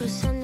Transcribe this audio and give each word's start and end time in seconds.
que 0.00 0.08
ça 0.08 0.39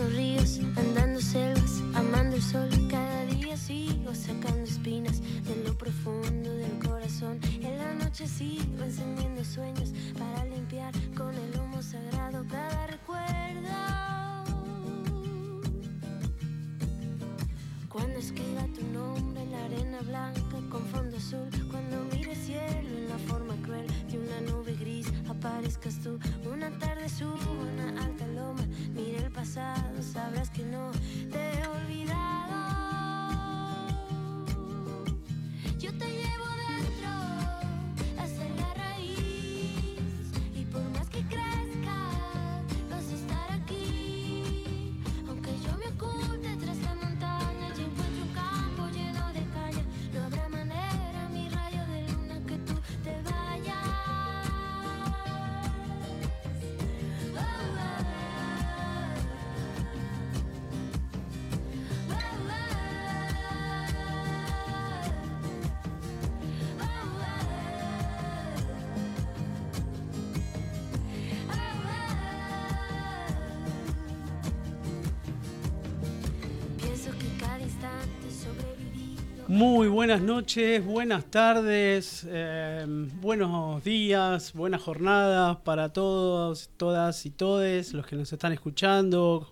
Muy 79.56 79.88
buenas 79.88 80.20
noches, 80.20 80.84
buenas 80.84 81.30
tardes, 81.30 82.26
eh, 82.28 82.84
buenos 82.86 83.82
días, 83.82 84.52
buenas 84.52 84.82
jornadas 84.82 85.56
para 85.64 85.94
todos, 85.94 86.68
todas 86.76 87.24
y 87.24 87.30
todes 87.30 87.94
los 87.94 88.06
que 88.06 88.16
nos 88.16 88.30
están 88.30 88.52
escuchando. 88.52 89.50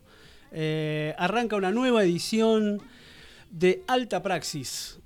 Eh, 0.53 1.15
arranca 1.17 1.57
una 1.57 1.71
nueva 1.71 2.05
edición 2.05 2.83
de 3.51 3.83
Alta 3.87 4.23
Praxis, 4.23 5.01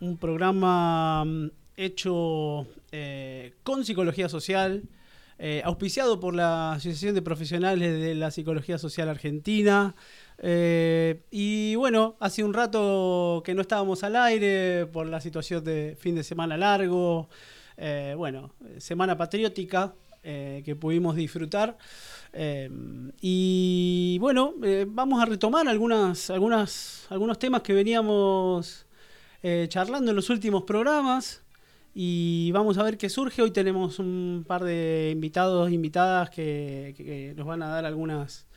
un 0.00 0.16
programa 0.16 1.24
mm, 1.24 1.50
hecho 1.76 2.66
eh, 2.90 3.54
con 3.62 3.84
psicología 3.84 4.28
social, 4.28 4.82
eh, 5.38 5.62
auspiciado 5.64 6.18
por 6.18 6.34
la 6.34 6.72
Asociación 6.72 7.14
de 7.14 7.22
Profesionales 7.22 8.00
de 8.00 8.16
la 8.16 8.32
Psicología 8.32 8.78
Social 8.78 9.08
Argentina. 9.08 9.94
Eh, 10.38 11.22
y 11.30 11.74
bueno, 11.76 12.16
hace 12.20 12.42
un 12.44 12.52
rato 12.52 13.42
que 13.44 13.54
no 13.54 13.62
estábamos 13.62 14.02
al 14.02 14.16
aire 14.16 14.86
por 14.86 15.06
la 15.06 15.20
situación 15.20 15.62
de 15.64 15.96
fin 15.98 16.14
de 16.14 16.24
semana 16.24 16.56
largo, 16.56 17.28
eh, 17.76 18.14
bueno, 18.16 18.52
semana 18.78 19.16
patriótica 19.16 19.94
eh, 20.22 20.62
que 20.64 20.76
pudimos 20.76 21.16
disfrutar. 21.16 21.76
Y 23.20 24.18
bueno, 24.20 24.54
vamos 24.88 25.22
a 25.22 25.26
retomar 25.26 25.68
algunas, 25.68 26.30
algunas, 26.30 27.06
algunos 27.10 27.38
temas 27.38 27.62
que 27.62 27.72
veníamos 27.72 28.86
charlando 29.68 30.10
en 30.10 30.16
los 30.16 30.30
últimos 30.30 30.64
programas. 30.64 31.42
Y 31.96 32.50
vamos 32.50 32.76
a 32.78 32.82
ver 32.82 32.98
qué 32.98 33.08
surge. 33.08 33.40
Hoy 33.40 33.52
tenemos 33.52 34.00
un 34.00 34.44
par 34.48 34.64
de 34.64 35.10
invitados, 35.12 35.70
invitadas 35.70 36.28
que 36.30 37.34
nos 37.36 37.46
van 37.46 37.62
a 37.62 37.68
dar 37.68 37.84
algunas, 37.84 38.48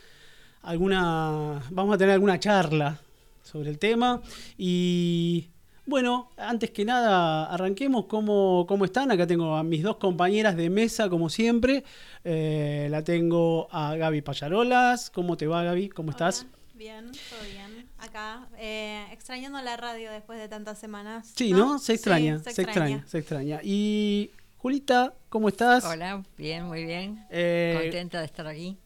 alguna, 0.68 1.62
vamos 1.72 1.96
a 1.96 1.98
tener 1.98 2.14
alguna 2.14 2.40
charla 2.40 3.00
sobre 3.42 3.70
el 3.70 3.80
tema. 3.80 4.22
Y 4.58 5.48
bueno, 5.86 6.30
antes 6.38 6.72
que 6.72 6.84
nada, 6.84 7.46
arranquemos 7.46 8.06
cómo, 8.06 8.66
cómo 8.68 8.84
están. 8.84 9.10
Acá 9.12 9.26
tengo 9.26 9.56
a 9.56 9.64
mis 9.64 9.82
dos 9.82 9.96
compañeras 9.96 10.58
de 10.58 10.70
mesa, 10.70 11.10
como 11.10 11.30
siempre. 11.30 11.86
Eh, 12.26 12.88
la 12.92 13.02
tengo 13.04 13.70
a 13.72 13.96
Gaby 13.96 14.22
Payarolas. 14.22 15.10
¿Cómo 15.10 15.38
te 15.38 15.48
va, 15.48 15.64
Gaby? 15.64 15.90
¿Cómo 15.90 16.12
estás? 16.12 16.42
Hola, 16.42 16.52
Bien, 16.76 17.12
todo 17.12 17.42
bien. 17.52 17.88
Acá, 17.98 18.48
eh, 18.60 19.04
extrañando 19.12 19.60
la 19.62 19.78
radio 19.78 20.12
después 20.12 20.38
de 20.38 20.48
tantas 20.48 20.78
semanas. 20.78 21.32
Sí, 21.34 21.52
¿no? 21.52 21.80
Se 21.80 21.94
extraña, 21.94 22.38
Sí, 22.40 22.52
se, 22.54 22.62
extraña. 22.62 23.04
se 23.08 23.18
extraña. 23.18 23.60
Y 23.64 24.30
Julita, 24.58 25.14
¿cómo 25.30 25.48
estás? 25.48 25.84
Hola, 25.86 26.22
bien, 26.38 26.66
muy 26.66 26.86
bien. 26.86 27.26
Eh, 27.32 27.80
Contenta 27.82 28.20
de 28.20 28.26
estar 28.26 28.46
aquí. 28.46 28.78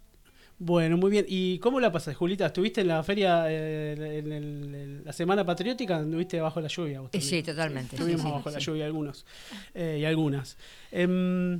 Bueno, 0.63 0.95
muy 0.95 1.09
bien. 1.09 1.25
¿Y 1.27 1.57
cómo 1.57 1.79
la 1.79 1.91
pasas, 1.91 2.15
Julita? 2.15 2.45
¿Estuviste 2.45 2.81
en 2.81 2.87
la 2.89 3.01
feria, 3.01 3.45
eh, 3.49 3.93
en, 4.19 4.31
el- 4.31 4.75
en 4.75 5.01
la 5.03 5.11
semana 5.11 5.43
patriótica? 5.43 5.97
¿Anduviste 5.97 6.39
bajo 6.39 6.61
la 6.61 6.67
lluvia? 6.67 7.01
vos 7.01 7.09
Eh, 7.13 7.19
sí, 7.21 7.41
totalmente. 7.41 7.95
Estuvimos 7.95 8.21
Sí, 8.21 8.27
sí, 8.27 8.31
bajo 8.33 8.49
la 8.51 8.59
lluvia 8.59 8.85
algunos 8.85 9.25
eh, 9.73 9.97
y 10.01 10.05
algunas. 10.05 10.57
Em, 10.91 11.59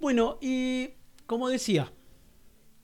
bueno, 0.00 0.38
y 0.40 0.90
como 1.26 1.48
decía, 1.48 1.90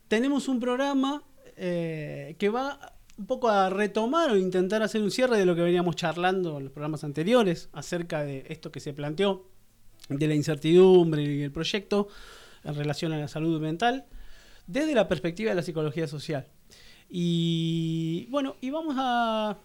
tenemos 0.09 0.49
un 0.49 0.59
programa 0.59 1.23
que 1.57 2.51
va 2.53 2.95
un 3.17 3.27
poco 3.27 3.49
a 3.49 3.69
retomar 3.71 4.31
o 4.33 4.37
intentar 4.37 4.83
hacer 4.83 5.03
un 5.03 5.11
cierre 5.13 5.37
de 5.39 5.45
lo 5.47 5.55
que 5.57 5.63
veníamos 5.63 5.95
charlando 5.97 6.59
en 6.59 6.65
los 6.65 6.73
programas 6.73 7.03
anteriores 7.05 7.69
acerca 7.73 8.23
de 8.25 8.45
esto 8.49 8.71
que 8.73 8.79
se 8.81 8.93
planteó, 8.93 9.45
de 10.09 10.27
la 10.29 10.35
incertidumbre 10.35 11.23
y 11.23 11.43
el 11.43 11.51
proyecto 11.53 12.09
en 12.65 12.75
relación 12.77 13.13
a 13.13 13.19
la 13.19 13.27
salud 13.29 13.61
mental, 13.61 14.05
desde 14.69 14.95
la 14.95 15.09
perspectiva 15.09 15.51
de 15.51 15.57
la 15.57 15.63
psicología 15.63 16.07
social. 16.07 16.47
Y 17.11 18.27
bueno, 18.31 18.55
y 18.61 18.71
vamos 18.71 18.95
a 18.97 19.59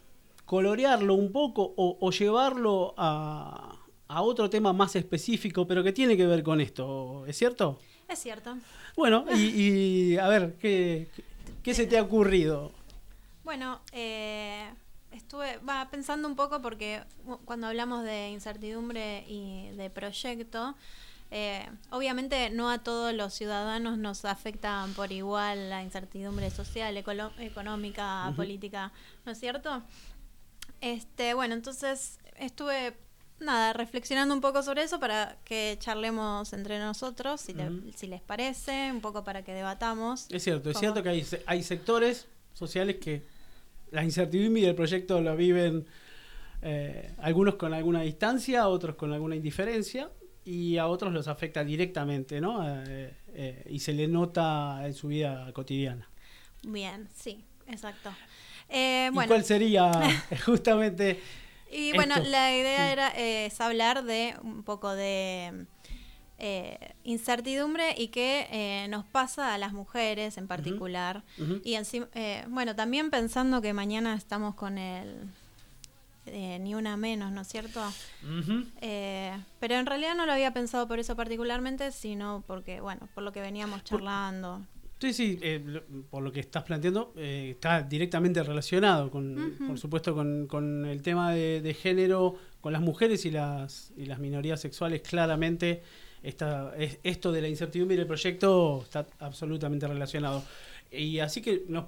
colorearlo 0.45 1.13
un 1.13 1.31
poco 1.31 1.73
o, 1.77 1.97
o 1.99 2.11
llevarlo 2.11 2.95
a, 2.97 3.79
a 4.07 4.21
otro 4.21 4.49
tema 4.49 4.73
más 4.73 4.95
específico, 4.95 5.67
pero 5.67 5.83
que 5.83 5.91
tiene 5.91 6.17
que 6.17 6.25
ver 6.25 6.41
con 6.41 6.61
esto, 6.61 7.25
¿es 7.27 7.37
cierto? 7.37 7.79
Es 8.07 8.19
cierto. 8.19 8.57
Bueno, 8.95 9.25
y, 9.35 9.39
y, 10.13 10.17
a 10.17 10.27
ver, 10.27 10.55
¿qué, 10.59 11.07
qué 11.61 11.73
se 11.73 11.85
te 11.85 11.97
ha 11.97 12.01
ocurrido? 12.01 12.71
Bueno, 13.43 13.81
eh, 13.91 14.69
estuve 15.11 15.57
va, 15.57 15.89
pensando 15.89 16.27
un 16.27 16.35
poco 16.35 16.61
porque 16.61 17.01
cuando 17.45 17.67
hablamos 17.67 18.03
de 18.03 18.29
incertidumbre 18.29 19.25
y 19.27 19.69
de 19.75 19.89
proyecto, 19.89 20.75
eh, 21.35 21.67
obviamente 21.89 22.51
no 22.51 22.69
a 22.69 22.83
todos 22.83 23.11
los 23.13 23.33
ciudadanos 23.33 23.97
nos 23.97 24.23
afecta 24.23 24.85
por 24.95 25.11
igual 25.11 25.69
la 25.71 25.81
incertidumbre 25.81 26.51
social, 26.51 26.95
económica, 26.95 28.31
política, 28.35 28.91
¿no 29.25 29.31
es 29.31 29.39
cierto? 29.39 29.81
Este, 30.81 31.33
bueno, 31.33 31.55
entonces 31.55 32.19
estuve 32.37 32.93
nada, 33.39 33.73
reflexionando 33.73 34.33
un 34.33 34.41
poco 34.41 34.61
sobre 34.63 34.83
eso 34.83 34.99
para 34.99 35.37
que 35.43 35.75
charlemos 35.79 36.53
entre 36.53 36.77
nosotros, 36.79 37.41
si, 37.41 37.53
te- 37.53 37.63
si 37.97 38.07
les 38.07 38.21
parece, 38.21 38.91
un 38.91 39.01
poco 39.01 39.23
para 39.23 39.43
que 39.43 39.53
debatamos. 39.53 40.27
Es 40.29 40.43
cierto, 40.43 40.69
es 40.69 40.77
cierto 40.77 41.01
que 41.03 41.09
hay, 41.09 41.25
hay 41.45 41.63
sectores 41.63 42.27
sociales 42.53 42.97
que 42.97 43.23
la 43.91 44.03
incertidumbre 44.03 44.61
del 44.63 44.75
proyecto 44.75 45.19
lo 45.19 45.35
viven 45.35 45.85
eh, 46.61 47.13
algunos 47.19 47.55
con 47.55 47.73
alguna 47.73 48.01
distancia, 48.01 48.67
otros 48.67 48.95
con 48.95 49.11
alguna 49.13 49.35
indiferencia 49.35 50.09
y 50.45 50.77
a 50.77 50.87
otros 50.87 51.13
los 51.13 51.27
afecta 51.27 51.63
directamente, 51.63 52.41
¿no? 52.41 52.67
Eh, 52.85 53.15
eh, 53.33 53.65
y 53.69 53.79
se 53.79 53.93
le 53.93 54.07
nota 54.07 54.81
en 54.85 54.93
su 54.93 55.07
vida 55.07 55.51
cotidiana. 55.53 56.09
Bien, 56.63 57.09
sí, 57.13 57.43
exacto. 57.67 58.11
Eh, 58.69 59.09
¿Y 59.11 59.13
bueno, 59.13 59.29
cuál 59.29 59.43
sería 59.43 59.91
justamente 60.45 61.19
y 61.73 61.91
bueno, 61.93 62.15
la 62.19 62.55
idea 62.55 62.91
era 62.91 63.09
eh, 63.17 63.47
es 63.47 63.59
hablar 63.59 64.03
de 64.03 64.35
un 64.43 64.63
poco 64.63 64.93
de 64.93 65.65
eh, 66.37 66.93
incertidumbre 67.03 67.95
y 67.97 68.09
qué 68.09 68.47
eh, 68.51 68.87
nos 68.89 69.05
pasa 69.05 69.53
a 69.53 69.57
las 69.57 69.73
mujeres 69.73 70.37
en 70.37 70.47
particular. 70.47 71.23
Y 71.63 71.73
encima, 71.73 72.07
eh, 72.13 72.45
bueno, 72.47 72.75
también 72.75 73.09
pensando 73.09 73.61
que 73.61 73.73
mañana 73.73 74.13
estamos 74.13 74.53
con 74.53 74.77
el 74.77 75.29
eh, 76.25 76.57
Ni 76.59 76.75
Una 76.75 76.97
Menos, 76.97 77.31
¿no 77.31 77.41
es 77.41 77.47
cierto? 77.47 77.81
Eh, 78.81 79.31
pero 79.59 79.75
en 79.75 79.85
realidad 79.85 80.15
no 80.15 80.25
lo 80.25 80.31
había 80.33 80.53
pensado 80.53 80.87
por 80.87 80.99
eso 80.99 81.15
particularmente, 81.15 81.91
sino 81.91 82.43
porque, 82.47 82.81
bueno, 82.81 83.07
por 83.13 83.23
lo 83.23 83.31
que 83.31 83.41
veníamos 83.41 83.83
charlando. 83.83 84.61
Sí, 84.99 85.11
sí, 85.13 85.39
eh, 85.41 85.61
lo- 85.65 85.83
por 86.09 86.23
lo 86.23 86.31
que 86.31 86.39
estás 86.39 86.63
planteando, 86.63 87.13
eh, 87.17 87.49
está 87.55 87.81
directamente 87.81 88.41
relacionado, 88.41 89.11
con, 89.11 89.55
por 89.67 89.77
supuesto, 89.77 90.13
con, 90.15 90.47
con 90.47 90.85
el 90.85 91.01
tema 91.01 91.31
de, 91.33 91.59
de 91.61 91.73
género, 91.73 92.35
con 92.61 92.71
las 92.71 92.81
mujeres 92.81 93.25
y 93.25 93.31
las, 93.31 93.91
y 93.97 94.05
las 94.05 94.19
minorías 94.19 94.61
sexuales. 94.61 95.01
Claramente, 95.01 95.83
esta, 96.21 96.73
es- 96.77 96.99
esto 97.03 97.33
de 97.33 97.41
la 97.41 97.49
incertidumbre 97.49 97.97
del 97.97 98.07
proyecto 98.07 98.81
está 98.83 99.05
absolutamente 99.19 99.87
relacionado. 99.87 100.41
Y 100.89 101.19
así 101.19 101.41
que 101.41 101.65
nos, 101.67 101.85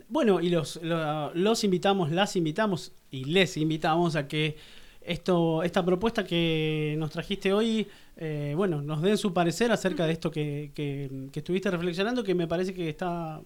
bueno, 0.09 0.41
y 0.41 0.49
los, 0.49 0.77
lo- 0.83 1.33
los 1.33 1.63
invitamos, 1.63 2.11
las 2.11 2.35
invitamos 2.35 2.91
y 3.11 3.25
les 3.25 3.55
invitamos 3.57 4.15
a 4.15 4.27
que 4.27 4.57
esto, 5.01 5.63
esta 5.63 5.85
propuesta 5.85 6.23
que 6.25 6.95
nos 6.97 7.11
trajiste 7.11 7.53
hoy, 7.53 7.87
eh, 8.17 8.53
bueno, 8.55 8.81
nos 8.81 9.01
den 9.01 9.17
su 9.17 9.33
parecer 9.33 9.71
acerca 9.71 10.05
de 10.05 10.13
esto 10.13 10.31
que, 10.31 10.71
que- 10.73 11.29
que 11.31 11.39
estuviste 11.39 11.69
reflexionando, 11.71 12.23
que 12.23 12.33
me 12.35 12.47
parece 12.47 12.73
que 12.73 12.89
está 12.89 13.41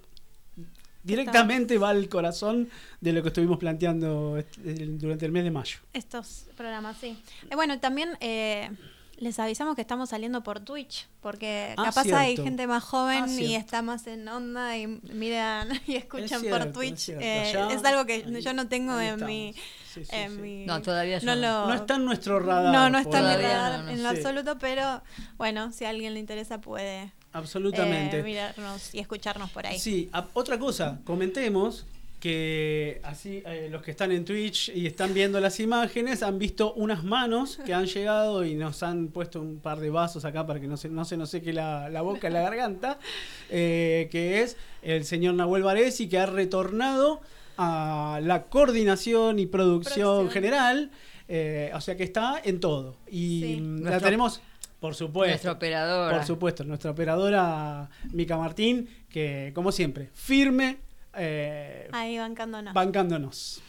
directamente 1.04 1.78
va 1.78 1.90
al 1.90 2.10
corazón 2.10 2.70
de 3.00 3.14
lo 3.14 3.22
que 3.22 3.30
estuvimos 3.30 3.58
planteando 3.58 4.42
durante 4.64 5.26
el 5.26 5.32
mes 5.32 5.44
de 5.46 5.52
mayo. 5.52 5.78
Estos 5.94 6.46
programas, 6.56 6.98
sí. 6.98 7.18
Eh, 7.50 7.56
bueno, 7.56 7.80
también 7.80 8.10
eh, 8.20 8.70
les 9.18 9.40
avisamos 9.40 9.76
que 9.76 9.82
estamos 9.82 10.10
saliendo 10.10 10.44
por 10.44 10.60
Twitch, 10.60 11.08
porque 11.22 11.74
Ah, 11.78 11.86
capaz 11.86 12.06
hay 12.14 12.38
gente 12.38 12.68
más 12.68 12.84
joven 12.84 13.24
Ah, 13.28 13.32
y 13.42 13.56
está 13.56 13.82
más 13.82 14.06
en 14.08 14.28
onda 14.28 14.78
y 14.78 14.86
miran 14.88 15.70
y 15.88 15.96
escuchan 15.96 16.42
cierto, 16.42 16.66
por 16.66 16.72
Twitch. 16.74 17.10
Eh, 17.10 17.54
Allá- 17.56 17.74
es 17.74 17.84
algo 17.84 18.06
que 18.06 18.14
ahí- 18.14 18.42
yo 18.42 18.54
no 18.54 18.68
tengo 18.68 18.94
en 19.00 19.06
estamos. 19.16 19.28
mi, 19.28 19.54
Sí, 19.94 20.06
sí, 20.06 20.16
en 20.16 20.36
sí. 20.36 20.38
mi- 20.42 20.66
No, 20.66 20.82
todavía 20.84 21.20
no 21.24 21.36
lo- 21.36 21.68
No 21.68 21.74
está 21.74 21.96
en 21.96 22.06
nuestro 22.06 22.40
radar. 22.40 22.72
no, 22.74 22.90
no 22.92 23.00
está 23.00 23.20
en 23.20 23.26
mi 23.40 23.44
radar 23.44 23.80
no, 23.80 23.86
no 23.86 23.92
en 23.92 24.04
lo 24.04 24.10
absoluto, 24.10 24.58
pero 24.60 25.02
bueno, 25.38 25.72
si 25.72 25.86
a 25.86 25.90
alguien 25.90 26.14
le 26.14 26.20
interesa 26.20 26.62
puede 26.62 27.12
Absolutamente. 27.34 28.20
eh, 28.20 28.24
mirarnos 28.24 28.94
y 28.94 29.00
escucharnos 29.00 29.50
por 29.50 29.66
ahí. 29.66 29.80
Sí, 29.80 30.10
a- 30.14 30.28
otra 30.34 30.60
cosa, 30.60 31.00
comentemos 31.06 31.86
que 32.20 33.00
así 33.04 33.44
eh, 33.46 33.68
los 33.72 33.84
que 33.84 33.92
están 33.92 34.12
en 34.12 34.26
Twitch 34.26 34.70
y 34.70 34.88
están 34.88 35.14
viendo 35.14 35.40
las 35.40 35.60
imágenes 35.60 36.24
han 36.24 36.40
visto 36.40 36.74
unas 36.74 37.04
manos 37.04 37.60
que 37.66 37.74
han 37.76 37.86
llegado 37.86 38.44
y 38.44 38.56
nos 38.56 38.82
han 38.82 39.10
puesto 39.10 39.40
un 39.40 39.60
par 39.60 39.80
de 39.80 39.90
vasos 39.92 40.26
acá 40.26 40.46
para 40.48 40.60
que 40.60 40.68
no 40.68 40.78
se, 40.78 40.90
no 40.90 41.06
se 41.06 41.16
nos 41.16 41.30
seque 41.30 41.54
la, 41.54 41.90
la 41.90 42.02
boca 42.02 42.28
y 42.30 42.32
la 42.34 42.42
garganta, 42.42 42.98
eh, 43.50 44.08
que 44.12 44.42
es 44.42 44.58
el 44.82 45.06
señor 45.06 45.36
Nahuel 45.36 45.62
Varesi 45.64 46.10
que 46.10 46.18
ha 46.18 46.26
retornado 46.26 47.22
a 47.58 48.20
la 48.24 48.44
coordinación 48.46 49.38
y 49.40 49.46
producción, 49.46 49.96
Producción. 50.28 50.30
general, 50.32 50.92
eh, 51.28 51.72
o 51.74 51.82
sea 51.82 51.96
que 51.96 52.04
está 52.04 52.42
en 52.44 52.60
todo. 52.60 52.98
Y 53.12 53.42
Sí. 53.42 53.56
la 53.56 53.62
Nuestro- 53.62 54.02
tenemos, 54.02 54.42
por 54.80 54.96
supuesto. 54.96 55.30
Nuestra 55.32 55.52
operadora. 55.54 56.18
Por 56.18 56.26
supuesto, 56.26 56.64
nuestra 56.64 56.92
operadora 56.92 57.90
Mica 58.12 58.38
Martín, 58.38 58.88
que 59.10 59.52
como 59.56 59.72
siempre, 59.72 60.10
firme, 60.14 60.78
eh, 61.18 61.90
Ahí 61.92 62.18
bancándonos. 62.18 62.74
bancándonos. 62.74 63.62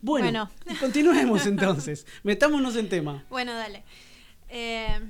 Bueno, 0.00 0.48
continuemos 0.80 1.44
entonces, 1.46 2.06
metámonos 2.22 2.76
en 2.76 2.88
tema. 2.88 3.24
Bueno, 3.30 3.52
dale. 3.54 3.82
Eh, 4.48 5.00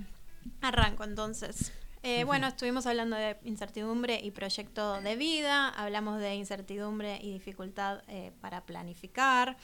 arranco 0.62 1.05
entonces. 1.05 1.73
Eh, 2.02 2.25
Bueno, 2.25 2.46
estuvimos 2.46 2.87
hablando 2.87 3.17
de 3.17 3.37
incertidumbre 3.44 4.20
y 4.23 4.31
proyecto 4.31 5.00
de 5.00 5.17
vida, 5.17 5.69
hablamos 5.69 6.20
de 6.20 6.37
incertidumbre 6.37 7.19
y 7.20 7.32
dificultad 7.32 8.02
eh, 8.08 8.32
para 8.40 8.64
planificar, 8.64 9.56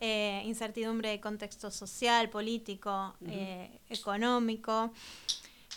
eh, 0.00 0.42
incertidumbre 0.46 1.10
de 1.10 1.20
contexto 1.20 1.70
social, 1.70 2.30
político, 2.30 3.14
económico. 3.90 4.92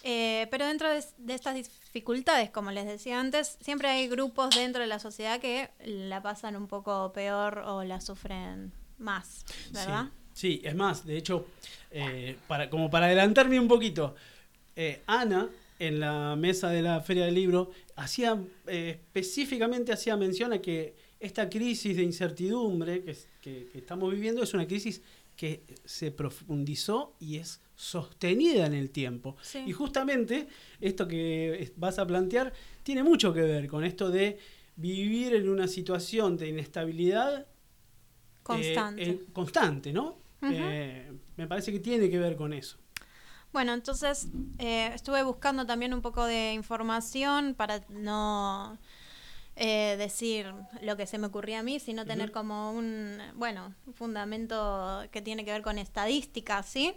Eh, 0.07 0.45
pero 0.51 0.67
dentro 0.67 0.87
de, 0.87 1.03
de 1.17 1.33
estas 1.33 1.55
dificultades, 1.55 2.51
como 2.51 2.69
les 2.69 2.85
decía 2.85 3.19
antes, 3.19 3.57
siempre 3.59 3.87
hay 3.89 4.07
grupos 4.07 4.53
dentro 4.55 4.81
de 4.83 4.87
la 4.87 4.99
sociedad 4.99 5.39
que 5.39 5.71
la 5.83 6.21
pasan 6.21 6.55
un 6.55 6.67
poco 6.67 7.11
peor 7.11 7.63
o 7.65 7.83
la 7.83 7.99
sufren 7.99 8.71
más, 8.99 9.43
¿verdad? 9.71 10.05
Sí, 10.33 10.59
sí, 10.59 10.61
es 10.63 10.75
más, 10.75 11.05
de 11.07 11.17
hecho, 11.17 11.47
eh, 11.89 12.37
para, 12.47 12.69
como 12.69 12.87
para 12.89 13.07
adelantarme 13.07 13.59
un 13.59 13.67
poquito, 13.67 14.13
eh, 14.75 15.01
Ana 15.07 15.49
en 15.79 15.99
la 15.99 16.35
mesa 16.37 16.69
de 16.69 16.83
la 16.83 17.01
Feria 17.01 17.25
del 17.25 17.33
Libro 17.33 17.71
hacía 17.95 18.37
eh, 18.67 18.99
específicamente 19.07 19.91
hacía 19.91 20.15
mención 20.15 20.53
a 20.53 20.59
que 20.59 20.95
esta 21.19 21.49
crisis 21.49 21.97
de 21.97 22.03
incertidumbre 22.03 23.03
que- 23.03 23.17
que 23.41 23.69
estamos 23.79 24.11
viviendo 24.13 24.43
es 24.43 24.53
una 24.53 24.67
crisis 24.67 25.01
que 25.35 25.63
se 25.85 26.11
profundizó 26.11 27.15
y 27.19 27.37
es 27.37 27.61
sostenida 27.75 28.65
en 28.65 28.73
el 28.73 28.89
tiempo. 28.89 29.35
Sí. 29.41 29.63
Y 29.65 29.73
justamente 29.73 30.47
esto 30.79 31.07
que 31.07 31.73
vas 31.75 31.99
a 31.99 32.07
plantear 32.07 32.53
tiene 32.83 33.03
mucho 33.03 33.33
que 33.33 33.41
ver 33.41 33.67
con 33.67 33.83
esto 33.83 34.09
de 34.09 34.37
vivir 34.75 35.35
en 35.35 35.49
una 35.49 35.67
situación 35.67 36.37
de 36.37 36.49
inestabilidad 36.49 37.47
Constante. 38.43 39.03
eh, 39.03 39.09
eh, 39.09 39.25
constante, 39.33 39.91
¿no? 39.91 40.17
Eh, 40.41 41.11
me 41.37 41.47
parece 41.47 41.71
que 41.71 41.79
tiene 41.79 42.09
que 42.09 42.19
ver 42.19 42.35
con 42.35 42.53
eso. 42.53 42.77
Bueno, 43.51 43.73
entonces 43.73 44.27
eh, 44.59 44.91
estuve 44.93 45.23
buscando 45.23 45.65
también 45.65 45.93
un 45.93 46.01
poco 46.01 46.25
de 46.25 46.53
información 46.53 47.55
para 47.55 47.83
no 47.89 48.77
eh, 49.57 49.95
decir 49.97 50.53
lo 50.81 50.97
que 50.97 51.07
se 51.07 51.17
me 51.17 51.27
ocurría 51.27 51.59
a 51.59 51.63
mí, 51.63 51.79
sino 51.79 52.05
tener 52.05 52.33
como 52.33 52.73
un, 52.73 53.17
bueno, 53.35 53.73
un 53.87 53.93
fundamento 53.93 55.03
que 55.11 55.21
tiene 55.21 55.45
que 55.45 55.51
ver 55.53 55.61
con 55.61 55.77
estadísticas, 55.77 56.65
¿sí? 56.65 56.93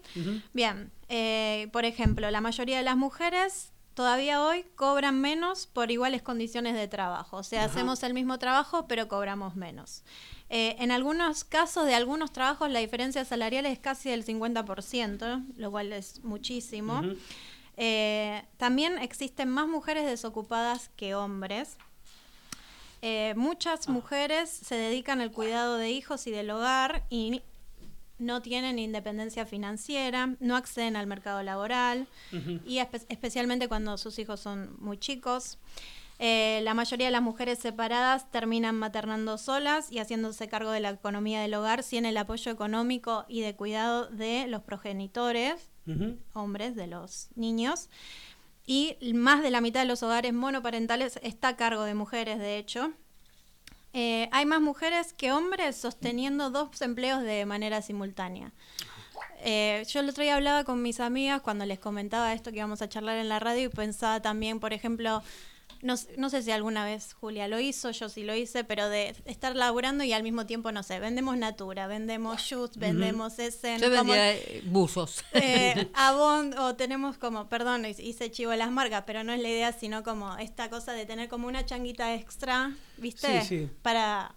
Bien, 0.53 0.91
eh, 1.09 1.69
por 1.73 1.85
ejemplo, 1.85 2.29
la 2.33 2.41
mayoría 2.41 2.79
de 2.79 2.83
las 2.83 2.97
mujeres 2.97 3.73
todavía 3.95 4.43
hoy 4.43 4.65
cobran 4.75 5.21
menos 5.21 5.69
por 5.69 5.93
iguales 5.93 6.21
condiciones 6.23 6.75
de 6.75 6.89
trabajo. 6.89 7.37
O 7.37 7.43
sea, 7.45 7.63
hacemos 7.63 8.03
el 8.03 8.13
mismo 8.13 8.41
trabajo, 8.41 8.89
pero 8.89 9.07
cobramos 9.07 9.55
menos. 9.55 10.03
Eh, 10.51 10.75
en 10.81 10.91
algunos 10.91 11.45
casos 11.45 11.87
de 11.87 11.95
algunos 11.95 12.33
trabajos 12.33 12.69
la 12.71 12.81
diferencia 12.81 13.25
salarial 13.25 13.67
es 13.67 13.79
casi 13.79 14.11
del 14.11 14.25
50%, 14.25 15.47
lo 15.57 15.71
cual 15.71 15.93
es 15.93 16.25
muchísimo. 16.25 17.03
También 18.57 18.99
existen 18.99 19.49
más 19.49 19.69
mujeres 19.69 20.07
desocupadas 20.07 20.89
que 20.97 21.15
hombres. 21.15 21.77
Eh, 23.03 23.35
muchas 23.37 23.89
mujeres 23.89 24.51
se 24.51 24.75
dedican 24.75 25.21
al 25.21 25.31
cuidado 25.31 25.77
de 25.77 25.91
hijos 25.91 26.27
y 26.27 26.31
del 26.31 26.51
hogar 26.51 27.05
y 27.11 27.43
no 28.19 28.43
tienen 28.43 28.81
independencia 28.81 29.47
financiera, 29.47 30.35
no 30.41 30.57
acceden 30.57 30.97
al 30.97 31.07
mercado 31.07 31.41
laboral 31.45 32.09
y 32.33 32.79
espe- 32.79 33.07
especialmente 33.09 33.69
cuando 33.69 33.97
sus 33.97 34.19
hijos 34.19 34.41
son 34.41 34.75
muy 34.81 34.99
chicos. 34.99 35.59
Eh, 36.19 36.59
la 36.65 36.75
mayoría 36.75 37.07
de 37.07 37.13
las 37.13 37.23
mujeres 37.23 37.61
separadas 37.61 38.29
terminan 38.33 38.75
maternando 38.75 39.39
solas 39.39 39.93
y 39.93 40.01
haciéndose 40.01 40.49
cargo 40.49 40.73
de 40.73 40.81
la 40.81 40.91
economía 40.91 41.41
del 41.41 41.55
hogar 41.55 41.85
sin 41.85 42.05
el 42.07 42.17
apoyo 42.17 42.51
económico 42.51 43.25
y 43.29 43.41
de 43.43 43.55
cuidado 43.55 44.07
de 44.09 44.49
los 44.49 44.63
progenitores, 44.63 45.71
hombres 46.35 46.75
de 46.75 46.89
los 46.89 47.29
niños. 47.37 47.89
Y 48.71 48.99
más 49.15 49.43
de 49.43 49.51
la 49.51 49.63
mitad 49.63 49.81
de 49.81 49.87
los 49.87 50.03
hogares 50.03 50.35
monoparentales 50.35 51.19
está 51.23 51.49
a 51.49 51.57
cargo 51.57 51.85
de 51.85 51.95
mujeres, 51.95 52.39
de 52.39 52.59
hecho. 52.59 52.93
Eh, 53.95 54.29
hay 54.31 54.45
más 54.45 54.61
mujeres 54.61 55.15
que 55.15 55.33
hombres 55.33 55.75
sosteniendo 55.75 56.51
dos 56.51 56.83
empleos 56.83 57.23
de 57.23 57.47
manera 57.47 57.81
simultánea. 57.81 58.53
Eh, 59.39 59.87
yo 59.89 60.01
el 60.01 60.11
otro 60.11 60.23
día 60.23 60.35
hablaba 60.37 60.65
con 60.65 60.83
mis 60.83 61.01
amigas 61.01 61.41
cuando 61.41 61.65
les 61.65 61.79
comentaba 61.79 62.35
esto 62.35 62.51
que 62.51 62.59
íbamos 62.59 62.83
a 62.83 62.91
charlar 62.91 63.17
en 63.17 63.31
la 63.31 63.39
radio 63.39 63.65
y 63.65 63.69
pensaba 63.71 64.21
también, 64.21 64.61
por 64.61 64.75
ejemplo, 64.75 65.23
no, 65.83 65.95
no 66.17 66.31
sé 66.31 66.43
si 66.43 66.51
alguna 66.51 66.85
vez 66.85 67.15
Julia 67.15 67.49
lo 67.49 67.61
hizo, 67.61 67.91
yo 67.91 68.09
sí 68.09 68.25
lo 68.25 68.35
hice, 68.35 68.65
pero 68.65 68.89
de 68.89 69.15
estar 69.25 69.55
laburando 69.57 70.05
y 70.05 70.13
al 70.13 70.23
mismo 70.23 70.47
tiempo, 70.47 70.73
no 70.73 70.83
sé, 70.83 70.99
vendemos 71.01 71.37
Natura, 71.37 71.87
vendemos 71.87 72.47
Just, 72.49 72.77
vendemos 72.77 73.39
Essen, 73.39 73.81
Yo 73.81 73.89
como, 73.89 74.13
vendía 74.13 74.33
eh, 74.35 74.63
buzos. 74.67 75.25
eh, 75.33 75.89
Avon, 75.95 76.57
o 76.59 76.75
tenemos 76.77 77.19
como, 77.19 77.49
perdón, 77.49 77.85
hice 77.87 78.31
chivo 78.31 78.51
de 78.51 78.57
las 78.57 78.71
marcas, 78.71 79.05
pero 79.07 79.25
no 79.25 79.33
es 79.33 79.41
la 79.41 79.49
idea, 79.49 79.73
sino 79.73 80.03
como 80.03 80.37
esta 80.39 80.71
cosa 80.71 80.93
de 80.93 81.07
tener 81.07 81.29
como 81.29 81.49
una 81.49 81.65
changuita 81.65 82.15
extra, 82.15 82.75
¿viste? 82.97 83.43
Sí, 83.43 83.47
sí. 83.47 83.71
Para, 83.83 84.35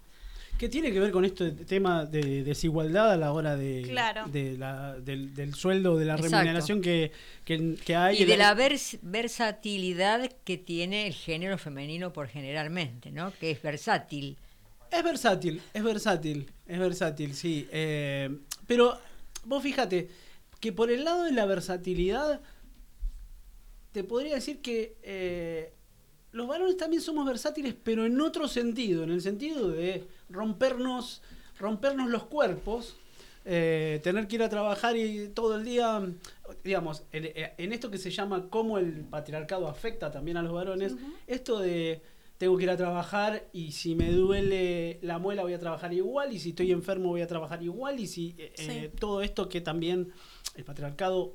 Que 0.62 0.68
tiene 0.68 0.92
que 0.92 1.00
ver 1.00 1.10
con 1.10 1.24
este 1.24 1.50
tema 1.50 2.04
de 2.06 2.44
desigualdad 2.44 3.10
a 3.10 3.16
la 3.16 3.32
hora 3.32 3.56
de, 3.56 3.82
Claro. 3.84 4.28
de 4.28 4.56
la- 4.56 4.94
del, 4.94 5.34
del 5.34 5.56
sueldo, 5.56 5.96
de 5.96 6.04
la 6.04 6.14
Exacto. 6.14 6.36
remuneración 6.36 6.80
que, 6.80 7.10
que, 7.44 7.74
que 7.84 7.96
hay. 7.96 8.22
y 8.22 8.24
de 8.24 8.36
la 8.36 8.54
vers- 8.54 9.00
versatilidad 9.02 10.30
que 10.44 10.58
tiene 10.58 11.08
el 11.08 11.14
género 11.14 11.58
femenino 11.58 12.12
por 12.12 12.28
generalmente, 12.28 13.10
¿no? 13.10 13.32
Que 13.40 13.50
es 13.50 13.60
versátil. 13.60 14.36
Es 14.92 15.02
versátil, 15.02 15.60
es 15.74 15.82
versátil, 15.82 16.48
es 16.68 16.78
versátil, 16.78 17.34
sí. 17.34 17.66
Eh, 17.72 18.30
pero 18.68 18.96
vos 19.44 19.64
fíjate 19.64 20.10
que 20.60 20.70
por 20.72 20.92
el 20.92 21.02
lado 21.02 21.24
de 21.24 21.32
la 21.32 21.44
versatilidad, 21.44 22.40
te 23.90 24.04
podría 24.04 24.36
decir 24.36 24.60
que 24.60 24.94
eh, 25.02 25.72
los 26.30 26.46
varones 26.46 26.76
también 26.76 27.02
somos 27.02 27.26
versátiles, 27.26 27.74
pero 27.82 28.06
en 28.06 28.20
otro 28.20 28.46
sentido, 28.46 29.02
en 29.02 29.10
el 29.10 29.22
sentido 29.22 29.68
de 29.72 30.04
rompernos, 30.32 31.22
rompernos 31.58 32.10
los 32.10 32.24
cuerpos. 32.24 32.96
eh, 33.44 33.98
tener 34.04 34.28
que 34.28 34.36
ir 34.36 34.42
a 34.44 34.48
trabajar 34.48 34.96
y 34.96 35.26
todo 35.34 35.56
el 35.56 35.64
día, 35.64 36.00
digamos, 36.62 37.02
en, 37.10 37.28
en 37.58 37.72
esto 37.72 37.90
que 37.90 37.98
se 37.98 38.10
llama 38.12 38.46
cómo 38.48 38.78
el 38.78 39.00
patriarcado 39.04 39.66
afecta 39.66 40.12
también 40.12 40.36
a 40.36 40.42
los 40.42 40.52
varones, 40.52 40.94
esto 41.26 41.58
de 41.58 42.02
tengo 42.38 42.56
que 42.56 42.62
ir 42.62 42.70
a 42.70 42.76
trabajar 42.76 43.44
y 43.52 43.72
si 43.72 43.96
me 43.96 44.12
duele 44.12 45.00
la 45.02 45.18
muela 45.18 45.42
voy 45.42 45.54
a 45.54 45.58
trabajar 45.58 45.92
igual 45.92 46.32
y 46.32 46.38
si 46.38 46.50
estoy 46.50 46.70
enfermo 46.70 47.08
voy 47.08 47.22
a 47.22 47.26
trabajar 47.26 47.60
igual 47.64 47.98
y 47.98 48.06
si 48.06 48.36
eh, 48.38 48.52
Sí. 48.56 48.70
eh, 48.70 48.92
todo 48.98 49.22
esto 49.22 49.48
que 49.48 49.60
también 49.60 50.12
el 50.54 50.64
patriarcado 50.64 51.34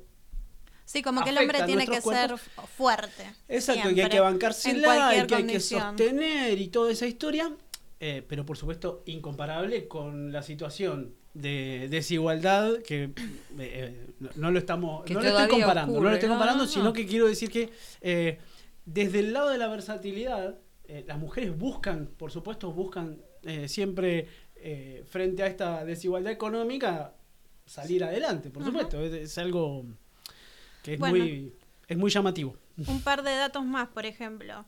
sí, 0.86 1.02
como 1.02 1.22
que 1.24 1.28
el 1.30 1.36
hombre 1.38 1.62
tiene 1.64 1.86
que 1.86 2.00
ser 2.00 2.36
fuerte. 2.76 3.34
Exacto, 3.48 3.82
que 3.82 3.88
hay 3.88 3.94
siempre, 3.94 4.10
que 4.10 4.16
en 4.16 4.22
bancársela, 4.24 5.14
y 5.16 5.26
que 5.26 5.34
hay 5.34 5.46
que 5.46 5.60
sostener 5.60 6.58
y 6.58 6.68
toda 6.68 6.90
esa 6.90 7.06
historia, 7.06 7.52
eh, 8.00 8.24
pero 8.26 8.44
por 8.46 8.56
supuesto 8.56 9.02
incomparable 9.06 9.88
con 9.88 10.32
la 10.32 10.42
situación 10.42 11.14
de 11.34 11.88
desigualdad 11.90 12.78
que 12.82 13.12
eh, 13.58 14.06
no, 14.36 14.50
lo 14.50 14.58
estamos, 14.58 15.04
Que 15.04 15.14
no 15.14 15.20
lo 15.20 15.28
estoy 15.28 15.48
comparando, 15.48 16.00
no 16.00 16.08
lo 16.08 16.14
estoy 16.14 16.28
comparando, 16.28 16.64
no, 16.64 16.66
no. 16.66 16.72
sino 16.72 16.92
que 16.92 17.06
quiero 17.06 17.26
decir 17.28 17.50
que 17.50 17.70
eh, 18.00 18.38
desde 18.84 19.20
el 19.20 19.32
lado 19.32 19.50
de 19.50 19.58
la 19.58 19.68
versatilidad, 19.68 20.58
las 21.06 21.18
mujeres 21.18 21.56
buscan, 21.56 22.06
por 22.16 22.30
supuesto, 22.30 22.72
buscan 22.72 23.20
siempre 23.66 24.26
frente 25.06 25.42
a 25.42 25.46
esta 25.46 25.84
desigualdad 25.84 26.32
económica 26.32 27.12
salir 27.66 28.02
adelante, 28.02 28.48
por 28.48 28.62
Ajá. 28.62 28.70
supuesto, 28.70 29.00
es, 29.02 29.12
es 29.12 29.36
algo 29.36 29.84
que 30.82 30.94
es 30.94 30.98
Bueno. 30.98 31.18
muy 31.18 31.52
es 31.88 31.96
muy 31.96 32.10
llamativo. 32.10 32.54
Un 32.86 33.00
par 33.00 33.22
de 33.22 33.34
datos 33.34 33.64
más, 33.64 33.88
por 33.88 34.06
ejemplo. 34.06 34.64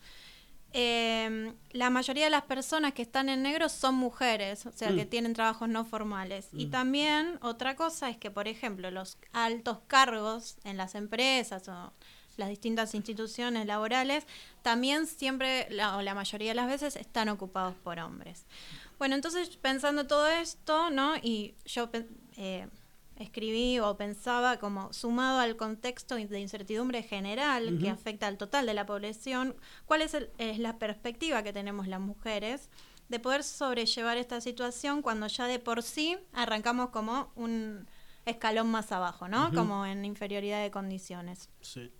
Eh, 0.72 1.52
la 1.72 1.90
mayoría 1.90 2.24
de 2.24 2.30
las 2.30 2.42
personas 2.42 2.92
que 2.92 3.02
están 3.02 3.28
en 3.28 3.42
negro 3.42 3.68
son 3.68 3.94
mujeres, 3.96 4.66
o 4.66 4.72
sea, 4.72 4.90
Mm. 4.90 4.96
que 4.96 5.06
tienen 5.06 5.32
trabajos 5.34 5.68
no 5.68 5.84
formales. 5.84 6.48
Y 6.52 6.66
Mm. 6.66 6.70
también 6.70 7.38
otra 7.42 7.76
cosa 7.76 8.08
es 8.08 8.16
que, 8.16 8.30
por 8.30 8.46
ejemplo, 8.48 8.90
los 8.90 9.18
altos 9.32 9.78
cargos 9.88 10.56
en 10.64 10.76
las 10.76 10.94
empresas 10.94 11.68
o 11.68 11.92
las 12.36 12.48
distintas 12.48 12.94
instituciones 12.94 13.66
laborales 13.66 14.26
también 14.62 15.06
siempre, 15.06 15.66
la, 15.70 15.96
o 15.96 16.02
la 16.02 16.14
mayoría 16.14 16.48
de 16.50 16.54
las 16.54 16.68
veces, 16.68 16.96
están 16.96 17.28
ocupados 17.28 17.74
por 17.76 17.98
hombres. 17.98 18.46
Bueno, 18.98 19.14
entonces 19.14 19.56
pensando 19.56 20.06
todo 20.06 20.26
esto, 20.28 20.90
¿no? 20.90 21.16
Y 21.16 21.54
yo 21.66 21.90
eh, 22.36 22.68
escribí 23.20 23.78
o 23.78 23.96
pensaba 23.96 24.58
como 24.58 24.92
sumado 24.92 25.38
al 25.40 25.56
contexto 25.56 26.16
de 26.16 26.40
incertidumbre 26.40 27.02
general 27.02 27.78
que 27.80 27.88
afecta 27.90 28.26
al 28.26 28.38
total 28.38 28.66
de 28.66 28.74
la 28.74 28.86
población, 28.86 29.54
¿cuál 29.86 30.02
es, 30.02 30.14
el- 30.14 30.30
es 30.38 30.58
la 30.58 30.78
perspectiva 30.78 31.42
que 31.42 31.52
tenemos 31.52 31.86
las 31.86 32.00
mujeres 32.00 32.68
de 33.08 33.18
poder 33.20 33.42
sobrellevar 33.44 34.16
esta 34.16 34.40
situación 34.40 35.02
cuando 35.02 35.26
ya 35.26 35.46
de 35.46 35.58
por 35.58 35.82
sí 35.82 36.16
arrancamos 36.32 36.90
como 36.90 37.30
un 37.34 37.86
escalón 38.24 38.68
más 38.70 38.92
abajo, 38.92 39.28
¿no? 39.28 39.52
Como 39.52 39.84
en 39.86 40.04
inferioridad 40.04 40.62
de 40.62 40.70
condiciones. 40.70 41.48
Sí. 41.60 41.90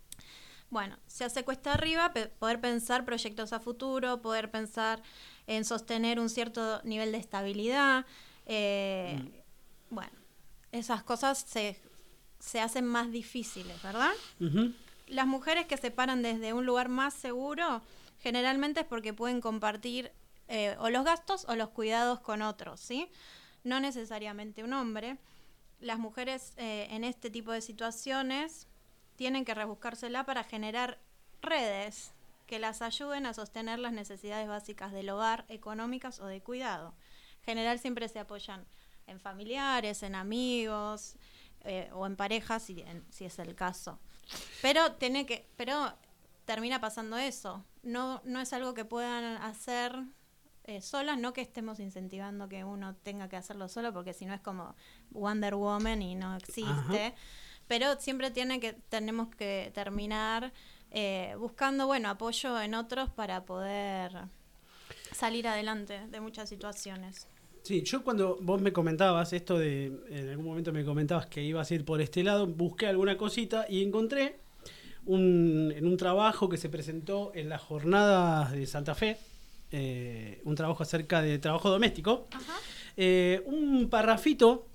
Bueno, 0.71 0.97
se 1.07 1.25
hace 1.25 1.45
cuesta 1.45 1.73
arriba 1.75 2.12
pe- 2.12 2.29
poder 2.29 2.61
pensar 2.61 3.05
proyectos 3.05 3.53
a 3.53 3.59
futuro, 3.59 4.23
poder 4.23 4.50
pensar 4.53 5.03
en 5.49 5.65
sostener 5.65 6.21
un 6.21 6.29
cierto 6.31 6.81
nivel 6.85 7.11
de 7.12 7.19
estabilidad. 7.19 8.07
eh, 8.47 9.43
Bueno, 9.91 10.12
esas 10.73 11.03
cosas 11.03 11.39
se, 11.39 11.81
se 12.39 12.61
hacen 12.61 12.87
más 12.87 13.11
difíciles, 13.11 13.83
¿verdad? 13.83 14.12
Las 15.07 15.27
mujeres 15.27 15.67
que 15.67 15.77
se 15.77 15.91
paran 15.91 16.23
desde 16.23 16.53
un 16.53 16.67
lugar 16.67 16.89
más 16.89 17.15
seguro, 17.15 17.83
generalmente 18.21 18.81
es 18.81 18.87
porque 18.87 19.12
pueden 19.12 19.41
compartir 19.41 20.12
eh, 20.49 20.77
o 20.79 20.91
los 20.91 21.05
gastos 21.05 21.45
o 21.49 21.55
los 21.55 21.71
cuidados 21.71 22.21
con 22.21 22.43
otros, 22.43 22.81
¿sí? 22.81 23.09
No 23.65 23.81
necesariamente 23.81 24.65
un 24.65 24.73
hombre. 24.73 25.19
Las 25.81 25.99
mujeres 25.99 26.55
eh, 26.57 26.89
en 26.91 27.05
este 27.05 27.31
tipo 27.31 27.53
de 27.53 27.61
situaciones 27.61 28.67
tienen 29.17 29.45
que 29.45 29.55
rebuscársela 29.55 30.25
para 30.25 30.45
generar 30.45 30.99
redes 31.43 32.12
que 32.47 32.59
las 32.59 32.83
ayuden 32.83 33.27
a 33.27 33.35
sostener 33.35 33.79
las 33.79 33.93
necesidades 33.93 34.49
básicas 34.49 34.93
del 34.93 35.11
hogar, 35.11 35.45
económicas 35.49 36.19
o 36.21 36.27
de 36.27 36.41
cuidado. 36.41 36.95
En 37.41 37.45
general 37.45 37.79
siempre 37.79 38.09
se 38.09 38.19
apoyan 38.19 38.67
en 39.11 39.21
familiares, 39.21 40.02
en 40.02 40.14
amigos 40.14 41.17
eh, 41.62 41.90
o 41.93 42.07
en 42.07 42.17
parejas, 42.17 42.62
si, 42.62 42.81
en- 42.81 43.05
si 43.11 43.25
es 43.26 43.38
el 43.38 43.55
caso. 43.55 43.99
Pero 44.62 44.93
tiene 44.93 45.26
que, 45.26 45.47
pero 45.57 45.93
termina 46.45 46.81
pasando 46.81 47.17
eso. 47.19 47.64
No, 47.83 48.21
no 48.25 48.40
es 48.40 48.52
algo 48.52 48.75
que 48.75 48.85
puedan 48.85 49.25
hacer 49.43 49.95
eh, 50.64 50.81
solas, 50.81 51.19
no 51.19 51.33
que 51.33 51.40
estemos 51.40 51.81
incentivando 51.81 52.49
que 52.49 52.64
uno 52.64 52.95
tenga 52.95 53.29
que 53.29 53.37
hacerlo 53.37 53.69
solo, 53.69 53.93
porque 53.93 54.12
si 54.14 54.25
no 54.26 54.35
es 54.35 54.40
como 54.40 54.75
Wonder 55.11 55.55
Woman 55.55 56.00
y 56.02 56.14
no 56.14 56.37
existe. 56.37 57.07
Ajá. 57.07 57.14
Pero 57.67 57.99
siempre 58.00 58.31
tiene 58.31 58.59
que, 58.61 58.73
tenemos 58.73 59.29
que 59.35 59.71
terminar 59.75 60.52
eh, 60.90 61.35
buscando, 61.38 61.87
bueno, 61.87 62.11
apoyo 62.11 62.61
en 62.61 62.75
otros 62.75 63.11
para 63.11 63.45
poder 63.45 64.25
salir 65.12 65.47
adelante 65.47 66.07
de 66.09 66.21
muchas 66.21 66.49
situaciones. 66.49 67.29
Sí, 67.62 67.83
yo 67.83 68.02
cuando 68.02 68.38
vos 68.40 68.61
me 68.61 68.73
comentabas 68.73 69.33
esto 69.33 69.59
de, 69.59 69.93
en 70.09 70.29
algún 70.31 70.47
momento 70.47 70.73
me 70.73 70.85
comentabas 70.85 71.26
que 71.26 71.43
ibas 71.43 71.71
a 71.71 71.75
ir 71.75 71.85
por 71.85 72.00
este 72.00 72.23
lado, 72.23 72.47
busqué 72.47 72.87
alguna 72.87 73.17
cosita 73.17 73.67
y 73.69 73.83
encontré 73.83 74.38
un, 75.07 75.73
en 75.76 75.87
un 75.87 75.97
trabajo 75.97 76.49
que 76.49 76.57
se 76.57 76.69
presentó 76.69 77.33
en 77.35 77.49
las 77.49 77.61
jornadas 77.61 78.52
de 78.52 78.67
Santa 78.67 78.95
Fe, 78.95 79.19
eh, 79.73 80.40
un 80.45 80.55
trabajo 80.55 80.83
acerca 80.83 81.23
de 81.23 81.38
trabajo 81.38 81.71
doméstico, 81.71 82.29
eh, 82.97 83.43
un 83.47 83.88
parrafito 83.88 84.67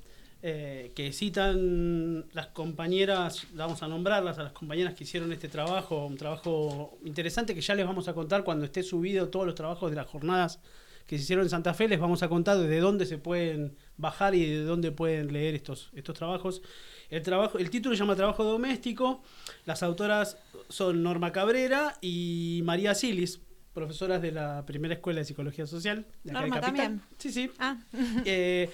eh, 0.41 0.91
que 0.95 1.11
citan 1.11 2.25
las 2.33 2.47
compañeras, 2.47 3.47
vamos 3.55 3.81
a 3.81 3.87
nombrarlas 3.87 4.37
a 4.37 4.43
las 4.43 4.51
compañeras 4.53 4.93
que 4.93 5.05
hicieron 5.05 5.31
este 5.33 5.49
trabajo, 5.49 6.05
un 6.05 6.17
trabajo 6.17 6.97
interesante 7.03 7.55
que 7.55 7.61
ya 7.61 7.73
les 7.73 7.85
vamos 7.85 8.07
a 8.07 8.13
contar 8.13 8.43
cuando 8.43 8.65
esté 8.65 8.83
subido 8.83 9.29
todos 9.29 9.47
los 9.47 9.55
trabajos 9.55 9.89
de 9.89 9.95
las 9.95 10.07
jornadas 10.07 10.59
que 11.07 11.17
se 11.17 11.23
hicieron 11.23 11.45
en 11.45 11.49
Santa 11.49 11.73
Fe, 11.73 11.87
les 11.87 11.99
vamos 11.99 12.23
a 12.23 12.29
contar 12.29 12.57
desde 12.57 12.79
dónde 12.79 13.05
se 13.05 13.17
pueden 13.17 13.77
bajar 13.97 14.33
y 14.35 14.45
de 14.45 14.63
dónde 14.63 14.91
pueden 14.91 15.31
leer 15.33 15.55
estos, 15.55 15.89
estos 15.93 16.15
trabajos. 16.17 16.61
El, 17.09 17.21
trabajo, 17.21 17.59
el 17.59 17.69
título 17.69 17.95
se 17.95 17.99
llama 17.99 18.15
Trabajo 18.15 18.43
Doméstico, 18.43 19.21
las 19.65 19.83
autoras 19.83 20.37
son 20.69 21.03
Norma 21.03 21.31
Cabrera 21.31 21.97
y 22.01 22.61
María 22.63 22.95
Silis, 22.95 23.39
profesoras 23.73 24.21
de 24.21 24.31
la 24.31 24.65
primera 24.65 24.95
escuela 24.95 25.19
de 25.19 25.25
psicología 25.25 25.67
social 25.67 26.07
de 26.23 26.31
acá 26.31 26.41
de 26.43 26.49
Norma 26.49 26.55
Capital. 26.55 26.91
también. 26.91 27.01
Sí, 27.19 27.31
sí. 27.31 27.51
Ah, 27.59 27.77
Eh, 28.25 28.71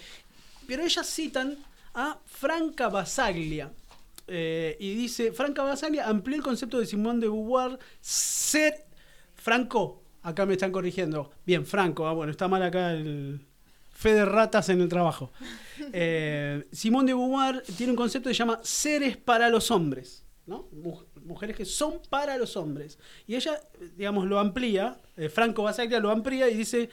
pero 0.67 0.83
ellas 0.83 1.07
citan 1.07 1.57
a 1.93 2.19
Franca 2.25 2.87
Basaglia. 2.87 3.73
eh, 4.27 4.77
y 4.79 4.95
dice, 4.95 5.33
Franca 5.33 5.63
Basaglia 5.63 6.07
amplió 6.07 6.37
el 6.37 6.43
concepto 6.43 6.79
de 6.79 6.85
Simón 6.85 7.19
de 7.19 7.27
Beauvoir, 7.27 7.77
ser 7.99 8.85
Franco. 9.35 10.00
Acá 10.23 10.45
me 10.45 10.53
están 10.53 10.71
corrigiendo. 10.71 11.31
Bien, 11.45 11.65
Franco. 11.65 12.07
Ah, 12.07 12.13
bueno, 12.13 12.31
está 12.31 12.47
mal 12.47 12.61
acá 12.63 12.93
el 12.93 13.45
fe 13.91 14.13
de 14.13 14.25
ratas 14.25 14.69
en 14.69 14.81
el 14.81 14.89
trabajo. 14.89 15.31
Eh, 15.93 16.67
Simón 16.71 17.07
de 17.07 17.13
Beauvoir 17.15 17.63
tiene 17.75 17.91
un 17.91 17.97
concepto 17.97 18.29
que 18.29 18.35
se 18.35 18.39
llama 18.39 18.59
seres 18.61 19.17
para 19.17 19.49
los 19.49 19.71
hombres. 19.71 20.23
¿no? 20.45 20.67
Mu- 20.71 21.01
Mujeres 21.25 21.55
que 21.57 21.65
son 21.65 21.99
para 22.09 22.37
los 22.37 22.55
hombres. 22.55 22.99
Y 23.25 23.35
ella, 23.35 23.59
digamos, 23.97 24.27
lo 24.27 24.37
amplía, 24.39 24.99
eh, 25.17 25.27
Franco 25.29 25.63
Basaglia 25.63 25.99
lo 25.99 26.11
amplía 26.11 26.47
y 26.49 26.55
dice, 26.55 26.89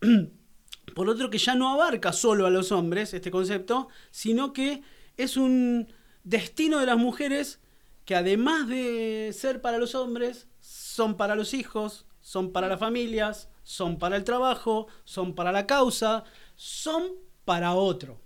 por 0.94 1.08
otro 1.08 1.30
que 1.30 1.38
ya 1.38 1.54
no 1.54 1.72
abarca 1.72 2.12
solo 2.12 2.46
a 2.46 2.50
los 2.50 2.72
hombres 2.72 3.14
este 3.14 3.30
concepto, 3.30 3.88
sino 4.10 4.52
que 4.52 4.82
es 5.16 5.36
un 5.36 5.88
destino 6.24 6.80
de 6.80 6.86
las 6.86 6.98
mujeres 6.98 7.60
que 8.04 8.16
además 8.16 8.68
de 8.68 9.30
ser 9.32 9.60
para 9.60 9.78
los 9.78 9.94
hombres, 9.94 10.48
son 10.60 11.16
para 11.16 11.36
los 11.36 11.54
hijos, 11.54 12.04
son 12.24 12.52
para 12.52 12.68
las 12.68 12.80
familias, 12.80 13.50
son 13.62 13.98
para 13.98 14.16
el 14.16 14.24
trabajo, 14.24 14.86
son 15.04 15.34
para 15.34 15.52
la 15.52 15.66
causa, 15.66 16.24
son 16.56 17.12
para 17.44 17.74
otro. 17.74 18.18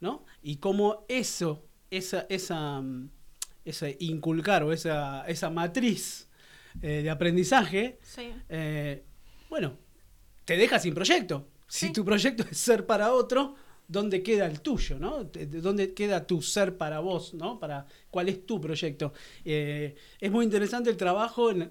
¿No? 0.00 0.24
Y 0.42 0.56
como 0.56 1.04
eso, 1.08 1.64
esa, 1.90 2.26
esa, 2.28 2.80
mm, 2.80 3.08
esa 3.64 3.86
inculcar 4.00 4.64
o 4.64 4.72
esa, 4.72 5.24
esa 5.28 5.50
matriz 5.50 6.28
eh, 6.82 7.02
de 7.02 7.10
aprendizaje, 7.10 7.98
Sí. 8.02 8.34
eh, 8.48 9.04
bueno, 9.48 9.78
te 10.44 10.56
deja 10.56 10.80
sin 10.80 10.92
proyecto. 10.92 11.48
Si 11.68 11.92
tu 11.92 12.04
proyecto 12.04 12.42
es 12.50 12.58
ser 12.58 12.86
para 12.86 13.12
otro, 13.12 13.54
¿dónde 13.88 14.22
queda 14.22 14.46
el 14.46 14.60
tuyo? 14.60 14.98
¿no? 14.98 15.24
¿Dónde 15.24 15.94
queda 15.94 16.26
tu 16.26 16.42
ser 16.42 16.76
para 16.76 16.98
vos? 17.00 17.34
¿no? 17.34 17.58
Para, 17.58 17.86
¿Cuál 18.10 18.28
es 18.28 18.44
tu 18.46 18.60
proyecto? 18.60 19.12
Eh, 19.44 19.94
es 20.20 20.30
muy 20.30 20.44
interesante 20.44 20.90
el 20.90 20.96
trabajo. 20.96 21.50
En, 21.50 21.70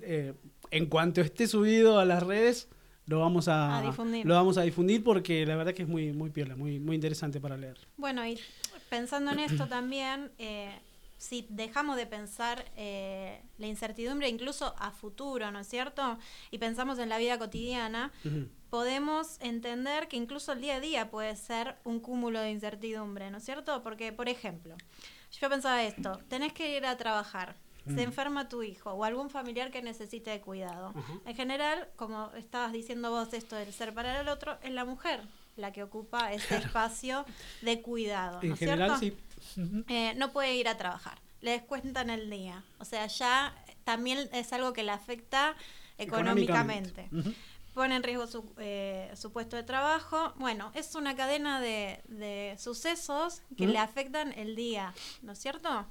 en 0.72 0.88
cuanto 0.88 1.22
esté 1.22 1.48
subido 1.48 2.00
a 2.00 2.06
las 2.06 2.24
redes, 2.24 2.70
lo 3.08 3.20
vamos 3.20 3.48
a, 3.48 3.78
A 3.78 3.82
difundir. 3.82 4.26
Lo 4.26 4.34
vamos 4.34 4.58
a 4.58 4.62
difundir 4.62 5.04
porque 5.04 5.46
la 5.46 5.56
verdad 5.56 5.74
que 5.74 5.84
es 5.84 5.88
muy, 5.88 6.12
muy 6.12 6.30
piola, 6.30 6.56
muy, 6.56 6.80
muy 6.80 6.96
interesante 6.96 7.40
para 7.40 7.58
leer. 7.58 7.78
Bueno, 7.98 8.26
y 8.26 8.40
pensando 8.90 9.32
en 9.32 9.40
esto 9.40 9.68
también, 9.68 10.32
eh, 10.40 10.72
si 11.18 11.46
dejamos 11.50 11.98
de 11.98 12.08
pensar 12.08 12.66
eh, 12.76 13.42
la 13.58 13.68
incertidumbre 13.68 14.28
incluso 14.28 14.76
a 14.78 14.92
futuro, 14.92 15.52
¿no 15.52 15.60
es 15.60 15.68
cierto? 15.68 16.18
Y 16.52 16.58
pensamos 16.58 17.00
en 17.00 17.10
la 17.10 17.18
vida 17.18 17.38
cotidiana, 17.38 18.12
podemos 18.70 19.38
entender 19.40 20.08
que 20.08 20.18
incluso 20.18 20.52
el 20.52 20.62
día 20.62 20.76
a 20.76 20.80
día 20.80 21.10
puede 21.10 21.36
ser 21.36 21.76
un 21.84 22.00
cúmulo 22.00 22.42
de 22.42 22.52
incertidumbre, 22.52 23.32
¿no 23.32 23.38
es 23.38 23.46
cierto? 23.46 23.82
Porque, 23.84 24.12
por 24.12 24.30
ejemplo, 24.30 24.76
yo 25.40 25.50
pensaba 25.50 25.84
esto, 25.84 26.20
tenés 26.28 26.54
que 26.54 26.76
ir 26.76 26.86
a 26.86 26.98
trabajar, 26.98 27.56
se 27.88 28.02
enferma 28.04 28.50
tu 28.50 28.64
hijo 28.64 28.92
o 28.92 29.04
algún 29.04 29.30
familiar 29.30 29.72
que 29.72 29.82
necesite 29.82 30.32
de 30.32 30.42
cuidado. 30.42 30.94
En 31.26 31.36
general, 31.36 31.88
como 31.96 32.32
estabas 32.36 32.72
diciendo 32.74 33.12
vos, 33.12 33.34
esto 33.34 33.56
del 33.56 33.72
ser 33.74 33.94
para 33.94 34.20
el 34.22 34.28
otro, 34.28 34.58
es 34.64 34.72
la 34.72 34.86
mujer 34.86 35.22
la 35.56 35.72
que 35.72 35.84
ocupa 35.84 36.34
ese 36.34 36.58
espacio 36.58 37.26
de 37.62 37.82
cuidado, 37.82 38.40
¿no 38.42 38.48
En 38.48 38.54
es 38.54 38.60
general, 38.60 39.00
cierto? 39.00 39.18
sí. 39.56 39.84
Eh, 39.88 40.14
no 40.18 40.32
puede 40.34 40.56
ir 40.56 40.68
a 40.68 40.78
trabajar. 40.78 41.20
Le 41.42 41.52
descuentan 41.52 42.10
el 42.10 42.30
día. 42.30 42.64
O 42.80 42.86
sea, 42.86 43.06
ya 43.08 43.56
también 43.84 44.30
es 44.34 44.52
algo 44.52 44.74
que 44.74 44.84
le 44.84 44.92
afecta 44.92 45.56
económicamente. 45.98 47.10
Pone 47.76 47.96
en 47.96 48.02
riesgo 48.04 48.26
su, 48.26 48.52
eh, 48.58 49.12
su 49.16 49.32
puesto 49.32 49.56
de 49.56 49.64
trabajo. 49.64 50.34
Bueno, 50.38 50.72
es 50.74 50.96
una 50.96 51.16
cadena 51.16 51.62
de, 51.62 52.02
de 52.08 52.56
sucesos 52.58 53.42
que 53.56 53.68
le 53.68 53.78
afectan 53.78 54.34
el 54.34 54.56
día, 54.56 54.94
¿no 55.22 55.34
es 55.34 55.40
cierto? 55.40 55.86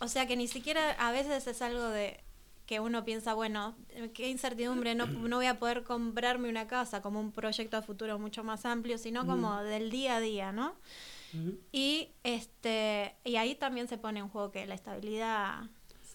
O 0.00 0.06
sea 0.06 0.26
que 0.26 0.36
ni 0.36 0.46
siquiera 0.46 0.92
a 0.92 1.10
veces 1.10 1.46
es 1.46 1.62
algo 1.62 1.88
de 1.88 2.22
que 2.66 2.80
uno 2.80 3.02
piensa, 3.02 3.32
bueno, 3.32 3.74
qué 4.12 4.28
incertidumbre, 4.28 4.94
no, 4.94 5.06
no 5.06 5.36
voy 5.36 5.46
a 5.46 5.58
poder 5.58 5.84
comprarme 5.84 6.50
una 6.50 6.66
casa 6.66 7.00
como 7.00 7.18
un 7.18 7.32
proyecto 7.32 7.78
a 7.78 7.82
futuro 7.82 8.18
mucho 8.18 8.44
más 8.44 8.66
amplio, 8.66 8.98
sino 8.98 9.26
como 9.26 9.62
del 9.62 9.90
día 9.90 10.16
a 10.16 10.20
día, 10.20 10.52
¿no? 10.52 10.74
Y 11.72 12.10
este 12.24 13.14
y 13.24 13.36
ahí 13.36 13.54
también 13.54 13.88
se 13.88 13.96
pone 13.98 14.20
en 14.20 14.28
juego 14.28 14.50
que 14.50 14.66
la 14.66 14.74
estabilidad 14.74 15.62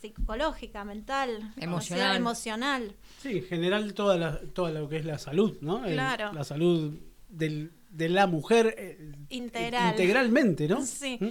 psicológica, 0.07 0.83
mental, 0.83 1.53
Emocional. 1.57 2.15
emocional. 2.17 2.95
Sí, 3.21 3.37
en 3.37 3.43
general 3.45 3.93
toda, 3.93 4.17
la, 4.17 4.39
toda 4.53 4.71
lo 4.71 4.89
que 4.89 4.97
es 4.97 5.05
la 5.05 5.17
salud, 5.17 5.57
¿no? 5.61 5.85
El- 5.85 5.93
Claro. 5.93 6.33
la 6.33 6.43
salud 6.43 6.99
del- 7.29 7.71
de 7.89 8.09
la 8.09 8.27
mujer 8.27 8.75
eh, 8.77 9.11
Integral. 9.29 9.91
integralmente, 9.91 10.67
¿no? 10.67 10.85
Sí. 10.85 11.17
¿Mm? 11.21 11.27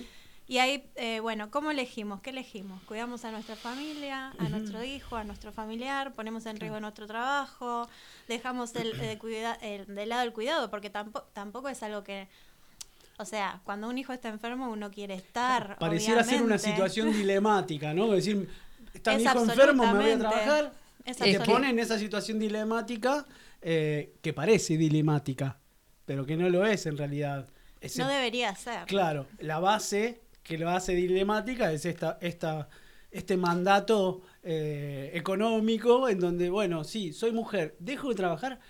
Y 0.49 0.59
ahí, 0.59 0.91
eh, 0.97 1.21
bueno, 1.21 1.51
¿cómo 1.51 1.71
elegimos? 1.71 2.21
¿Qué 2.23 2.31
elegimos? 2.31 2.83
Cuidamos 2.85 3.25
a 3.25 3.31
nuestra 3.31 3.57
familia, 3.57 4.33
a 4.39 4.49
nuestro 4.49 4.83
hijo, 4.85 5.17
a 5.17 5.25
nuestro 5.25 5.53
familiar, 5.53 6.13
ponemos 6.15 6.47
en 6.47 6.59
riesgo 6.59 6.81
nuestro 6.81 7.07
trabajo, 7.07 7.89
dejamos 8.27 8.75
el, 8.77 8.99
eh, 9.01 9.19
cuida- 9.19 9.55
el- 9.63 9.87
de 9.95 10.07
lado 10.07 10.23
el 10.23 10.33
cuidado, 10.33 10.71
porque 10.71 10.89
tampoco, 10.91 11.27
tampoco 11.35 11.69
es 11.69 11.83
algo 11.83 12.03
que... 12.03 12.29
O 13.19 13.25
sea, 13.25 13.61
cuando 13.65 13.89
un 13.89 13.99
hijo 13.99 14.13
está 14.13 14.31
enfermo 14.31 14.69
uno 14.71 14.91
quiere 14.91 15.15
estar. 15.15 15.77
Pareciera 15.79 16.25
ser 16.25 16.43
una 16.43 16.59
situación 16.59 17.13
dilemática, 17.13 17.93
¿no? 17.95 18.07
Es 18.15 18.25
decir, 18.25 18.49
está 18.95 19.17
mi 19.17 19.23
hijo 19.23 19.39
enfermo, 19.43 19.87
me 19.93 19.99
voy 20.03 20.11
a 20.11 20.19
trabajar. 20.19 20.73
Es 21.05 21.19
y 21.21 21.33
te 21.33 21.41
pone 21.41 21.71
en 21.71 21.79
esa 21.79 21.99
situación 21.99 22.39
dilemática 22.39 23.27
eh, 23.61 24.15
que 24.23 24.33
parece 24.33 24.77
dilemática, 24.77 25.59
pero 26.05 26.25
que 26.25 26.37
no 26.37 26.49
lo 26.49 26.65
es 26.65 26.87
en 26.87 26.97
realidad. 26.97 27.49
Es 27.81 27.97
No 27.99 28.09
el- 28.09 28.17
debería 28.17 28.55
ser. 28.55 28.85
Claro, 28.87 29.27
la 29.41 29.59
base 29.59 30.21
que 30.43 30.59
lo 30.59 30.71
hace 30.71 30.95
dilemática 30.95 31.73
es 31.73 31.85
esta, 31.87 32.19
esta, 32.21 32.69
este 33.11 33.37
mandato 33.37 34.23
eh, 34.43 35.11
económico 35.15 36.09
en 36.09 36.21
donde, 36.21 36.51
bueno, 36.51 36.85
sí, 36.85 37.13
soy 37.13 37.33
mujer, 37.33 37.75
dejo 37.81 38.09
de 38.11 38.15
trabajar, 38.15 38.61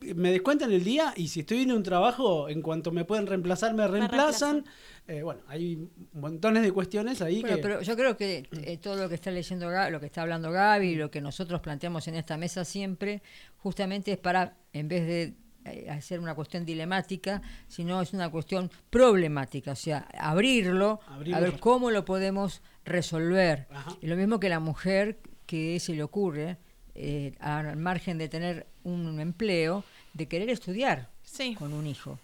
me 0.00 0.30
descuentan 0.30 0.72
el 0.72 0.84
día 0.84 1.12
y 1.16 1.28
si 1.28 1.40
estoy 1.40 1.62
en 1.62 1.72
un 1.72 1.82
trabajo, 1.82 2.48
en 2.48 2.62
cuanto 2.62 2.92
me 2.92 3.04
pueden 3.04 3.26
reemplazar, 3.26 3.74
me 3.74 3.86
reemplazan. 3.88 4.64
Eh, 5.06 5.22
bueno, 5.22 5.42
hay 5.48 5.86
montones 6.14 6.62
de 6.62 6.72
cuestiones 6.72 7.20
ahí 7.20 7.42
Bueno, 7.42 7.56
que... 7.56 7.62
pero 7.62 7.82
yo 7.82 7.94
creo 7.94 8.16
que 8.16 8.48
eh, 8.52 8.78
todo 8.78 8.96
lo 8.96 9.08
que 9.08 9.16
está 9.16 9.30
leyendo 9.30 9.70
lo 9.90 10.00
que 10.00 10.06
está 10.06 10.22
hablando 10.22 10.50
Gaby, 10.50 10.94
lo 10.94 11.10
que 11.10 11.20
nosotros 11.20 11.60
planteamos 11.60 12.08
en 12.08 12.14
esta 12.14 12.38
mesa 12.38 12.64
siempre, 12.64 13.22
justamente 13.58 14.12
es 14.12 14.18
para, 14.18 14.56
en 14.72 14.88
vez 14.88 15.06
de 15.06 15.34
eh, 15.66 15.90
hacer 15.90 16.20
una 16.20 16.34
cuestión 16.34 16.64
dilemática, 16.64 17.42
sino 17.68 18.00
es 18.00 18.14
una 18.14 18.30
cuestión 18.30 18.70
problemática, 18.88 19.72
o 19.72 19.76
sea, 19.76 20.08
abrirlo, 20.18 21.00
Abrirlo. 21.06 21.36
a 21.36 21.40
ver 21.40 21.58
cómo 21.60 21.90
lo 21.90 22.06
podemos 22.06 22.62
resolver. 22.86 23.66
Ajá. 23.70 23.96
Y 24.00 24.06
lo 24.06 24.16
mismo 24.16 24.40
que 24.40 24.48
la 24.48 24.60
mujer 24.60 25.18
que 25.46 25.78
se 25.80 25.92
le 25.94 26.02
ocurre, 26.02 26.56
eh, 26.94 27.34
al 27.40 27.76
margen 27.76 28.16
de 28.16 28.28
tener 28.30 28.66
un 28.84 29.20
empleo, 29.20 29.84
de 30.14 30.28
querer 30.28 30.48
estudiar 30.48 31.10
Sí. 31.22 31.54
con 31.56 31.72
un 31.74 31.86
hijo. 31.86 32.18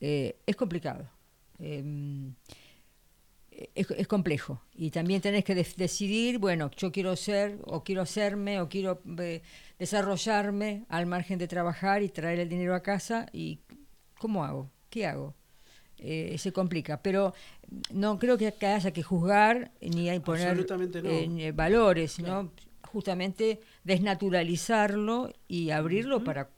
Eh, 0.00 0.36
es 0.46 0.56
complicado. 0.56 1.08
Eh, 1.58 2.32
es, 3.74 3.90
es 3.90 4.06
complejo. 4.06 4.60
Y 4.74 4.90
también 4.90 5.20
tenés 5.20 5.44
que 5.44 5.54
decidir, 5.54 6.38
bueno, 6.38 6.70
yo 6.76 6.92
quiero 6.92 7.16
ser, 7.16 7.58
o 7.64 7.84
quiero 7.84 8.02
hacerme, 8.02 8.60
o 8.60 8.68
quiero 8.68 9.00
eh, 9.18 9.42
desarrollarme 9.78 10.84
al 10.88 11.06
margen 11.06 11.38
de 11.38 11.48
trabajar 11.48 12.02
y 12.02 12.08
traer 12.08 12.40
el 12.40 12.48
dinero 12.48 12.74
a 12.74 12.82
casa. 12.82 13.26
¿Y 13.32 13.60
cómo 14.18 14.44
hago? 14.44 14.70
¿Qué 14.90 15.06
hago? 15.06 15.34
Eh, 15.98 16.36
se 16.38 16.52
complica. 16.52 17.02
Pero 17.02 17.34
no 17.92 18.18
creo 18.18 18.36
que, 18.36 18.52
haya 18.66 18.90
que 18.92 19.02
juzgar 19.02 19.72
ni 19.80 20.08
hay 20.08 20.20
poner 20.20 20.48
Absolutamente 20.48 21.02
no. 21.02 21.10
en, 21.10 21.40
eh, 21.40 21.52
valores, 21.52 22.12
sino 22.12 22.50
justamente 22.82 23.60
desnaturalizarlo 23.84 25.32
y 25.48 25.70
abrirlo 25.70 26.22
para 26.22 26.50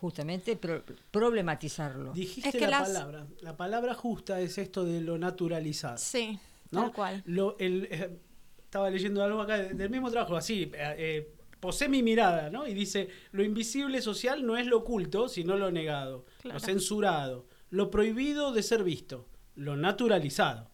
justamente 0.00 0.56
pro- 0.56 0.82
problematizarlo. 1.10 2.12
Dijiste 2.12 2.48
Es 2.50 2.54
que 2.54 2.60
la 2.62 2.80
las- 2.80 2.88
palabra. 2.88 3.26
La 3.40 3.56
palabra 3.56 3.94
justa 3.94 4.40
es 4.40 4.58
esto 4.58 4.84
de 4.84 5.00
lo 5.00 5.18
naturalizado. 5.18 5.98
Sí, 5.98 6.38
¿no? 6.70 6.82
tal 6.82 6.92
cual. 6.92 7.22
Lo- 7.26 7.56
el, 7.58 7.88
eh, 7.90 8.18
estaba 8.64 8.90
leyendo 8.90 9.22
algo 9.22 9.40
acá 9.40 9.58
de- 9.58 9.74
del 9.74 9.90
mismo 9.90 10.10
trabajo, 10.10 10.36
así, 10.36 10.70
eh, 10.74 10.94
eh, 10.98 11.32
posee 11.60 11.88
mi 11.88 12.02
mirada, 12.02 12.50
¿no? 12.50 12.66
Y 12.66 12.74
dice, 12.74 13.08
lo 13.32 13.42
invisible 13.42 14.02
social 14.02 14.44
no 14.44 14.56
es 14.56 14.66
lo 14.66 14.78
oculto, 14.78 15.28
sino 15.28 15.56
lo 15.56 15.70
negado, 15.70 16.26
Claro. 16.42 16.58
lo 16.58 16.64
censurado, 16.64 17.46
lo 17.70 17.90
prohibido 17.90 18.52
de 18.52 18.62
ser 18.62 18.82
visto, 18.84 19.26
lo 19.54 19.76
naturalizado. 19.76 20.70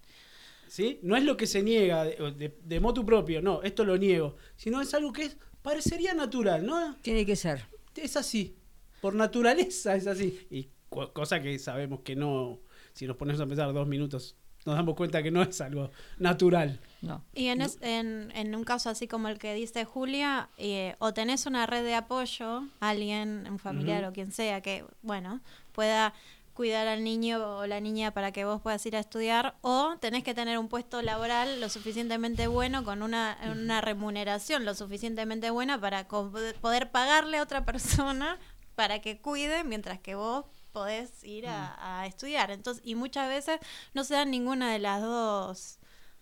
¿Sí? 0.67 1.01
No 1.03 1.17
es 1.17 1.25
lo 1.25 1.37
que 1.37 1.47
se 1.49 1.63
niega 1.65 2.05
de, 2.05 2.17
de, 2.33 2.57
de 2.63 2.81
motu 2.81 3.05
propio, 3.05 3.43
no, 3.43 3.61
esto 3.63 3.85
lo 3.85 3.97
niego, 3.99 4.37
sino 4.57 4.81
es 4.81 4.95
algo 4.95 5.13
que 5.13 5.25
es, 5.25 5.37
parecería 5.63 6.15
natural, 6.15 6.65
¿no? 6.65 6.97
Tiene 7.03 7.27
que 7.27 7.35
ser. 7.35 7.67
Es 7.97 8.17
así, 8.17 8.55
por 9.01 9.15
naturaleza 9.15 9.95
es 9.95 10.07
así. 10.07 10.47
Y 10.51 10.69
co- 10.89 11.13
cosa 11.13 11.41
que 11.41 11.59
sabemos 11.59 12.01
que 12.01 12.17
no, 12.17 12.61
si 12.93 13.07
nos 13.07 13.17
ponemos 13.17 13.41
a 13.41 13.47
pensar 13.47 13.73
dos 13.73 13.87
minutos, 13.87 14.37
nos 14.67 14.77
damos 14.77 14.95
cuenta 14.95 15.23
que 15.23 15.31
no 15.31 15.43
es 15.43 15.61
algo 15.63 15.91
natural. 16.19 16.81
No. 17.01 17.25
Y 17.35 17.47
en, 17.47 17.63
es- 17.63 17.79
en, 17.81 18.31
en 18.35 18.55
un 18.55 18.65
caso 18.65 18.91
así 18.91 19.09
como 19.09 19.29
el 19.29 19.39
que 19.39 19.55
dice 19.55 19.85
Julia, 19.85 20.51
eh, 20.59 20.97
o 20.99 21.15
tenés 21.15 21.47
una 21.47 21.67
red 21.67 21.83
de 21.85 21.95
apoyo, 21.95 22.65
alguien, 22.81 23.47
un 23.51 23.59
familiar 23.59 24.05
o 24.05 24.13
quien 24.13 24.33
sea, 24.33 24.61
que, 24.61 24.85
bueno, 25.03 25.41
pueda 25.73 26.13
cuidar 26.53 26.89
al 26.89 27.03
niño 27.05 27.39
o 27.61 27.67
la 27.67 27.81
niña 27.81 28.11
para 28.13 28.33
que 28.33 28.45
vos 28.45 28.61
puedas 28.61 28.85
ir 28.85 28.95
a 28.95 28.99
estudiar, 29.01 29.55
o 29.63 29.97
tenés 29.99 30.23
que 30.25 30.35
tener 30.35 30.59
un 30.59 30.69
puesto 30.69 31.01
laboral 31.01 31.59
lo 31.59 31.71
suficientemente 31.71 32.49
bueno, 32.49 32.85
con 32.85 33.03
una, 33.03 33.39
una 33.51 33.81
remuneración 33.81 34.67
lo 34.67 34.75
suficientemente 34.75 35.49
buena 35.49 35.81
para 35.81 36.07
poder 36.07 36.91
pagarle 36.91 37.39
a 37.39 37.43
otra 37.45 37.65
persona 37.65 38.39
para 38.81 39.03
que 39.03 39.19
cuide 39.19 39.63
mientras 39.63 39.99
que 39.99 40.15
vos 40.15 40.47
podés 40.73 41.23
ir 41.23 41.47
a, 41.47 42.01
a 42.01 42.07
estudiar. 42.07 42.51
Entonces, 42.51 42.83
y 42.83 42.95
muchas 42.95 43.29
veces 43.29 43.61
no 43.93 44.05
se 44.05 44.15
dan 44.15 44.31
ninguna 44.31 44.73
de 44.73 44.79
las 44.79 45.03
dos 45.03 45.79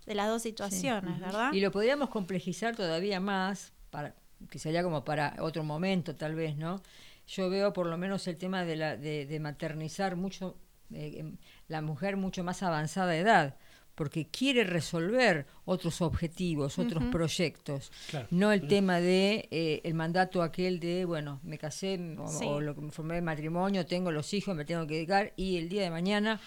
de 0.07 0.17
las 0.17 0.27
dos 0.27 0.43
situaciones, 0.43 1.21
¿verdad? 1.21 1.53
Y 1.53 1.61
lo 1.61 1.71
podríamos 1.71 2.11
complejizar 2.11 2.75
todavía 2.75 3.21
más, 3.21 3.73
para, 3.91 4.17
que 4.51 4.59
sería 4.59 4.83
como 4.83 5.05
para 5.05 5.37
otro 5.39 5.63
momento 5.63 6.17
tal 6.17 6.35
vez, 6.35 6.57
¿no? 6.57 6.83
Yo 7.29 7.49
veo 7.49 7.73
por 7.73 7.87
lo 7.87 7.97
menos 7.97 8.27
el 8.27 8.37
tema 8.37 8.65
de, 8.65 8.75
la, 8.75 8.97
de, 8.97 9.25
de 9.25 9.39
maternizar 9.39 10.17
mucho, 10.17 10.57
eh, 10.93 11.19
em, 11.19 11.37
la 11.69 11.81
mujer 11.81 12.17
mucho 12.17 12.43
más 12.43 12.65
avanzada 12.65 13.13
de 13.13 13.21
edad, 13.21 13.57
porque 13.99 14.29
quiere 14.29 14.63
resolver 14.65 15.45
otros 15.65 16.01
objetivos, 16.01 16.79
otros 16.79 17.05
proyectos. 17.11 17.91
Claro. 18.09 18.29
No 18.31 18.53
el 18.53 18.69
tema 18.69 19.01
de 19.01 19.49
eh, 19.51 19.81
el 19.83 19.95
mandato 19.95 20.41
aquel 20.43 20.79
de, 20.79 21.05
bueno, 21.05 21.41
me 21.43 21.59
casé 21.59 21.99
o, 22.17 22.29
Sí. 22.29 22.45
o 22.47 22.61
lo 22.61 22.75
que 22.77 22.81
me 22.81 22.93
formé 22.93 23.17
de 23.17 23.23
matrimonio, 23.23 23.85
tengo 23.85 24.13
los 24.13 24.33
hijos, 24.33 24.57
me 24.57 24.65
tengo 24.65 24.87
que 24.87 24.95
dedicar 24.95 25.33
y 25.37 25.57
el 25.59 25.69
día 25.69 25.83
de 25.83 25.91
mañana 25.91 26.41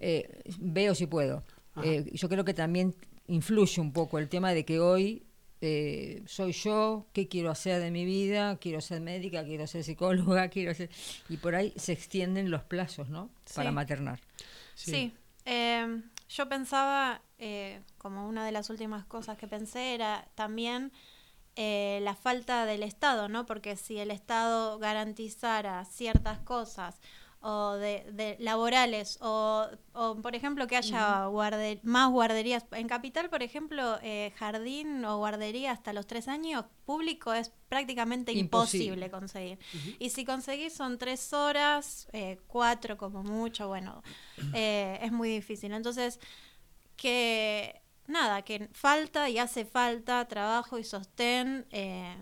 eh, 0.00 0.40
veo 0.58 0.94
si 0.94 1.06
puedo. 1.06 1.44
Ajá. 1.74 1.86
Eh, 1.86 2.06
yo 2.12 2.28
creo 2.28 2.44
que 2.44 2.54
también 2.54 2.94
influye 3.28 3.80
un 3.82 3.92
poco 3.92 4.18
el 4.18 4.28
tema 4.30 4.54
de 4.54 4.64
que 4.64 4.80
hoy 4.80 5.22
eh, 5.60 6.22
soy 6.26 6.52
yo, 6.52 7.06
qué 7.12 7.28
quiero 7.28 7.50
hacer 7.50 7.80
de 7.82 7.90
mi 7.90 8.04
vida, 8.06 8.56
quiero 8.58 8.80
ser 8.80 9.00
médica, 9.02 9.44
quiero 9.44 9.66
ser 9.66 9.84
psicóloga, 9.84 10.48
quiero 10.54 10.72
ser... 10.74 10.88
Y 11.28 11.36
por 11.36 11.54
ahí 11.54 11.72
se 11.76 11.92
extienden 11.92 12.50
los 12.50 12.62
plazos, 12.62 13.08
¿no? 13.10 13.28
Para 13.54 13.68
Sí. 13.70 13.74
maternar. 13.74 14.20
Sí. 14.74 15.12
Eh, 15.44 16.00
yo 16.28 16.48
pensaba, 16.48 17.22
eh, 17.38 17.82
como 17.98 18.28
una 18.28 18.44
de 18.44 18.52
las 18.52 18.70
últimas 18.70 19.04
cosas 19.06 19.38
que 19.38 19.48
pensé 19.48 19.94
era 19.94 20.28
también 20.34 20.92
eh, 21.56 22.00
la 22.02 22.14
falta 22.14 22.66
del 22.66 22.82
Estado, 22.82 23.28
¿no? 23.28 23.46
Porque 23.46 23.76
si 23.76 23.98
el 23.98 24.10
Estado 24.10 24.78
garantizara 24.78 25.84
ciertas 25.84 26.38
cosas 26.40 27.00
o 27.40 27.72
de, 27.74 28.04
de 28.12 28.36
laborales 28.40 29.18
o, 29.20 29.66
o, 29.92 30.16
por 30.16 30.34
ejemplo 30.34 30.66
que 30.66 30.76
haya 30.76 31.26
guarde- 31.26 31.80
más 31.84 32.10
guarderías. 32.10 32.64
En 32.72 32.88
capital 32.88 33.30
por 33.30 33.42
ejemplo 33.42 33.98
eh, 34.02 34.32
jardín 34.36 35.04
o 35.04 35.18
guardería 35.18 35.70
hasta 35.72 35.92
los 35.92 36.06
tres 36.06 36.26
años 36.28 36.64
público 36.84 37.32
es 37.32 37.52
prácticamente 37.68 38.32
Imposible. 38.32 38.86
imposible, 39.06 39.10
conseguir. 39.10 39.58
Y 40.00 40.10
si 40.10 40.24
conseguís 40.24 40.72
son 40.74 40.98
tres 40.98 41.32
horas 41.32 42.08
eh, 42.12 42.38
cuatro 42.48 42.96
como 42.96 43.22
mucho 43.22 43.68
bueno 43.68 44.02
eh, 44.52 44.98
es 45.02 45.12
muy 45.12 45.28
difícil. 45.30 45.72
Entonces 45.72 46.18
que 46.96 47.80
nada, 48.06 48.42
que 48.42 48.68
falta 48.72 49.28
y 49.28 49.38
hace 49.38 49.64
falta 49.64 50.26
trabajo 50.26 50.78
y 50.78 50.84
sostén 50.84 51.66
eh, 51.70 52.16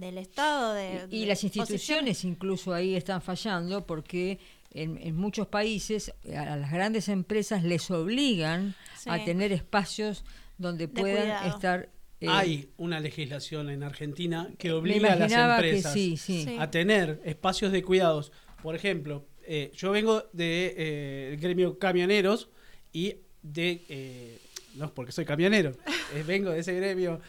del 0.00 0.18
Estado, 0.18 0.74
de, 0.74 1.06
Y, 1.10 1.18
y 1.18 1.20
de 1.22 1.26
las 1.26 1.44
instituciones 1.44 2.24
incluso 2.24 2.72
ahí 2.72 2.94
están 2.96 3.20
fallando 3.22 3.86
porque 3.86 4.38
en, 4.72 4.98
en 4.98 5.16
muchos 5.16 5.46
países 5.48 6.12
a 6.34 6.56
las 6.56 6.70
grandes 6.72 7.08
empresas 7.08 7.62
les 7.62 7.90
obligan 7.90 8.74
a 9.06 9.24
tener 9.24 9.52
espacios 9.52 10.24
donde 10.58 10.86
De 10.86 10.92
puedan 10.92 11.22
cuidado. 11.22 11.48
estar... 11.54 11.88
eh, 12.20 12.26
Hay 12.28 12.70
una 12.76 13.00
legislación 13.00 13.70
en 13.70 13.82
Argentina 13.82 14.48
que 14.58 14.72
obliga 14.72 15.12
a 15.12 15.16
las 15.16 15.32
empresas 15.32 15.92
sí, 15.92 16.16
sí. 16.16 16.44
Sí. 16.44 16.56
a 16.58 16.70
tener 16.70 17.20
espacios 17.24 17.72
de 17.72 17.82
cuidados. 17.82 18.30
Por 18.62 18.74
ejemplo, 18.76 19.26
eh, 19.46 19.72
yo 19.74 19.90
vengo 19.90 20.20
del 20.20 20.28
de, 20.34 20.74
eh, 20.76 21.30
el 21.32 21.40
gremio 21.40 21.78
camioneros 21.78 22.48
y 22.92 23.16
de... 23.42 23.84
eh, 23.88 24.38
no 24.76 24.84
es 24.84 24.90
porque 24.92 25.10
soy 25.10 25.24
camionero, 25.24 25.72
eh, 26.14 26.22
vengo 26.24 26.50
de 26.50 26.60
ese 26.60 26.74
gremio. 26.74 27.20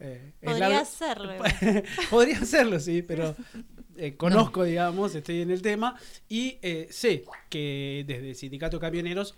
Eh, 0.00 0.32
Podría 0.42 0.80
hacerlo. 0.80 1.32
Podría 2.10 2.38
hacerlo, 2.38 2.80
sí, 2.80 3.02
pero 3.02 3.36
eh, 3.96 4.16
conozco, 4.16 4.64
digamos, 4.64 5.14
estoy 5.14 5.42
en 5.42 5.50
el 5.50 5.62
tema 5.62 5.94
y 6.28 6.58
eh, 6.62 6.88
sé 6.90 7.24
que 7.48 8.04
desde 8.06 8.30
el 8.30 8.36
sindicato 8.36 8.80
camioneros 8.80 9.34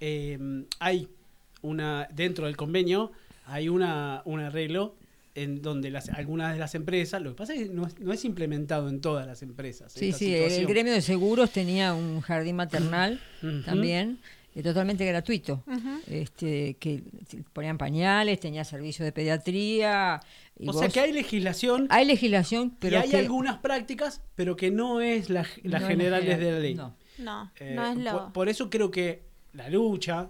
eh, 0.00 0.38
hay 0.78 1.08
una 1.62 2.08
dentro 2.12 2.46
del 2.46 2.56
convenio 2.56 3.12
hay 3.46 3.68
una 3.68 4.22
un 4.24 4.40
arreglo 4.40 4.96
en 5.34 5.62
donde 5.62 5.90
las 5.90 6.10
algunas 6.10 6.52
de 6.52 6.58
las 6.58 6.74
empresas, 6.74 7.22
lo 7.22 7.30
que 7.30 7.36
pasa 7.36 7.54
es 7.54 7.68
que 7.68 7.74
no 7.74 7.86
es, 7.86 7.98
no 8.00 8.12
es 8.12 8.24
implementado 8.24 8.90
en 8.90 9.00
todas 9.00 9.26
las 9.26 9.42
empresas. 9.42 9.92
Sí, 9.92 10.12
sí, 10.12 10.34
el 10.34 10.66
gremio 10.66 10.92
de 10.92 11.00
seguros 11.00 11.50
tenía 11.50 11.94
un 11.94 12.20
jardín 12.20 12.56
maternal 12.56 13.18
también, 13.64 14.18
totalmente 14.60 15.06
gratuito. 15.06 15.64
Este, 16.06 16.74
que 16.74 17.02
ponían 17.52 17.78
pañales, 17.78 18.38
tenía 18.40 18.64
servicio 18.64 19.04
de 19.04 19.12
pediatría. 19.12 20.20
Y 20.58 20.68
O 20.68 20.72
sea 20.72 20.88
que 20.88 21.00
hay 21.00 21.12
legislación 21.12 21.86
hay 21.90 22.04
legislación, 22.04 22.76
pero 22.78 22.96
y 22.96 23.00
hay 23.00 23.08
que 23.10 23.16
algunas 23.16 23.58
prácticas, 23.58 24.20
pero 24.34 24.56
que 24.56 24.70
no 24.70 25.00
es 25.00 25.30
la, 25.30 25.46
la 25.62 25.78
no 25.80 25.86
general 25.86 26.22
general, 26.22 26.26
desde 26.26 26.52
la 26.52 26.58
ley. 26.58 26.74
no. 26.74 26.96
No, 27.18 27.50
Eh, 27.60 27.74
no 27.76 27.86
es 27.92 27.98
lo... 27.98 28.12
por, 28.12 28.32
por 28.32 28.48
eso 28.48 28.68
creo 28.68 28.90
que 28.90 29.22
la 29.52 29.68
lucha, 29.68 30.28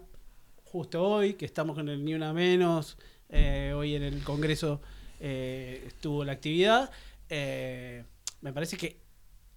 justo 0.65 1.03
hoy, 1.03 1.35
que 1.35 1.45
estamos 1.47 1.75
con 1.77 1.89
el 1.89 2.05
Ni 2.05 2.15
Una 2.15 2.33
Menos, 2.33 2.99
eh, 3.29 3.73
hoy 3.75 3.95
en 3.95 4.03
el 4.03 4.23
Congreso 4.23 4.81
eh, 5.21 5.85
estuvo 5.87 6.25
la 6.25 6.33
actividad, 6.33 6.91
eh, 7.31 8.05
me 8.41 8.53
parece 8.53 8.77
que 8.77 8.97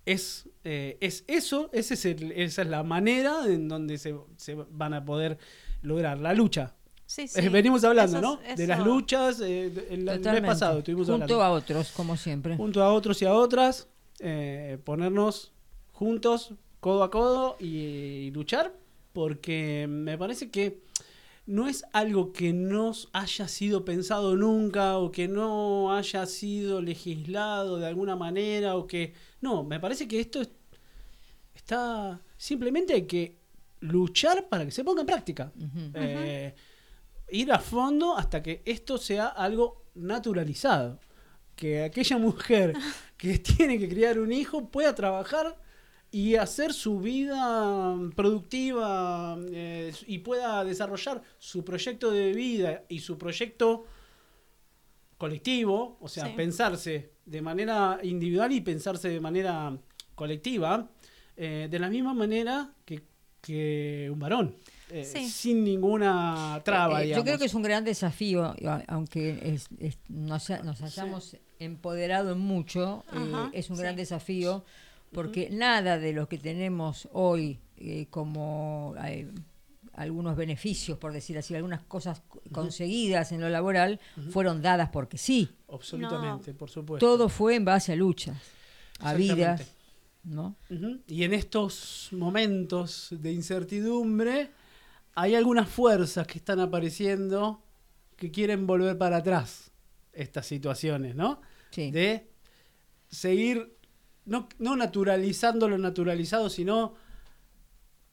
es, 0.05 0.49
eh, 0.63 0.97
es 1.01 1.23
eso, 1.27 1.69
ese 1.73 1.93
es 1.95 2.05
el- 2.05 2.31
esa 2.33 2.61
es 2.61 2.67
la 2.67 2.83
manera 2.83 3.45
en 3.47 3.67
donde 3.67 3.97
se, 3.97 4.15
se 4.37 4.55
van 4.55 4.93
a 4.93 5.03
poder 5.05 5.37
lograr 5.81 6.19
la 6.19 6.33
lucha. 6.33 6.75
Sí, 7.07 7.27
sí. 7.27 7.39
Eh, 7.39 7.49
venimos 7.49 7.83
hablando, 7.83 8.17
Eso- 8.17 8.39
¿no? 8.47 8.55
De 8.55 8.65
las 8.67 8.83
luchas, 8.83 9.39
eh, 9.41 9.65
el, 9.91 10.07
el 10.09 10.19
mes 10.21 10.41
pasado 10.41 10.79
estuvimos 10.79 11.07
Junto 11.07 11.23
hablando 11.23 11.43
a 11.43 11.51
otros, 11.51 11.91
como 11.91 12.17
siempre. 12.17 12.55
junto 12.57 12.81
a 12.83 12.91
otros 12.93 13.21
y 13.21 13.25
a 13.25 13.33
otras, 13.33 13.87
eh, 14.19 14.77
ponernos 14.83 15.51
juntos, 15.91 16.53
codo 16.79 17.03
a 17.03 17.11
codo 17.11 17.57
y, 17.59 17.65
y 17.67 18.31
luchar, 18.31 18.73
porque 19.13 19.85
me 19.89 20.17
parece 20.17 20.49
que 20.49 20.81
no 21.47 21.67
es 21.67 21.85
algo 21.93 22.31
que 22.33 22.53
no 22.53 22.91
haya 23.13 23.47
sido 23.47 23.85
pensado 23.85 24.35
nunca 24.35 24.97
o 24.97 25.11
que 25.11 25.27
no 25.27 25.93
haya 25.95 26.25
sido 26.25 26.81
legislado 26.81 27.77
de 27.77 27.85
alguna 27.87 28.15
manera 28.15 28.75
o 28.75 28.87
que... 28.87 29.13
No, 29.41 29.63
me 29.63 29.79
parece 29.79 30.07
que 30.07 30.19
esto 30.19 30.41
es- 30.41 30.49
está... 31.53 32.19
Simplemente 32.37 32.93
hay 32.93 33.03
que 33.05 33.37
luchar 33.81 34.47
para 34.49 34.65
que 34.65 34.71
se 34.71 34.83
ponga 34.83 35.01
en 35.01 35.07
práctica. 35.07 35.51
Eh, 35.93 36.55
ir 37.31 37.51
a 37.51 37.59
fondo 37.59 38.17
hasta 38.17 38.41
que 38.41 38.61
esto 38.65 38.97
sea 38.97 39.27
algo 39.27 39.85
naturalizado. 39.95 40.99
Que 41.55 41.83
aquella 41.83 42.17
mujer 42.17 42.73
que 43.17 43.37
tiene 43.39 43.77
que 43.79 43.87
criar 43.87 44.19
un 44.19 44.31
hijo 44.31 44.69
pueda 44.69 44.93
trabajar 44.95 45.55
y 46.15 46.35
hacer 46.37 46.71
su 46.71 46.97
vida 46.99 47.93
productiva 48.15 49.37
eh, 49.51 49.91
y 50.07 50.19
pueda 50.19 50.63
desarrollar 50.63 51.21
su 51.39 51.65
proyecto 51.65 52.09
de 52.09 52.31
vida 52.31 52.83
y 52.87 52.99
su 52.99 53.17
proyecto 53.17 53.85
colectivo, 55.17 55.97
o 55.99 56.07
sea, 56.07 56.27
Sí. 56.27 56.33
pensarse 56.35 57.11
de 57.25 57.41
manera 57.41 57.99
individual 58.03 58.51
y 58.53 58.61
pensarse 58.61 59.09
de 59.09 59.19
manera 59.19 59.77
colectiva, 60.13 60.89
eh, 61.35 61.67
de 61.69 61.79
la 61.79 61.89
misma 61.89 62.13
manera 62.13 62.71
que, 62.85 63.01
que 63.41 64.09
un 64.11 64.19
varón, 64.19 64.55
eh, 64.89 65.03
Sí. 65.03 65.27
sin 65.29 65.63
ninguna 65.65 66.61
traba, 66.63 67.03
Eh, 67.03 67.09
yo 67.09 67.23
creo 67.23 67.37
que 67.37 67.45
es 67.45 67.53
un 67.53 67.61
gran 67.63 67.83
desafío, 67.83 68.53
aunque 68.87 69.39
es- 69.53 69.67
es- 69.79 69.97
nos, 70.07 70.49
nos 70.63 70.81
hayamos 70.81 71.35
empoderado 71.59 72.31
en 72.31 72.39
mucho, 72.39 73.03
eh, 73.11 73.17
Ajá, 73.33 73.49
es 73.53 73.69
un 73.69 73.75
sí. 73.75 73.81
gran 73.81 73.95
desafío 73.97 74.63
porque 75.15 75.49
nada 75.49 75.97
de 75.97 76.13
lo 76.13 76.27
que 76.29 76.37
tenemos 76.37 77.07
hoy 77.13 77.59
eh, 77.77 78.07
como 78.09 78.93
eh, 79.05 79.27
algunos 79.93 80.35
beneficios, 80.35 80.97
por 80.97 81.11
decir 81.13 81.37
así, 81.37 81.55
algunas 81.55 81.81
cosas 81.81 82.21
co- 82.27 82.41
conseguidas 82.51 83.31
en 83.31 83.41
lo 83.41 83.49
laboral 83.49 83.99
fueron 84.29 84.61
dadas 84.61 84.89
porque 84.89 85.17
sí. 85.17 85.49
Absolutamente, 85.69 86.53
por 86.53 86.69
supuesto. 86.69 87.05
Todo 87.05 87.29
fue 87.29 87.55
en 87.55 87.65
base 87.65 87.93
a 87.93 87.95
luchas, 87.95 88.37
a 88.99 89.13
vidas, 89.13 89.71
¿no? 90.23 90.55
Y 91.07 91.23
en 91.23 91.33
estos 91.33 92.09
momentos 92.11 93.09
de 93.11 93.31
incertidumbre 93.33 94.51
hay 95.15 95.33
algunas 95.35 95.69
fuerzas 95.69 96.27
que 96.27 96.37
están 96.37 96.59
apareciendo 96.59 97.61
que 98.17 98.31
quieren 98.31 98.67
volver 98.67 98.97
para 98.97 99.17
atrás 99.17 99.71
estas 100.13 100.45
situaciones, 100.45 101.15
¿no? 101.15 101.41
Sí. 101.71 101.91
De 101.91 102.27
seguir, 103.09 103.74
no, 104.25 104.47
no 104.59 104.75
naturalizando 104.75 105.67
lo 105.69 105.77
naturalizado, 105.77 106.49
sino, 106.49 106.95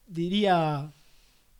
diría, 0.06 0.92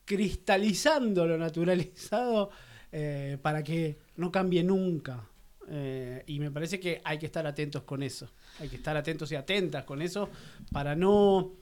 cristalizando 0.05 1.27
lo 1.27 1.39
naturalizado 1.39 2.51
eh, 2.91 3.39
para 3.41 3.63
que 3.63 3.99
no 4.17 4.31
cambie 4.31 4.63
nunca. 4.63 5.27
Eh, 5.69 6.25
y 6.27 6.39
me 6.41 6.51
parece 6.51 6.79
que 6.81 7.01
hay 7.05 7.19
que 7.19 7.27
estar 7.27 7.47
atentos 7.47 7.83
con 7.85 8.03
eso. 8.03 8.29
Hay 8.61 8.69
que 8.69 8.77
estar 8.77 8.97
atentos 8.97 9.31
y 9.33 9.37
atentas 9.37 9.85
con 9.85 10.03
eso 10.03 10.29
para 10.73 10.95
no 10.97 11.53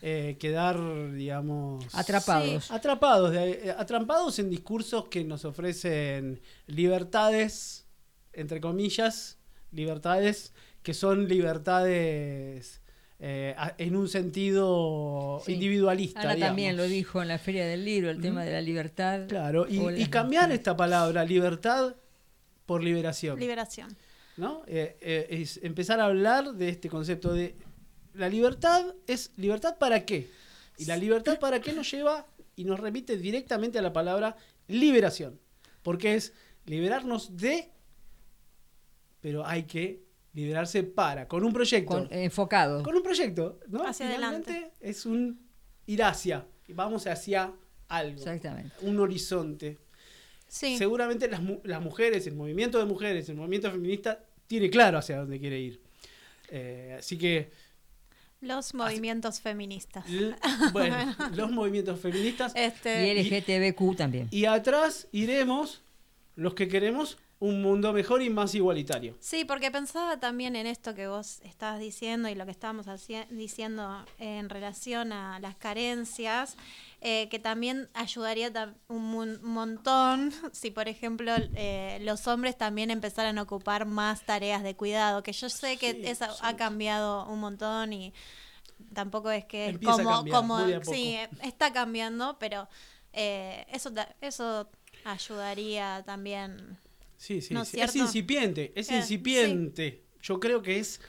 eh, 0.00 0.36
quedar, 0.38 0.78
digamos, 1.12 1.92
Atrapados. 1.94 2.70
atrapados, 2.70 3.32
de- 3.32 3.50
eh, 3.68 3.74
atrapados 3.76 4.38
en 4.38 4.48
discursos 4.48 5.06
que 5.08 5.24
nos 5.24 5.44
ofrecen 5.44 6.40
libertades, 6.66 7.84
entre 8.32 8.60
comillas, 8.60 9.38
libertades 9.72 10.54
que 10.82 10.94
son 10.94 11.28
libertades 11.28 12.80
eh, 13.20 13.52
a- 13.58 13.74
en 13.78 13.96
un 13.96 14.08
sentido 14.08 15.42
Sí. 15.44 15.54
individualista. 15.54 16.20
Ana 16.20 16.36
también 16.38 16.76
lo 16.76 16.84
dijo 16.84 17.20
en 17.20 17.26
la 17.28 17.38
Feria 17.38 17.66
del 17.66 17.84
Libro, 17.84 18.10
el 18.10 18.20
tema 18.20 18.44
de 18.44 18.52
la 18.52 18.60
libertad. 18.60 19.26
Claro, 19.28 19.66
y 19.68 20.06
cambiar 20.06 20.52
esta 20.52 20.76
palabra, 20.76 21.24
libertad, 21.24 21.96
por 22.64 22.84
liberación. 22.84 23.38
Liberación. 23.40 23.88
¿no? 24.36 24.62
Eh, 24.68 24.96
eh, 25.00 25.26
es 25.30 25.58
empezar 25.64 25.98
a 25.98 26.04
hablar 26.04 26.52
de 26.54 26.68
este 26.68 26.88
concepto 26.88 27.32
de 27.32 27.56
la 28.14 28.28
libertad 28.28 28.94
es 29.08 29.32
libertad 29.36 29.78
para 29.78 30.04
qué. 30.04 30.28
Y 30.76 30.84
la 30.84 30.96
libertad 30.96 31.40
para 31.40 31.60
qué 31.60 31.72
nos 31.72 31.90
lleva 31.90 32.24
y 32.54 32.62
nos 32.64 32.78
remite 32.78 33.16
directamente 33.16 33.78
a 33.80 33.82
la 33.82 33.92
palabra 33.92 34.36
liberación. 34.68 35.40
Porque 35.82 36.14
es 36.14 36.32
liberarnos 36.66 37.36
de, 37.36 37.70
pero 39.20 39.44
hay 39.44 39.64
que 39.64 40.04
liberarse 40.34 40.82
para, 40.84 41.26
con 41.28 41.44
un 41.44 41.52
proyecto. 41.52 41.88
Con- 41.94 42.08
enfocado. 42.12 42.82
Con 42.82 42.94
un 42.96 43.02
proyecto, 43.02 43.58
¿no? 43.68 43.84
Hacia 43.86 44.10
Finalmente 44.10 44.50
adelante. 44.50 44.74
es 44.80 45.06
un 45.06 45.40
ir 45.86 46.02
hacia, 46.02 46.46
vamos 46.68 47.06
hacia 47.06 47.52
algo, 47.88 48.18
Exactamente. 48.18 48.74
un 48.82 48.98
horizonte. 49.00 49.78
Sí. 50.46 50.76
Seguramente 50.78 51.28
las, 51.28 51.42
mu- 51.42 51.60
las 51.64 51.80
mujeres, 51.82 52.26
el 52.26 52.34
movimiento 52.34 52.78
de 52.78 52.84
mujeres, 52.84 53.28
el 53.28 53.36
movimiento 53.36 53.70
feminista, 53.70 54.22
tiene 54.46 54.70
claro 54.70 54.98
hacia 54.98 55.18
dónde 55.18 55.38
quiere 55.40 55.58
ir. 55.58 55.80
Eh, 56.50 56.96
así 56.98 57.18
que, 57.18 57.50
Los 58.40 58.72
movimientos 58.74 59.40
feministas. 59.40 60.04
bueno, 60.72 60.96
los 61.34 61.50
movimientos 61.50 61.98
feministas. 62.00 62.52
Este, 62.54 63.12
Y 63.14 63.22
LGTBQ 63.30 63.96
también. 63.96 64.28
Y 64.30 64.44
atrás 64.46 65.08
iremos 65.12 65.82
los 66.36 66.54
que 66.54 66.68
queremos 66.68 67.18
un 67.40 67.62
mundo 67.62 67.92
mejor 67.92 68.20
y 68.22 68.30
más 68.30 68.54
igualitario. 68.54 69.14
Sí, 69.20 69.44
porque 69.44 69.70
pensaba 69.70 70.18
también 70.18 70.56
en 70.56 70.66
esto 70.66 70.94
que 70.94 71.06
vos 71.06 71.40
estabas 71.42 71.78
diciendo 71.78 72.28
y 72.28 72.34
lo 72.34 72.44
que 72.44 72.50
estábamos 72.50 72.86
diciendo 73.30 74.04
en 74.18 74.48
relación 74.48 75.12
a 75.12 75.38
las 75.38 75.54
carencias, 75.54 76.56
eh, 77.00 77.28
que 77.28 77.38
también 77.38 77.88
ayudaría 77.94 78.52
tam- 78.52 78.74
un 78.88 79.04
mon- 79.12 79.42
montón 79.44 80.32
si, 80.52 80.70
por 80.72 80.88
ejemplo, 80.88 81.32
eh, 81.54 81.98
los 82.02 82.26
hombres 82.26 82.58
también 82.58 82.90
empezaran 82.90 83.38
a 83.38 83.42
ocupar 83.42 83.86
más 83.86 84.22
tareas 84.26 84.64
de 84.64 84.74
cuidado, 84.74 85.22
que 85.22 85.32
yo 85.32 85.48
sé 85.48 85.76
que 85.76 85.92
Sí, 85.92 86.02
eso 86.04 86.26
sí. 86.32 86.40
ha 86.42 86.56
cambiado 86.56 87.24
un 87.28 87.38
montón 87.38 87.92
y 87.92 88.12
tampoco 88.94 89.30
es 89.30 89.44
que 89.44 89.66
Empieza 89.66 89.92
a 89.92 89.96
como, 90.04 90.10
cambiar, 90.16 90.36
como 90.40 90.58
muy 90.58 90.70
de 90.70 90.76
a 90.76 90.80
poco. 90.80 90.92
sí, 90.92 91.14
eh, 91.14 91.28
está 91.42 91.72
cambiando, 91.72 92.36
pero 92.40 92.68
eh, 93.12 93.64
eso, 93.70 93.92
ta- 93.92 94.14
eso 94.20 94.68
ayudaría 95.04 96.02
también. 96.04 96.78
Sí, 97.18 97.42
sí, 97.42 97.52
¿No 97.52 97.64
sí. 97.66 97.78
es 97.80 97.94
incipiente, 97.96 98.72
es 98.74 98.90
Eh, 98.90 98.96
incipiente. 98.96 100.04
Yo 100.22 100.40
creo 100.40 100.62
que 100.62 100.78
es 100.78 101.00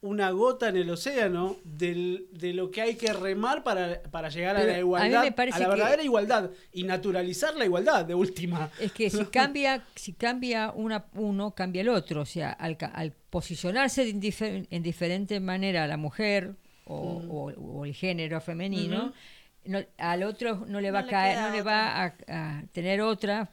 una 0.00 0.30
gota 0.32 0.68
en 0.68 0.76
el 0.76 0.90
océano 0.90 1.56
del- 1.64 2.26
de 2.30 2.52
lo 2.52 2.70
que 2.70 2.82
hay 2.82 2.96
que 2.96 3.10
remar 3.14 3.62
para, 3.64 4.02
para 4.02 4.28
llegar 4.28 4.54
a 4.56 4.58
Pero 4.58 4.70
la 4.72 4.76
a 4.76 4.80
igualdad, 4.80 5.34
parece 5.34 5.56
a 5.56 5.60
la 5.60 5.68
verdadera 5.68 6.02
igualdad 6.02 6.50
y 6.72 6.82
naturalizar 6.82 7.54
la 7.56 7.64
igualdad 7.64 8.04
de 8.04 8.14
última. 8.14 8.70
Es 8.78 8.92
que 8.92 9.08
si 9.08 9.24
cambia, 9.32 9.82
si 9.94 10.12
cambia 10.12 10.72
una, 10.74 11.06
uno, 11.14 11.54
cambia 11.54 11.80
el 11.80 11.88
otro. 11.88 12.20
O 12.20 12.26
sea, 12.26 12.50
al, 12.52 12.76
al 12.92 13.12
posicionarse 13.30 14.04
de 14.04 14.12
indifer- 14.14 14.66
en 14.68 14.82
diferente 14.82 15.40
manera 15.40 15.86
la 15.86 15.96
mujer 15.96 16.54
o, 16.84 16.96
o- 16.96 17.52
o 17.52 17.84
el 17.86 17.94
género 17.94 18.42
femenino, 18.42 19.14
no- 19.64 19.80
al 19.96 20.22
otro 20.24 20.66
no 20.68 20.82
le 20.82 20.90
va 20.90 21.00
No 21.00 21.06
a 21.06 21.10
caer, 21.10 21.38
no 21.40 21.50
le 21.56 21.62
va 21.62 22.04
a, 22.04 22.14
a 22.28 22.62
tener 22.72 23.00
otra 23.00 23.48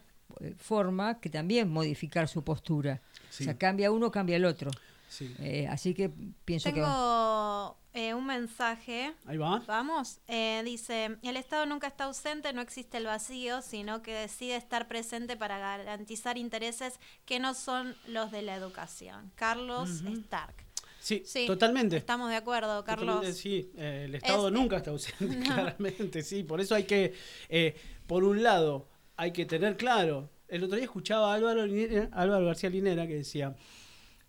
forma 0.58 1.20
que 1.20 1.30
también 1.30 1.70
modificar 1.70 2.28
su 2.28 2.44
postura. 2.44 3.02
Sí. 3.30 3.44
O 3.44 3.46
sea, 3.46 3.58
cambia 3.58 3.91
uno, 3.91 4.12
cambia 4.12 4.36
el 4.36 4.46
otro. 4.46 4.72
Sí. 5.10 5.36
Eh, 5.39 5.67
así 5.70 5.94
que 5.94 6.10
pienso 6.46 6.70
que 6.70 6.76
Tengo 6.76 7.78
eh, 7.94 8.13
un 8.13 8.26
mensaje 8.26 9.13
Ahí 9.26 9.36
va. 9.38 9.62
Vamos, 9.67 10.20
eh, 10.30 10.62
dice, 10.63 11.17
el 11.22 11.36
Estado 11.36 11.65
nunca 11.65 11.88
está 11.88 12.06
ausente, 12.06 12.54
no 12.54 12.62
existe 12.62 12.98
el 12.98 13.06
vacío, 13.06 13.62
sino 13.62 14.02
que 14.02 14.13
decide 14.13 14.56
estar 14.56 14.88
presente 14.88 15.36
para 15.36 15.60
garantizar 15.60 16.38
intereses 16.38 17.00
que 17.26 17.39
no 17.39 17.54
son 17.54 17.96
los 18.08 18.32
de 18.32 18.41
la 18.41 18.56
educación. 18.56 19.32
Carlos 19.36 20.02
Stark. 20.06 20.56
Sí, 21.02 21.24
Sí, 21.26 21.48
totalmente. 21.48 21.98
Estamos 21.98 22.30
de 22.30 22.36
acuerdo, 22.36 22.84
Carlos. 22.86 23.08
Totalmente, 23.15 23.34
sí, 23.38 23.72
eh, 23.76 24.04
el 24.06 24.15
Estado 24.15 24.48
Es- 24.48 24.54
nunca 24.54 24.78
está 24.78 24.91
ausente, 24.91 25.39
claramente, 25.44 26.22
sí. 26.24 26.44
Por 26.44 26.62
eso 26.62 26.76
hay 26.76 26.84
que, 26.86 27.13
eh, 27.50 27.76
por 28.08 28.24
un 28.24 28.44
lado, 28.44 28.88
hay 29.21 29.31
que 29.34 29.45
tener 29.45 29.77
claro. 29.77 30.31
El 30.47 30.63
otro 30.63 30.77
día 30.77 30.86
escuchaba 30.86 31.31
a 31.31 31.36
Álvaro, 31.36 31.65
Linera- 31.67 32.10
Álvaro 32.12 32.43
García 32.47 32.71
Linera 32.71 33.05
que 33.05 33.13
decía, 33.17 33.55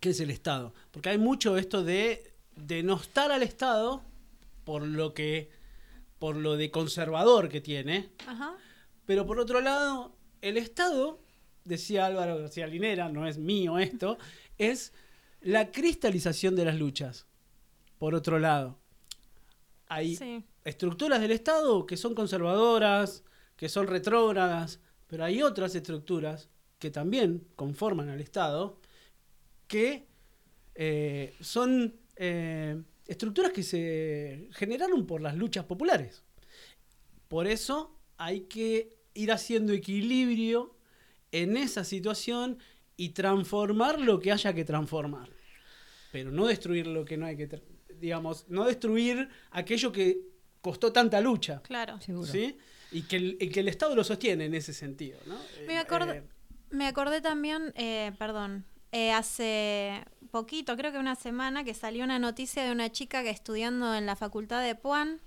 ¿qué 0.00 0.10
es 0.10 0.20
el 0.20 0.30
Estado? 0.30 0.74
Porque 0.90 1.08
hay 1.08 1.16
mucho 1.16 1.56
esto 1.56 1.82
de 1.82 2.34
denostar 2.56 3.32
al 3.32 3.42
Estado 3.42 4.02
por 4.64 4.82
lo 4.82 5.14
que, 5.14 5.50
por 6.18 6.36
lo 6.36 6.58
de 6.58 6.70
conservador 6.70 7.48
que 7.48 7.62
tiene, 7.62 8.10
Ajá. 8.26 8.54
pero 9.06 9.24
por 9.26 9.38
otro 9.40 9.62
lado, 9.62 10.14
el 10.42 10.58
Estado, 10.58 11.18
decía 11.64 12.04
Álvaro 12.04 12.36
García 12.38 12.66
Linera, 12.66 13.08
no 13.08 13.26
es 13.26 13.38
mío 13.38 13.78
esto, 13.78 14.18
es 14.58 14.92
la 15.40 15.70
cristalización 15.72 16.54
de 16.54 16.66
las 16.66 16.76
luchas. 16.76 17.24
Por 17.98 18.14
otro 18.14 18.38
lado, 18.38 18.78
hay 19.88 20.16
Sí. 20.16 20.44
estructuras 20.64 21.20
del 21.22 21.30
Estado 21.32 21.86
que 21.86 21.96
son 21.96 22.14
conservadoras, 22.14 23.24
que 23.62 23.68
son 23.68 23.86
retrógradas, 23.86 24.80
pero 25.06 25.22
hay 25.22 25.40
otras 25.40 25.76
estructuras 25.76 26.48
que 26.80 26.90
también 26.90 27.46
conforman 27.54 28.08
al 28.08 28.20
Estado, 28.20 28.80
que 29.68 30.08
eh, 30.74 31.36
son 31.40 31.94
eh, 32.16 32.82
estructuras 33.06 33.52
que 33.52 33.62
se 33.62 34.48
generaron 34.50 35.06
por 35.06 35.20
las 35.20 35.36
luchas 35.36 35.64
populares. 35.64 36.24
Por 37.28 37.46
eso 37.46 37.96
hay 38.16 38.40
que 38.46 38.98
ir 39.14 39.30
haciendo 39.30 39.72
equilibrio 39.72 40.74
en 41.30 41.56
esa 41.56 41.84
situación 41.84 42.58
y 42.96 43.10
transformar 43.10 44.00
lo 44.00 44.18
que 44.18 44.32
haya 44.32 44.52
que 44.52 44.64
transformar. 44.64 45.30
Pero 46.10 46.32
no 46.32 46.48
destruir 46.48 46.88
lo 46.88 47.04
que 47.04 47.16
no 47.16 47.26
hay 47.26 47.36
que, 47.36 47.62
digamos, 48.00 48.44
no 48.48 48.64
destruir 48.64 49.28
aquello 49.52 49.92
que 49.92 50.18
costó 50.60 50.92
tanta 50.92 51.20
lucha. 51.20 51.62
Claro. 51.62 52.00
seguro. 52.00 52.26
¿sí? 52.26 52.58
Y 52.92 53.02
que, 53.02 53.16
el, 53.16 53.36
y 53.40 53.48
que 53.48 53.60
el 53.60 53.68
Estado 53.68 53.94
lo 53.94 54.04
sostiene 54.04 54.44
en 54.46 54.54
ese 54.54 54.72
sentido. 54.74 55.18
¿no? 55.26 55.36
Me 55.66 55.74
Eh, 55.74 55.78
acordé, 55.78 56.18
eh, 56.18 56.22
me 56.70 56.86
acordé 56.86 57.20
también, 57.20 57.72
eh, 57.76 58.12
perdón, 58.18 58.64
eh, 58.92 59.12
hace 59.12 60.04
poquito, 60.30 60.76
creo 60.76 60.92
que 60.92 60.98
una 60.98 61.14
semana, 61.14 61.64
que 61.64 61.74
salió 61.74 62.04
una 62.04 62.18
noticia 62.18 62.64
de 62.64 62.72
una 62.72 62.90
chica 62.90 63.22
que 63.22 63.30
estudiando 63.30 63.94
en 63.94 64.06
la 64.06 64.16
facultad 64.16 64.62
de 64.62 64.74
Puan, 64.74 65.20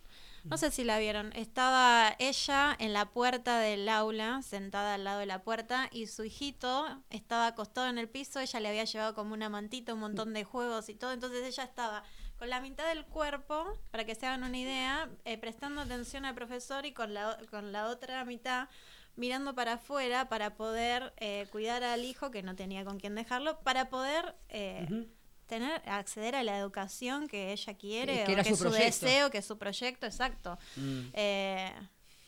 no 0.44 0.60
sé 0.60 0.70
si 0.70 0.84
la 0.84 1.00
vieron, 1.00 1.34
estaba 1.34 2.16
ella 2.20 2.76
en 2.78 2.94
la 2.94 3.06
puerta 3.10 3.58
del 3.58 3.90
aula, 3.90 4.44
sentada 4.44 4.94
al 4.94 5.04
lado 5.04 5.20
de 5.20 5.26
la 5.26 5.42
puerta, 5.42 5.90
y 5.92 6.06
su 6.06 6.24
hijito 6.24 6.86
estaba 7.10 7.48
acostado 7.48 7.88
en 7.90 7.98
el 7.98 8.08
piso, 8.08 8.40
ella 8.40 8.60
le 8.60 8.70
había 8.70 8.84
llevado 8.84 9.16
como 9.16 9.34
una 9.34 9.50
mantita, 9.50 9.96
un 9.96 10.02
montón 10.02 10.34
de 10.34 10.44
juegos 10.44 10.88
y 10.90 10.94
todo, 10.94 11.14
entonces 11.14 11.44
ella 11.44 11.64
estaba 11.64 12.04
con 12.38 12.50
la 12.50 12.60
mitad 12.62 12.88
del 12.88 13.06
cuerpo, 13.06 13.78
para 13.92 14.06
que 14.06 14.16
se 14.16 14.26
hagan 14.26 14.44
una 14.44 14.58
idea, 14.58 15.10
eh, 15.24 15.38
prestando 15.38 15.82
atención 15.82 16.26
al 16.26 16.36
profesor 16.36 16.86
y 16.86 16.92
con 16.94 17.14
la, 17.14 17.38
con 17.50 17.72
la 17.72 17.88
otra 17.88 18.24
mitad 18.26 18.68
mirando 19.16 19.56
para 19.56 19.74
afuera 19.74 20.28
para 20.28 20.56
poder 20.56 21.14
eh, 21.18 21.48
cuidar 21.52 21.84
al 21.84 22.04
hijo 22.04 22.32
que 22.32 22.44
no 22.44 22.56
tenía 22.56 22.84
con 22.84 23.00
quién 23.00 23.16
dejarlo, 23.16 23.60
para 23.62 23.90
poder 23.90 24.36
eh, 24.50 25.08
tener 25.48 25.82
acceder 25.88 26.36
a 26.36 26.44
la 26.44 26.58
educación 26.58 27.28
que 27.30 27.54
ella 27.54 27.74
quiere, 27.76 28.26
Que- 28.26 28.34
o 28.34 28.36
que 28.44 28.44
su 28.44 28.50
es 28.54 28.60
su 28.60 28.70
deseo, 28.72 29.32
que 29.32 29.38
es 29.38 29.46
su 29.46 29.58
proyecto, 29.58 30.06
exacto. 30.06 30.58
Mm. 30.76 31.00
Eh, 31.14 31.72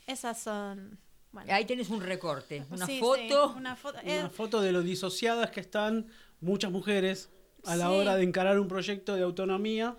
esas 0.06 0.40
son... 0.40 0.98
Bueno, 1.34 1.54
Ahí 1.54 1.66
tenés 1.66 1.90
un 1.90 2.02
recorte, 2.02 2.66
una 2.70 2.86
sí, 2.86 2.94
sí, 2.94 3.00
foto. 3.00 3.54
una 3.58 3.76
foto. 3.76 4.00
Una 4.02 4.26
eh, 4.28 4.30
foto 4.30 4.62
de 4.62 4.72
lo 4.72 4.82
disociadas 4.82 5.52
que 5.52 5.60
están 5.60 6.08
muchas 6.40 6.72
mujeres 6.72 7.30
a 7.66 7.76
la 7.76 7.88
Sí. 7.88 7.94
hora 7.96 8.16
de 8.16 8.24
encarar 8.24 8.60
un 8.60 8.68
proyecto 8.68 9.16
de 9.16 9.24
autonomía 9.24 9.98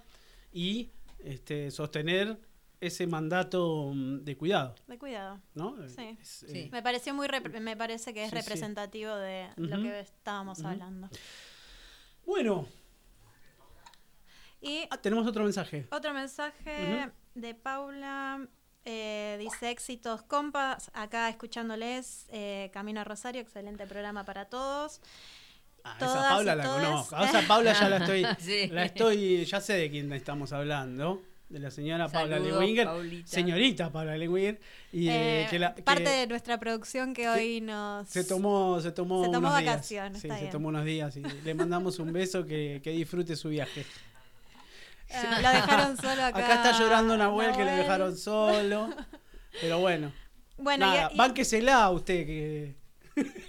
y 0.53 0.91
este, 1.19 1.71
sostener 1.71 2.39
ese 2.81 3.07
mandato 3.09 3.91
mm, 3.95 4.19
de 4.25 4.37
cuidado. 4.37 4.75
de 4.87 4.99
cuidado. 4.99 5.41
¿no? 5.55 5.77
Sí. 5.89 6.17
Es, 6.21 6.29
Sí. 6.29 6.59
eh, 6.59 6.69
Me 6.73 6.83
pareció 6.83 7.13
muy 7.15 7.27
repre- 7.27 7.61
me 7.61 7.77
parece 7.77 8.15
que 8.15 8.23
es 8.25 8.31
Sí, 8.31 8.37
sí. 8.37 8.41
representativo 8.43 9.15
de 9.17 9.49
lo 9.57 9.83
que 9.83 10.01
estábamos 10.01 10.63
hablando. 10.65 11.09
Bueno, 12.25 12.67
Y 14.61 14.87
ah, 14.91 14.97
tenemos 15.01 15.27
otro 15.27 15.45
mensaje. 15.45 15.87
Otro 15.91 16.13
mensaje 16.13 17.11
de 17.35 17.55
Paula. 17.55 18.47
eh, 18.85 19.37
dice 19.39 19.71
éxitos 19.71 20.23
compas, 20.23 20.91
acá 20.95 21.29
escuchándoles, 21.29 22.27
eh, 22.31 22.71
Camino 22.73 23.01
a 23.01 23.05
Rosario, 23.05 23.41
excelente 23.43 23.87
programa 23.87 24.25
para 24.25 24.47
todos. 24.47 25.01
Ah, 25.85 25.97
Todas 25.99 26.17
esa 26.19 26.29
Paula 26.29 26.55
la 26.57 26.65
conozco. 26.65 27.17
A 27.17 27.25
esa 27.29 27.43
Paula 27.49 27.73
ya 27.73 27.89
la 27.89 27.97
estoy, 28.05 28.27
Sí. 28.39 28.67
la 28.69 28.85
estoy, 28.85 29.45
ya 29.45 29.61
sé 29.61 29.73
de 29.75 29.91
quién 29.91 30.13
estamos 30.13 30.53
hablando. 30.53 31.23
De 31.49 31.59
la 31.61 31.71
señora 31.71 32.09
Paula 32.09 32.39
Lewinger. 32.39 32.87
Señorita 33.25 33.91
Paula 33.91 34.19
Lewinger. 34.19 34.61
Y 34.93 35.09
eh, 35.09 35.45
Eh, 35.45 35.47
que 35.49 35.59
la- 35.59 35.75
que 35.75 35.83
parte 35.83 36.09
de 36.11 36.27
nuestra 36.27 36.59
producción 36.59 37.15
que 37.15 37.27
hoy 37.27 37.63
nos... 37.63 38.07
se 38.07 38.23
tomó, 38.25 38.79
se 38.83 38.93
tomó, 38.93 39.25
Se 39.25 39.31
tomó 39.31 39.49
unos 39.49 39.59
días. 39.59 39.73
vacaciones, 39.73 40.21
Sí, 40.21 40.29
se 40.29 40.35
bien. 40.35 40.51
tomó 40.51 40.69
unos 40.69 40.85
días 40.85 41.17
y 41.17 41.23
le 41.23 41.55
mandamos 41.55 41.99
un 42.01 42.13
beso 42.13 42.45
que, 42.45 42.83
que 42.85 42.91
disfrute 42.91 43.35
su 43.35 43.49
viaje. 43.49 43.81
eh, 45.09 45.23
lo 45.41 45.49
dejaron 45.49 45.97
solo 45.97 46.23
acá. 46.25 46.39
Acá 46.39 46.55
está 46.57 46.79
llorando 46.79 47.17
Nahuel 47.17 47.53
que 47.53 47.59
le 47.61 47.65
Nahuel. 47.65 47.79
dejaron 47.79 48.17
solo. 48.19 48.91
Pero 49.61 49.79
bueno. 49.79 50.13
Bueno, 50.59 50.87
y- 50.87 50.89
nada, 50.91 51.11
y- 51.15 51.17
bánquesela 51.17 51.89
usted 51.91 52.27
que. 52.27 52.77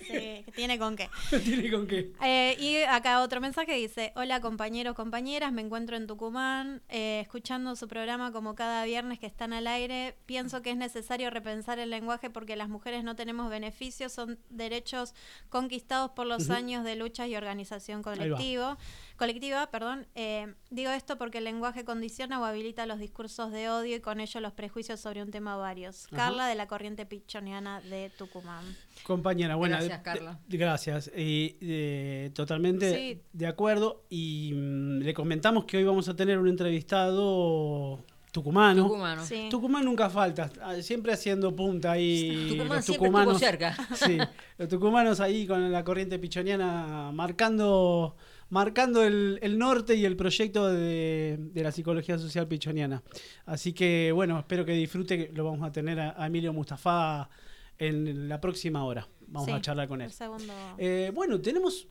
Sí, 0.09 0.43
que 0.45 0.51
tiene 0.55 0.79
con 0.79 0.95
qué. 0.95 1.09
¿Tiene 1.43 1.71
con 1.71 1.87
qué? 1.87 2.11
Eh, 2.23 2.55
y 2.59 2.77
acá 2.83 3.21
otro 3.21 3.41
mensaje 3.41 3.73
dice, 3.75 4.11
hola 4.15 4.41
compañeros, 4.41 4.95
compañeras, 4.95 5.51
me 5.51 5.61
encuentro 5.61 5.95
en 5.95 6.07
Tucumán, 6.07 6.81
eh, 6.89 7.19
escuchando 7.21 7.75
su 7.75 7.87
programa 7.87 8.31
como 8.31 8.55
cada 8.55 8.83
viernes 8.85 9.19
que 9.19 9.27
están 9.27 9.53
al 9.53 9.67
aire. 9.67 10.15
Pienso 10.25 10.61
que 10.61 10.71
es 10.71 10.77
necesario 10.77 11.29
repensar 11.29 11.79
el 11.79 11.89
lenguaje 11.89 12.29
porque 12.29 12.55
las 12.55 12.69
mujeres 12.69 13.03
no 13.03 13.15
tenemos 13.15 13.49
beneficios, 13.49 14.11
son 14.11 14.39
derechos 14.49 15.13
conquistados 15.49 16.11
por 16.11 16.25
los 16.25 16.49
años 16.49 16.83
de 16.83 16.95
luchas 16.95 17.27
y 17.27 17.35
organización 17.35 18.01
colectivo, 18.01 18.77
colectiva. 19.19 19.69
Perdón. 19.69 20.07
Eh, 20.15 20.53
digo 20.71 20.89
esto 20.91 21.17
porque 21.17 21.37
el 21.37 21.43
lenguaje 21.43 21.85
condiciona 21.85 22.39
o 22.41 22.45
habilita 22.45 22.85
los 22.87 22.97
discursos 22.97 23.51
de 23.51 23.69
odio 23.69 23.97
y 23.97 23.99
con 23.99 24.19
ello 24.19 24.39
los 24.39 24.53
prejuicios 24.53 24.99
sobre 24.99 25.21
un 25.21 25.29
tema 25.29 25.55
varios. 25.57 26.05
Ajá. 26.07 26.15
Carla 26.15 26.47
de 26.47 26.55
la 26.55 26.65
corriente 26.67 27.05
pichoniana 27.05 27.81
de 27.81 28.09
Tucumán. 28.17 28.65
Compañera, 29.03 29.55
bueno, 29.55 29.75
Gracias, 29.77 29.99
Carla. 30.01 30.39
de- 30.47 30.57
gracias. 30.57 31.11
Y 31.15 31.57
eh, 31.61 32.31
totalmente 32.33 32.95
Sí. 32.95 33.21
de 33.33 33.47
acuerdo. 33.47 34.03
Y 34.09 34.53
mm, 34.55 34.99
le 35.01 35.13
comentamos 35.13 35.65
que 35.65 35.77
hoy 35.77 35.83
vamos 35.83 36.09
a 36.09 36.15
tener 36.15 36.39
un 36.39 36.47
entrevistado 36.47 37.99
tucumano. 38.31 38.83
Tucumano. 38.83 39.25
Sí. 39.25 39.47
Tucumán 39.49 39.85
nunca 39.85 40.09
falta, 40.09 40.51
ah, 40.61 40.75
siempre 40.81 41.13
haciendo 41.13 41.55
punta 41.55 41.91
ahí. 41.93 42.47
Tucumán 42.49 42.77
los 42.77 42.85
siempre 42.85 43.07
tucumanos, 43.07 43.41
estuvo 43.41 43.49
cerca. 43.49 43.95
Sí, 43.95 44.17
los 44.57 44.69
tucumanos 44.69 45.19
ahí 45.19 45.47
con 45.47 45.71
la 45.71 45.83
corriente 45.83 46.19
pichoniana 46.19 47.11
marcando, 47.13 48.15
marcando 48.49 49.03
el, 49.03 49.39
el 49.41 49.57
norte 49.57 49.95
y 49.95 50.05
el 50.05 50.15
proyecto 50.15 50.67
de, 50.67 51.37
de 51.39 51.63
la 51.63 51.71
psicología 51.71 52.17
social 52.17 52.47
pichoniana. 52.47 53.03
Así 53.45 53.73
que 53.73 54.11
bueno, 54.13 54.39
espero 54.39 54.65
que 54.65 54.73
disfrute, 54.73 55.17
que 55.27 55.33
lo 55.33 55.45
vamos 55.45 55.67
a 55.67 55.71
tener 55.71 55.99
a, 55.99 56.15
a 56.21 56.27
Emilio 56.27 56.51
Mustafa 56.53 57.29
en 57.77 58.27
la 58.27 58.41
próxima 58.41 58.83
hora. 58.83 59.07
Vamos 59.27 59.45
Sí, 59.47 59.51
a 59.53 59.61
charlar 59.61 59.87
con 59.87 60.01
él. 60.01 60.07
el 60.07 60.13
segundo. 60.13 60.53
Eh, 60.77 61.11
bueno, 61.13 61.39
tenemos 61.39 61.87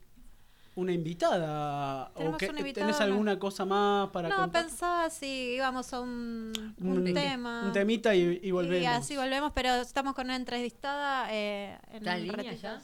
una 0.74 0.92
invitada. 0.92 2.08
¿O 2.14 2.18
Tenemos 2.18 2.38
qué- 2.38 2.48
una 2.50 2.60
invitada, 2.60 2.86
¿Tenés 2.86 3.00
no- 3.00 3.06
alguna 3.06 3.38
cosa 3.38 3.64
más 3.64 4.10
para 4.10 4.28
no, 4.28 4.36
contar? 4.36 4.62
pensaba 4.64 5.10
si 5.10 5.54
íbamos 5.56 5.92
a 5.92 6.00
un, 6.00 6.52
un 6.80 6.88
Un- 6.98 7.14
tema. 7.14 7.62
un 7.66 7.72
temita 7.72 8.14
y- 8.14 8.40
y 8.42 8.50
volvemos. 8.52 8.82
Y 8.82 8.86
así 8.86 9.16
volvemos, 9.16 9.52
pero 9.54 9.74
estamos 9.76 10.14
con 10.14 10.26
una 10.26 10.36
entrevistada. 10.36 11.32
Eh, 11.32 11.76
en 11.90 11.96
¿Está 11.96 12.16
en 12.18 12.30
un 12.30 12.36
línea 12.36 12.52
ya? 12.54 12.80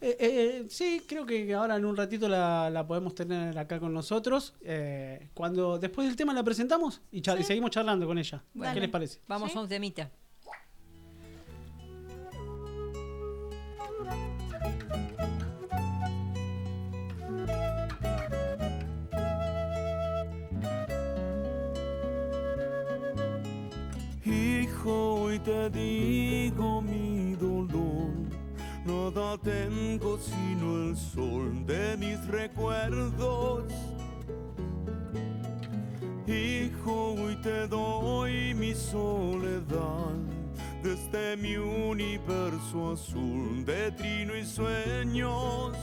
Eh, 0.00 0.16
eh, 0.20 0.66
sí, 0.68 1.02
creo 1.08 1.26
que 1.26 1.52
ahora 1.54 1.74
en 1.76 1.84
un 1.84 1.96
ratito 1.96 2.28
la, 2.28 2.70
la 2.70 2.86
podemos 2.86 3.14
tener 3.14 3.58
acá 3.58 3.80
con 3.80 3.92
nosotros. 3.92 4.54
Eh, 4.62 5.28
cuando 5.34 5.78
después 5.78 6.06
del 6.06 6.16
tema 6.16 6.32
la 6.32 6.44
presentamos 6.44 7.00
y, 7.10 7.20
char- 7.20 7.40
y 7.40 7.42
seguimos 7.44 7.70
charlando 7.70 8.06
con 8.06 8.16
ella. 8.18 8.42
Dale. 8.54 8.74
¿Qué 8.74 8.80
les 8.80 8.90
parece? 8.90 9.20
Vamos 9.26 9.50
¿Sí? 9.52 9.58
a 9.58 9.60
un 9.60 9.68
temita. 9.68 10.10
Hijo, 24.24 25.22
hoy 25.22 25.38
te 25.38 25.70
digo 25.70 26.82
mi 26.82 27.17
nada 28.86 29.36
tengo 29.38 30.18
sino 30.18 30.88
el 30.88 30.96
sol 30.96 31.66
de 31.66 31.96
mis 31.96 32.26
recuerdos. 32.26 33.64
Hijo, 36.26 37.14
hoy 37.14 37.36
te 37.42 37.66
doy 37.68 38.54
mi 38.54 38.74
soledad 38.74 40.14
desde 40.82 41.36
mi 41.36 41.56
universo 41.56 42.92
azul 42.92 43.64
de 43.64 43.90
trino 43.92 44.36
y 44.36 44.44
sueños. 44.44 45.76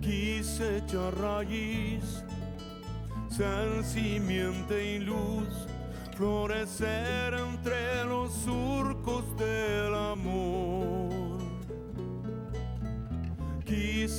Quise 0.00 0.78
echar 0.78 1.14
raíz 1.18 2.24
ser 3.40 3.84
simiente 3.84 4.96
y 4.96 4.98
luz, 4.98 5.48
florecer 6.16 7.32
entre 7.32 8.04
los 8.04 8.32
surcos 8.32 9.24
del 9.38 9.89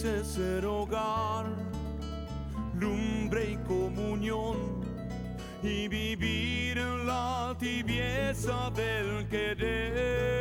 Quise 0.01 0.25
ser 0.25 0.65
hogar, 0.65 1.45
lumbre 2.73 3.51
y 3.51 3.57
comunión, 3.67 4.57
y 5.61 5.87
vivir 5.87 6.79
en 6.79 7.05
la 7.05 7.55
tibieza 7.59 8.71
del 8.71 9.27
querer. 9.29 10.40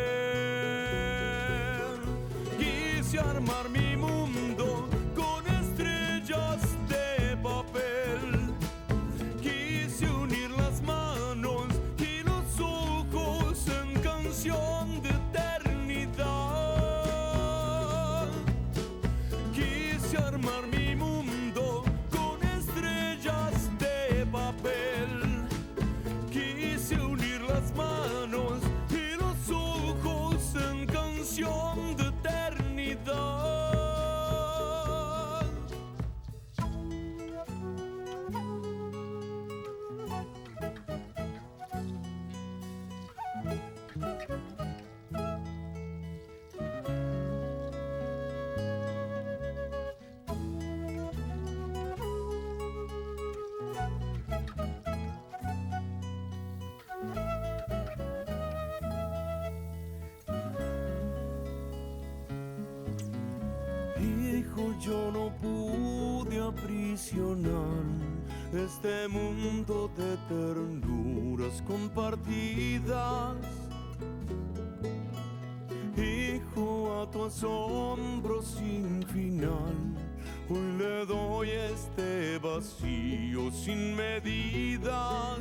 Vacío 82.61 83.51
sin 83.51 83.97
medidas. 83.97 85.39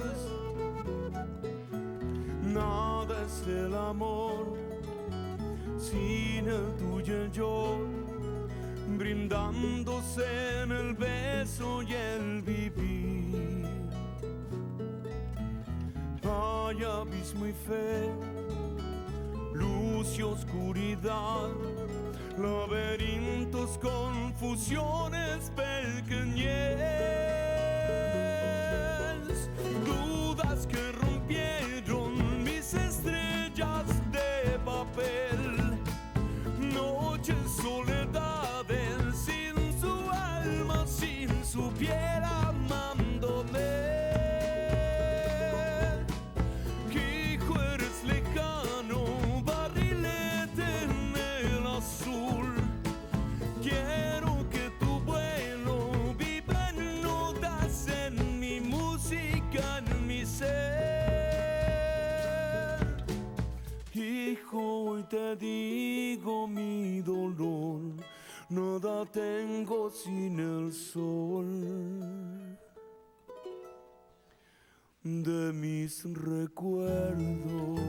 Nada 2.42 3.26
es 3.26 3.46
el 3.46 3.76
amor 3.76 4.56
sin 5.78 6.48
el 6.48 6.78
tuyo 6.78 7.26
y 7.26 7.32
yo, 7.32 7.78
brindándose 8.98 10.62
en 10.64 10.72
el 10.72 10.94
beso 10.94 11.84
y 11.84 11.94
el 11.94 12.42
vivir. 12.42 13.66
Hay 16.24 16.84
abismo 16.84 17.48
y 17.48 17.52
fe, 17.52 18.10
luz 19.54 20.18
y 20.18 20.24
oscuridad, 20.24 21.50
laberintos, 22.40 23.78
confusiones, 23.78 25.52
pequeñez, 25.56 26.78
dudas 29.86 30.66
que 30.66 30.92
contigo 65.10 66.48
mi 66.48 67.02
dolor, 67.02 67.82
nada 68.50 69.06
tengo 69.06 69.90
sin 69.90 70.40
el 70.40 70.72
sol 70.72 72.58
de 75.04 75.54
mis 75.54 76.04
recuerdos. 76.14 77.80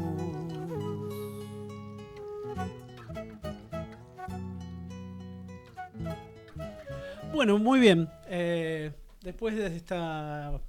Bueno, 7.33 7.59
muy 7.59 7.81
bien. 7.81 8.09
Eh, 8.29 8.93
después 9.23 9.57
de 9.57 9.77
esta 9.77 10.61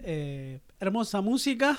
eh, 0.00 0.60
hermosa 0.78 1.20
música, 1.22 1.78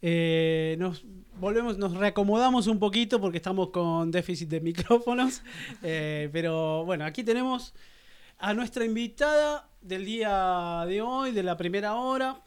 eh, 0.00 0.76
nos 0.78 1.04
volvemos, 1.40 1.78
nos 1.78 1.94
reacomodamos 1.96 2.66
un 2.66 2.78
poquito 2.78 3.20
porque 3.20 3.38
estamos 3.38 3.70
con 3.70 4.10
déficit 4.10 4.48
de 4.48 4.60
micrófonos. 4.60 5.42
Eh, 5.82 6.30
pero 6.32 6.84
bueno, 6.84 7.04
aquí 7.04 7.22
tenemos 7.22 7.74
a 8.38 8.54
nuestra 8.54 8.84
invitada 8.84 9.68
del 9.80 10.04
día 10.04 10.84
de 10.86 11.02
hoy, 11.02 11.32
de 11.32 11.42
la 11.42 11.56
primera 11.56 11.94
hora, 11.94 12.42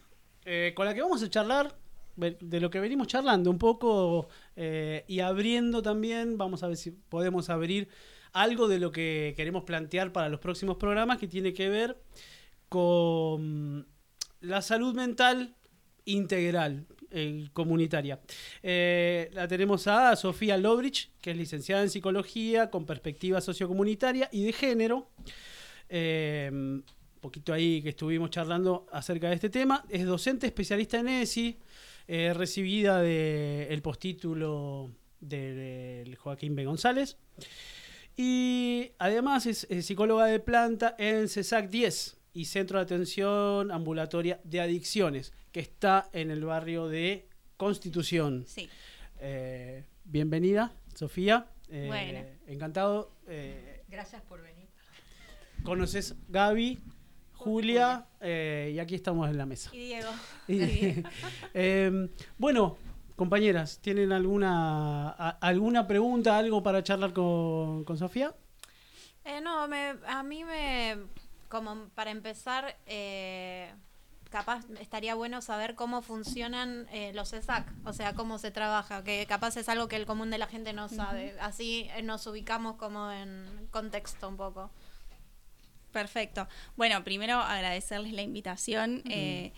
eh, 0.45 0.73
con 0.75 0.85
la 0.85 0.93
que 0.93 1.01
vamos 1.01 1.21
a 1.21 1.29
charlar 1.29 1.77
de 2.15 2.59
lo 2.59 2.71
que 2.71 2.79
venimos 2.79 3.07
charlando 3.07 3.51
un 3.51 3.59
poco 3.59 4.27
eh, 4.55 5.05
y 5.07 5.19
abriendo 5.19 5.83
también, 5.83 6.37
vamos 6.37 6.63
a 6.63 6.67
ver 6.67 6.77
si 6.77 6.91
podemos 6.91 7.49
abrir 7.49 7.89
algo 8.33 8.67
de 8.67 8.79
lo 8.79 8.91
que 8.91 9.33
queremos 9.37 9.63
plantear 9.63 10.11
para 10.11 10.27
los 10.29 10.39
próximos 10.39 10.77
programas 10.77 11.19
que 11.19 11.27
tiene 11.27 11.53
que 11.53 11.69
ver 11.69 12.01
con 12.69 13.87
la 14.41 14.61
salud 14.61 14.95
mental 14.95 15.55
integral, 16.05 16.87
eh, 17.11 17.47
comunitaria. 17.53 18.19
Eh, 18.61 19.29
la 19.33 19.47
tenemos 19.47 19.87
a 19.87 20.15
Sofía 20.15 20.57
Lobrich, 20.57 21.11
que 21.21 21.31
es 21.31 21.37
licenciada 21.37 21.83
en 21.83 21.89
psicología 21.89 22.69
con 22.69 22.85
perspectiva 22.85 23.41
sociocomunitaria 23.41 24.29
y 24.31 24.45
de 24.45 24.53
género. 24.53 25.09
Eh, 25.89 26.49
un 26.51 26.83
poquito 27.21 27.53
ahí 27.53 27.81
que 27.81 27.89
estuvimos 27.89 28.29
charlando 28.29 28.87
acerca 28.91 29.29
de 29.29 29.35
este 29.35 29.49
tema. 29.49 29.85
Es 29.89 30.05
docente 30.05 30.47
especialista 30.47 30.99
en 30.99 31.07
ESI, 31.07 31.57
recibida 32.07 33.01
del 33.01 33.81
postítulo 33.81 34.91
del 35.19 36.15
Joaquín 36.15 36.55
B. 36.55 36.65
González. 36.65 37.17
Y 38.17 38.93
además 38.97 39.45
es, 39.45 39.67
eh, 39.69 39.83
psicóloga 39.83 40.25
de 40.25 40.39
planta 40.39 40.95
en 40.97 41.29
CESAC 41.29 41.69
10 41.69 42.16
y 42.37 42.45
Centro 42.45 42.77
de 42.77 42.83
Atención 42.83 43.71
Ambulatoria 43.71 44.39
de 44.43 44.61
Adicciones, 44.61 45.33
que 45.51 45.59
está 45.59 46.07
en 46.13 46.29
el 46.29 46.45
barrio 46.45 46.87
de 46.87 47.27
Constitución. 47.57 48.45
Sí. 48.45 48.69
Eh, 49.19 49.83
bienvenida, 50.03 50.71
Sofía. 50.93 51.47
Eh, 51.69 51.85
Bueno. 51.87 52.19
Encantado. 52.45 53.09
Eh, 53.27 53.83
Gracias 53.89 54.21
por 54.21 54.43
venir. 54.43 54.67
conoces 55.63 56.13
Gaby, 56.29 56.79
Julia, 57.33 58.05
eh, 58.21 58.71
y 58.75 58.77
aquí 58.77 58.93
estamos 58.93 59.27
en 59.31 59.37
la 59.39 59.47
mesa. 59.47 59.71
Y 59.73 59.79
Diego. 59.79 60.09
Y- 60.47 61.03
Eh, 61.55 62.07
bueno, 62.37 62.77
compañeras, 63.15 63.79
¿tienen 63.81 64.11
alguna, 64.11 65.09
a- 65.09 65.37
alguna 65.41 65.87
pregunta, 65.87 66.37
algo 66.37 66.61
para 66.61 66.83
charlar 66.83 67.13
con, 67.13 67.83
con 67.83 67.97
Sofía? 67.97 68.35
Eh, 69.25 69.41
no, 69.41 69.67
me, 69.67 69.95
a 70.07 70.21
mí 70.23 70.43
me, 70.45 70.97
como 71.49 71.89
para 71.89 72.11
empezar, 72.11 72.77
eh, 72.85 73.71
capaz 74.29 74.65
estaría 74.79 75.15
bueno 75.15 75.41
saber 75.41 75.75
cómo 75.75 76.01
funcionan 76.01 76.87
eh, 76.91 77.11
los 77.13 77.33
ESAC, 77.33 77.65
o 77.85 77.93
sea, 77.93 78.13
cómo 78.13 78.37
se 78.37 78.51
trabaja, 78.51 79.03
que 79.03 79.25
capaz 79.27 79.57
es 79.57 79.69
algo 79.69 79.87
que 79.87 79.95
el 79.95 80.05
común 80.05 80.29
de 80.29 80.37
la 80.37 80.47
gente 80.47 80.73
no 80.73 80.89
sabe. 80.89 81.35
Así 81.39 81.89
eh, 81.95 82.01
nos 82.03 82.25
ubicamos 82.27 82.75
como 82.75 83.11
en 83.11 83.67
contexto 83.71 84.27
un 84.27 84.37
poco. 84.37 84.71
Perfecto. 85.91 86.47
Bueno, 86.75 87.03
primero 87.03 87.37
agradecerles 87.37 88.13
la 88.13 88.21
invitación. 88.21 89.01
Eh, 89.09 89.53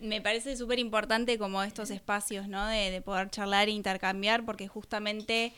me 0.00 0.20
parece 0.20 0.56
súper 0.56 0.78
importante 0.78 1.38
como 1.38 1.62
estos 1.62 1.90
espacios, 1.90 2.48
¿no? 2.48 2.66
De, 2.66 2.90
de 2.90 3.02
poder 3.02 3.30
charlar 3.30 3.68
e 3.68 3.72
intercambiar, 3.72 4.44
porque 4.44 4.68
justamente 4.68 5.52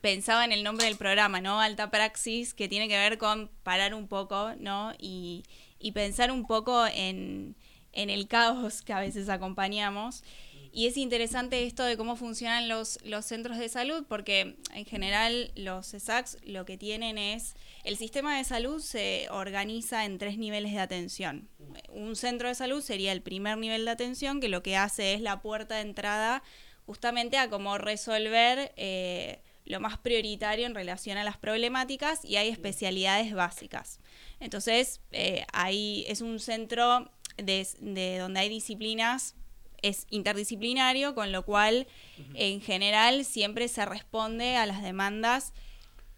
pensaba 0.00 0.44
en 0.44 0.52
el 0.52 0.62
nombre 0.62 0.86
del 0.86 0.96
programa, 0.96 1.40
¿no? 1.40 1.60
Alta 1.60 1.90
Praxis, 1.90 2.54
que 2.54 2.68
tiene 2.68 2.88
que 2.88 2.96
ver 2.96 3.18
con 3.18 3.50
parar 3.62 3.94
un 3.94 4.08
poco, 4.08 4.54
¿no? 4.58 4.92
Y, 4.98 5.44
y 5.78 5.92
pensar 5.92 6.30
un 6.30 6.46
poco 6.46 6.86
en, 6.86 7.56
en 7.92 8.10
el 8.10 8.26
caos 8.26 8.82
que 8.82 8.92
a 8.92 9.00
veces 9.00 9.28
acompañamos. 9.28 10.24
Y 10.76 10.88
es 10.88 10.96
interesante 10.96 11.64
esto 11.64 11.84
de 11.84 11.96
cómo 11.96 12.16
funcionan 12.16 12.68
los, 12.68 12.98
los 13.04 13.24
centros 13.24 13.58
de 13.58 13.68
salud, 13.68 14.04
porque 14.08 14.56
en 14.74 14.84
general 14.84 15.52
los 15.54 15.90
CESACs 15.90 16.38
lo 16.44 16.64
que 16.64 16.76
tienen 16.76 17.16
es, 17.16 17.54
el 17.84 17.96
sistema 17.96 18.36
de 18.36 18.42
salud 18.42 18.80
se 18.80 19.28
organiza 19.30 20.04
en 20.04 20.18
tres 20.18 20.36
niveles 20.36 20.72
de 20.72 20.80
atención. 20.80 21.48
Un 21.90 22.16
centro 22.16 22.48
de 22.48 22.56
salud 22.56 22.82
sería 22.82 23.12
el 23.12 23.22
primer 23.22 23.56
nivel 23.56 23.84
de 23.84 23.92
atención, 23.92 24.40
que 24.40 24.48
lo 24.48 24.64
que 24.64 24.76
hace 24.76 25.14
es 25.14 25.20
la 25.20 25.42
puerta 25.42 25.76
de 25.76 25.82
entrada 25.82 26.42
justamente 26.86 27.38
a 27.38 27.48
cómo 27.48 27.78
resolver 27.78 28.72
eh, 28.76 29.43
lo 29.64 29.80
más 29.80 29.98
prioritario 29.98 30.66
en 30.66 30.74
relación 30.74 31.16
a 31.16 31.24
las 31.24 31.38
problemáticas 31.38 32.24
y 32.24 32.36
hay 32.36 32.48
especialidades 32.48 33.32
básicas. 33.32 34.00
Entonces, 34.40 35.00
eh, 35.12 35.46
ahí 35.52 36.04
es 36.08 36.20
un 36.20 36.38
centro 36.38 37.10
de, 37.36 37.66
de 37.80 38.18
donde 38.18 38.40
hay 38.40 38.48
disciplinas 38.48 39.34
es 39.84 40.06
interdisciplinario, 40.08 41.14
con 41.14 41.30
lo 41.30 41.44
cual 41.44 41.86
en 42.34 42.62
general 42.62 43.24
siempre 43.26 43.68
se 43.68 43.84
responde 43.84 44.56
a 44.56 44.64
las 44.64 44.82
demandas 44.82 45.52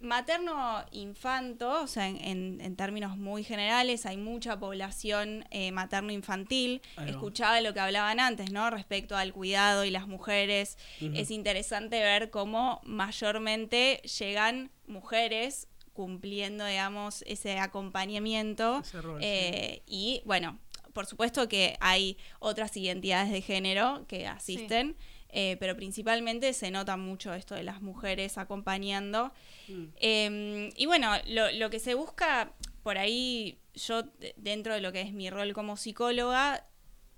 materno-infanto, 0.01 1.83
o 1.83 1.87
sea, 1.87 2.09
en, 2.09 2.17
en- 2.25 2.61
en 2.61 2.77
términos 2.77 3.17
muy 3.17 3.45
generales, 3.45 4.07
hay 4.07 4.17
mucha 4.17 4.59
población 4.59 5.45
eh, 5.51 5.73
materno-infantil. 5.73 6.83
Ahí 6.97 7.05
va. 7.07 7.11
Escuchaba 7.11 7.61
lo 7.61 7.73
que 7.75 7.81
hablaban 7.81 8.21
antes, 8.21 8.51
¿no? 8.53 8.71
Respecto 8.71 9.17
al 9.17 9.33
cuidado 9.33 9.85
y 9.85 9.91
las 9.91 10.07
mujeres. 10.07 10.79
Es 11.01 11.31
interesante 11.31 12.01
ver 12.01 12.31
cómo 12.31 12.81
mayormente 12.85 14.01
llegan 14.19 14.71
mujeres 14.87 15.69
cumpliendo, 15.93 16.67
digamos, 16.67 17.23
ese 17.27 17.59
acompañamiento. 17.59 18.81
Ese 18.81 19.01
rol, 19.01 19.19
eh, 19.23 19.83
Y 19.87 20.21
bueno, 20.27 20.59
por 20.93 21.07
supuesto 21.07 21.49
que 21.49 21.77
hay 21.81 22.17
otras 22.39 22.77
identidades 22.77 23.31
de 23.31 23.41
género 23.43 24.05
que 24.09 24.27
asisten, 24.27 24.97
eh, 25.39 25.59
pero 25.61 25.77
principalmente 25.77 26.55
se 26.55 26.71
nota 26.71 26.97
mucho 26.97 27.35
esto 27.35 27.55
de 27.55 27.63
las 27.63 27.83
mujeres 27.83 28.39
acompañando. 28.39 29.35
Mm. 29.69 29.85
Eh, 29.97 30.71
y 30.75 30.87
bueno, 30.87 31.13
lo, 31.27 31.53
lo 31.53 31.69
que 31.69 31.79
se 31.79 31.93
busca 31.93 32.53
por 32.83 32.97
ahí, 32.97 33.59
yo 33.75 34.03
de- 34.03 34.33
dentro 34.39 34.73
de 34.73 34.81
lo 34.81 34.93
que 34.93 35.03
es 35.03 35.13
mi 35.13 35.29
rol 35.29 35.53
como 35.53 35.77
psicóloga, 35.77 36.67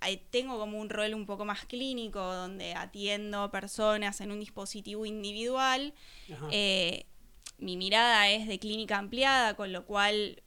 ahí 0.01 0.17
tengo 0.31 0.59
como 0.59 0.81
un 0.81 0.91
rol 0.91 1.15
un 1.15 1.27
poco 1.27 1.45
más 1.45 1.65
clínico, 1.67 2.19
donde 2.21 2.75
atiendo 2.75 3.53
personas 3.53 4.21
en 4.21 4.33
un 4.33 4.41
dispositivo 4.41 5.07
individual. 5.07 5.95
Eh, 6.51 7.07
mi 7.59 7.77
mirada 7.77 8.29
es 8.31 8.49
de 8.49 8.59
clínica 8.59 8.99
ampliada, 8.99 9.55
con 9.55 9.73
lo 9.73 9.85
cual 9.87 10.43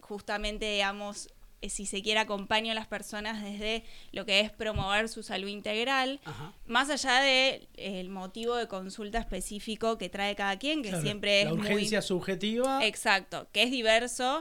justamente, 0.00 0.72
digamos, 0.72 1.26
eh, 1.26 1.32
si 1.68 1.86
se 1.86 2.02
quiere, 2.02 2.20
acompaño 2.20 2.72
a 2.72 2.74
las 2.74 2.86
personas 2.86 3.42
desde 3.42 3.84
lo 4.12 4.24
que 4.26 4.40
es 4.40 4.50
promover 4.50 5.08
su 5.08 5.22
salud 5.22 5.48
integral, 5.48 6.20
Ajá. 6.24 6.52
más 6.66 6.90
allá 6.90 7.20
del 7.20 7.68
el 7.76 8.08
motivo 8.08 8.56
de 8.56 8.68
consulta 8.68 9.18
específico 9.18 9.98
que 9.98 10.08
trae 10.08 10.34
cada 10.36 10.58
quien, 10.58 10.82
que 10.82 10.88
Claro, 10.90 11.02
siempre 11.04 11.44
la 11.44 11.50
es 11.50 11.56
urgencia 11.56 11.98
muy... 11.98 12.06
subjetiva. 12.06 12.84
Exacto, 12.86 13.48
que 13.52 13.62
es 13.64 13.70
diverso. 13.70 14.40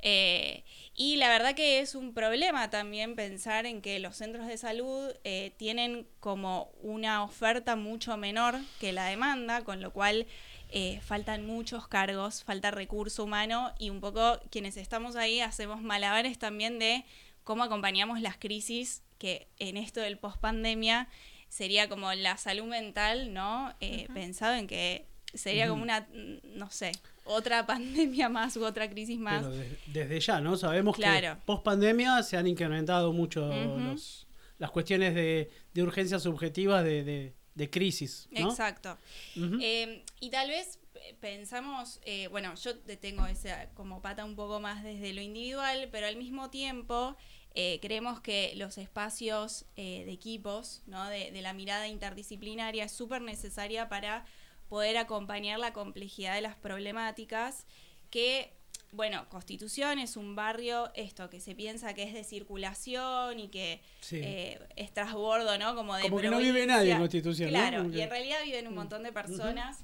Eh, 0.00 0.62
y 0.94 1.16
la 1.16 1.28
verdad 1.28 1.54
que 1.54 1.80
es 1.80 1.94
un 1.96 2.14
problema 2.14 2.70
también 2.70 3.16
pensar 3.16 3.66
en 3.66 3.82
que 3.82 3.98
los 3.98 4.16
centros 4.16 4.46
de 4.46 4.56
salud 4.56 5.10
eh, 5.24 5.52
tienen 5.56 6.06
como 6.20 6.70
una 6.82 7.24
oferta 7.24 7.74
mucho 7.76 8.16
menor 8.16 8.56
que 8.80 8.92
la 8.92 9.06
demanda, 9.06 9.64
con 9.64 9.80
lo 9.80 9.92
cual 9.92 10.26
eh, 10.70 11.00
faltan 11.02 11.46
muchos 11.46 11.88
cargos, 11.88 12.44
falta 12.44 12.70
recurso 12.70 13.24
humano 13.24 13.72
y 13.78 13.90
un 13.90 14.00
poco 14.00 14.38
quienes 14.50 14.76
estamos 14.76 15.16
ahí 15.16 15.40
hacemos 15.40 15.80
malabares 15.82 16.38
también 16.38 16.78
de 16.78 17.04
cómo 17.44 17.62
acompañamos 17.64 18.20
las 18.20 18.36
crisis 18.36 19.02
que 19.18 19.48
en 19.58 19.76
esto 19.76 20.00
del 20.00 20.18
post 20.18 20.38
pandemia 20.38 21.08
sería 21.48 21.88
como 21.88 22.12
la 22.12 22.36
salud 22.36 22.66
mental, 22.66 23.32
¿no? 23.32 23.74
Eh, 23.80 24.06
Pensado 24.12 24.54
en 24.54 24.66
que 24.66 25.06
sería 25.34 25.68
como 25.68 25.82
una, 25.82 26.06
no 26.44 26.70
sé, 26.70 26.92
otra 27.24 27.66
pandemia 27.66 28.28
más 28.28 28.56
u 28.56 28.64
otra 28.64 28.88
crisis 28.90 29.18
más. 29.18 29.42
Pero 29.44 29.54
de- 29.56 29.78
desde 29.86 30.20
ya, 30.20 30.40
¿no? 30.40 30.56
Sabemos 30.56 30.96
Claro. 30.96 31.36
que 31.36 31.42
post 31.46 31.64
pandemia 31.64 32.22
se 32.22 32.36
han 32.36 32.46
incrementado 32.46 33.12
mucho 33.12 33.48
los- 33.48 34.26
las 34.58 34.70
cuestiones 34.70 35.14
de, 35.14 35.50
de 35.72 35.82
urgencias 35.82 36.22
subjetivas 36.24 36.84
de, 36.84 37.04
de- 37.04 37.34
de 37.58 37.68
crisis, 37.68 38.28
¿no? 38.30 38.50
Exacto. 38.50 38.96
Eh, 39.36 40.04
y 40.20 40.30
tal 40.30 40.48
vez 40.48 40.78
eh, 40.94 41.16
pensamos, 41.20 42.00
eh, 42.04 42.28
bueno, 42.28 42.54
yo 42.54 42.78
te 42.78 42.96
tengo 42.96 43.26
esa 43.26 43.68
como 43.74 44.00
pata 44.00 44.24
un 44.24 44.36
poco 44.36 44.60
más 44.60 44.82
desde 44.82 45.12
lo 45.12 45.20
individual, 45.20 45.88
pero 45.90 46.06
al 46.06 46.16
mismo 46.16 46.50
tiempo 46.50 47.16
eh, 47.54 47.78
creemos 47.82 48.20
que 48.20 48.52
los 48.56 48.78
espacios 48.78 49.66
de 49.76 50.10
equipos, 50.10 50.82
¿no? 50.86 51.08
de, 51.08 51.30
de 51.32 51.42
la 51.42 51.52
mirada 51.52 51.88
interdisciplinaria 51.88 52.84
es 52.84 52.92
súper 52.92 53.22
necesaria 53.22 53.88
para 53.88 54.24
poder 54.68 54.96
acompañar 54.96 55.58
la 55.58 55.72
complejidad 55.72 56.34
de 56.34 56.42
las 56.42 56.56
problemáticas 56.56 57.66
que 58.10 58.52
bueno, 58.92 59.28
Constitución 59.28 59.98
es 59.98 60.16
un 60.16 60.34
barrio, 60.34 60.90
esto, 60.94 61.28
que 61.30 61.40
se 61.40 61.54
piensa 61.54 61.94
que 61.94 62.04
es 62.04 62.14
de 62.14 62.24
circulación 62.24 63.38
y 63.38 63.48
que 63.48 63.80
Sí. 64.00 64.20
eh, 64.22 64.58
es 64.76 64.92
transbordo, 64.92 65.58
¿no? 65.58 65.74
Como 65.74 65.94
de 65.96 66.02
Como 66.02 66.18
que 66.20 66.30
no 66.30 66.38
vive 66.38 66.66
nadie 66.66 66.92
en. 66.92 66.98
Constitución. 66.98 67.50
Claro, 67.50 67.90
que- 67.90 67.98
y 67.98 68.00
en 68.00 68.10
realidad 68.10 68.38
viven 68.44 68.66
un 68.66 68.74
montón 68.74 69.02
de 69.02 69.12
personas 69.12 69.78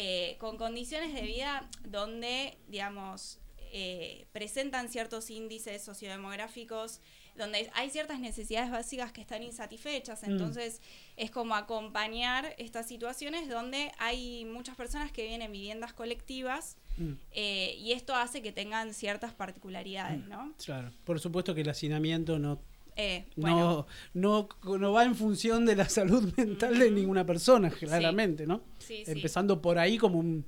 eh, 0.00 0.36
con 0.38 0.56
condiciones 0.58 1.12
de 1.14 1.22
vida 1.22 1.68
donde, 1.84 2.58
digamos, 2.68 3.40
eh, 3.72 4.26
presentan 4.32 4.88
ciertos 4.88 5.28
índices 5.30 5.82
sociodemográficos, 5.84 7.00
donde 7.38 7.70
hay 7.74 7.90
ciertas 7.90 8.20
necesidades 8.20 8.70
básicas 8.70 9.12
que 9.12 9.20
están 9.20 9.42
insatisfechas. 9.42 10.22
Mm. 10.22 10.30
Entonces, 10.32 10.82
es 11.16 11.30
como 11.30 11.54
acompañar 11.54 12.54
estas 12.58 12.86
situaciones 12.86 13.48
donde 13.48 13.92
hay 13.98 14.44
muchas 14.44 14.76
personas 14.76 15.12
que 15.12 15.22
viven 15.22 15.42
en 15.42 15.52
viviendas 15.52 15.92
colectivas 15.92 16.76
Mm. 16.98 17.12
eh, 17.30 17.76
y 17.78 17.92
esto 17.92 18.14
hace 18.14 18.42
que 18.42 18.52
tengan 18.52 18.92
ciertas 18.92 19.32
particularidades, 19.32 20.26
¿no? 20.26 20.52
Claro. 20.64 20.90
Por 21.04 21.20
supuesto 21.20 21.54
que 21.54 21.60
el 21.62 21.68
hacinamiento 21.68 22.38
no, 22.38 22.60
Eh, 22.96 23.26
bueno, 23.36 23.86
no, 24.12 24.48
no, 24.64 24.78
no 24.78 24.92
va 24.92 25.04
en 25.04 25.14
función 25.14 25.64
de 25.64 25.76
la 25.76 25.88
salud 25.88 26.34
mental 26.36 26.76
de 26.76 26.90
ninguna 26.90 27.24
persona, 27.24 27.70
claramente, 27.70 28.46
¿no? 28.46 28.62
sí, 28.78 29.04
sí. 29.04 29.12
Empezando 29.12 29.62
por 29.62 29.78
ahí 29.78 29.96
como 29.96 30.18
un 30.18 30.44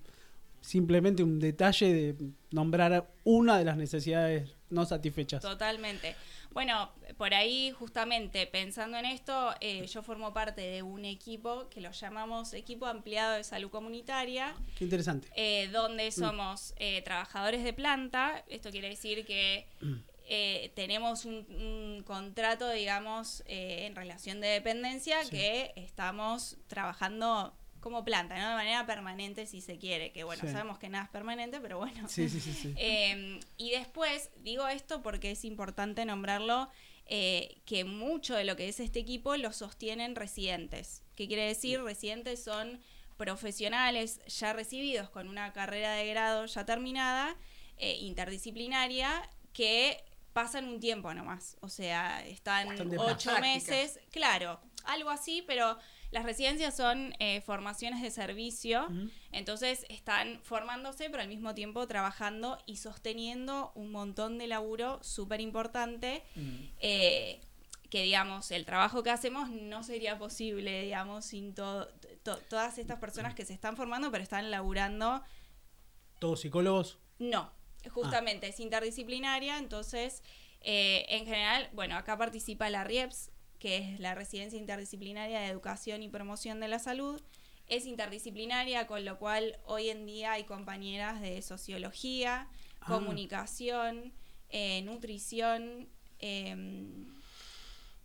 simplemente 0.61 1.23
un 1.23 1.39
detalle 1.39 1.93
de 1.93 2.17
nombrar 2.51 3.11
una 3.25 3.57
de 3.57 3.65
las 3.65 3.77
necesidades 3.77 4.57
no 4.69 4.85
satisfechas. 4.85 5.43
Totalmente. 5.43 6.15
Bueno, 6.53 6.91
por 7.17 7.33
ahí 7.33 7.71
justamente 7.71 8.47
pensando 8.47 8.97
en 8.99 9.05
esto, 9.05 9.55
eh, 9.61 9.87
yo 9.87 10.03
formo 10.03 10.33
parte 10.33 10.61
de 10.61 10.83
un 10.83 11.05
equipo 11.05 11.69
que 11.69 11.81
lo 11.81 11.93
llamamos 11.93 12.53
Equipo 12.55 12.87
Ampliado 12.87 13.35
de 13.35 13.45
Salud 13.45 13.71
Comunitaria, 13.71 14.55
Qué 14.77 14.85
interesante. 14.85 15.29
eh, 15.37 15.69
donde 15.69 16.11
somos 16.11 16.75
eh, 16.77 17.03
trabajadores 17.03 17.63
de 17.63 17.73
planta. 17.73 18.45
Esto 18.49 18.71
quiere 18.71 18.89
decir 18.89 19.25
que 19.25 19.69
eh, 20.29 20.73
tenemos 20.75 21.25
un, 21.25 21.47
un 21.51 22.03
contrato, 22.05 22.69
digamos, 22.71 23.43
en 23.47 23.95
relación 23.95 24.41
de 24.41 24.49
dependencia 24.49 25.23
Sí. 25.25 25.31
que 25.31 25.73
estamos 25.77 26.57
trabajando 26.67 27.55
como 27.81 28.05
planta, 28.05 28.39
¿no? 28.39 28.51
De 28.51 28.55
manera 28.55 28.87
permanente, 28.87 29.47
si 29.47 29.61
se 29.61 29.79
quiere. 29.79 30.13
Que 30.13 30.25
bueno, 30.25 30.43
Sí. 30.45 30.53
sabemos 30.53 30.79
que 30.79 30.89
nada 30.89 31.05
es 31.05 31.11
permanente, 31.11 31.61
pero 31.61 31.79
bueno. 31.79 32.09
Sí, 32.09 32.29
sí, 32.29 32.41
sí, 32.41 32.53
sí. 32.53 32.75
Eh, 32.79 33.41
y 33.57 33.71
después, 33.71 34.31
digo 34.37 34.69
esto 34.69 35.03
porque 35.03 35.31
es 35.33 35.45
importante 35.45 36.05
nombrarlo, 36.05 36.69
eh, 37.07 37.61
que 37.65 37.85
mucho 37.85 38.37
de 38.37 38.45
lo 38.45 38.55
que 38.57 38.69
es 38.69 38.79
este 38.79 39.01
equipo 39.01 39.37
lo 39.37 39.53
sostienen 39.53 40.15
residentes. 40.15 41.03
¿Qué 41.17 41.27
quiere 41.27 41.45
decir? 41.47 41.83
Residentes 41.83 42.43
son 42.45 42.81
profesionales 43.17 44.21
ya 44.27 44.53
recibidos 44.53 45.11
con 45.11 45.29
una 45.29 45.53
carrera 45.53 45.93
de 45.95 46.07
grado 46.07 46.47
ya 46.47 46.65
terminada, 46.65 47.37
eh, 47.77 47.97
interdisciplinaria, 48.01 49.29
que 49.53 50.03
pasan 50.33 50.69
un 50.69 50.81
tiempo 50.81 51.13
nomás. 51.15 51.57
O 51.61 51.69
sea, 51.69 52.25
están 52.27 52.69
ocho 52.99 53.33
meses, 53.41 53.99
claro, 54.11 54.61
algo 54.85 55.11
así, 55.11 55.43
pero 55.47 55.79
las 56.11 56.25
residencias 56.25 56.77
son 56.77 57.15
eh, 57.19 57.41
formaciones 57.43 58.03
de 58.03 58.11
servicio. 58.11 58.89
Entonces 59.33 59.87
están 59.89 60.41
formándose, 60.43 61.09
pero 61.11 61.23
al 61.23 61.29
mismo 61.29 61.55
tiempo 61.55 61.87
trabajando 61.87 62.59
y 62.67 62.77
sosteniendo 62.77 63.71
un 63.75 63.93
montón 63.93 64.37
de 64.39 64.47
laburo 64.49 64.99
súper 65.03 65.41
importante. 65.41 66.23
eh, 66.81 67.41
que 67.91 68.05
digamos, 68.05 68.53
el 68.53 68.65
trabajo 68.65 69.03
que 69.03 69.11
hacemos 69.11 69.51
no 69.51 69.83
sería 69.83 70.17
posible, 70.17 70.83
digamos, 70.83 71.25
sin 71.25 71.55
to- 71.55 71.89
todas 72.49 72.79
estas 72.79 73.01
personas 73.01 73.35
que 73.35 73.45
se 73.45 73.53
están 73.53 73.77
formando, 73.77 74.13
pero 74.13 74.23
están 74.23 74.49
laburando. 74.53 75.21
Todos 76.21 76.41
psicólogos. 76.41 76.99
No, 77.19 77.51
justamente 77.91 78.47
es 78.47 78.61
interdisciplinaria, 78.61 79.59
entonces, 79.59 80.23
eh, 80.61 81.05
en 81.09 81.25
general, 81.25 81.69
bueno, 81.73 81.97
acá 81.97 82.17
participa 82.17 82.71
la 82.71 82.85
RIEPS, 82.85 83.30
que 83.61 83.77
es 83.79 84.01
la 84.01 84.15
Residencia 84.17 84.59
Interdisciplinaria 84.59 85.41
de 85.41 85.47
Educación 85.47 86.03
y 86.03 86.09
Promoción 86.09 86.59
de 86.59 86.67
la 86.67 86.81
Salud. 86.81 87.23
Es 87.69 87.87
interdisciplinaria, 87.87 88.89
con 88.89 89.05
lo 89.05 89.19
cual 89.19 89.59
hoy 89.65 89.91
en 89.91 90.07
día 90.07 90.33
hay 90.33 90.43
compañeras 90.45 91.21
de 91.21 91.41
sociología, 91.43 92.49
Ah. 92.81 92.87
comunicación, 92.87 94.13
eh, 94.49 94.81
nutrición, 94.83 95.87
em, 96.19 97.07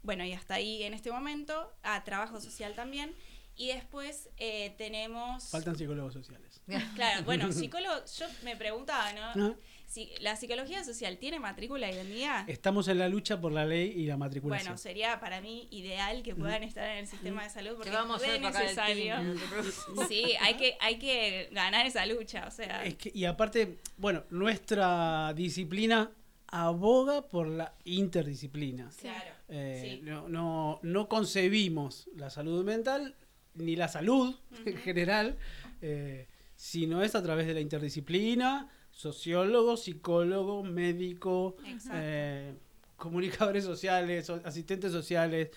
bueno, 0.03 0.25
y 0.25 0.33
hasta 0.33 0.55
ahí 0.55 0.83
en 0.83 0.93
este 0.93 1.11
momento, 1.11 1.73
a 1.81 2.03
trabajo 2.03 2.39
social 2.41 2.75
también. 2.75 3.15
Y 3.55 3.67
después 3.67 4.29
eh, 4.37 4.75
tenemos... 4.77 5.49
Faltan 5.49 5.77
psicólogos 5.77 6.13
sociales. 6.13 6.61
Claro, 6.95 7.23
bueno, 7.23 7.51
psicólogo, 7.53 8.03
yo 8.19 8.25
me 8.43 8.57
preguntaba, 8.57 9.13
¿no? 9.13 9.55
Si 9.95 10.11
¿La 10.19 10.35
psicología 10.35 10.83
social 10.83 11.17
tiene 11.17 11.39
matrícula 11.39 11.87
hoy 11.87 11.95
en 11.95 12.09
día? 12.11 12.43
Estamos 12.49 12.89
en 12.89 12.99
la 12.99 13.07
lucha 13.07 13.39
por 13.39 13.53
la 13.53 13.63
ley 13.63 13.93
y 13.95 14.07
la 14.07 14.17
matriculación. 14.17 14.67
Bueno, 14.67 14.77
sería 14.77 15.21
para 15.21 15.39
mí 15.39 15.69
ideal 15.71 16.21
que 16.21 16.35
puedan 16.35 16.63
estar 16.63 16.89
en 16.89 16.97
el 16.97 17.07
sistema 17.07 17.43
de 17.43 17.49
salud 17.49 17.75
porque 17.77 17.91
vamos 17.91 18.21
es 18.21 18.27
el 18.27 18.41
necesario. 18.41 19.15
team. 19.15 19.37
Sí, 20.09 20.33
hay 20.41 20.55
que, 20.55 20.75
hay 20.81 20.99
que 20.99 21.47
ganar 21.53 21.85
esa 21.85 22.05
lucha, 22.05 22.45
o 22.45 22.51
sea, 22.51 22.83
Es 22.83 22.95
que, 22.95 23.09
y 23.15 23.23
aparte, 23.23 23.77
bueno, 23.95 24.25
nuestra 24.31 25.31
disciplina 25.33 26.11
aboga 26.47 27.21
por 27.29 27.47
la 27.47 27.73
interdisciplina. 27.85 28.89
claro. 28.99 29.31
Eh, 29.47 29.99
sí. 30.01 30.01
no, 30.03 30.27
no, 30.27 30.79
no 30.83 31.07
concebimos 31.07 32.09
la 32.17 32.29
salud 32.29 32.65
mental 32.65 33.15
ni 33.53 33.77
la 33.77 33.87
salud 33.87 34.35
en 34.65 34.75
general, 34.75 35.37
eh, 35.81 36.27
sino 36.57 37.01
es 37.01 37.15
a 37.15 37.23
través 37.23 37.47
de 37.47 37.53
la 37.53 37.61
interdisciplina, 37.61 38.69
sociólogo, 38.95 39.75
psicólogo, 39.77 40.63
médico, 40.63 41.57
eh, 41.93 42.53
comunicadores 42.95 43.63
sociales, 43.65 44.25
so- 44.25 44.41
asistentes 44.45 44.91
sociales, 44.91 45.49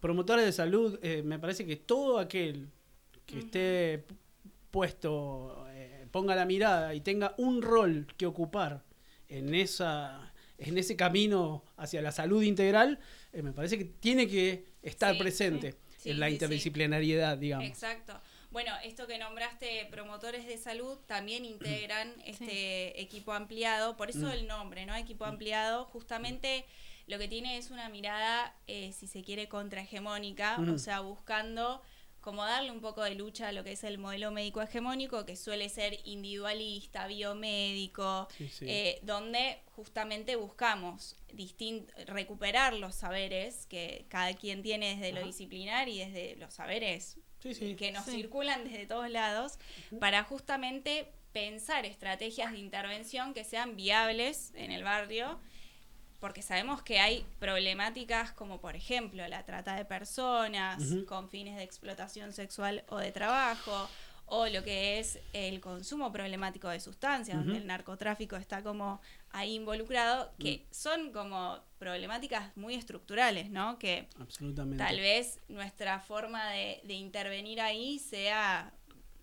promotores 0.00 0.44
de 0.46 0.52
salud. 0.52 0.98
eh, 1.02 1.22
me 1.24 1.38
parece 1.40 1.66
que 1.66 1.76
todo 1.76 2.18
aquel 2.20 2.68
que 3.26 3.40
esté 3.40 4.04
pu- 4.06 4.16
puesto, 4.70 5.66
eh, 5.70 6.06
ponga 6.12 6.36
la 6.36 6.46
mirada 6.46 6.94
y 6.94 7.00
tenga 7.00 7.34
un 7.36 7.62
rol 7.62 8.06
que 8.16 8.26
ocupar 8.26 8.84
en 9.28 9.54
esa 9.54 10.30
en 10.56 10.78
ese 10.78 10.94
camino 10.94 11.64
hacia 11.76 12.00
la 12.00 12.12
salud 12.12 12.40
integral, 12.42 13.00
eh, 13.32 13.42
me 13.42 13.52
parece 13.52 13.76
que 13.76 13.84
tiene 13.84 14.28
que 14.28 14.64
estar 14.82 15.12
Sí, 15.14 15.18
presente 15.18 15.74
sí, 15.98 16.10
en 16.10 16.20
la 16.20 16.30
interdisciplinariedad, 16.30 17.36
digamos. 17.36 17.66
Exacto. 17.68 18.14
Bueno, 18.54 18.70
esto 18.84 19.08
que 19.08 19.18
nombraste, 19.18 19.84
promotores 19.90 20.46
de 20.46 20.56
salud, 20.58 20.96
también 21.08 21.44
integran 21.84 22.14
este 22.24 23.00
equipo 23.02 23.32
ampliado, 23.32 23.96
por 23.96 24.10
eso 24.10 24.28
Mm. 24.28 24.30
el 24.30 24.46
nombre, 24.46 24.86
¿no? 24.86 24.94
Equipo 24.94 25.24
ampliado, 25.24 25.86
justamente 25.86 26.64
lo 27.08 27.18
que 27.18 27.26
tiene 27.26 27.56
es 27.58 27.72
una 27.72 27.88
mirada, 27.88 28.54
eh, 28.68 28.92
si 28.92 29.08
se 29.08 29.22
quiere, 29.24 29.48
contrahegemónica, 29.48 30.58
Mm. 30.58 30.72
o 30.72 30.78
sea, 30.78 31.00
buscando 31.00 31.82
como 32.20 32.44
darle 32.44 32.70
un 32.70 32.80
poco 32.80 33.02
de 33.02 33.16
lucha 33.16 33.48
a 33.48 33.52
lo 33.52 33.64
que 33.64 33.72
es 33.72 33.82
el 33.82 33.98
modelo 33.98 34.30
médico 34.30 34.62
hegemónico, 34.62 35.26
que 35.26 35.34
suele 35.36 35.68
ser 35.68 35.98
individualista, 36.04 37.08
biomédico, 37.08 38.28
Sí, 38.38 38.48
sí. 38.48 38.64
eh, 38.68 39.00
donde 39.02 39.58
justamente 39.74 40.36
buscamos 40.36 41.16
recuperar 42.06 42.72
los 42.74 42.94
saberes 42.94 43.66
que 43.66 44.06
cada 44.08 44.32
quien 44.34 44.62
tiene 44.62 44.94
desde 44.94 45.12
lo 45.12 45.26
disciplinar 45.26 45.88
y 45.88 45.98
desde 45.98 46.36
los 46.36 46.54
saberes 46.54 47.18
Sí, 47.44 47.54
sí. 47.54 47.76
que 47.76 47.92
nos 47.92 48.04
Sí. 48.06 48.10
circulan 48.12 48.64
desde 48.64 48.86
todos 48.86 49.08
lados 49.10 49.58
para 50.00 50.24
justamente 50.24 51.12
pensar 51.32 51.84
estrategias 51.86 52.50
de 52.52 52.58
intervención 52.58 53.34
que 53.34 53.44
sean 53.44 53.76
viables 53.76 54.52
en 54.54 54.72
el 54.72 54.82
barrio 54.82 55.38
porque 56.20 56.40
sabemos 56.42 56.82
que 56.82 57.00
hay 57.00 57.26
problemáticas 57.38 58.32
como 58.32 58.58
por 58.60 58.76
ejemplo 58.76 59.26
la 59.28 59.44
trata 59.44 59.76
de 59.76 59.84
personas 59.84 60.82
con 61.06 61.28
fines 61.28 61.56
de 61.56 61.62
explotación 61.64 62.32
sexual 62.32 62.82
o 62.88 62.96
de 62.96 63.12
trabajo 63.12 63.88
o 64.26 64.46
lo 64.48 64.62
que 64.64 64.98
es 64.98 65.18
el 65.34 65.60
consumo 65.60 66.10
problemático 66.10 66.70
de 66.70 66.80
sustancias, 66.80 67.36
donde 67.36 67.58
el 67.58 67.66
narcotráfico 67.66 68.36
está 68.36 68.62
como 68.62 69.02
ahí 69.36 69.54
involucrado, 69.54 70.32
Mm. 70.38 70.42
que 70.42 70.66
son 70.70 71.12
como 71.12 71.58
problemáticas 71.78 72.56
muy 72.56 72.74
estructurales, 72.74 73.50
¿no? 73.50 73.78
Que 73.78 74.08
Absolutamente. 74.20 74.82
tal 74.82 74.98
vez 75.00 75.40
nuestra 75.48 75.98
forma 76.00 76.48
de, 76.50 76.80
de 76.84 76.94
intervenir 76.94 77.60
ahí 77.60 77.98
sea, 77.98 78.72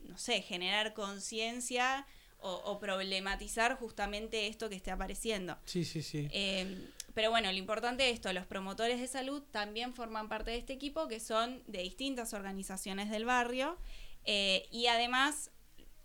no 0.04 0.18
sé, 0.18 0.42
generar 0.42 0.94
conciencia 0.94 2.06
o, 2.40 2.52
o 2.66 2.78
problematizar 2.80 3.78
justamente 3.78 4.48
esto 4.48 4.68
que 4.70 4.76
esté 4.76 4.92
apareciendo. 4.92 5.58
Sí, 5.66 5.86
sí, 5.86 6.02
sí. 6.02 6.28
Eh, 6.32 6.90
pero 7.14 7.30
bueno, 7.30 7.52
lo 7.52 7.58
importante 7.58 8.08
es 8.10 8.16
esto, 8.16 8.34
los 8.34 8.46
promotores 8.46 9.00
de 9.00 9.08
salud 9.08 9.44
también 9.52 9.94
forman 9.94 10.28
parte 10.28 10.52
de 10.52 10.58
este 10.58 10.74
equipo, 10.74 11.08
que 11.08 11.20
son 11.20 11.62
de 11.68 11.84
distintas 11.84 12.34
organizaciones 12.34 13.10
del 13.10 13.26
barrio, 13.26 13.78
eh, 14.26 14.68
y 14.72 14.88
además, 14.88 15.52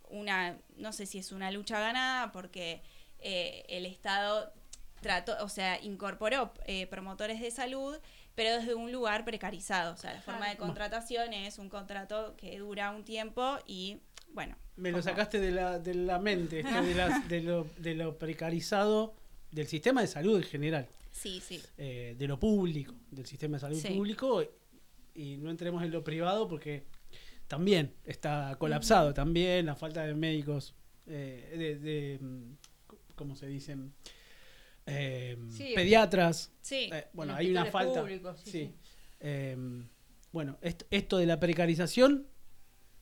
una, 0.09 0.57
no 0.77 0.91
sé 0.93 1.05
si 1.05 1.17
es 1.17 1.31
una 1.31 1.49
lucha 1.51 1.79
ganada, 1.79 2.31
porque 2.31 2.81
eh, 3.27 3.65
el 3.69 3.85
Estado 3.85 4.51
trató, 5.01 5.35
o 5.43 5.49
sea, 5.49 5.79
incorporó 5.83 6.53
eh, 6.65 6.87
promotores 6.87 7.39
de 7.41 7.51
salud, 7.51 7.95
pero 8.35 8.51
desde 8.57 8.73
un 8.75 8.91
lugar 8.91 9.25
precarizado. 9.25 9.93
O 9.93 9.97
sea, 9.97 10.13
la 10.13 10.21
forma 10.21 10.49
de 10.49 10.57
contratación 10.57 11.33
es 11.33 11.57
un 11.59 11.69
contrato 11.69 12.35
que 12.37 12.57
dura 12.59 12.91
un 12.91 13.03
tiempo 13.03 13.57
y 13.67 13.97
bueno. 14.33 14.55
Me 14.75 14.91
lo 14.91 15.01
sacaste 15.01 15.39
de 15.39 15.51
la, 15.51 15.79
de 15.79 15.93
la 15.95 16.19
mente, 16.19 16.59
esto 16.59 16.81
de, 16.83 16.93
las- 16.95 17.27
de 17.33 17.41
lo, 17.41 17.67
de 17.77 17.95
lo 17.95 18.17
precarizado 18.17 19.13
del 19.51 19.67
sistema 19.67 20.01
de 20.01 20.07
salud 20.07 20.37
en 20.37 20.43
general, 20.43 20.87
Sí, 21.11 21.41
sí. 21.43 21.61
eh, 21.77 22.15
de 22.17 22.27
lo 22.27 22.39
público, 22.39 22.93
del 23.11 23.25
sistema 23.25 23.57
de 23.57 23.61
salud 23.61 23.77
Sí. 23.81 23.89
público, 23.95 24.43
y 25.15 25.37
no 25.37 25.49
entremos 25.49 25.81
en 25.83 25.89
lo 25.91 26.03
privado 26.03 26.47
porque 26.47 26.83
también 27.47 27.93
está 28.05 28.55
colapsado, 28.59 29.13
también 29.13 29.65
la 29.65 29.75
falta 29.75 30.03
de 30.05 30.13
médicos, 30.13 30.75
eh, 31.07 31.55
de, 31.57 31.75
de, 31.79 32.19
mm, 32.21 32.53
¿cómo 33.17 33.35
se 33.35 33.47
dicen? 33.47 33.93
Eh, 34.85 35.37
Sí, 35.49 35.73
pediatras, 35.75 36.53
Sí. 36.61 36.89
Eh, 36.93 37.07
bueno, 37.11 37.33
En 37.33 37.39
hay 37.39 37.51
una 37.51 37.65
falta. 37.65 38.01
públicos, 38.01 38.39
sí, 38.45 38.51
sí. 38.51 38.73
Eh, 39.19 39.57
bueno, 40.31 40.57
est- 40.61 40.83
esto 40.91 41.17
de 41.17 41.25
la 41.25 41.39
precarización 41.39 42.27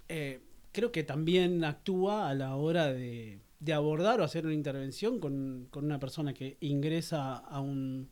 eh, 0.07 0.41
creo 0.71 0.91
que 0.91 1.03
también 1.03 1.63
actúa 1.63 2.29
a 2.29 2.33
la 2.33 2.55
hora 2.55 2.91
de, 2.91 3.41
de 3.59 3.73
abordar 3.73 4.19
o 4.21 4.23
hacer 4.23 4.45
una 4.45 4.53
intervención 4.55 5.19
con, 5.19 5.67
con 5.69 5.85
una 5.85 5.99
persona 5.99 6.33
que 6.33 6.57
ingresa 6.61 7.35
a 7.35 7.59
un, 7.59 8.09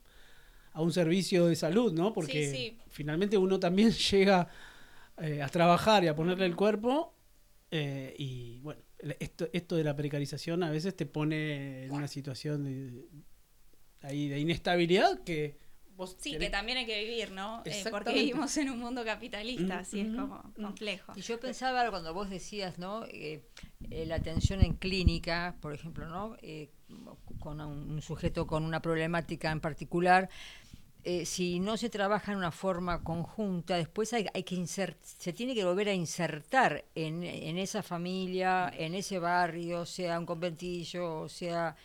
a 0.73 0.81
un 0.81 0.91
servicio 0.91 1.45
de 1.47 1.55
salud, 1.55 1.93
¿no? 1.93 2.13
Porque 2.13 2.49
finalmente 2.89 3.37
uno 3.37 3.59
también 3.59 3.91
llega 4.11 4.47
eh, 5.17 5.41
a 5.41 5.47
trabajar 5.49 6.03
y 6.03 6.07
a 6.07 6.15
ponerle 6.15 6.45
el 6.45 6.55
cuerpo 6.55 7.13
y 8.17 8.59
bueno, 8.59 8.81
esto, 9.19 9.47
esto 9.53 9.75
de 9.75 9.83
la 9.83 9.95
precarización 9.95 10.63
a 10.63 10.71
veces 10.71 10.95
te 10.95 11.05
pone 11.05 11.85
en 11.85 11.91
una 11.91 12.07
situación 12.07 12.63
de, 12.63 13.05
ahí 14.01 14.27
de 14.29 14.39
inestabilidad 14.39 15.23
que 15.23 15.57
vos 15.95 16.15
Sí, 16.19 16.31
querés- 16.33 16.39
que 16.39 16.49
también 16.49 16.77
hay 16.79 16.85
que 16.85 17.03
vivir, 17.03 17.31
¿no? 17.31 17.61
Eh, 17.65 17.83
porque 17.91 18.13
vivimos 18.13 18.55
en 18.57 18.69
un 18.71 18.79
mundo 18.79 19.05
capitalista, 19.05 19.75
Mm, 19.77 19.79
así 19.79 19.99
es 19.99 20.07
como 20.15 20.53
complejo. 20.55 21.13
Y 21.15 21.21
yo 21.21 21.39
pensaba 21.39 21.87
cuando 21.91 22.13
vos 22.13 22.29
decías, 22.29 22.79
¿no? 22.79 23.05
Eh, 23.05 23.43
eh, 23.91 24.05
la 24.05 24.15
atención 24.15 24.61
en 24.61 24.73
clínica, 24.73 25.55
por 25.61 25.73
ejemplo, 25.73 26.07
¿no? 26.07 26.35
Eh, 26.41 26.71
con 27.39 27.61
un, 27.61 27.91
un 27.91 28.01
sujeto 28.01 28.47
con 28.47 28.63
una 28.65 28.81
problemática 28.81 29.51
en 29.51 29.59
particular, 29.61 30.29
eh, 31.03 31.25
si 31.25 31.59
no 31.59 31.77
se 31.77 31.89
trabaja 31.89 32.31
en 32.31 32.37
una 32.37 32.51
forma 32.51 33.03
conjunta, 33.03 33.75
después 33.75 34.13
hay, 34.13 34.27
hay 34.33 34.43
que 34.43 34.55
insert, 34.55 34.97
se 35.03 35.33
tiene 35.33 35.53
que 35.53 35.65
volver 35.65 35.89
a 35.89 35.93
insertar 35.93 36.85
en, 36.95 37.23
en 37.23 37.57
esa 37.57 37.83
familia, 37.83 38.71
en 38.77 38.95
ese 38.95 39.19
barrio, 39.19 39.85
sea 39.85 40.17
un 40.19 40.25
conventillo, 40.25 41.21
o 41.21 41.29
sea, 41.29 41.75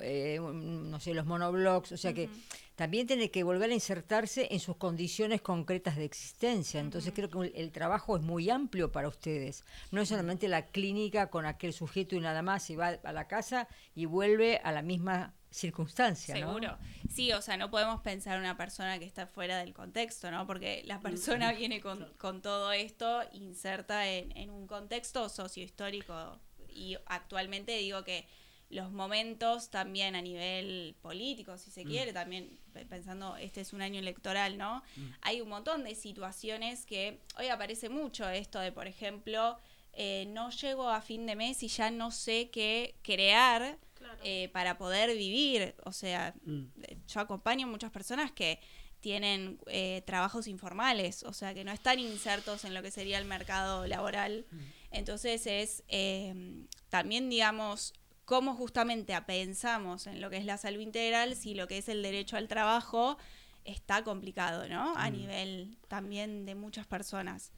eh, 0.00 0.38
no 0.40 1.00
sé, 1.00 1.14
los 1.14 1.26
monoblocks, 1.26 1.92
o 1.92 1.96
sea 1.96 2.12
que 2.12 2.28
también 2.74 3.06
tiene 3.06 3.30
que 3.30 3.42
volver 3.42 3.70
a 3.70 3.74
insertarse 3.74 4.48
en 4.50 4.60
sus 4.60 4.76
condiciones 4.76 5.40
concretas 5.40 5.96
de 5.96 6.04
existencia. 6.04 6.78
Entonces 6.78 7.12
creo 7.14 7.30
que 7.30 7.52
el 7.56 7.72
trabajo 7.72 8.16
es 8.16 8.22
muy 8.22 8.50
amplio 8.50 8.92
para 8.92 9.08
ustedes. 9.08 9.64
No 9.90 10.02
es 10.02 10.10
solamente 10.10 10.48
la 10.48 10.66
clínica 10.66 11.30
con 11.30 11.46
aquel 11.46 11.72
sujeto 11.72 12.14
y 12.14 12.20
nada 12.20 12.42
más, 12.42 12.68
y 12.68 12.76
va 12.76 12.88
a 13.02 13.12
la 13.12 13.26
casa 13.26 13.66
y 13.94 14.04
vuelve 14.04 14.60
a 14.62 14.72
la 14.72 14.82
misma 14.82 15.32
circunstancia, 15.50 16.34
¿no? 16.34 16.48
Seguro. 16.48 16.78
Sí, 17.12 17.32
o 17.32 17.40
sea, 17.42 17.56
no 17.56 17.70
podemos 17.70 18.00
pensar 18.02 18.34
en 18.34 18.40
una 18.40 18.56
persona 18.56 18.98
que 18.98 19.04
está 19.04 19.26
fuera 19.26 19.58
del 19.58 19.72
contexto, 19.72 20.30
¿no? 20.30 20.46
Porque 20.46 20.82
la 20.84 21.00
persona 21.00 21.52
viene 21.52 21.80
con, 21.80 22.12
con 22.18 22.42
todo 22.42 22.72
esto 22.72 23.22
inserta 23.32 24.08
en, 24.10 24.36
en 24.36 24.50
un 24.50 24.66
contexto 24.66 25.28
sociohistórico 25.28 26.38
y 26.68 26.96
actualmente 27.06 27.76
digo 27.78 28.04
que 28.04 28.26
los 28.68 28.90
momentos 28.90 29.70
también 29.70 30.16
a 30.16 30.22
nivel 30.22 30.96
político, 31.00 31.56
si 31.56 31.70
se 31.70 31.84
quiere, 31.84 32.12
también 32.12 32.58
pe- 32.72 32.84
pensando, 32.84 33.36
este 33.36 33.60
es 33.60 33.72
un 33.72 33.80
año 33.80 34.00
electoral, 34.00 34.58
¿no? 34.58 34.82
Hay 35.22 35.40
un 35.40 35.48
montón 35.48 35.84
de 35.84 35.94
situaciones 35.94 36.84
que 36.84 37.20
hoy 37.38 37.46
aparece 37.46 37.88
mucho 37.88 38.28
esto 38.28 38.58
de, 38.58 38.72
por 38.72 38.88
ejemplo, 38.88 39.56
eh, 39.92 40.26
no 40.30 40.50
llego 40.50 40.90
a 40.90 41.00
fin 41.00 41.24
de 41.26 41.36
mes 41.36 41.62
y 41.62 41.68
ya 41.68 41.90
no 41.92 42.10
sé 42.10 42.50
qué 42.50 42.96
crear 43.02 43.78
eh, 44.24 44.48
para 44.52 44.76
poder 44.78 45.16
vivir. 45.16 45.74
O 45.84 45.92
sea, 45.92 46.34
Mm. 46.44 46.64
eh, 46.82 46.98
yo 47.08 47.20
acompaño 47.20 47.66
a 47.66 47.70
muchas 47.70 47.90
personas 47.90 48.32
que 48.32 48.60
tienen 49.00 49.60
eh, 49.66 50.02
trabajos 50.06 50.48
informales, 50.48 51.22
o 51.22 51.32
sea, 51.32 51.54
que 51.54 51.62
no 51.64 51.70
están 51.72 51.98
insertos 51.98 52.64
en 52.64 52.74
lo 52.74 52.82
que 52.82 52.90
sería 52.90 53.18
el 53.18 53.24
mercado 53.26 53.86
laboral. 53.86 54.46
Entonces 54.90 55.46
es 55.46 55.84
eh, 55.88 56.64
también, 56.88 57.28
digamos, 57.28 57.92
cómo 58.24 58.54
justamente 58.56 59.14
pensamos 59.22 60.06
en 60.08 60.20
lo 60.20 60.30
que 60.30 60.38
es 60.38 60.44
la 60.44 60.56
salud 60.58 60.80
integral 60.80 61.36
si 61.36 61.54
lo 61.54 61.68
que 61.68 61.78
es 61.78 61.88
el 61.88 62.02
derecho 62.02 62.36
al 62.36 62.48
trabajo 62.48 63.16
está 63.64 64.02
complicado, 64.02 64.68
¿no? 64.68 64.94
A 64.96 65.10
nivel 65.10 65.76
también 65.88 66.44
de 66.46 66.54
muchas 66.54 66.86
personas. 66.86 67.52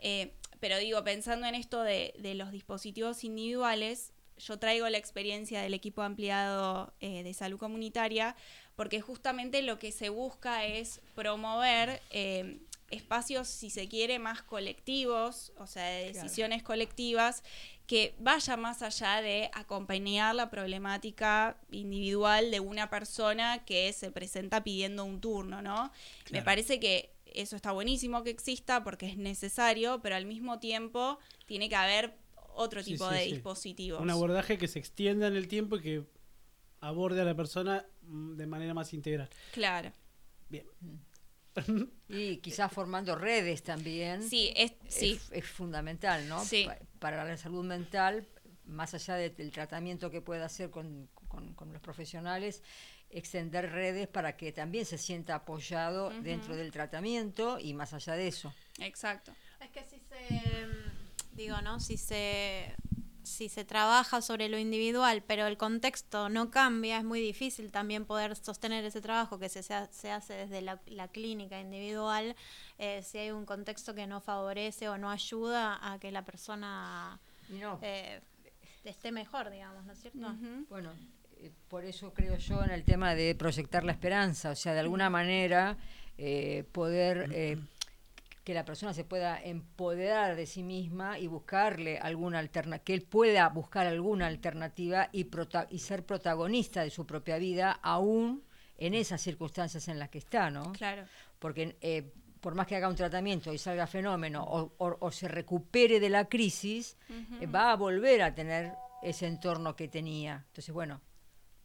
Eh, 0.00 0.34
pero 0.60 0.78
digo, 0.78 1.04
pensando 1.04 1.46
en 1.46 1.54
esto 1.54 1.82
de, 1.82 2.14
de 2.18 2.34
los 2.34 2.50
dispositivos 2.50 3.22
individuales, 3.24 4.12
yo 4.38 4.58
traigo 4.58 4.88
la 4.88 4.98
experiencia 4.98 5.60
del 5.62 5.74
equipo 5.74 6.02
ampliado 6.02 6.92
eh, 7.00 7.22
de 7.22 7.34
salud 7.34 7.58
comunitaria, 7.58 8.36
porque 8.76 9.00
justamente 9.00 9.62
lo 9.62 9.78
que 9.78 9.92
se 9.92 10.08
busca 10.08 10.64
es 10.64 11.00
promover 11.14 12.00
eh, 12.10 12.58
espacios, 12.90 13.48
si 13.48 13.70
se 13.70 13.88
quiere, 13.88 14.18
más 14.18 14.42
colectivos, 14.42 15.52
o 15.58 15.66
sea, 15.66 15.84
de 15.84 16.10
Claro. 16.12 16.22
decisiones 16.24 16.62
colectivas, 16.62 17.42
que 17.86 18.14
vaya 18.18 18.56
más 18.56 18.82
allá 18.82 19.20
de 19.22 19.50
acompañar 19.54 20.34
la 20.34 20.50
problemática 20.50 21.56
individual 21.70 22.50
de 22.50 22.60
una 22.60 22.90
persona 22.90 23.64
que 23.64 23.92
se 23.92 24.10
presenta 24.10 24.62
pidiendo 24.62 25.04
un 25.04 25.20
turno, 25.20 25.62
¿no? 25.62 25.90
Me 26.30 26.42
parece 26.42 26.78
que 26.80 27.10
eso 27.26 27.56
está 27.56 27.72
buenísimo 27.72 28.22
que 28.24 28.30
exista 28.30 28.84
porque 28.84 29.06
es 29.06 29.16
necesario, 29.16 30.00
pero 30.02 30.16
al 30.16 30.24
mismo 30.26 30.58
tiempo 30.58 31.18
tiene 31.46 31.68
que 31.68 31.76
haber 31.76 32.14
otro 32.58 32.82
Sí, 32.82 32.92
tipo 32.92 33.08
sí, 33.08 33.14
de 33.14 33.24
sí. 33.24 33.32
dispositivos. 33.32 34.00
Un 34.00 34.10
abordaje 34.10 34.58
que 34.58 34.68
se 34.68 34.78
extienda 34.78 35.26
en 35.26 35.36
el 35.36 35.48
tiempo 35.48 35.76
y 35.76 35.80
que 35.82 36.04
aborde 36.80 37.20
a 37.20 37.24
la 37.24 37.34
persona 37.34 37.86
mm, 38.02 38.36
de 38.36 38.46
manera 38.46 38.74
más 38.74 38.92
integral. 38.94 39.28
Claro. 39.52 39.92
Bien. 40.48 40.66
Y 42.08 42.36
quizás 42.38 42.72
formando 42.72 43.16
redes 43.16 43.62
también. 43.62 44.22
Sí, 44.22 44.52
es, 44.56 44.72
sí. 44.88 45.12
es, 45.12 45.30
es 45.32 45.44
fundamental, 45.46 46.28
¿no? 46.28 46.44
Sí. 46.44 46.64
Pa- 46.66 46.78
Para 47.00 47.24
la 47.24 47.36
salud 47.36 47.64
mental, 47.64 48.26
más 48.64 48.94
allá 48.94 49.14
de- 49.16 49.30
del 49.30 49.50
tratamiento 49.50 50.10
que 50.10 50.20
pueda 50.22 50.44
hacer 50.46 50.70
con, 50.70 51.08
con- 51.28 51.54
con 51.54 51.72
los 51.72 51.82
profesionales, 51.82 52.62
extender 53.10 53.72
redes 53.72 54.06
para 54.06 54.36
que 54.36 54.52
también 54.52 54.84
se 54.86 54.98
sienta 54.98 55.34
apoyado 55.34 56.10
dentro 56.22 56.54
del 56.56 56.70
tratamiento 56.70 57.58
y 57.58 57.74
más 57.74 57.92
allá 57.92 58.14
de 58.14 58.28
eso. 58.28 58.54
Exacto. 58.78 59.32
Es 59.60 59.70
que 59.70 59.82
si 59.84 59.98
se, 59.98 60.66
mm, 60.66 60.87
digo, 61.38 61.60
¿no? 61.62 61.80
Si 61.80 61.96
se, 61.96 62.74
si 63.22 63.48
se 63.48 63.64
trabaja 63.64 64.20
sobre 64.20 64.48
lo 64.48 64.58
individual, 64.58 65.22
pero 65.26 65.46
el 65.46 65.56
contexto 65.56 66.28
no 66.28 66.50
cambia, 66.50 66.98
es 66.98 67.04
muy 67.04 67.20
difícil 67.20 67.70
también 67.70 68.04
poder 68.04 68.36
sostener 68.36 68.84
ese 68.84 69.00
trabajo 69.00 69.38
que 69.38 69.48
se, 69.48 69.62
se, 69.62 69.72
ha- 69.74 69.86
se 69.92 70.10
hace 70.10 70.34
desde 70.34 70.60
la, 70.60 70.80
la 70.86 71.08
clínica 71.08 71.60
individual, 71.60 72.36
eh, 72.78 73.02
si 73.02 73.18
hay 73.18 73.30
un 73.30 73.46
contexto 73.46 73.94
que 73.94 74.06
no 74.06 74.20
favorece 74.20 74.88
o 74.88 74.98
no 74.98 75.10
ayuda 75.10 75.78
a 75.80 75.98
que 75.98 76.10
la 76.10 76.22
persona 76.24 77.18
no, 77.48 77.78
eh, 77.82 78.20
esté 78.84 79.12
mejor, 79.12 79.50
digamos, 79.50 79.84
¿no 79.84 79.92
es 79.92 80.00
cierto? 80.00 80.18
Bueno, 80.68 80.90
eh, 81.38 81.50
por 81.68 81.84
eso 81.84 82.12
creo 82.12 82.36
yo 82.38 82.62
en 82.64 82.70
el 82.70 82.84
tema 82.84 83.14
de 83.14 83.34
proyectar 83.34 83.84
la 83.84 83.92
esperanza, 83.92 84.50
o 84.50 84.56
sea, 84.56 84.72
de 84.74 84.80
alguna 84.80 85.08
manera 85.10 85.76
eh, 86.18 86.64
poder 86.72 87.28
que 88.48 88.54
la 88.54 88.64
persona 88.64 88.94
se 88.94 89.04
pueda 89.04 89.38
empoderar 89.42 90.34
de 90.34 90.46
sí 90.46 90.62
misma 90.62 91.18
y 91.18 91.26
buscarle 91.26 91.98
alguna 91.98 92.38
alternativa, 92.38 92.82
que 92.82 92.94
él 92.94 93.02
pueda 93.02 93.46
buscar 93.50 93.86
alguna 93.86 94.26
alternativa 94.26 95.10
y, 95.12 95.24
prota- 95.24 95.66
y 95.68 95.80
ser 95.80 96.06
protagonista 96.06 96.82
de 96.82 96.88
su 96.88 97.04
propia 97.04 97.36
vida, 97.36 97.72
aún 97.82 98.42
en 98.78 98.94
esas 98.94 99.20
circunstancias 99.20 99.86
en 99.88 99.98
las 99.98 100.08
que 100.08 100.16
está, 100.16 100.48
¿no? 100.48 100.72
Claro. 100.72 101.04
porque 101.38 101.76
eh, 101.82 102.10
por 102.40 102.54
más 102.54 102.66
que 102.66 102.76
haga 102.76 102.88
un 102.88 102.96
tratamiento 102.96 103.52
y 103.52 103.58
salga 103.58 103.86
fenómeno 103.86 104.42
o, 104.44 104.72
o- 104.78 104.96
o 104.98 105.10
se 105.10 105.28
recupere 105.28 106.00
de 106.00 106.08
la 106.08 106.24
crisis, 106.24 106.96
eh, 107.42 107.46
va 107.46 107.72
a 107.72 107.76
volver 107.76 108.22
a 108.22 108.34
tener 108.34 108.72
ese 109.02 109.26
entorno 109.26 109.76
que 109.76 109.88
tenía. 109.88 110.44
Entonces, 110.46 110.72
bueno, 110.72 111.02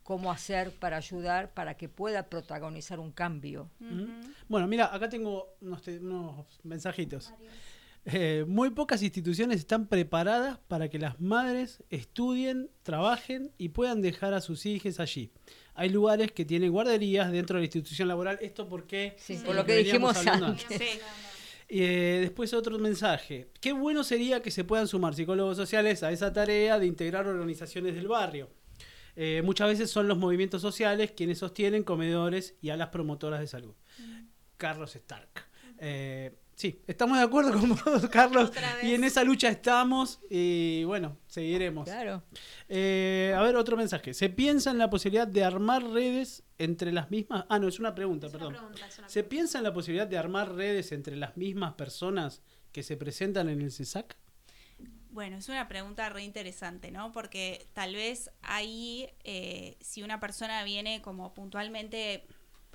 ¿cómo 0.03 0.31
hacer 0.31 0.71
para 0.71 0.97
ayudar 0.97 1.53
para 1.53 1.75
que 1.75 1.89
pueda 1.89 2.27
protagonizar 2.29 2.99
un 2.99 3.11
cambio? 3.11 3.69
Bueno, 4.47 4.67
mira, 4.67 4.93
acá 4.93 5.09
tengo 5.09 5.55
unos, 5.61 5.81
te- 5.81 5.99
unos 5.99 6.45
mensajitos. 6.63 7.33
Eh, 8.05 8.43
muy 8.47 8.69
pocas 8.71 9.01
instituciones 9.01 9.59
están 9.59 9.87
preparadas 9.87 10.59
para 10.67 10.89
que 10.89 10.99
las 10.99 11.21
madres 11.21 11.81
estudien, 11.89 12.69
trabajen 12.83 13.51
y 13.57 13.69
puedan 13.69 14.01
dejar 14.01 14.33
a 14.33 14.41
sus 14.41 14.65
hijos 14.65 14.99
allí. 14.99 15.31
Hay 15.73 15.87
lugares 15.89 16.33
que 16.33 16.43
tienen 16.43 16.71
guarderías 16.71 17.31
dentro 17.31 17.55
de 17.55 17.61
la 17.61 17.65
institución 17.65 18.09
laboral. 18.09 18.37
Esto 18.41 18.67
porque 18.67 19.15
Sí, 19.17 19.35
por 19.37 19.45
por 19.45 19.55
lo 19.55 19.65
que 19.65 19.77
dijimos 19.77 20.17
antes. 20.27 20.65
Sí. 20.77 20.99
Eh, 21.69 22.17
después 22.21 22.53
otro 22.53 22.77
mensaje. 22.77 23.47
Qué 23.61 23.71
bueno 23.71 24.03
sería 24.03 24.41
que 24.41 24.51
se 24.51 24.63
puedan 24.65 24.87
sumar 24.87 25.15
psicólogos 25.15 25.55
sociales 25.57 26.03
a 26.03 26.11
esa 26.11 26.31
tarea 26.33 26.77
de 26.77 26.85
integrar 26.85 27.25
organizaciones 27.25 27.95
del 27.95 28.07
barrio. 28.09 28.49
Eh, 29.15 29.41
muchas 29.43 29.67
veces 29.67 29.91
son 29.91 30.07
los 30.07 30.17
movimientos 30.17 30.61
sociales 30.61 31.11
quienes 31.15 31.39
sostienen 31.39 31.83
comedores 31.83 32.55
y 32.61 32.69
a 32.69 32.77
las 32.77 32.89
promotoras 32.89 33.39
de 33.39 33.47
salud. 33.47 33.73
Carlos 34.57 34.95
Stark. 34.95 35.29
Eh, 35.79 36.35
Sí, 36.55 36.81
estamos 36.85 37.17
de 37.17 37.23
acuerdo 37.23 37.59
con 37.59 37.69
vos, 37.85 38.07
Carlos. 38.09 38.51
Y 38.83 38.93
en 38.93 39.03
esa 39.03 39.23
lucha 39.23 39.49
estamos 39.49 40.19
y 40.29 40.83
bueno, 40.83 41.17
seguiremos. 41.27 41.85
Claro. 41.85 42.23
Eh, 42.69 43.33
a 43.35 43.41
ver, 43.41 43.55
otro 43.55 43.75
mensaje. 43.75 44.13
¿Se 44.13 44.29
piensa 44.29 44.71
en 44.71 44.77
la 44.77 44.89
posibilidad 44.89 45.27
de 45.27 45.43
armar 45.43 45.83
redes 45.83 46.43
entre 46.59 46.91
las 46.91 47.09
mismas... 47.09 47.45
Ah, 47.49 47.57
no, 47.57 47.67
es 47.67 47.79
una 47.79 47.95
pregunta, 47.95 48.27
Es 48.27 48.33
una 48.33 48.39
perdón. 48.39 48.53
pregunta, 48.53 48.87
es 48.87 48.99
una 48.99 49.09
¿Se 49.09 49.23
piensa 49.23 49.57
en 49.57 49.63
la 49.63 49.73
posibilidad 49.73 50.07
de 50.07 50.17
armar 50.17 50.53
redes 50.53 50.91
entre 50.91 51.15
las 51.15 51.35
mismas 51.37 51.73
personas 51.73 52.41
que 52.71 52.83
se 52.83 52.97
presentan 52.97 53.49
en 53.49 53.61
el 53.61 53.71
CESAC? 53.71 54.15
Bueno, 55.13 55.37
es 55.37 55.47
una 55.47 55.67
pregunta 55.67 56.09
re 56.09 56.23
interesante, 56.23 56.89
¿no? 56.89 57.11
Porque 57.11 57.67
tal 57.73 57.93
vez 57.93 58.31
ahí, 58.41 59.07
eh, 59.23 59.77
si 59.79 60.01
una 60.01 60.19
persona 60.19 60.63
viene 60.63 61.03
como 61.03 61.35
puntualmente 61.35 62.25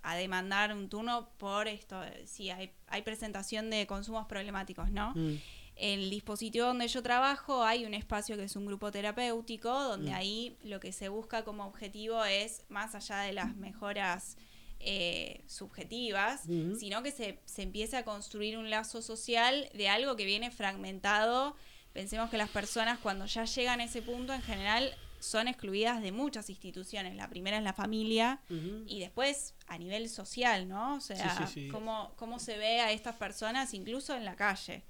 a 0.04 0.14
demandar 0.14 0.72
un 0.72 0.88
turno 0.88 1.30
por 1.36 1.66
esto, 1.66 2.00
eh, 2.04 2.24
si 2.28 2.50
hay, 2.50 2.70
hay 2.86 3.02
presentación 3.02 3.70
de 3.70 3.88
consumos 3.88 4.26
problemáticos, 4.26 4.88
¿no? 4.92 5.14
Mm. 5.16 5.36
El 5.74 6.10
dispositivo 6.10 6.66
donde 6.66 6.86
yo 6.86 7.02
trabajo 7.02 7.64
hay 7.64 7.84
un 7.84 7.92
espacio 7.92 8.36
que 8.36 8.44
es 8.44 8.54
un 8.54 8.66
grupo 8.66 8.92
terapéutico, 8.92 9.70
donde 9.70 10.12
Mm. 10.12 10.14
ahí 10.14 10.56
lo 10.62 10.78
que 10.78 10.92
se 10.92 11.08
busca 11.08 11.42
como 11.44 11.66
objetivo 11.66 12.24
es, 12.24 12.64
más 12.68 12.94
allá 12.94 13.18
de 13.18 13.32
las 13.32 13.56
mejoras 13.56 14.36
eh, 14.80 15.42
subjetivas, 15.48 16.44
Ujú. 16.46 16.76
sino 16.76 17.02
que 17.02 17.10
se, 17.10 17.40
se 17.46 17.62
empiece 17.62 17.96
a 17.96 18.04
construir 18.04 18.56
un 18.56 18.70
lazo 18.70 19.02
social 19.02 19.68
de 19.74 19.88
algo 19.88 20.14
que 20.14 20.24
viene 20.24 20.52
fragmentado. 20.52 21.56
Pensemos 21.92 22.30
que 22.30 22.36
las 22.36 22.50
personas 22.50 22.98
cuando 22.98 23.26
ya 23.26 23.44
llegan 23.44 23.80
a 23.80 23.84
ese 23.84 24.02
punto 24.02 24.32
en 24.32 24.42
general 24.42 24.94
son 25.20 25.48
excluidas 25.48 26.00
de 26.00 26.12
muchas 26.12 26.48
instituciones. 26.48 27.16
La 27.16 27.28
primera 27.28 27.56
es 27.58 27.64
la 27.64 27.72
familia, 27.72 28.40
y 28.86 29.00
después 29.00 29.54
a 29.66 29.76
nivel 29.78 30.08
social, 30.08 30.68
¿no? 30.68 30.96
O 30.96 31.00
sea, 31.00 31.36
Sí, 31.36 31.44
sí, 31.46 31.52
sí. 31.52 31.68
Cómo, 31.68 32.12
cómo 32.16 32.38
se 32.38 32.56
ve 32.56 32.80
a 32.80 32.92
estas 32.92 33.16
personas 33.16 33.74
incluso 33.74 34.14
en 34.16 34.24
la 34.24 34.36
calle. 34.36 34.84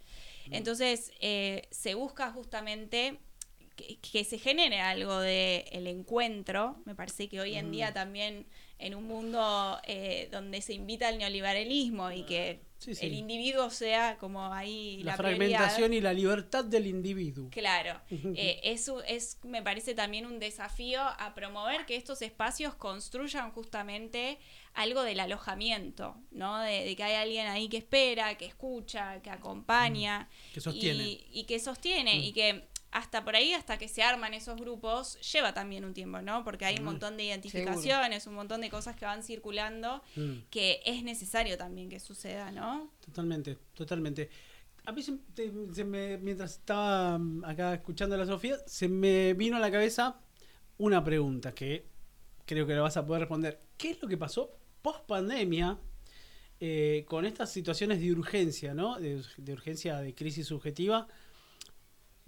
Entonces, 0.50 1.12
eh, 1.20 1.62
se 1.70 1.94
busca 1.94 2.30
justamente 2.32 3.18
que, 3.76 3.98
que 4.00 4.24
se 4.24 4.38
genere 4.38 4.80
algo 4.80 5.18
de 5.20 5.66
el 5.72 5.86
encuentro. 5.86 6.82
Me 6.84 6.94
parece 6.94 7.28
que 7.28 7.40
hoy 7.40 7.54
en 7.54 7.70
día 7.70 7.92
también 7.92 8.46
en 8.78 8.94
un 8.94 9.04
mundo 9.04 9.78
eh, 9.84 10.28
donde 10.30 10.60
se 10.60 10.74
invita 10.74 11.08
al 11.08 11.18
neoliberalismo 11.18 12.10
y 12.10 12.22
que 12.24 12.60
Sí, 12.78 12.94
sí. 12.94 13.06
el 13.06 13.14
individuo 13.14 13.70
sea 13.70 14.16
como 14.18 14.52
ahí 14.52 15.02
La, 15.02 15.12
la, 15.12 15.16
fragmentación 15.16 15.92
y 15.92 16.00
la 16.00 16.12
libertad 16.12 16.64
del 16.64 16.86
individuo. 16.86 17.50
Claro, 17.50 18.00
eh, 18.10 18.60
eso 18.62 19.02
es, 19.02 19.38
me 19.42 19.62
parece 19.62 19.94
también 19.94 20.26
un 20.26 20.38
desafío 20.38 21.00
a 21.02 21.34
promover 21.34 21.86
que 21.86 21.96
estos 21.96 22.22
espacios 22.22 22.74
construyan 22.74 23.50
justamente 23.50 24.38
algo 24.74 25.02
del 25.02 25.18
alojamiento, 25.18 26.16
¿no? 26.30 26.60
De, 26.60 26.84
de 26.84 26.94
que 26.94 27.02
hay 27.02 27.14
alguien 27.14 27.48
ahí 27.48 27.68
que 27.68 27.78
espera, 27.78 28.36
que 28.38 28.46
escucha, 28.46 29.20
que 29.22 29.30
acompaña. 29.30 30.28
Que 30.54 30.60
sostiene. 30.60 31.02
Y, 31.02 31.26
y 31.32 31.44
que 31.44 31.58
sostiene, 31.58 32.18
y 32.18 32.32
que 32.32 32.68
hasta 32.90 33.24
por 33.24 33.36
ahí, 33.36 33.52
hasta 33.52 33.76
que 33.76 33.86
se 33.88 34.02
arman 34.02 34.32
esos 34.34 34.58
grupos, 34.58 35.18
lleva 35.32 35.52
también 35.52 35.84
un 35.84 35.92
tiempo, 35.92 36.22
¿no? 36.22 36.42
Porque 36.42 36.64
hay 36.64 36.76
un 36.78 36.84
montón 36.84 37.16
de 37.16 37.24
identificaciones, 37.24 38.26
un 38.26 38.34
montón 38.34 38.60
de 38.62 38.70
cosas 38.70 38.96
que 38.96 39.04
van 39.04 39.22
circulando 39.22 40.02
Mm. 40.16 40.44
que 40.50 40.80
es 40.84 41.02
necesario 41.02 41.56
también 41.58 41.88
que 41.88 42.00
suceda, 42.00 42.50
¿no? 42.50 42.90
Totalmente, 43.04 43.58
totalmente. 43.74 44.30
A 44.84 44.92
mí 44.92 45.02
se, 45.02 45.84
me, 45.84 46.16
mientras 46.18 46.52
estaba 46.52 47.18
mm, 47.18 47.44
acá 47.44 47.74
escuchando 47.74 48.14
a 48.14 48.18
la 48.18 48.26
Sofía, 48.26 48.56
se 48.66 48.88
me 48.88 49.34
vino 49.34 49.56
a 49.58 49.60
la 49.60 49.70
cabeza 49.70 50.18
una 50.78 51.04
pregunta 51.04 51.52
que 51.52 51.84
creo 52.46 52.66
que 52.66 52.74
la 52.74 52.80
vas 52.80 52.96
a 52.96 53.04
poder 53.04 53.20
responder. 53.20 53.60
¿Qué 53.76 53.90
es 53.90 54.02
lo 54.02 54.08
que 54.08 54.16
pasó 54.16 54.56
post 54.80 55.04
pandemia 55.06 55.78
eh, 56.60 57.04
con 57.06 57.26
estas 57.26 57.52
situaciones 57.52 58.00
de 58.00 58.12
urgencia, 58.12 58.72
¿no? 58.72 58.98
De, 58.98 59.22
de 59.36 59.52
urgencia 59.52 59.98
de 60.00 60.14
crisis 60.14 60.46
subjetiva. 60.46 61.06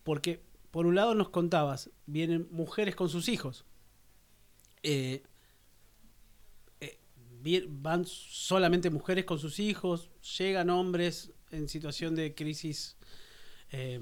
Porque, 0.03 0.43
por 0.71 0.87
un 0.87 0.95
lado, 0.95 1.15
nos 1.15 1.31
contabas, 1.31 1.91
vienen 2.07 2.49
mujeres 2.51 2.95
con 2.95 3.09
sus 3.09 3.29
hijos. 3.29 3.65
Eh, 4.83 5.23
eh, 6.81 6.99
van 7.69 8.05
solamente 8.07 8.91
mujeres 8.91 9.25
con 9.25 9.39
sus 9.39 9.59
hijos, 9.59 10.11
llegan 10.39 10.71
hombres 10.71 11.33
en 11.51 11.69
situación 11.69 12.15
de 12.15 12.35
crisis 12.35 12.97
eh, 13.73 14.01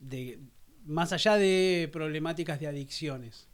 de 0.00 0.40
más 0.84 1.12
allá 1.12 1.36
de 1.36 1.88
problemáticas 1.92 2.60
de 2.60 2.66
adicciones. 2.66 3.48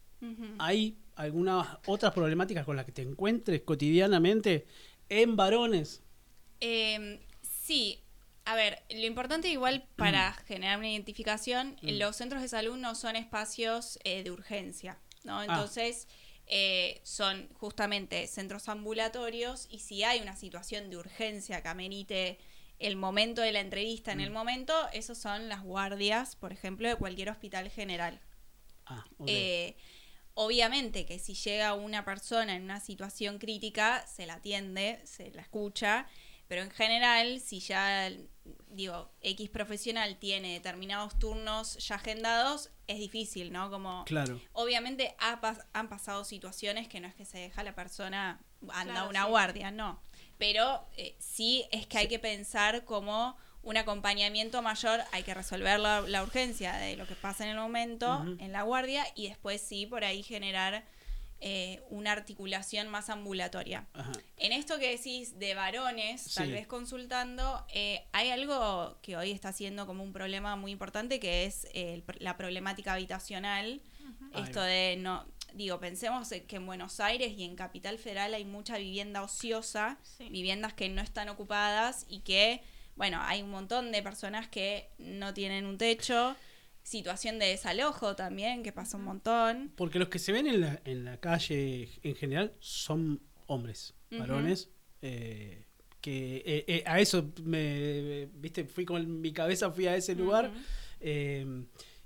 ¿Hay 0.58 0.96
algunas 1.16 1.78
otras 1.86 2.14
problemáticas 2.14 2.64
con 2.64 2.76
las 2.76 2.86
que 2.86 2.92
te 2.92 3.02
encuentres 3.02 3.60
cotidianamente 3.60 4.66
en 5.10 5.36
varones? 5.36 6.02
Eh, 6.60 7.20
sí, 7.42 8.00
a 8.46 8.54
ver, 8.56 8.82
lo 8.90 9.06
importante 9.06 9.48
igual 9.48 9.86
para 9.96 10.32
generar 10.46 10.78
una 10.78 10.90
identificación, 10.90 11.76
Mm. 11.82 11.98
los 11.98 12.16
centros 12.16 12.42
de 12.42 12.48
salud 12.48 12.76
no 12.76 12.94
son 12.94 13.16
espacios 13.16 13.98
eh, 14.04 14.22
de 14.22 14.30
urgencia, 14.30 14.98
¿no? 15.22 15.38
Ah. 15.40 15.44
Entonces, 15.44 16.06
eh, 16.46 17.00
son 17.04 17.48
justamente 17.54 18.26
centros 18.26 18.68
ambulatorios 18.68 19.66
y 19.70 19.78
si 19.78 20.04
hay 20.04 20.20
una 20.20 20.36
situación 20.36 20.90
de 20.90 20.98
urgencia 20.98 21.62
que 21.62 21.68
amerite 21.68 22.38
el 22.78 22.96
momento 22.96 23.40
de 23.40 23.52
la 23.52 23.60
entrevista 23.60 24.12
en 24.12 24.20
el 24.20 24.28
Mm. 24.30 24.34
momento, 24.34 24.74
esos 24.92 25.16
son 25.16 25.48
las 25.48 25.62
guardias, 25.62 26.36
por 26.36 26.52
ejemplo, 26.52 26.86
de 26.88 26.96
cualquier 26.96 27.30
hospital 27.30 27.70
general. 27.70 28.20
Ah. 28.84 29.06
Eh, 29.26 29.74
obviamente 30.34 31.06
que 31.06 31.18
si 31.18 31.32
llega 31.34 31.72
una 31.74 32.04
persona 32.04 32.54
en 32.56 32.64
una 32.64 32.80
situación 32.80 33.38
crítica, 33.38 34.06
se 34.06 34.26
la 34.26 34.34
atiende, 34.34 35.00
se 35.04 35.30
la 35.30 35.40
escucha, 35.42 36.06
pero 36.48 36.62
en 36.62 36.70
general, 36.70 37.40
si 37.40 37.60
ya, 37.60 38.10
digo, 38.68 39.10
X 39.22 39.48
profesional 39.50 40.16
tiene 40.18 40.52
determinados 40.54 41.18
turnos 41.18 41.76
ya 41.78 41.96
agendados, 41.96 42.70
es 42.86 42.98
difícil, 42.98 43.52
¿no? 43.52 43.70
Como, 43.70 44.04
claro. 44.04 44.40
obviamente 44.52 45.14
ha 45.18 45.40
pas- 45.40 45.64
han 45.72 45.88
pasado 45.88 46.24
situaciones 46.24 46.86
que 46.88 47.00
no 47.00 47.08
es 47.08 47.14
que 47.14 47.24
se 47.24 47.38
deja 47.38 47.62
la 47.62 47.74
persona, 47.74 48.40
anda 48.70 48.92
Claro, 48.94 49.08
una 49.10 49.24
sí. 49.24 49.30
guardia, 49.30 49.70
no. 49.70 50.00
Pero 50.38 50.86
eh, 50.96 51.14
sí 51.18 51.64
es 51.70 51.86
que 51.86 51.98
hay 51.98 52.08
que 52.08 52.18
pensar 52.18 52.84
como 52.84 53.36
un 53.62 53.78
acompañamiento 53.78 54.60
mayor, 54.60 55.00
hay 55.12 55.22
que 55.22 55.32
resolver 55.32 55.80
la, 55.80 56.02
la 56.02 56.22
urgencia 56.22 56.74
de 56.74 56.96
lo 56.96 57.06
que 57.06 57.14
pasa 57.14 57.44
en 57.44 57.50
el 57.50 57.56
momento, 57.56 58.22
en 58.38 58.52
la 58.52 58.62
guardia, 58.62 59.06
y 59.14 59.28
después 59.28 59.62
sí, 59.62 59.86
por 59.86 60.04
ahí 60.04 60.22
generar 60.22 60.84
eh, 61.46 61.82
una 61.90 62.10
articulación 62.12 62.88
más 62.88 63.10
ambulatoria. 63.10 63.86
Ajá. 63.92 64.12
En 64.38 64.52
esto 64.52 64.78
que 64.78 64.88
decís 64.96 65.38
de 65.38 65.54
varones, 65.54 66.32
tal 66.32 66.46
Sí. 66.46 66.52
vez 66.52 66.66
consultando, 66.66 67.66
eh, 67.74 68.02
hay 68.12 68.30
algo 68.30 68.96
que 69.02 69.18
hoy 69.18 69.30
está 69.30 69.52
siendo 69.52 69.86
como 69.86 70.02
un 70.02 70.14
problema 70.14 70.56
muy 70.56 70.72
importante 70.72 71.20
que 71.20 71.44
es 71.44 71.66
eh, 71.74 72.02
la 72.20 72.38
problemática 72.38 72.94
habitacional. 72.94 73.82
Esto 74.34 74.62
de 74.62 74.96
no, 74.98 75.26
digo, 75.52 75.78
pensemos 75.80 76.32
en 76.32 76.46
que 76.46 76.56
en 76.56 76.64
Buenos 76.66 76.98
Aires 76.98 77.34
y 77.36 77.44
en 77.44 77.56
Capital 77.56 77.98
Federal 77.98 78.32
hay 78.32 78.44
mucha 78.46 78.78
vivienda 78.78 79.22
ociosa, 79.22 79.98
Sí. 80.02 80.28
viviendas 80.30 80.72
que 80.72 80.88
no 80.88 81.02
están 81.02 81.28
ocupadas 81.28 82.06
y 82.08 82.20
que, 82.20 82.62
bueno, 82.96 83.20
hay 83.22 83.42
un 83.42 83.50
montón 83.50 83.92
de 83.92 84.02
personas 84.02 84.48
que 84.48 84.88
no 84.98 85.34
tienen 85.34 85.66
un 85.66 85.76
techo, 85.76 86.34
situación 86.84 87.38
de 87.40 87.46
desalojo 87.46 88.14
también, 88.14 88.62
que 88.62 88.70
pasa 88.72 88.96
un 88.96 89.04
montón. 89.04 89.72
Porque 89.74 89.98
los 89.98 90.08
que 90.08 90.20
se 90.20 90.30
ven 90.30 90.46
en 90.46 90.60
la, 90.60 90.80
en 90.84 91.04
la 91.04 91.18
calle 91.18 91.88
en 92.04 92.14
general 92.14 92.54
son 92.60 93.20
hombres, 93.46 93.94
varones. 94.12 94.70
eh, 95.02 95.66
que 96.00 96.36
eh, 96.46 96.64
eh, 96.68 96.84
a 96.86 97.00
eso 97.00 97.32
me, 97.42 98.26
viste, 98.34 98.64
fui 98.66 98.84
con 98.84 99.20
mi 99.22 99.32
cabeza, 99.32 99.70
fui 99.70 99.86
a 99.86 99.96
ese 99.96 100.14
lugar. 100.14 100.52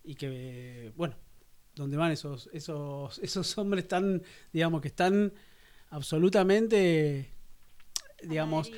Y 0.05 0.14
que, 0.14 0.93
bueno, 0.97 1.16
donde 1.74 1.97
van 1.97 2.12
esos, 2.12 2.49
esos, 2.53 3.18
esos 3.22 3.59
hombres 3.59 3.87
tan, 3.89 4.22
digamos, 4.53 4.81
que 4.81 4.89
están 4.89 5.33
absolutamente, 5.91 7.29
digamos, 8.22 8.70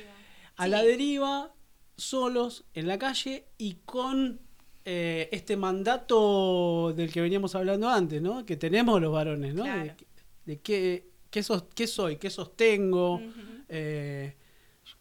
a 0.55 0.67
la 0.67 0.81
Sí. 0.81 0.87
deriva, 0.87 1.53
solos, 1.97 2.65
en 2.73 2.87
la 2.87 2.97
calle 2.97 3.45
y 3.57 3.75
con 3.85 4.39
eh, 4.85 5.29
este 5.31 5.55
mandato 5.57 6.93
del 6.95 7.11
que 7.11 7.21
veníamos 7.21 7.55
hablando 7.55 7.89
antes, 7.89 8.21
¿no? 8.21 8.45
Que 8.45 8.57
tenemos 8.57 9.01
los 9.01 9.11
varones, 9.11 9.53
¿no? 9.53 9.63
Claro. 9.63 9.83
De, 9.83 9.95
de 10.45 10.59
qué, 10.59 11.07
qué, 11.29 11.43
sos- 11.43 11.65
qué 11.75 11.87
soy, 11.87 12.17
qué 12.17 12.29
sostengo. 12.29 13.21
Eh, 13.69 14.35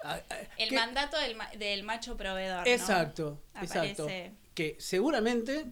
a- 0.05 0.21
El 0.59 0.75
mandato 0.75 1.19
del, 1.19 1.37
ma- 1.37 1.51
del 1.59 1.83
macho 1.83 2.17
proveedor. 2.17 2.67
¿no? 2.67 2.73
Exacto, 2.73 3.43
exacto. 3.61 4.07
Que 4.55 4.77
seguramente 4.79 5.65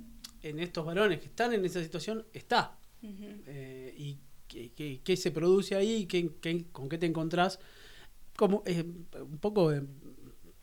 en 0.43 0.59
estos 0.61 0.85
varones 0.87 1.21
que 1.21 1.27
están 1.27 1.53
en 1.53 1.65
esa 1.65 1.83
situación 1.83 2.25
está. 2.33 2.77
Eh, 3.03 3.95
y 3.97 4.19
qué, 5.05 5.17
se 5.17 5.31
produce 5.31 5.75
ahí, 5.77 6.07
qué, 6.07 6.31
qué- 6.41 6.65
con 6.73 6.89
qué 6.89 6.99
te 6.99 7.07
encontrás. 7.07 7.59
Como, 8.37 8.63
eh, 8.67 8.83
un 9.21 9.39
poco 9.39 9.73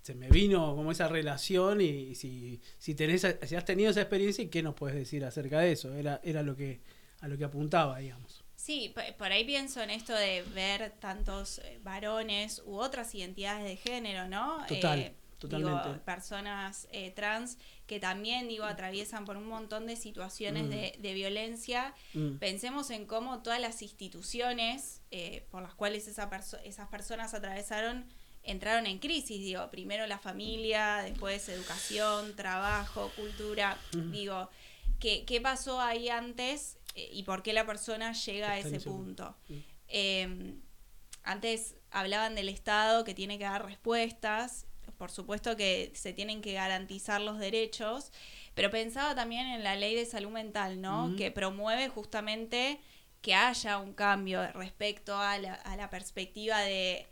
se 0.06 0.14
me 0.14 0.30
vino 0.30 0.76
como 0.76 0.92
esa 0.92 1.08
relación 1.08 1.82
y, 1.82 2.14
si, 2.14 2.62
si, 2.78 2.94
tenés, 2.94 3.26
si 3.42 3.56
has 3.56 3.66
tenido 3.66 3.90
esa 3.90 4.02
experiencia, 4.02 4.44
¿y 4.44 4.50
¿qué 4.50 4.62
nos 4.62 4.76
puedes 4.76 4.96
decir 4.96 5.26
acerca 5.26 5.62
de 5.62 5.72
eso? 5.72 5.96
Era, 5.96 6.22
era 6.24 6.44
lo 6.44 6.56
que, 6.56 6.80
a 7.22 7.28
lo 7.28 7.36
que 7.40 7.44
apuntaba, 7.44 7.98
digamos. 7.98 8.44
Sí, 8.56 8.94
por 9.18 9.32
ahí 9.32 9.44
pienso 9.46 9.82
en 9.82 9.90
esto 9.90 10.14
de 10.14 10.44
ver 10.54 10.92
tantos 11.00 11.58
eh, 11.58 11.80
varones 11.82 12.62
u 12.68 12.76
otras 12.76 13.16
identidades 13.16 13.64
de 13.66 13.78
género, 13.78 14.28
¿no? 14.28 14.64
Total, 14.68 15.00
Eh, 15.00 15.16
Totalmente. 15.40 15.90
Digo, 15.90 16.02
personas 16.06 16.88
eh, 16.92 17.10
trans 17.12 17.58
que 17.88 18.00
también, 18.00 18.48
digo, 18.48 18.64
atraviesan 18.66 19.26
por 19.26 19.38
un 19.38 19.48
montón 19.48 19.88
de 19.88 19.96
situaciones 19.96 20.66
Mm. 20.66 20.70
de, 20.70 20.96
de 21.00 21.14
violencia. 21.16 21.96
Mm. 22.14 22.36
Pensemos 22.38 22.92
en 22.92 23.06
cómo 23.08 23.42
todas 23.42 23.60
las 23.60 23.82
instituciones 23.82 25.02
eh, 25.12 25.46
por 25.52 25.62
las 25.64 25.74
cuales 25.74 26.08
esa 26.08 26.30
perso- 26.30 26.60
esas 26.64 26.88
personas 26.90 27.34
atravesaron 27.34 28.06
entraron 28.46 28.86
en 28.86 29.00
crisis, 29.00 29.40
digo, 29.40 29.70
primero 29.70 30.08
la 30.08 30.18
familia, 30.18 30.98
después 31.04 31.48
educación, 31.50 32.36
trabajo, 32.36 33.12
cultura, 33.16 33.78
digo, 33.92 34.50
¿qué, 35.00 35.26
qué 35.26 35.42
pasó 35.42 35.82
ahí 35.82 36.10
antes 36.10 36.78
eh, 36.96 37.10
y 37.12 37.24
por 37.24 37.44
qué 37.44 37.54
la 37.54 37.66
persona 37.66 38.14
llega 38.14 38.52
a 38.52 38.60
ese 38.60 38.80
punto. 38.80 39.36
punto? 39.36 39.64
Eh, 39.88 40.56
antes 41.24 41.76
hablaban 41.92 42.36
del 42.36 42.50
Estado 42.50 43.04
que 43.04 43.14
tiene 43.14 43.38
que 43.38 43.46
dar 43.46 43.66
respuestas, 43.66 44.68
por 44.98 45.12
supuesto 45.12 45.56
que 45.58 45.92
se 45.96 46.14
tienen 46.14 46.42
que 46.42 46.54
garantizar 46.54 47.20
los 47.20 47.40
derechos, 47.40 48.12
pero 48.54 48.70
pensaba 48.70 49.16
también 49.16 49.48
en 49.48 49.64
la 49.64 49.76
ley 49.76 49.96
de 49.96 50.06
salud 50.06 50.32
mental, 50.32 50.82
¿no? 50.82 51.16
Que 51.18 51.32
promueve 51.32 51.90
justamente 51.90 52.80
que 53.22 53.34
haya 53.34 53.80
un 53.80 53.94
cambio 53.94 54.50
respecto 54.54 55.18
a 55.18 55.38
la, 55.40 55.56
a 55.56 55.76
la 55.76 55.90
perspectiva 55.90 56.60
de 56.62 57.08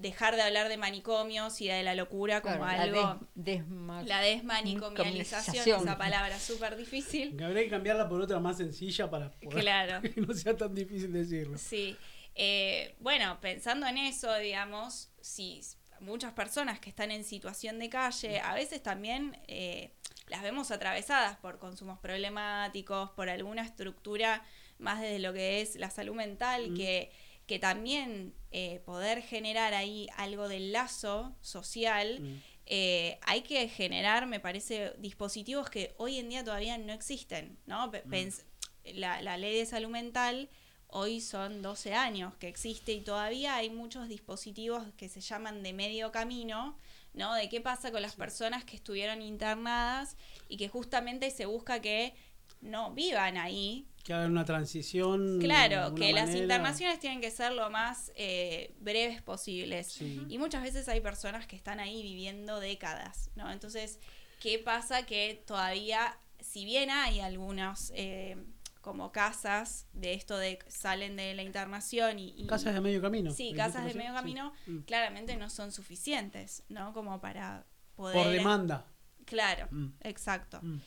dejar 0.00 0.34
de 0.36 0.42
hablar 0.42 0.68
de 0.68 0.76
manicomios 0.76 1.60
y 1.60 1.68
de 1.68 1.82
la 1.82 1.94
locura 1.94 2.40
como 2.40 2.56
Claro, 2.56 2.70
la 2.76 2.82
algo... 2.82 3.26
des- 3.34 3.58
desma- 3.60 4.02
La 4.04 4.20
desmanicomialización, 4.20 5.54
Comialización. 5.54 5.80
esa 5.82 5.98
palabra 5.98 6.38
súper 6.38 6.76
difícil. 6.76 7.36
Que 7.36 7.44
habría 7.44 7.64
que 7.64 7.70
cambiarla 7.70 8.08
por 8.08 8.20
otra 8.20 8.38
más 8.40 8.56
sencilla 8.56 9.10
para 9.10 9.30
poder- 9.30 9.60
Claro. 9.60 10.00
que 10.14 10.20
no 10.20 10.32
sea 10.34 10.56
tan 10.56 10.74
difícil 10.74 11.12
decirlo. 11.12 11.58
Sí. 11.58 11.96
Eh, 12.34 12.94
bueno, 13.00 13.38
pensando 13.40 13.86
en 13.86 13.98
eso, 13.98 14.34
digamos, 14.36 15.10
si 15.20 15.60
muchas 16.00 16.32
personas 16.32 16.80
que 16.80 16.88
están 16.88 17.10
en 17.10 17.24
situación 17.24 17.78
de 17.78 17.90
calle, 17.90 18.40
a 18.40 18.54
veces 18.54 18.82
también 18.82 19.36
eh, 19.48 19.92
las 20.28 20.40
vemos 20.42 20.70
atravesadas 20.70 21.36
por 21.36 21.58
consumos 21.58 21.98
problemáticos, 21.98 23.10
por 23.10 23.28
alguna 23.28 23.62
estructura 23.62 24.42
más 24.78 25.00
desde 25.00 25.18
lo 25.18 25.32
que 25.34 25.60
es 25.60 25.76
la 25.76 25.90
salud 25.90 26.14
mental, 26.14 26.70
Mm. 26.70 26.74
que, 26.76 27.12
que 27.50 27.58
también 27.58 28.32
eh, 28.52 28.80
poder 28.86 29.22
generar 29.22 29.74
ahí 29.74 30.08
algo 30.16 30.48
del 30.48 30.70
lazo 30.72 31.34
social. 31.40 32.20
Mm. 32.20 32.42
eh, 32.72 33.18
hay 33.22 33.40
que 33.42 33.68
generar, 33.68 34.26
me 34.26 34.38
parece, 34.38 34.92
dispositivos 34.98 35.68
que 35.68 35.92
hoy 35.98 36.18
en 36.18 36.28
día 36.28 36.44
todavía 36.44 36.78
no 36.78 36.92
existen, 36.92 37.58
¿no? 37.66 37.90
Pens- 37.90 38.44
la, 38.84 39.20
la 39.22 39.36
ley 39.36 39.56
de 39.58 39.66
salud 39.66 39.90
mental 39.90 40.48
hoy 40.86 41.20
son 41.20 41.62
12 41.62 41.94
años 41.94 42.36
que 42.36 42.46
existe 42.48 42.92
y 42.92 43.00
todavía 43.00 43.56
hay 43.56 43.70
muchos 43.70 44.08
dispositivos 44.08 44.82
que 44.96 45.08
se 45.08 45.20
llaman 45.20 45.64
de 45.64 45.72
medio 45.72 46.12
camino, 46.12 46.76
¿no? 47.12 47.34
De 47.34 47.48
qué 47.48 47.60
pasa 47.60 47.90
con 47.90 48.02
las 48.02 48.14
personas 48.14 48.62
que 48.64 48.76
estuvieron 48.76 49.20
internadas 49.22 50.16
y 50.48 50.56
que 50.56 50.68
justamente 50.68 51.30
se 51.32 51.46
busca 51.46 51.80
que 51.80 52.14
no 52.60 52.92
vivan 52.92 53.36
ahí, 53.36 53.86
Que 54.04 54.14
hagan 54.14 54.30
una 54.32 54.44
transición. 54.44 55.38
de 55.38 55.44
Claro, 55.44 55.94
que 55.94 56.12
las 56.12 56.34
internaciones 56.34 56.98
tienen 57.00 57.20
que 57.20 57.30
ser 57.30 57.52
lo 57.52 57.70
más 57.70 58.10
eh, 58.16 58.74
breves 58.80 59.20
posibles. 59.22 59.88
Sí. 59.92 60.24
Y 60.28 60.38
muchas 60.38 60.62
veces 60.62 60.88
hay 60.88 61.00
personas 61.00 61.46
que 61.46 61.56
están 61.56 61.80
ahí 61.80 62.02
viviendo 62.02 62.60
décadas, 62.60 63.30
¿no? 63.36 63.50
Entonces, 63.52 63.98
¿qué 64.40 64.58
pasa? 64.58 65.04
Que 65.04 65.42
todavía, 65.46 66.16
si 66.40 66.64
bien 66.64 66.88
hay 66.90 67.20
algunos 67.20 67.92
eh, 67.94 68.36
como 68.80 69.12
casas 69.12 69.86
de 69.92 70.14
esto 70.14 70.38
de 70.38 70.58
salen 70.68 71.16
de 71.16 71.34
la 71.34 71.42
internación 71.42 72.18
y... 72.18 72.32
y- 72.36 72.46
Casas 72.46 72.72
de 72.72 72.80
medio 72.80 73.02
camino. 73.02 73.30
Sí, 73.30 73.42
¿dijiste 73.52 73.58
casas 73.58 73.82
de 73.82 73.88
recién? 73.88 73.98
medio 74.04 74.14
camino, 74.14 74.54
Mm. 74.66 74.78
claramente 74.86 75.36
no 75.36 75.50
son 75.50 75.70
suficientes, 75.72 76.62
¿no? 76.70 76.94
Como 76.94 77.20
para 77.20 77.66
poder... 77.94 78.16
Por 78.16 78.32
demanda. 78.32 78.86
Claro, 79.26 79.68
Mm. 79.70 79.88
exacto. 80.00 80.58
Mm. 80.62 80.80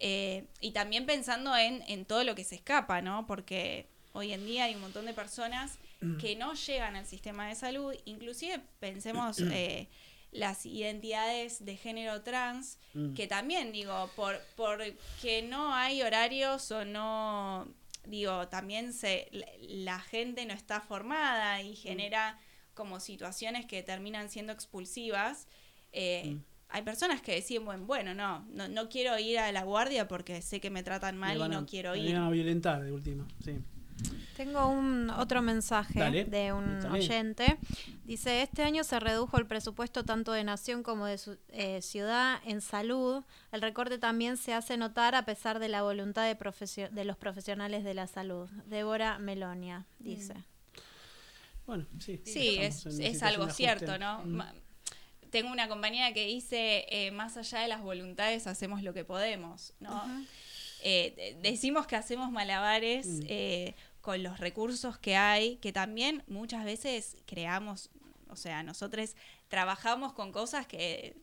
Eh, 0.00 0.46
y 0.60 0.70
también 0.72 1.06
pensando 1.06 1.56
en, 1.56 1.82
en 1.88 2.04
todo 2.04 2.22
lo 2.24 2.34
que 2.34 2.44
se 2.44 2.54
escapa, 2.54 3.02
¿no? 3.02 3.26
Porque 3.26 3.86
hoy 4.12 4.32
en 4.32 4.46
día 4.46 4.64
hay 4.64 4.74
un 4.74 4.80
montón 4.80 5.06
de 5.06 5.12
personas 5.14 5.78
que 6.20 6.36
no 6.36 6.54
llegan 6.54 6.94
al 6.94 7.06
sistema 7.06 7.48
de 7.48 7.56
salud, 7.56 7.92
inclusive 8.04 8.60
pensemos 8.78 9.38
eh, 9.52 9.88
las 10.30 10.64
identidades 10.66 11.64
de 11.64 11.76
género 11.76 12.22
trans, 12.22 12.78
Mm. 12.94 13.14
que 13.14 13.26
también 13.26 13.72
digo, 13.72 14.10
por 14.16 14.40
porque 14.56 15.42
no 15.42 15.74
hay 15.74 16.02
horarios 16.02 16.70
o 16.70 16.84
no, 16.84 17.66
digo, 18.06 18.46
también 18.48 18.92
se 18.92 19.28
la, 19.32 19.46
la 19.60 20.00
gente 20.00 20.46
no 20.46 20.54
está 20.54 20.80
formada 20.80 21.60
y 21.62 21.74
genera 21.76 22.38
como 22.74 23.00
situaciones 23.00 23.66
que 23.66 23.82
terminan 23.82 24.30
siendo 24.30 24.52
expulsivas. 24.52 25.46
eh, 25.92 26.22
Mm. 26.36 26.44
Hay 26.70 26.82
personas 26.82 27.22
que 27.22 27.34
deciden, 27.34 27.64
bueno, 27.64 27.84
bueno, 27.86 28.14
no, 28.14 28.44
no, 28.50 28.68
no 28.68 28.88
quiero 28.88 29.18
ir 29.18 29.38
a 29.38 29.50
la 29.52 29.62
guardia 29.64 30.06
porque 30.06 30.42
sé 30.42 30.60
que 30.60 30.70
me 30.70 30.82
tratan 30.82 31.16
mal 31.16 31.34
Me 31.38 31.40
y 31.40 31.42
a- 31.44 31.48
no 31.48 31.66
quiero 31.66 31.92
me 31.92 31.98
ir. 31.98 32.14
van 32.14 32.24
a 32.24 32.30
violentar 32.30 32.82
de 32.82 32.92
última. 32.92 33.26
Sí. 33.44 33.58
Tengo 34.36 34.68
un 34.68 35.10
otro 35.10 35.42
mensaje 35.42 35.98
Dale, 35.98 36.24
de 36.24 36.52
un 36.52 36.84
oyente. 36.86 37.56
Dice, 38.04 38.42
este 38.42 38.62
año 38.62 38.84
se 38.84 39.00
redujo 39.00 39.38
el 39.38 39.46
presupuesto 39.46 40.04
tanto 40.04 40.30
de 40.30 40.44
nación 40.44 40.84
como 40.84 41.06
de 41.06 41.18
su- 41.18 41.36
eh, 41.48 41.82
ciudad 41.82 42.38
en 42.44 42.60
salud. 42.60 43.24
El 43.50 43.60
recorte 43.62 43.98
también 43.98 44.36
se 44.36 44.54
hace 44.54 44.76
notar 44.76 45.16
a 45.16 45.24
pesar 45.24 45.58
de 45.58 45.68
la 45.68 45.82
voluntad 45.82 46.24
de, 46.28 46.36
profesio- 46.36 46.88
de 46.90 47.04
los 47.04 47.16
profesionales 47.16 47.82
de 47.82 47.94
la 47.94 48.06
salud. 48.06 48.48
Débora 48.66 49.18
Melonia 49.18 49.86
dice. 49.98 50.34
Bueno, 51.66 51.86
sí. 51.98 52.20
Sí, 52.24 52.56
es, 52.60 52.86
es 52.86 53.22
algo 53.24 53.50
cierto. 53.50 53.98
¿no? 53.98 54.22
Mm. 54.24 54.42
Tengo 55.30 55.50
una 55.50 55.68
compañera 55.68 56.12
que 56.12 56.26
dice, 56.26 56.86
eh, 56.90 57.10
más 57.10 57.36
allá 57.36 57.60
de 57.60 57.68
las 57.68 57.82
voluntades, 57.82 58.46
hacemos 58.46 58.82
lo 58.82 58.94
que 58.94 59.04
podemos, 59.04 59.74
¿no? 59.80 60.02
Eh, 60.82 61.12
de- 61.16 61.50
decimos 61.50 61.86
que 61.86 61.96
hacemos 61.96 62.30
malabares 62.30 63.06
Mm. 63.06 63.20
eh, 63.28 63.74
con 64.00 64.22
los 64.22 64.38
recursos 64.38 64.96
que 64.98 65.16
hay, 65.16 65.56
que 65.56 65.72
también 65.72 66.22
muchas 66.28 66.64
veces 66.64 67.16
creamos, 67.26 67.90
o 68.28 68.36
sea, 68.36 68.62
nosotros 68.62 69.14
trabajamos 69.48 70.12
con 70.12 70.32
cosas 70.32 70.66
que 70.66 71.16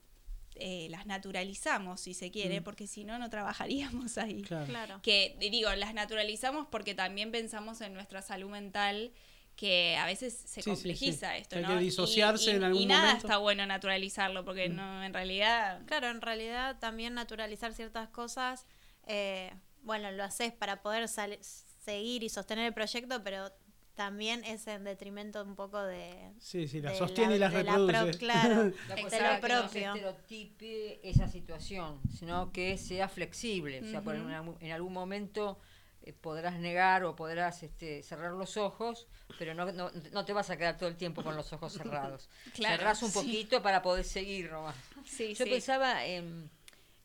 eh, 0.58 0.88
las 0.90 1.06
naturalizamos, 1.06 2.00
si 2.00 2.14
se 2.14 2.32
quiere, 2.32 2.62
Mm. 2.62 2.64
porque 2.64 2.88
si 2.88 3.04
no, 3.04 3.20
no 3.20 3.30
trabajaríamos 3.30 4.18
ahí 4.18 4.42
Claro. 4.42 4.66
Claro. 4.66 5.00
que 5.02 5.36
digo, 5.40 5.70
las 5.76 5.94
naturalizamos 5.94 6.66
porque 6.72 6.96
también 6.96 7.30
pensamos 7.32 7.82
en 7.82 7.94
nuestra 7.94 8.22
salud 8.22 8.50
mental 8.50 9.12
que 9.56 9.96
a 9.98 10.06
veces 10.06 10.34
se 10.46 10.62
Sí, 10.62 10.70
complejiza 10.70 11.32
sí. 11.32 11.42
esto, 11.42 11.56
hay 11.56 11.62
¿no? 11.64 11.70
que 11.70 11.78
disociarse 11.78 12.50
y, 12.52 12.54
y- 12.54 12.56
en 12.58 12.64
algún 12.66 12.82
y 12.82 12.86
nada 12.88 13.02
momento. 13.08 13.28
está 13.28 13.38
bueno 13.38 13.66
naturalizarlo 13.66 14.44
porque 14.44 14.70
Mm. 14.70 14.76
no, 14.76 15.04
en 15.04 15.14
realidad 15.14 15.82
Claro, 15.86 16.10
en 16.10 16.22
realidad 16.22 16.78
también 16.80 17.14
naturalizar 17.14 17.74
ciertas 17.74 18.10
cosas, 18.10 18.66
eh, 19.08 19.54
bueno, 19.84 20.12
lo 20.12 20.24
haces 20.24 20.52
para 20.52 20.82
poder 20.82 21.08
sal- 21.08 21.38
seguir 21.42 22.24
y 22.24 22.30
sostener 22.30 22.66
el 22.66 22.74
proyecto, 22.74 23.24
pero 23.24 23.52
también 23.94 24.44
es 24.44 24.68
en 24.68 24.84
detrimento 24.84 25.42
un 25.42 25.56
poco 25.56 25.82
de... 25.82 26.34
Sí, 26.40 26.68
sí, 26.68 26.82
la 26.82 26.94
sostiene 26.94 27.38
y 27.38 27.40
la 27.40 27.48
de 27.50 27.64
reproduce. 27.64 28.10
pro- 28.10 28.18
claro, 28.20 28.50
La 28.90 28.96
de 28.96 29.02
lo 29.04 29.10
que 29.40 29.48
no 29.54 29.70
se 29.70 29.80
estereotipe 29.86 31.10
esa 31.10 31.28
situación, 31.30 32.02
sino 32.14 32.52
que 32.52 32.78
sea 32.78 33.08
flexible. 33.08 33.82
O 33.82 33.86
sea, 33.86 34.02
por 34.02 34.16
en 34.16 34.72
algún 34.72 34.92
momento 34.92 35.60
eh, 36.06 36.14
podrás 36.14 36.60
negar 36.60 37.04
o 37.04 37.16
podrás 37.16 37.64
este, 37.64 38.04
cerrar 38.04 38.32
los 38.34 38.58
ojos, 38.58 39.08
pero 39.40 39.56
no, 39.56 39.72
no, 39.72 39.90
no 40.12 40.24
te 40.24 40.34
vas 40.34 40.52
a 40.52 40.58
quedar 40.58 40.78
todo 40.78 40.88
el 40.88 40.98
tiempo 40.98 41.24
con 41.24 41.36
los 41.36 41.52
ojos 41.52 41.74
cerrados. 41.74 42.30
Claro, 42.54 42.78
Cerrás 42.78 43.02
un 43.02 43.10
sí. 43.10 43.18
poquito 43.20 43.64
para 43.64 43.82
poder 43.82 44.06
seguir 44.06 44.52
nomás. 44.52 44.76
sí, 45.04 45.34
Yo 45.34 45.46
sí. 45.46 45.50
pensaba 45.50 46.06
en, 46.06 46.52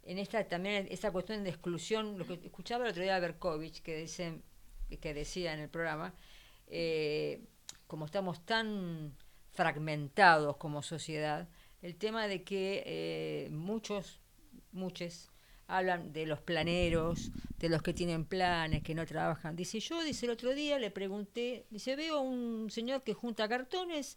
en 0.03 0.19
esta 0.19 0.47
también 0.47 0.87
esta 0.91 1.11
cuestión 1.13 1.43
de 1.43 1.49
exclusión, 1.49 2.19
lo 2.19 2.27
que 2.27 2.35
escuchaba 2.35 2.85
el 2.85 2.91
otro 2.91 3.03
día 3.03 3.17
a 3.17 3.21
Berkovich 3.21 3.81
que 3.81 3.97
dice, 3.97 4.43
que 5.01 5.15
decía 5.15 5.55
en 5.55 5.61
el 5.61 5.71
programa, 5.71 6.13
eh, 6.67 7.43
como 7.87 8.05
estamos 8.05 8.45
tan 8.45 9.17
fragmentados 9.53 10.59
como 10.59 10.83
sociedad, 10.83 11.49
el 11.81 11.97
tema 11.97 12.29
de 12.29 12.43
que 12.45 12.83
eh, 12.85 13.49
muchos, 13.51 14.21
muchos 14.73 15.31
hablan 15.71 16.13
de 16.13 16.27
los 16.27 16.41
planeros, 16.41 17.31
de 17.59 17.69
los 17.69 17.83
que 17.83 17.95
tienen 17.95 18.25
planes, 18.25 18.83
que 18.83 18.95
no 18.95 19.07
trabajan. 19.07 19.57
Dice, 19.57 19.81
yo, 19.81 20.03
dice, 20.03 20.27
el 20.27 20.33
otro 20.33 20.55
día 20.55 20.79
le 20.79 20.91
pregunté, 20.91 21.67
dice, 21.71 21.97
veo 21.97 22.21
un 22.21 22.71
señor 22.71 23.03
que 23.03 23.15
junta 23.15 23.49
cartones, 23.49 24.17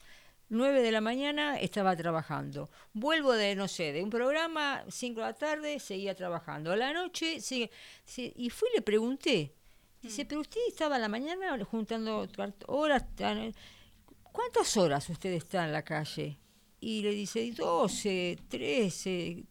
9 0.49 0.81
de 0.81 0.91
la 0.91 1.01
mañana 1.01 1.59
estaba 1.59 1.95
trabajando. 1.95 2.69
Vuelvo 2.93 3.33
de, 3.33 3.55
no 3.55 3.67
sé, 3.67 3.91
de 3.91 4.03
un 4.03 4.09
programa, 4.09 4.83
5 4.87 5.19
de 5.19 5.25
la 5.25 5.33
tarde, 5.33 5.79
seguía 5.79 6.15
trabajando. 6.15 6.71
A 6.71 6.75
la 6.75 6.93
noche, 6.93 7.39
sigue. 7.39 7.71
Dice, 8.05 8.33
y 8.35 8.49
fui 8.49 8.69
y 8.73 8.77
le 8.77 8.81
pregunté. 8.81 9.53
Dice, 10.01 10.25
pero 10.25 10.41
usted 10.41 10.59
estaba 10.67 10.97
a 10.97 10.99
la 10.99 11.07
mañana 11.07 11.57
juntando 11.65 12.27
horas. 12.67 13.05
¿Cuántas 14.31 14.75
horas 14.77 15.09
usted 15.09 15.31
está 15.31 15.65
en 15.65 15.71
la 15.71 15.83
calle? 15.83 16.37
Y 16.81 17.01
le 17.01 17.11
dice, 17.11 17.51
12, 17.51 18.39
13, 18.49 19.43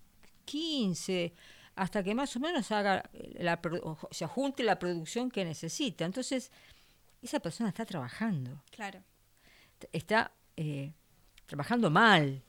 15, 0.45 1.33
hasta 1.75 2.03
que 2.03 2.15
más 2.15 2.35
o 2.37 2.41
menos 2.41 2.71
haga 2.73 3.09
la, 3.35 3.61
o 3.83 3.97
sea, 4.11 4.29
junte 4.29 4.63
la 4.63 4.79
producción 4.79 5.31
que 5.31 5.45
necesita. 5.45 6.05
Entonces, 6.05 6.51
esa 7.23 7.41
persona 7.41 7.69
está 7.71 7.85
trabajando 7.87 8.63
Claro. 8.71 9.01
está 9.93 10.33
eh, 10.57 10.93
trabajando 11.47 11.91
mal. 11.91 12.43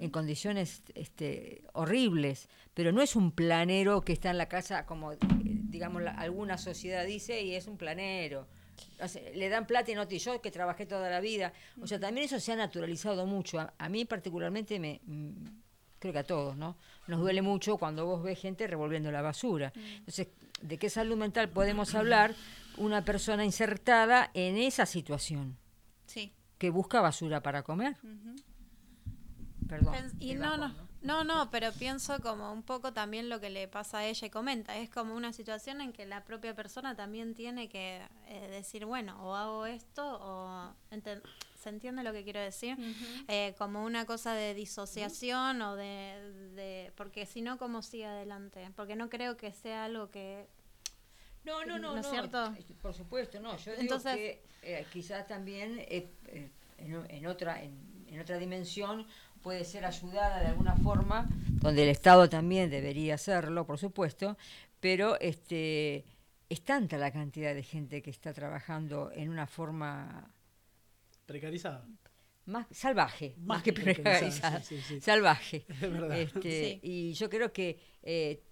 en 0.00 0.08
condiciones 0.08 0.82
este, 0.94 1.62
horribles, 1.74 2.48
pero 2.72 2.90
no 2.90 3.02
es 3.02 3.14
un 3.16 3.32
planero 3.32 4.00
que 4.00 4.14
está 4.14 4.30
en 4.30 4.38
la 4.38 4.48
casa 4.48 4.86
como, 4.86 5.12
eh, 5.12 5.18
digamos, 5.20 6.00
la- 6.00 6.12
alguna 6.12 6.56
sociedad 6.56 7.04
dice 7.04 7.42
y 7.42 7.54
es 7.54 7.66
un 7.66 7.76
planero. 7.76 8.48
O 9.02 9.06
sea, 9.08 9.20
le 9.34 9.48
dan 9.50 9.66
plata 9.66 9.90
y 9.90 9.94
no 9.94 10.08
te 10.08 10.18
yo 10.18 10.40
que 10.40 10.50
trabajé 10.50 10.86
toda 10.86 11.10
la 11.10 11.20
vida. 11.20 11.52
O 11.82 11.86
sea, 11.86 12.00
también 12.00 12.24
eso 12.24 12.40
se 12.40 12.52
ha 12.52 12.56
naturalizado 12.56 13.26
mucho. 13.26 13.60
A, 13.60 13.74
a 13.76 13.88
mí 13.90 14.06
particularmente 14.06 14.78
me 14.80 15.02
mm, 15.04 15.32
creo 15.98 16.12
que 16.12 16.18
a 16.20 16.24
todos, 16.24 16.56
¿no? 16.56 16.76
Nos 17.06 17.20
duele 17.20 17.42
mucho 17.42 17.76
cuando 17.78 18.06
vos 18.06 18.22
ves 18.22 18.38
gente 18.38 18.66
revolviendo 18.66 19.10
la 19.10 19.22
basura. 19.22 19.72
Entonces, 19.74 20.28
¿de 20.62 20.78
qué 20.78 20.90
salud 20.90 21.16
mental 21.16 21.48
podemos 21.48 21.94
hablar 21.94 22.34
una 22.76 23.04
persona 23.04 23.44
insertada 23.44 24.30
en 24.34 24.56
esa 24.56 24.86
situación 24.86 25.56
Sí. 26.06 26.32
que 26.58 26.70
busca 26.70 27.00
basura 27.00 27.40
para 27.42 27.62
comer? 27.62 27.96
Perdón. 29.68 29.94
Pens- 29.94 30.14
y 30.18 30.34
no, 30.34 30.50
bajón, 30.58 30.76
no, 31.02 31.24
no, 31.24 31.24
no, 31.44 31.50
pero 31.50 31.72
pienso 31.72 32.20
como 32.20 32.52
un 32.52 32.62
poco 32.62 32.92
también 32.92 33.28
lo 33.28 33.38
que 33.40 33.50
le 33.50 33.68
pasa 33.68 33.98
a 33.98 34.04
ella 34.06 34.26
y 34.26 34.30
comenta, 34.30 34.76
es 34.78 34.88
como 34.88 35.14
una 35.14 35.32
situación 35.32 35.80
en 35.80 35.92
que 35.92 36.06
la 36.06 36.24
propia 36.24 36.54
persona 36.54 36.94
también 36.96 37.34
tiene 37.34 37.68
que 37.68 38.00
eh, 38.28 38.48
decir, 38.50 38.84
bueno, 38.86 39.22
o 39.22 39.34
hago 39.34 39.66
esto 39.66 40.18
o... 40.20 40.72
¿Se 41.58 41.68
entiende 41.70 42.02
lo 42.04 42.12
que 42.12 42.22
quiero 42.22 42.40
decir? 42.40 42.76
Eh, 43.26 43.54
como 43.58 43.84
una 43.84 44.04
cosa 44.06 44.32
de 44.32 44.54
disociación 44.54 45.60
o 45.60 45.74
de... 45.76 46.50
de 46.54 46.92
porque 46.96 47.26
si 47.26 47.42
no, 47.42 47.58
¿cómo 47.58 47.82
sigue 47.82 48.06
adelante? 48.06 48.70
Porque 48.76 48.94
no 48.94 49.08
creo 49.10 49.36
que 49.36 49.52
sea 49.52 49.84
algo 49.84 50.08
que... 50.10 50.46
No, 51.44 51.64
no, 51.64 51.78
no, 51.78 51.92
¿No 51.94 51.98
es 52.00 52.06
no, 52.06 52.10
cierto? 52.12 52.46
eh, 52.56 52.64
Por 52.80 52.94
supuesto, 52.94 53.40
no. 53.40 53.56
Yo 53.56 53.72
digo 53.72 53.82
Entonces- 53.82 54.14
que 54.16 54.42
eh, 54.62 54.86
quizás 54.92 55.26
también 55.26 55.78
eh, 55.80 56.08
en, 56.78 57.04
en 57.08 57.26
otra 57.26 57.62
en, 57.62 58.04
en 58.08 58.20
otra 58.20 58.38
dimensión 58.38 59.06
puede 59.42 59.64
ser 59.64 59.84
ayudada 59.84 60.40
de 60.40 60.46
alguna 60.48 60.76
forma, 60.76 61.26
donde 61.60 61.84
el 61.84 61.88
Estado 61.88 62.28
también 62.28 62.70
debería 62.70 63.14
hacerlo, 63.14 63.66
por 63.66 63.78
supuesto, 63.78 64.36
pero 64.80 65.18
este 65.20 66.04
es 66.48 66.62
tanta 66.64 66.98
la 66.98 67.12
cantidad 67.12 67.54
de 67.54 67.62
gente 67.62 68.02
que 68.02 68.10
está 68.10 68.32
trabajando 68.32 69.10
en 69.12 69.28
una 69.30 69.46
forma 69.46 70.30
Precarizada. 71.28 71.86
más 72.46 72.66
salvaje, 72.70 73.34
más, 73.36 73.58
Más 73.58 73.62
que 73.62 73.72
precarizada, 73.74 74.18
precarizada, 74.18 74.62
sí, 74.62 74.76
sí, 74.80 74.94
sí. 74.94 75.00
salvaje. 75.02 75.66
Es 75.68 75.80
verdad. 75.80 76.18
Este, 76.18 76.40
Sí. 76.64 76.80
Y 76.82 77.12
yo 77.12 77.28
creo 77.28 77.52
que 77.52 77.78
eh, 78.02 78.42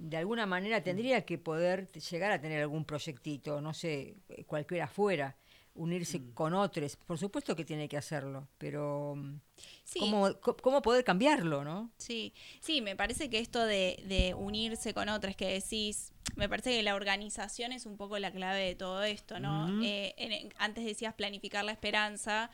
de 0.00 0.16
alguna 0.16 0.44
manera 0.44 0.82
tendría 0.82 1.24
que 1.24 1.38
poder 1.38 1.86
llegar 1.92 2.32
a 2.32 2.40
tener 2.40 2.60
algún 2.62 2.84
proyectito, 2.84 3.60
no 3.60 3.72
sé, 3.72 4.16
cualquiera 4.46 4.88
fuera, 4.88 5.36
unirse 5.74 6.18
Mm. 6.18 6.32
con 6.34 6.52
otros. 6.54 6.96
Por 6.96 7.18
supuesto 7.18 7.56
que 7.56 7.64
tiene 7.64 7.88
que 7.88 7.96
hacerlo, 7.96 8.46
pero 8.58 9.14
mm, 9.16 9.40
Sí. 9.84 10.00
¿cómo, 10.00 10.34
cómo 10.40 10.82
poder 10.82 11.02
cambiarlo, 11.04 11.64
no? 11.64 11.90
Sí, 11.96 12.34
sí, 12.60 12.80
me 12.82 12.94
parece 12.96 13.30
que 13.30 13.38
esto 13.38 13.64
de, 13.64 14.02
de 14.06 14.34
unirse 14.34 14.92
con 14.92 15.08
otras 15.08 15.34
que 15.36 15.46
decís, 15.48 16.12
me 16.36 16.48
parece 16.48 16.70
que 16.76 16.82
la 16.82 16.94
organización 16.94 17.72
es 17.72 17.86
un 17.86 17.96
poco 17.96 18.18
la 18.18 18.30
clave 18.32 18.60
de 18.64 18.74
todo 18.74 19.02
esto, 19.02 19.40
¿no? 19.40 19.82
Eh, 19.82 20.14
en- 20.18 20.52
antes 20.58 20.84
decías 20.84 21.14
planificar 21.14 21.64
la 21.64 21.72
esperanza. 21.72 22.50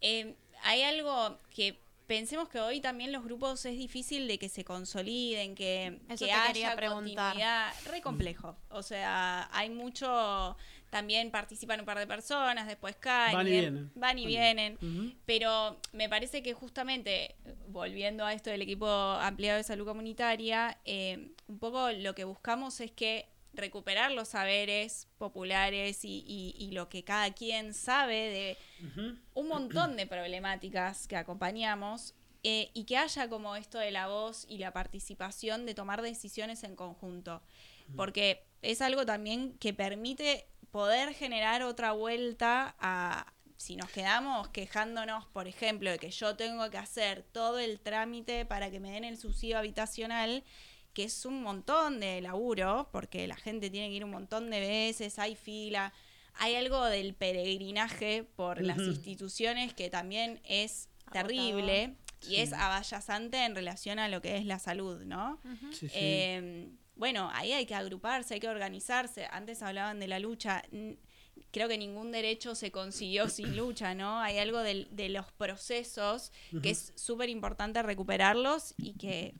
Eh, 0.00 0.36
hay 0.62 0.82
algo 0.82 1.38
que 1.50 1.78
pensemos 2.06 2.48
que 2.48 2.60
hoy 2.60 2.80
también 2.80 3.10
los 3.10 3.24
grupos 3.24 3.64
es 3.66 3.76
difícil 3.76 4.28
de 4.28 4.38
que 4.38 4.48
se 4.48 4.64
consoliden, 4.64 5.56
que, 5.56 6.00
Eso 6.08 6.24
que 6.24 6.26
te 6.26 6.32
haya 6.32 6.76
preguntar. 6.76 7.32
continuidad. 7.32 7.72
Re 7.90 8.00
complejo. 8.00 8.56
O 8.70 8.82
sea, 8.82 9.48
hay 9.52 9.70
mucho, 9.70 10.56
también 10.90 11.30
participan 11.30 11.80
un 11.80 11.86
par 11.86 11.98
de 11.98 12.06
personas, 12.06 12.66
después 12.66 12.96
caen. 12.96 13.34
Van 13.36 13.46
y 13.46 13.50
vienen. 13.50 13.90
Van 13.94 14.18
y 14.18 14.26
vienen. 14.26 14.78
Pero 15.26 15.78
me 15.92 16.08
parece 16.08 16.42
que 16.42 16.54
justamente, 16.54 17.34
volviendo 17.68 18.24
a 18.24 18.32
esto 18.32 18.50
del 18.50 18.62
equipo 18.62 18.86
ampliado 18.88 19.58
de 19.58 19.64
salud 19.64 19.84
comunitaria, 19.86 20.78
eh, 20.84 21.32
un 21.48 21.58
poco 21.58 21.90
lo 21.92 22.14
que 22.14 22.24
buscamos 22.24 22.80
es 22.80 22.90
que 22.92 23.28
recuperar 23.52 24.12
los 24.12 24.28
saberes 24.28 25.08
populares 25.16 26.04
y, 26.04 26.22
y- 26.26 26.54
y 26.58 26.72
lo 26.72 26.88
que 26.90 27.04
cada 27.04 27.32
quien 27.32 27.72
sabe 27.72 28.14
de 28.14 28.56
un 29.34 29.48
montón 29.48 29.96
de 29.96 30.06
problemáticas 30.06 31.08
que 31.08 31.16
acompañamos 31.16 32.14
eh, 32.42 32.70
y 32.74 32.84
que 32.84 32.96
haya 32.98 33.28
como 33.28 33.56
esto 33.56 33.78
de 33.78 33.90
la 33.90 34.06
voz 34.08 34.44
y 34.48 34.58
la 34.58 34.72
participación 34.72 35.66
de 35.66 35.74
tomar 35.74 36.02
decisiones 36.02 36.62
en 36.64 36.76
conjunto. 36.76 37.42
Porque 37.96 38.44
es 38.62 38.82
algo 38.82 39.06
también 39.06 39.56
que 39.58 39.72
permite 39.72 40.46
poder 40.76 41.14
generar 41.14 41.62
otra 41.62 41.92
vuelta 41.92 42.76
a... 42.78 43.32
Si 43.56 43.76
nos 43.76 43.88
quedamos 43.90 44.48
quejándonos, 44.48 45.24
por 45.28 45.48
ejemplo, 45.48 45.90
de 45.90 45.98
que 45.98 46.10
yo 46.10 46.36
tengo 46.36 46.68
que 46.70 46.76
hacer 46.76 47.22
todo 47.32 47.58
el 47.58 47.80
trámite 47.80 48.44
para 48.44 48.70
que 48.70 48.78
me 48.80 48.90
den 48.90 49.04
el 49.04 49.16
subsidio 49.16 49.56
habitacional, 49.56 50.44
que 50.92 51.04
es 51.04 51.24
un 51.24 51.42
montón 51.42 51.98
de 51.98 52.20
laburo, 52.20 52.90
porque 52.92 53.26
la 53.26 53.36
gente 53.36 53.70
tiene 53.70 53.88
que 53.88 53.94
ir 53.94 54.04
un 54.04 54.10
montón 54.10 54.50
de 54.50 54.60
veces, 54.60 55.18
hay 55.18 55.34
fila, 55.34 55.94
hay 56.34 56.54
algo 56.56 56.84
del 56.84 57.14
peregrinaje 57.14 58.24
por 58.24 58.60
las 58.62 58.76
instituciones 58.78 59.72
que 59.72 59.88
también 59.88 60.42
es 60.44 60.90
terrible 61.10 61.96
y 62.20 62.26
Sí. 62.26 62.36
es 62.36 62.52
abayazante 62.52 63.42
en 63.46 63.54
relación 63.54 63.98
a 63.98 64.08
lo 64.08 64.20
que 64.20 64.36
es 64.36 64.44
la 64.44 64.58
salud, 64.58 65.00
¿no? 65.04 65.40
Sí, 65.72 65.88
sí. 65.88 65.94
Eh, 65.94 66.68
bueno, 66.96 67.30
ahí 67.34 67.52
hay 67.52 67.66
que 67.66 67.74
agruparse, 67.74 68.34
hay 68.34 68.40
que 68.40 68.48
organizarse. 68.48 69.26
Antes 69.30 69.62
hablaban 69.62 70.00
de 70.00 70.08
la 70.08 70.18
lucha. 70.18 70.62
N- 70.72 70.96
Creo 71.52 71.68
que 71.68 71.76
ningún 71.78 72.12
derecho 72.12 72.54
se 72.54 72.70
consiguió 72.70 73.28
sin 73.28 73.56
lucha, 73.56 73.94
¿no? 73.94 74.18
Hay 74.20 74.38
algo 74.38 74.60
de 74.62 75.08
los 75.10 75.30
procesos 75.32 76.32
que 76.62 76.70
es 76.70 76.92
súper 76.96 77.28
importante 77.28 77.82
recuperarlos 77.82 78.74
y 78.78 78.94
que 78.94 79.34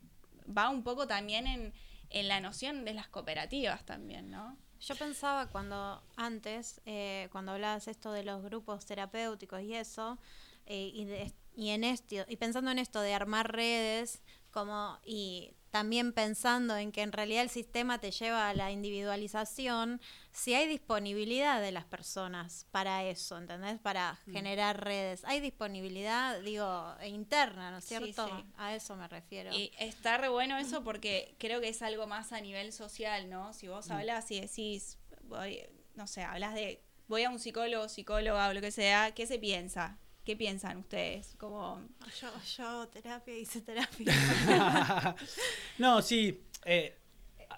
va 0.46 0.68
un 0.68 0.82
poco 0.82 1.06
también 1.06 1.46
en, 1.46 1.72
en 2.10 2.28
la 2.28 2.40
noción 2.40 2.84
de 2.84 2.94
las 2.94 3.08
cooperativas 3.08 3.84
también, 3.84 4.30
¿no? 4.30 4.56
Yo 4.80 4.94
pensaba 4.94 5.46
cuando 5.48 6.02
antes, 6.16 6.80
eh, 6.84 7.28
cuando 7.32 7.52
hablabas 7.52 7.88
esto 7.88 8.12
de 8.12 8.24
los 8.24 8.42
grupos 8.42 8.84
terapéuticos 8.84 9.62
y 9.62 9.74
eso, 9.74 10.18
eh, 10.66 10.90
y, 10.94 11.06
de- 11.06 11.32
y 11.56 11.70
en 11.70 11.82
esto, 11.82 12.14
y 12.28 12.36
pensando 12.36 12.70
en 12.70 12.78
esto 12.78 13.00
de 13.00 13.14
armar 13.14 13.50
redes, 13.52 14.22
como 14.50 14.98
y 15.04 15.54
también 15.76 16.14
pensando 16.14 16.74
en 16.78 16.90
que 16.90 17.02
en 17.02 17.12
realidad 17.12 17.42
el 17.42 17.50
sistema 17.50 17.98
te 17.98 18.10
lleva 18.10 18.48
a 18.48 18.54
la 18.54 18.70
individualización, 18.70 20.00
si 20.32 20.54
hay 20.54 20.66
disponibilidad 20.66 21.60
de 21.60 21.70
las 21.70 21.84
personas 21.84 22.66
para 22.70 23.04
eso, 23.04 23.36
¿entendés? 23.36 23.78
Para 23.80 24.18
generar 24.32 24.82
redes. 24.82 25.22
Hay 25.26 25.40
disponibilidad, 25.40 26.40
digo, 26.40 26.94
interna, 27.04 27.70
¿no 27.70 27.76
es 27.76 27.84
Sí, 27.84 27.88
cierto? 27.98 28.26
sí. 28.26 28.44
A 28.56 28.74
eso 28.74 28.96
me 28.96 29.06
refiero. 29.06 29.52
Y 29.52 29.70
está 29.78 30.16
re 30.16 30.30
bueno 30.30 30.56
eso 30.56 30.82
porque 30.82 31.36
creo 31.38 31.60
que 31.60 31.68
es 31.68 31.82
algo 31.82 32.06
más 32.06 32.32
a 32.32 32.40
nivel 32.40 32.72
social, 32.72 33.28
¿no? 33.28 33.52
Si 33.52 33.68
vos 33.68 33.90
hablas 33.90 34.30
y 34.30 34.40
decís, 34.40 34.96
voy, 35.24 35.60
no 35.94 36.06
sé, 36.06 36.22
hablas 36.22 36.54
de, 36.54 36.82
voy 37.06 37.24
a 37.24 37.28
un 37.30 37.38
psicólogo, 37.38 37.90
psicóloga 37.90 38.48
o 38.48 38.54
lo 38.54 38.62
que 38.62 38.70
sea, 38.70 39.12
¿qué 39.12 39.26
se 39.26 39.38
piensa? 39.38 39.98
¿Qué 40.26 40.36
piensan 40.36 40.78
ustedes? 40.78 41.34
Como, 41.38 41.80
Yo, 42.20 42.28
yo 42.58 42.88
terapia, 42.88 43.38
hice 43.38 43.60
terapia. 43.60 44.12
no, 45.78 46.02
sí. 46.02 46.42
eh, 46.64 46.96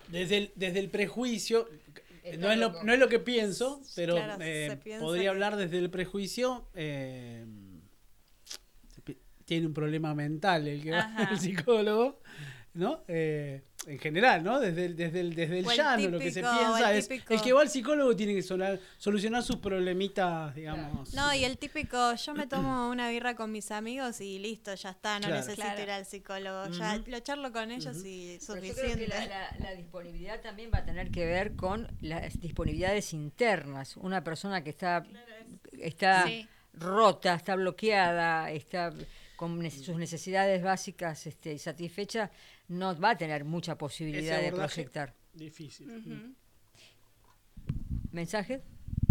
desde, 0.09 0.37
el, 0.37 0.53
desde 0.55 0.79
el 0.81 0.91
prejuicio, 0.91 1.67
no 2.39 2.53
es, 2.53 2.59
lo, 2.59 2.85
no 2.85 2.93
es 2.93 2.99
lo 2.99 3.09
que 3.09 3.21
pienso, 3.21 3.81
pero 3.97 4.17
Claro, 4.17 4.37
eh, 4.45 4.79
podría 5.01 5.23
que- 5.23 5.29
hablar 5.31 5.57
desde 5.57 5.79
el 5.79 5.89
prejuicio. 5.89 6.69
eh, 6.75 7.47
tiene 9.47 9.67
un 9.67 9.73
problema 9.73 10.15
mental 10.15 10.69
el 10.69 10.83
que 10.83 10.91
va 10.91 11.11
al 11.17 11.41
psicólogo, 11.41 12.21
¿no? 12.75 13.03
Eh, 13.09 13.63
en 13.89 13.99
general, 13.99 14.45
¿no? 14.45 14.61
Desde 14.61 14.85
el, 14.85 14.97
desde 14.97 15.21
el, 15.21 15.35
desde 15.35 15.59
el 15.61 15.67
O 15.67 15.71
el 15.71 15.77
llano 15.77 16.09
lo 16.11 16.19
que 16.19 16.31
se 16.31 16.41
piensa 16.41 16.93
el 16.93 16.99
es 16.99 17.09
típico- 17.09 17.33
el 17.35 17.41
que 17.41 17.53
va 17.53 17.63
al 17.63 17.71
psicólogo 17.71 18.15
tiene 18.15 18.35
que 18.35 18.43
solar- 18.43 18.79
solucionar 18.99 19.43
sus 19.43 19.57
problemitas, 19.57 20.55
digamos. 20.55 21.15
No, 21.15 21.35
y 21.35 21.45
el 21.45 21.57
típico, 21.59 22.15
yo 22.15 22.35
me 22.35 22.47
tomo 22.47 22.91
una 22.91 23.09
birra 23.11 23.35
con 23.35 23.51
mis 23.51 23.71
amigos 23.71 24.21
y 24.21 24.39
listo, 24.39 24.75
ya 24.75 24.91
está, 24.91 25.15
no 25.19 25.27
Claro. 25.29 25.37
necesito 25.37 25.63
Claro. 25.63 25.83
ir 25.83 25.91
al 25.91 26.05
psicólogo, 26.07 26.69
ya 26.69 27.01
lo 27.07 27.21
charlo 27.21 27.51
con 27.53 27.71
ellos 27.71 27.97
y 28.05 28.39
Pero 28.47 28.61
yo 28.63 28.75
creo 28.75 28.75
suficiente. 28.75 29.05
que 29.05 29.09
la, 29.09 29.27
la- 29.27 29.57
la 29.59 29.75
disponibilidad 29.75 30.41
también 30.41 30.71
va 30.73 30.79
a 30.79 30.85
tener 30.85 31.11
que 31.11 31.25
ver 31.25 31.57
con 31.57 31.89
las 32.01 32.39
disponibilidades 32.41 33.13
internas. 33.15 33.97
Una 33.97 34.23
persona 34.23 34.63
que 34.63 34.71
está, 34.71 35.07
está 35.81 36.27
Sí. 36.27 36.47
rota, 36.75 37.35
está 37.35 37.57
bloqueada, 37.57 38.51
está 38.51 38.93
con 39.37 39.71
sus 39.71 39.97
necesidades 39.97 40.63
básicas 40.63 41.27
este, 41.27 41.53
insatisfechas, 41.53 42.31
no 42.69 42.99
va 43.01 43.11
a 43.11 43.17
tener 43.17 43.45
mucha 43.45 43.77
posibilidad 43.77 44.41
de 44.41 44.53
proyectar. 44.53 45.15
Difícil. 45.33 46.37
¿Mensajes? 48.13 48.63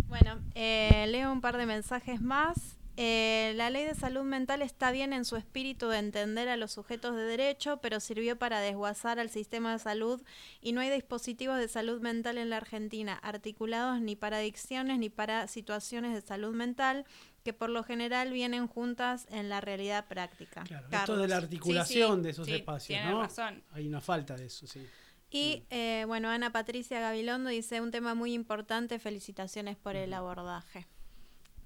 Bueno, 0.07 0.39
eh, 0.55 1.05
leo 1.07 1.31
un 1.31 1.41
par 1.41 1.57
de 1.57 1.65
mensajes 1.65 2.21
más. 2.21 2.77
eh, 2.99 3.53
la 3.55 3.69
ley 3.69 3.83
de 3.85 3.93
salud 3.93 4.23
mental 4.23 4.63
está 4.63 4.89
bien 4.91 5.13
en 5.13 5.23
su 5.23 5.35
espíritu 5.35 5.87
de 5.89 5.99
entender 5.99 6.49
a 6.49 6.57
los 6.57 6.71
sujetos 6.71 7.15
de 7.15 7.21
derecho, 7.21 7.77
pero 7.77 7.99
sirvió 7.99 8.39
para 8.39 8.59
desguazar 8.59 9.19
al 9.19 9.29
sistema 9.29 9.73
de 9.73 9.79
salud 9.79 10.19
y 10.61 10.71
no 10.71 10.81
hay 10.81 10.89
dispositivos 10.89 11.59
de 11.59 11.67
salud 11.67 12.01
mental 12.01 12.39
en 12.39 12.49
la 12.49 12.57
Argentina 12.57 13.13
articulados 13.13 14.01
ni 14.01 14.15
para 14.15 14.37
adicciones 14.37 14.97
ni 14.97 15.09
para 15.11 15.47
situaciones 15.47 16.15
de 16.15 16.21
salud 16.21 16.55
mental 16.55 17.05
que 17.47 17.53
por 17.53 17.69
lo 17.69 17.81
general 17.81 18.33
vienen 18.33 18.67
juntas 18.67 19.25
en 19.31 19.47
la 19.47 19.61
realidad 19.61 20.05
práctica. 20.09 20.65
Claro, 20.65 20.83
esto 20.83 20.91
Carlos. 20.91 21.21
de 21.21 21.27
la 21.29 21.37
articulación 21.37 22.11
Sí, 22.11 22.17
sí, 22.17 22.23
de 22.23 22.29
esos 22.31 22.45
sí, 22.45 22.53
espacios, 22.55 22.99
tiene 22.99 23.09
¿no? 23.09 23.21
razón. 23.21 23.63
Hay 23.71 23.87
una 23.87 24.01
falta 24.01 24.35
de 24.35 24.47
eso, 24.47 24.67
sí. 24.67 24.85
Y 25.31 25.63
eh, 25.69 26.03
bueno, 26.07 26.27
Ana 26.27 26.51
Patricia 26.51 26.99
Gabilondo 26.99 27.49
dice 27.49 27.79
un 27.79 27.91
tema 27.91 28.15
muy 28.15 28.33
importante, 28.33 28.99
felicitaciones 28.99 29.77
por 29.77 29.95
el 29.95 30.13
abordaje. 30.13 30.87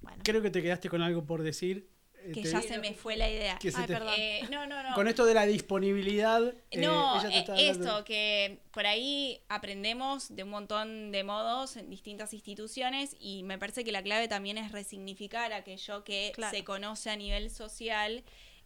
Bueno, 0.01 0.19
Creo 0.23 0.43
que 0.43 0.51
te 0.51 0.61
quedaste 0.61 0.87
con 0.87 1.01
algo 1.01 1.25
por 1.25 1.41
decir. 1.41 1.89
Eh, 2.25 2.31
Que 2.33 2.43
ya 2.43 2.61
se 2.61 2.77
me 2.77 2.93
fue 2.93 3.15
la 3.15 3.29
idea. 3.29 3.57
Ay, 3.63 3.71
te- 3.71 3.87
perdón. 3.87 4.13
Eh, 4.17 4.41
no, 4.51 4.65
no, 4.67 4.81
no. 4.83 4.93
Con 4.95 5.07
esto 5.07 5.25
de 5.25 5.33
la 5.33 5.45
disponibilidad. 5.45 6.53
eh, 6.71 6.79
No, 6.79 7.23
ella 7.25 7.43
te 7.45 7.51
eh, 7.53 7.69
esto, 7.69 8.03
que 8.03 8.59
por 8.71 8.85
ahí 8.85 9.39
aprendemos 9.49 10.35
de 10.35 10.43
un 10.43 10.49
montón 10.49 11.11
de 11.11 11.23
modos 11.23 11.77
en 11.77 11.89
distintas 11.89 12.33
instituciones 12.33 13.15
y 13.19 13.43
me 13.43 13.57
parece 13.57 13.83
que 13.83 13.91
la 13.91 14.03
clave 14.03 14.27
también 14.27 14.57
es 14.57 14.71
resignificar 14.71 15.53
aquello 15.53 16.03
que 16.03 16.31
Claro. 16.35 16.55
se 16.55 16.63
conoce 16.63 17.09
a 17.09 17.15
nivel 17.15 17.49
social 17.51 18.23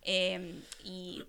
eh, 0.07 0.61
y 0.83 1.23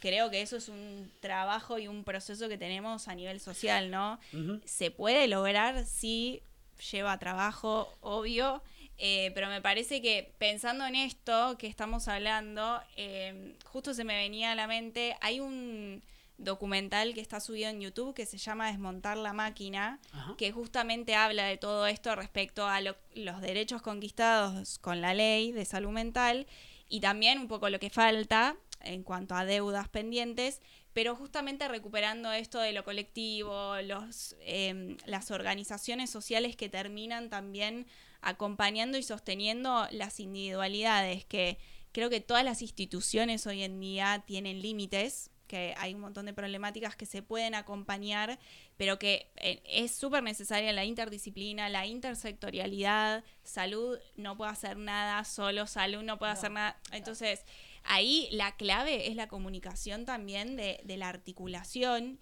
creo 0.00 0.30
que 0.30 0.42
eso 0.42 0.56
es 0.56 0.68
un 0.68 1.10
trabajo 1.20 1.78
y 1.78 1.88
un 1.88 2.04
proceso 2.04 2.48
que 2.48 2.58
tenemos 2.58 3.08
a 3.08 3.14
nivel 3.14 3.40
social, 3.40 3.90
¿no? 3.90 4.18
Se 4.64 4.90
puede 4.90 5.28
lograr, 5.28 5.86
sí, 5.86 6.42
lleva 6.90 7.18
trabajo, 7.18 7.90
obvio, 8.00 8.62
eh, 8.98 9.30
pero 9.34 9.48
me 9.48 9.60
parece 9.60 10.00
que 10.00 10.32
pensando 10.38 10.86
en 10.86 10.94
esto 10.94 11.56
que 11.58 11.66
estamos 11.66 12.08
hablando, 12.08 12.80
eh, 12.96 13.54
justo 13.64 13.94
se 13.94 14.04
me 14.04 14.16
venía 14.16 14.52
a 14.52 14.54
la 14.54 14.66
mente, 14.66 15.16
hay 15.20 15.40
un 15.40 16.02
documental 16.38 17.14
que 17.14 17.20
está 17.20 17.40
subido 17.40 17.68
en 17.70 17.80
YouTube 17.80 18.14
que 18.14 18.26
se 18.26 18.36
llama 18.38 18.68
Desmontar 18.68 19.16
la 19.16 19.32
máquina, 19.32 20.00
Ajá. 20.12 20.34
que 20.36 20.50
justamente 20.50 21.14
habla 21.14 21.44
de 21.44 21.56
todo 21.56 21.86
esto 21.86 22.14
respecto 22.16 22.66
a 22.66 22.80
lo- 22.80 22.96
los 23.14 23.40
derechos 23.40 23.80
conquistados 23.82 24.78
con 24.78 25.00
la 25.00 25.14
ley 25.14 25.52
de 25.52 25.64
salud 25.64 25.90
mental 25.90 26.46
y 26.88 27.00
también 27.00 27.38
un 27.38 27.48
poco 27.48 27.68
lo 27.70 27.78
que 27.78 27.90
falta 27.90 28.56
en 28.80 29.04
cuanto 29.04 29.36
a 29.36 29.44
deudas 29.44 29.88
pendientes, 29.88 30.60
pero 30.92 31.14
justamente 31.14 31.68
recuperando 31.68 32.32
esto 32.32 32.58
de 32.58 32.72
lo 32.72 32.82
colectivo, 32.82 33.76
los, 33.82 34.34
em, 34.40 34.96
las 35.06 35.30
organizaciones 35.30 36.10
sociales 36.10 36.56
que 36.56 36.68
terminan 36.68 37.30
también 37.30 37.86
acompañando 38.22 38.96
y 38.96 39.02
sosteniendo 39.02 39.86
las 39.90 40.20
individualidades, 40.20 41.24
que 41.24 41.58
creo 41.92 42.08
que 42.08 42.20
todas 42.20 42.44
las 42.44 42.62
instituciones 42.62 43.46
hoy 43.46 43.62
en 43.62 43.78
día 43.80 44.24
tienen 44.26 44.62
límites, 44.62 45.30
que 45.46 45.74
hay 45.76 45.92
un 45.92 46.00
montón 46.00 46.24
de 46.24 46.32
problemáticas 46.32 46.96
que 46.96 47.04
se 47.04 47.20
pueden 47.20 47.54
acompañar, 47.54 48.38
pero 48.78 48.98
que 48.98 49.30
eh, 49.36 49.60
es 49.66 49.94
súper 49.94 50.22
necesaria 50.22 50.72
la 50.72 50.86
interdisciplina, 50.86 51.68
la 51.68 51.84
intersectorialidad, 51.84 53.22
salud 53.42 53.98
no 54.16 54.34
puede 54.38 54.50
hacer 54.50 54.78
nada, 54.78 55.24
solo 55.24 55.66
salud 55.66 56.02
no 56.02 56.18
puede 56.18 56.32
hacer 56.32 56.52
nada. 56.52 56.80
Entonces, 56.90 57.44
ahí 57.84 58.28
la 58.30 58.56
clave 58.56 59.08
es 59.08 59.16
la 59.16 59.28
comunicación 59.28 60.06
también 60.06 60.56
de, 60.56 60.80
de 60.84 60.96
la 60.96 61.10
articulación. 61.10 62.18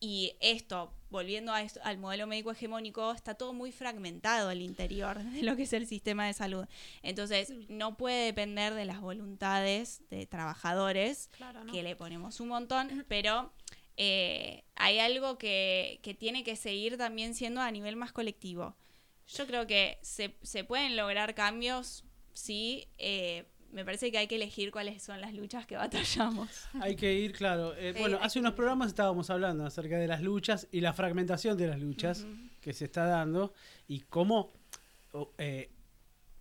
Y 0.00 0.32
esto, 0.40 0.92
volviendo 1.10 1.52
a 1.52 1.62
esto- 1.62 1.80
al 1.84 1.98
modelo 1.98 2.26
médico 2.26 2.50
hegemónico, 2.52 3.12
está 3.12 3.34
todo 3.34 3.52
muy 3.52 3.70
fragmentado 3.70 4.48
al 4.48 4.62
interior 4.62 5.22
de 5.22 5.42
lo 5.42 5.56
que 5.56 5.64
es 5.64 5.72
el 5.74 5.86
sistema 5.86 6.26
de 6.26 6.32
salud. 6.32 6.66
Entonces, 7.02 7.52
no 7.68 7.96
puede 7.96 8.24
depender 8.24 8.74
de 8.74 8.86
las 8.86 9.00
voluntades 9.00 10.00
de 10.10 10.26
trabajadores, 10.26 11.28
Claro, 11.36 11.64
¿no? 11.64 11.72
que 11.72 11.82
le 11.82 11.96
ponemos 11.96 12.40
un 12.40 12.48
montón, 12.48 13.04
pero 13.08 13.52
eh, 13.96 14.64
hay 14.76 14.98
algo 14.98 15.36
que, 15.36 16.00
que 16.02 16.14
tiene 16.14 16.42
que 16.44 16.56
seguir 16.56 16.96
también 16.96 17.34
siendo 17.34 17.60
a 17.60 17.70
nivel 17.70 17.96
más 17.96 18.12
colectivo. 18.12 18.74
Yo 19.28 19.46
creo 19.46 19.66
que 19.66 19.98
se, 20.02 20.34
se 20.42 20.64
pueden 20.64 20.96
lograr 20.96 21.34
cambios, 21.34 22.04
sí. 22.32 22.88
eh, 22.98 23.44
me 23.72 23.84
parece 23.84 24.10
que 24.10 24.18
hay 24.18 24.26
que 24.26 24.36
elegir 24.36 24.70
cuáles 24.70 25.02
son 25.02 25.20
las 25.20 25.32
luchas 25.34 25.66
que 25.66 25.76
batallamos. 25.76 26.48
Hay 26.80 26.96
que 26.96 27.14
ir, 27.14 27.32
claro. 27.32 27.74
eh, 27.76 27.92
Sí, 27.94 28.00
bueno, 28.00 28.18
hace 28.20 28.38
unos 28.40 28.54
programas 28.54 28.88
estábamos 28.88 29.30
hablando 29.30 29.64
acerca 29.64 29.98
de 29.98 30.06
las 30.08 30.22
luchas 30.22 30.66
y 30.72 30.80
la 30.80 30.92
fragmentación 30.92 31.56
de 31.56 31.66
las 31.68 31.80
luchas 31.80 32.26
que 32.60 32.72
se 32.72 32.86
está 32.86 33.04
dando 33.06 33.52
y 33.88 34.00
cómo, 34.00 34.52
eh, 35.38 35.70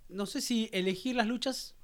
no 0.10 0.26
sé 0.26 0.42
si 0.42 0.70
elegir 0.74 1.16
las 1.16 1.28
luchas, 1.28 1.76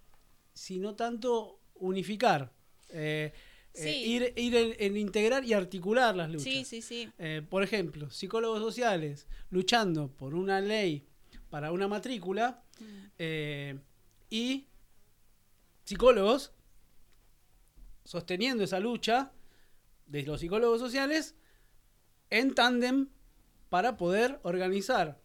sino 0.53 0.95
tanto 0.95 1.59
unificar. 1.75 2.51
eh, 2.89 3.33
Sí. 3.77 3.89
ir 3.89 4.31
ir 4.37 4.55
en, 4.55 4.73
en 4.79 4.95
integrar 4.95 5.43
y 5.43 5.51
articular 5.51 6.15
las 6.15 6.29
luchas. 6.29 6.45
Sí, 6.45 6.63
sí, 6.63 6.81
sí. 6.81 7.09
Por 7.49 7.61
ejemplo, 7.61 8.09
psicólogos 8.09 8.61
sociales 8.61 9.27
luchando 9.49 10.07
por 10.07 10.33
una 10.33 10.61
ley 10.61 11.05
para 11.49 11.73
una 11.73 11.85
matrícula 11.89 12.63
eh, 13.19 13.77
y 14.29 14.67
psicólogos 15.85 16.51
sosteniendo 18.03 18.63
esa 18.63 18.79
lucha 18.79 19.31
de 20.07 20.23
los 20.23 20.39
psicólogos 20.41 20.79
sociales 20.79 21.35
en 22.29 22.53
tándem 22.53 23.07
para 23.69 23.97
poder 23.97 24.39
organizar 24.43 25.19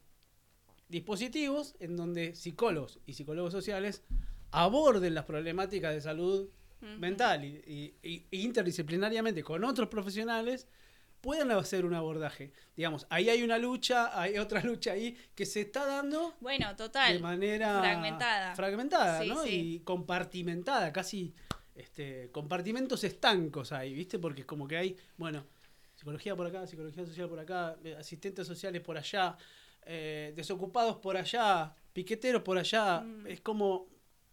dispositivos 0.88 1.74
en 1.78 1.96
donde 1.96 2.34
psicólogos 2.34 2.98
y 3.06 3.14
psicólogos 3.14 3.52
sociales 3.52 4.02
aborden 4.50 5.14
las 5.14 5.24
problemáticas 5.24 5.94
de 5.94 6.00
salud 6.00 6.48
mental 6.98 7.44
y, 7.44 7.62
y- 7.66 7.94
y- 8.08 8.26
y 8.30 8.40
interdisciplinariamente 8.42 9.44
con 9.44 9.64
otros 9.64 9.88
profesionales 9.88 10.66
puedan 11.20 11.50
hacer 11.50 11.84
un 11.84 11.94
abordaje. 11.94 12.52
Digamos, 12.76 13.06
ahí 13.10 13.28
hay 13.28 13.42
una 13.42 13.58
lucha, 13.58 14.18
hay 14.20 14.38
otra 14.38 14.60
lucha 14.64 14.92
ahí 14.92 15.16
que 15.34 15.44
se 15.46 15.60
está 15.62 15.86
dando 15.86 16.34
Bueno, 16.40 16.74
total. 16.76 17.14
de 17.14 17.18
manera 17.20 17.78
fragmentada. 17.80 18.54
fragmentada, 18.54 19.22
Sí, 19.22 19.28
¿no? 19.28 19.42
sí. 19.42 19.50
Y 19.74 19.80
compartimentada, 19.80 20.92
casi 20.92 21.34
este, 21.74 22.30
compartimentos 22.30 23.04
estancos 23.04 23.72
ahí, 23.72 23.94
¿viste? 23.94 24.18
Porque 24.18 24.40
es 24.42 24.46
como 24.46 24.66
que 24.66 24.76
hay, 24.76 24.96
bueno, 25.16 25.46
psicología 25.94 26.34
por 26.36 26.46
acá, 26.46 26.66
psicología 26.66 27.04
social 27.06 27.28
por 27.28 27.38
acá, 27.38 27.76
eh, 27.84 27.96
asistentes 27.98 28.46
sociales 28.46 28.80
por 28.82 28.96
allá, 28.98 29.36
eh, 29.86 30.32
desocupados 30.36 30.96
por 30.96 31.16
allá, 31.16 31.74
piqueteros 31.92 32.42
por 32.42 32.58
allá, 32.58 33.04
es 33.26 33.40
como, 33.40 33.88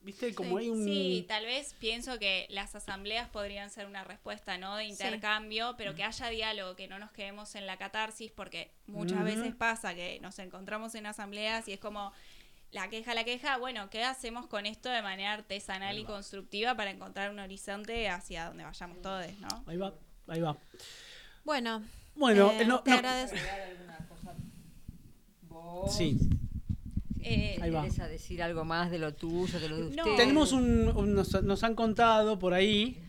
¿viste? 0.07 0.33
Como 0.33 0.57
hay 0.57 0.69
un... 0.69 0.83
Mm. 0.83 0.85
Sí, 0.85 1.25
tal 1.27 1.45
vez 1.45 1.75
pienso 1.79 2.17
que 2.17 2.47
las 2.49 2.73
asambleas 2.73 3.27
podrían 3.27 3.69
ser 3.69 3.85
una 3.87 4.05
respuesta, 4.05 4.57
¿no? 4.57 4.77
De 4.77 4.85
intercambio, 4.85 5.75
pero 5.77 5.95
que 5.95 6.03
haya 6.05 6.29
diálogo, 6.29 6.77
que 6.77 6.87
no 6.87 6.97
nos 6.97 7.11
quedemos 7.11 7.55
en 7.55 7.67
la 7.67 7.75
catarsis, 7.77 8.31
porque 8.31 8.71
muchas 8.87 9.23
veces 9.25 9.53
pasa 9.53 9.93
que 9.93 10.19
nos 10.21 10.39
encontramos 10.39 10.95
en 10.95 11.07
asambleas 11.07 11.67
y 11.67 11.73
es 11.73 11.79
como 11.79 12.13
la 12.71 12.89
queja, 12.89 13.13
la 13.13 13.25
queja, 13.25 13.57
bueno, 13.57 13.89
¿qué 13.89 14.05
hacemos 14.05 14.47
con 14.47 14.65
esto 14.65 14.89
de 14.89 15.01
manera 15.01 15.33
artesanal 15.33 15.97
y 15.97 16.05
constructiva 16.05 16.73
para 16.75 16.91
encontrar 16.91 17.29
un 17.29 17.39
horizonte 17.39 18.07
hacia 18.07 18.45
donde 18.45 18.63
vayamos 18.63 19.01
todos, 19.01 19.25
¿no? 19.39 19.63
Ahí 19.67 19.75
va, 19.75 19.93
ahí 20.27 20.39
va. 20.39 20.57
Bueno, 21.43 21.83
Bueno, 22.15 22.51
eh, 22.51 22.61
eh, 22.61 22.65
no, 22.65 22.79
te 22.79 22.91
no, 22.91 22.95
agradezco. 22.97 23.37
Sí. 25.89 26.17
Eh, 27.29 27.59
Ahí 27.61 27.69
va. 27.71 27.81
¿Querés 27.81 27.97
decir 28.09 28.41
algo 28.43 28.63
más 28.65 28.89
de 28.91 28.99
lo 28.99 29.13
tuyo, 29.13 29.59
de 29.59 29.69
lo 29.69 29.77
de 29.77 29.95
No. 29.95 30.03
usted? 30.03 30.15
Tenemos 30.17 30.51
un, 30.51 30.89
un- 30.95 31.13
nos, 31.13 31.41
nos 31.43 31.63
han 31.63 31.75
contado 31.75 32.37
por 32.39 32.53
ahí 32.53 33.01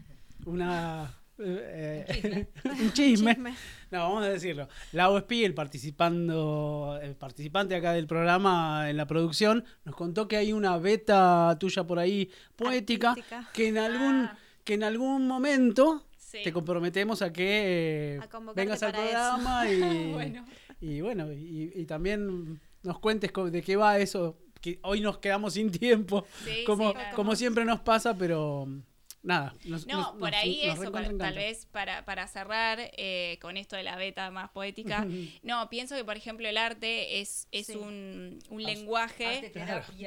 una 0.47 1.15
eh, 1.39 2.05
eh, 2.09 2.47
un 2.65 2.93
chisme. 2.93 3.35
Chisme. 3.35 3.55
No, 3.91 3.99
vamos 4.01 4.25
a 4.25 4.29
decirlo. 4.29 4.69
Lau 4.93 5.17
Spiel, 5.21 5.55
participando, 5.55 6.99
el 7.03 7.15
participante 7.15 7.75
acá 7.77 7.93
del 7.93 8.07
programa 8.07 8.91
en 8.91 8.97
la 8.97 9.07
producción, 9.07 9.65
nos 9.85 9.95
contó 9.95 10.27
que 10.29 10.37
hay 10.37 10.53
una 10.53 10.77
beta 10.79 11.57
tuya 11.61 11.85
por 11.85 11.99
ahí 11.99 12.31
poética 12.57 13.11
Artística. 13.11 13.49
que 13.53 13.69
en 13.69 13.79
algún 13.79 14.15
Ah. 14.27 14.39
que 14.65 14.75
en 14.75 14.83
algún 14.85 15.27
momento 15.27 16.05
Sí. 16.19 16.39
te 16.45 16.53
comprometemos 16.53 17.23
a 17.23 17.33
que 17.33 18.17
eh, 18.17 18.21
A 18.21 18.53
vengas 18.55 18.83
al 18.83 18.93
programa 18.93 19.71
y 19.71 19.81
Bueno. 20.13 20.45
y 20.81 21.01
bueno 21.01 21.33
y, 21.33 21.73
y 21.75 21.85
también 21.87 22.61
nos 22.89 22.99
cuentes 22.99 23.31
de 23.53 23.63
qué 23.63 23.77
va 23.77 23.99
eso 23.99 24.37
que 24.61 24.81
hoy 24.83 25.01
nos 25.01 25.19
quedamos 25.19 25.55
sin 25.55 25.71
tiempo 25.71 26.25
Sí, 26.45 26.65
como 26.67 26.89
sí, 26.89 26.95
claro. 26.95 27.15
como 27.17 27.37
siempre 27.37 27.65
nos 27.65 27.81
pasa 27.81 28.17
pero 28.19 28.67
nada 29.23 29.55
nos- 29.65 29.87
No, 29.87 29.99
nos- 29.99 30.17
por 30.19 30.35
ahí 30.35 30.63
nos 30.67 30.81
eso, 30.81 30.91
para- 30.93 31.17
tal 31.17 31.35
vez 31.35 31.67
para, 31.67 32.05
para 32.05 32.27
cerrar 32.27 32.79
eh, 32.97 33.39
con 33.41 33.57
esto 33.57 33.77
de 33.77 33.83
la 33.83 33.97
beta 33.97 34.31
más 34.31 34.51
poética. 34.51 35.07
no, 35.43 35.69
pienso 35.69 35.95
que, 35.97 36.05
por 36.05 36.17
ejemplo, 36.17 36.49
el 36.49 36.57
arte 36.57 37.21
es, 37.21 37.47
es 37.53 37.67
Sí. 37.67 37.77
un, 37.77 38.39
un 38.49 38.63
lenguaje 38.63 39.53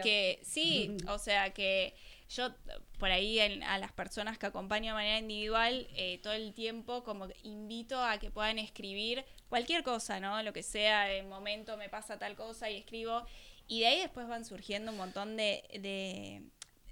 que 0.03 0.39
sí, 0.43 0.95
o 1.07 1.17
sea 1.19 1.53
que 1.53 1.93
yo 2.35 2.49
por 2.97 3.11
ahí 3.11 3.39
en- 3.39 3.63
a 3.63 3.77
las 3.77 3.91
personas 3.91 4.37
que 4.37 4.45
acompaño 4.45 4.87
de 4.91 4.93
manera 4.93 5.17
individual 5.19 5.87
eh, 5.95 6.19
todo 6.23 6.33
el 6.33 6.53
tiempo 6.53 7.03
como 7.03 7.27
invito 7.43 8.01
a 8.01 8.17
que 8.19 8.31
puedan 8.31 8.57
escribir 8.59 9.25
cualquier 9.49 9.83
cosa, 9.83 10.19
¿no? 10.19 10.41
Lo 10.43 10.53
que 10.53 10.63
sea, 10.63 11.11
en 11.13 11.27
momento 11.27 11.75
me 11.77 11.89
pasa 11.89 12.17
tal 12.17 12.35
cosa 12.35 12.69
y 12.69 12.77
escribo 12.77 13.25
y 13.67 13.81
de 13.81 13.87
ahí 13.87 13.99
después 13.99 14.27
van 14.27 14.45
surgiendo 14.45 14.91
un 14.91 14.97
montón 14.97 15.35
de, 15.37 15.63
de, 15.79 16.43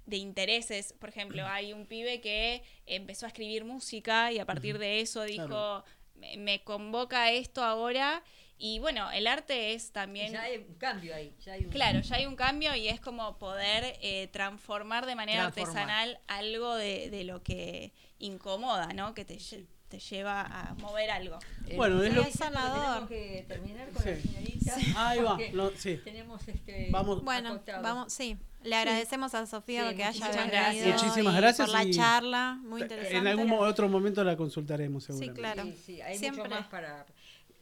de 0.06 0.16
intereses. 0.16 0.92
Por 0.94 1.08
ejemplo, 1.10 1.46
hay 1.46 1.72
un 1.72 1.86
pibe 1.86 2.20
que 2.20 2.62
empezó 2.86 3.26
a 3.26 3.28
escribir 3.28 3.64
música 3.64 4.32
y 4.32 4.38
a 4.38 4.46
partir 4.46 4.78
de 4.78 5.00
eso 5.00 5.22
dijo, 5.24 5.46
Claro. 5.46 5.84
me, 6.16 6.36
me 6.36 6.62
convoca 6.64 7.30
esto 7.32 7.62
ahora. 7.62 8.22
Y 8.62 8.78
bueno, 8.78 9.10
el 9.10 9.26
arte 9.26 9.72
es 9.72 9.90
también... 9.90 10.32
Ya 10.34 10.42
hay 10.42 10.58
un 10.58 10.74
cambio 10.74 11.14
ahí. 11.14 11.34
Ya 11.46 11.54
hay 11.54 11.64
un- 11.64 11.70
Claro, 11.70 12.00
ya 12.00 12.16
hay 12.16 12.26
un 12.26 12.36
cambio 12.36 12.74
y 12.76 12.88
es 12.88 13.00
como 13.00 13.38
poder 13.38 13.96
eh, 14.02 14.28
transformar 14.32 15.06
de 15.06 15.14
manera 15.14 15.50
Transformar. 15.50 15.88
artesanal 15.88 16.20
algo 16.28 16.74
de, 16.76 17.08
de 17.08 17.24
lo 17.24 17.42
que 17.42 17.94
incomoda, 18.18 18.92
¿no? 18.92 19.14
Que 19.14 19.24
te, 19.24 19.38
te 19.88 19.98
lleva 19.98 20.42
a 20.42 20.74
mover 20.74 21.10
algo. 21.10 21.38
Eh, 21.68 21.76
Bueno, 21.76 22.02
es 22.02 22.10
sí, 22.10 22.16
lo- 22.16 22.24
sanador. 22.24 23.08
Tenemos 23.08 23.08
que 23.08 23.44
terminar 23.48 23.88
con 23.92 24.04
la 24.04 24.14
Sí. 24.16 24.28
señorita. 24.28 24.76
Ahí 25.08 25.20
va, 25.20 25.38
lo- 25.52 25.70
sí. 25.76 25.98
Tenemos 26.04 26.46
este. 26.46 26.88
Vamos. 26.90 27.24
Bueno, 27.24 27.60
vamos, 27.82 28.12
sí. 28.12 28.36
Le 28.62 28.76
agradecemos 28.76 29.34
a 29.34 29.46
Sofía 29.46 29.88
Sí, 29.88 29.96
que 29.96 30.04
haya 30.04 30.26
venido 30.28 30.46
gracias. 30.48 31.02
Muchísimas 31.02 31.34
gracias 31.34 31.70
por 31.70 31.78
la 31.82 31.90
charla, 31.90 32.58
muy 32.62 32.82
interesante. 32.82 33.16
En 33.16 33.26
algún 33.26 33.50
otro 33.52 33.88
momento 33.88 34.22
la 34.22 34.36
consultaremos, 34.36 35.02
Sí, 35.04 35.12
seguramente. 35.14 35.40
claro. 35.40 35.62
Sí, 35.64 35.74
sí, 35.82 36.00
hay 36.02 36.18
Siempre. 36.18 36.42
mucho 36.44 36.54
más 36.56 36.66
para. 36.68 37.06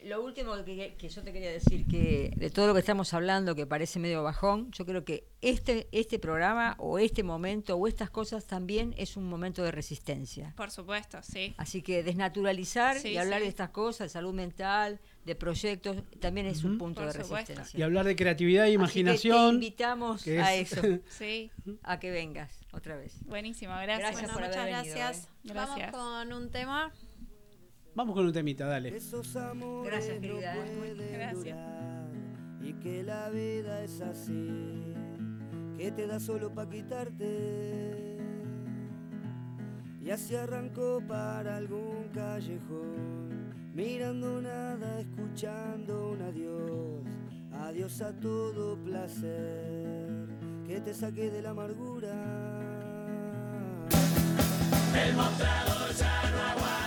Lo 0.04 0.22
último 0.22 0.54
que, 0.64 0.94
que 0.96 1.08
yo 1.08 1.22
te 1.22 1.32
quería 1.32 1.50
decir, 1.50 1.84
que 1.88 2.32
de 2.36 2.50
todo 2.50 2.68
lo 2.68 2.72
que 2.74 2.78
estamos 2.80 3.12
hablando, 3.14 3.56
que 3.56 3.66
parece 3.66 3.98
medio 3.98 4.22
bajón, 4.22 4.70
yo 4.70 4.86
creo 4.86 5.04
que 5.04 5.24
este, 5.40 5.88
este 5.90 6.20
programa 6.20 6.76
o 6.78 7.00
este 7.00 7.24
momento 7.24 7.74
o 7.76 7.86
estas 7.88 8.08
cosas 8.08 8.46
también 8.46 8.94
es 8.96 9.16
un 9.16 9.24
momento 9.28 9.64
de 9.64 9.72
resistencia. 9.72 10.54
Por 10.56 10.70
supuesto, 10.70 11.18
sí. 11.22 11.52
Así 11.56 11.82
que 11.82 12.04
desnaturalizar 12.04 12.96
Sí, 13.00 13.08
y 13.08 13.16
hablar 13.18 13.40
sí. 13.40 13.44
de 13.44 13.48
estas 13.48 13.70
cosas, 13.70 14.06
de 14.06 14.08
salud 14.10 14.32
mental, 14.34 15.00
de 15.24 15.34
proyectos, 15.34 15.96
también 16.20 16.46
es 16.46 16.62
un 16.62 16.78
punto 16.78 17.00
Por 17.02 17.12
de 17.12 17.22
supuesto. 17.24 17.34
resistencia. 17.54 17.78
Y 17.80 17.82
hablar 17.82 18.06
de 18.06 18.14
creatividad 18.14 18.66
e 18.66 18.68
Así 18.68 18.72
que 18.76 18.78
te 18.78 19.00
imaginación. 19.00 19.54
invitamos 19.54 20.22
que 20.22 20.38
a 20.40 20.54
es- 20.54 20.72
eso, 20.72 20.80
Sí, 21.10 21.50
a 21.82 21.98
que 21.98 22.12
vengas 22.12 22.52
otra 22.72 22.96
vez. 22.96 23.14
buenísimo, 23.26 23.72
gracias. 23.72 23.98
Gracias 23.98 24.22
Bueno, 24.22 24.32
por 24.34 24.42
muchas 24.42 24.56
haber 24.62 24.74
venido, 24.76 24.94
gracias. 24.96 25.28
Vamos 25.42 25.80
con 25.90 26.32
un 26.32 26.50
tema. 26.50 26.92
Vamos 27.98 28.14
con 28.14 28.26
un 28.26 28.32
temita, 28.32 28.64
dale. 28.64 28.96
Esos 28.96 29.34
amores 29.34 29.90
Gracias, 29.90 30.14
no 30.14 30.20
querida. 30.20 30.54
pueden 30.54 31.12
Gracias. 31.12 31.44
durar 31.44 32.08
y 32.62 32.72
que 32.74 33.02
la 33.02 33.28
vida 33.28 33.82
es 33.82 34.00
así, 34.00 34.94
que 35.76 35.90
te 35.90 36.06
da 36.06 36.20
solo 36.20 36.54
pa' 36.54 36.68
quitarte. 36.68 38.18
Y 40.00 40.10
así 40.10 40.36
arrancó 40.36 41.02
para 41.08 41.56
algún 41.56 42.08
callejón, 42.14 43.52
mirando 43.74 44.42
nada, 44.42 45.00
escuchando 45.00 46.10
un 46.10 46.22
adiós, 46.22 47.02
adiós 47.64 48.00
a 48.00 48.12
todo 48.12 48.76
placer, 48.76 50.28
que 50.68 50.80
te 50.80 50.94
saque 50.94 51.30
de 51.30 51.42
la 51.42 51.50
amargura. 51.50 52.14
al 54.94 56.77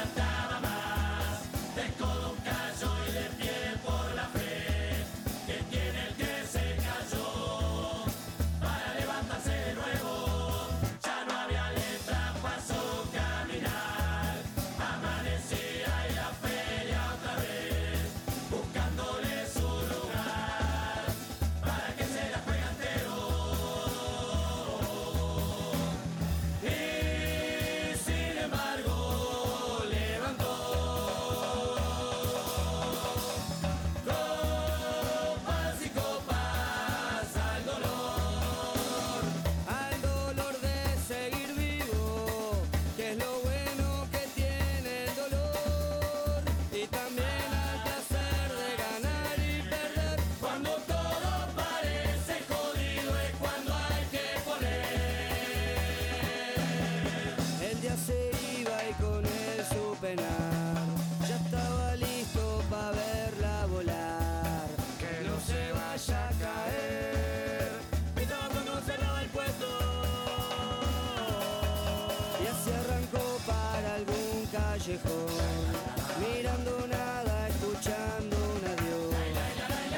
mirando 74.87 76.87
nada, 76.87 77.47
escuchando 77.49 78.35
un 78.35 78.65
adiós. 78.65 79.13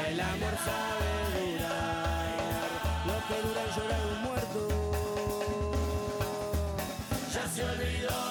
El 0.10 0.20
amor 0.20 0.58
sabe 0.66 1.54
durar, 1.54 2.28
lo 3.08 3.18
que 3.28 3.38
dura 3.48 3.64
llorar 3.78 4.04
un 4.12 4.20
muerto. 4.24 4.62
Ya 7.34 7.44
se 7.48 7.62
olvidó 7.64 8.23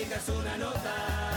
tengas 0.00 0.28
una 0.30 0.56
nota. 0.56 1.29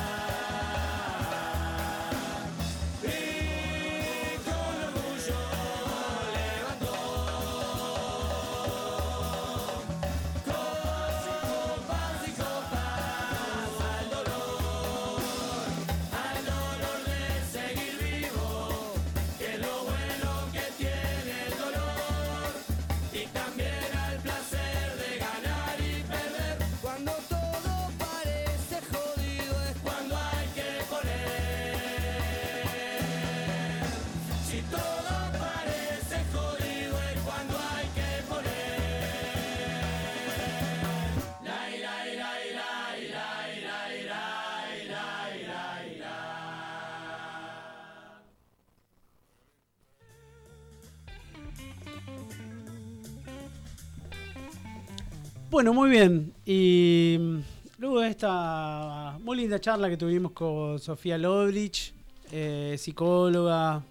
Bueno, 55.54 55.72
muy 55.72 55.92
bien. 55.92 56.34
Y 56.48 57.16
mm, 57.20 57.38
luego 57.78 58.00
de 58.00 58.10
esta 58.10 59.20
muy 59.22 59.38
linda 59.38 59.62
charla 59.62 59.88
que 59.88 59.98
tuvimos 59.98 60.32
con 60.32 60.80
Sofía 60.80 61.16
Lobrich, 61.20 61.94
eh, 62.32 62.76
psicóloga, 62.80 63.84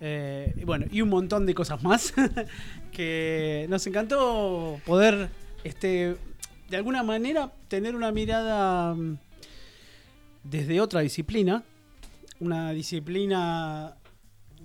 eh, 0.00 0.54
y 0.56 0.64
bueno, 0.64 0.86
y 0.90 1.02
un 1.02 1.10
montón 1.10 1.44
de 1.44 1.54
cosas 1.54 1.82
más, 1.82 2.14
que 2.92 3.66
nos 3.68 3.86
encantó 3.86 4.80
poder, 4.86 5.28
este, 5.64 6.16
de 6.70 6.76
alguna 6.78 7.02
manera, 7.02 7.52
tener 7.68 7.94
una 7.94 8.10
mirada 8.10 8.94
mm, 8.94 9.18
desde 10.44 10.80
otra 10.80 11.02
disciplina, 11.02 11.62
una 12.40 12.70
disciplina 12.70 13.96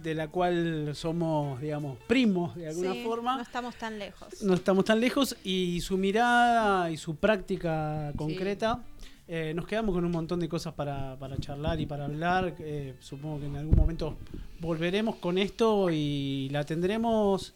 de 0.03 0.15
la 0.15 0.27
cual 0.29 0.91
somos, 0.95 1.59
digamos, 1.61 1.97
primos 2.07 2.55
de 2.55 2.67
alguna 2.69 2.93
Sí, 2.93 3.03
forma 3.03 3.35
No 3.37 3.41
estamos 3.43 3.75
tan 3.75 3.99
lejos. 3.99 4.41
no 4.43 4.53
estamos 4.53 4.85
tan 4.85 4.99
lejos 4.99 5.35
y 5.43 5.79
su 5.81 5.97
mirada 5.97 6.89
y 6.91 6.97
su 6.97 7.15
práctica 7.15 8.11
concreta 8.15 8.83
Eh, 9.27 9.53
nos 9.55 9.65
quedamos 9.65 9.95
con 9.95 10.03
un 10.03 10.11
montón 10.11 10.41
de 10.41 10.49
cosas 10.49 10.73
para, 10.73 11.17
para 11.17 11.37
charlar 11.37 11.79
y 11.79 11.85
para 11.85 12.03
hablar. 12.05 12.53
Eh, 12.59 12.95
supongo 12.99 13.39
que 13.39 13.45
en 13.45 13.55
algún 13.55 13.75
momento 13.77 14.17
volveremos 14.59 15.15
con 15.17 15.37
esto 15.37 15.89
y 15.89 16.49
la 16.51 16.65
tendremos 16.65 17.53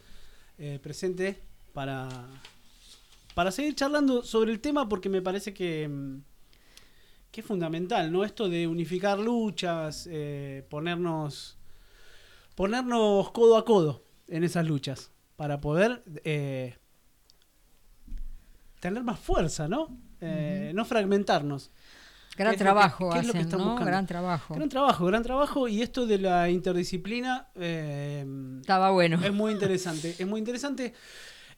eh, 0.57 0.79
presente 0.81 1.41
para, 1.73 2.07
para 3.33 3.51
seguir 3.51 3.75
charlando 3.75 4.23
sobre 4.23 4.53
el 4.53 4.61
tema 4.61 4.87
porque 4.87 5.09
me 5.09 5.21
parece 5.21 5.53
que, 5.53 5.85
mm, 5.89 6.21
que 7.31 7.41
es 7.41 7.45
fundamental, 7.47 8.09
¿no? 8.09 8.23
Esto 8.23 8.47
de 8.47 8.67
unificar 8.67 9.19
luchas, 9.19 10.07
ponernos, 10.69 11.57
ponernos 12.55 13.31
codo 13.31 13.57
a 13.57 13.65
codo 13.65 14.03
en 14.27 14.43
esas 14.43 14.65
luchas 14.65 15.11
para 15.35 15.59
poder 15.61 16.03
eh, 16.23 16.77
tener 18.79 19.03
más 19.03 19.19
fuerza, 19.19 19.67
¿no? 19.67 19.97
Eh, 20.21 20.71
No 20.73 20.85
fragmentarnos. 20.85 21.71
Gran 22.37 22.51
¿Qué 22.51 22.55
es 22.55 22.59
lo 22.59 22.59
que- 22.59 22.63
trabajo 22.65 23.15
es 23.15 23.27
lo 23.27 23.31
que 23.33 23.37
hacen, 23.39 23.41
están 23.41 23.59
¿no? 23.59 23.65
buscando? 23.67 23.85
Gran 23.91 24.07
trabajo. 24.07 24.53
Gran 24.55 24.69
trabajo, 24.69 25.05
gran 25.05 25.23
trabajo. 25.23 25.67
Y 25.69 25.81
esto 25.81 26.05
de 26.05 26.17
la 26.17 26.49
interdisciplina 26.49 27.47
eh, 27.55 28.25
Estaba 28.59 28.91
bueno. 28.91 29.21
es 29.23 29.31
muy 29.33 29.53
interesante. 29.53 30.15
Es 30.19 30.27
muy 30.27 30.39
interesante. 30.39 30.93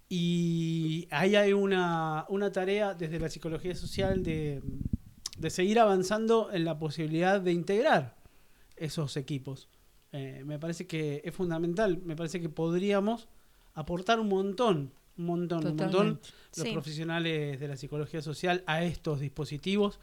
Y 0.07 1.07
ahí 1.11 1.35
hay 1.35 1.51
una, 1.53 2.25
una 2.29 2.51
tarea 2.51 2.93
desde 2.93 3.19
la 3.19 3.27
psicología 3.29 3.75
social 3.75 4.23
de, 4.23 4.61
de 5.37 5.49
seguir 5.49 5.79
avanzando 5.79 6.49
en 6.53 6.63
la 6.63 6.77
posibilidad 6.77 7.41
de 7.41 7.51
integrar 7.53 8.15
esos 8.75 9.17
equipos. 9.17 9.67
Eh, 10.17 10.43
me 10.45 10.57
parece 10.59 10.85
que 10.87 11.21
es 11.23 11.33
fundamental. 11.33 12.01
Me 12.03 12.15
parece 12.15 12.41
que 12.41 12.49
podríamos 12.49 13.27
aportar 13.73 14.19
un 14.19 14.27
montón, 14.29 14.91
un 15.17 15.25
montón, 15.25 15.59
un 15.67 15.75
montón 15.75 16.19
los 16.55 16.65
Sí. 16.67 16.73
profesionales 16.73 17.59
de 17.59 17.67
la 17.67 17.77
psicología 17.77 18.21
social 18.21 18.63
a 18.65 18.83
estos 18.83 19.19
dispositivos. 19.19 19.99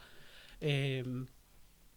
Eh, 0.61 1.03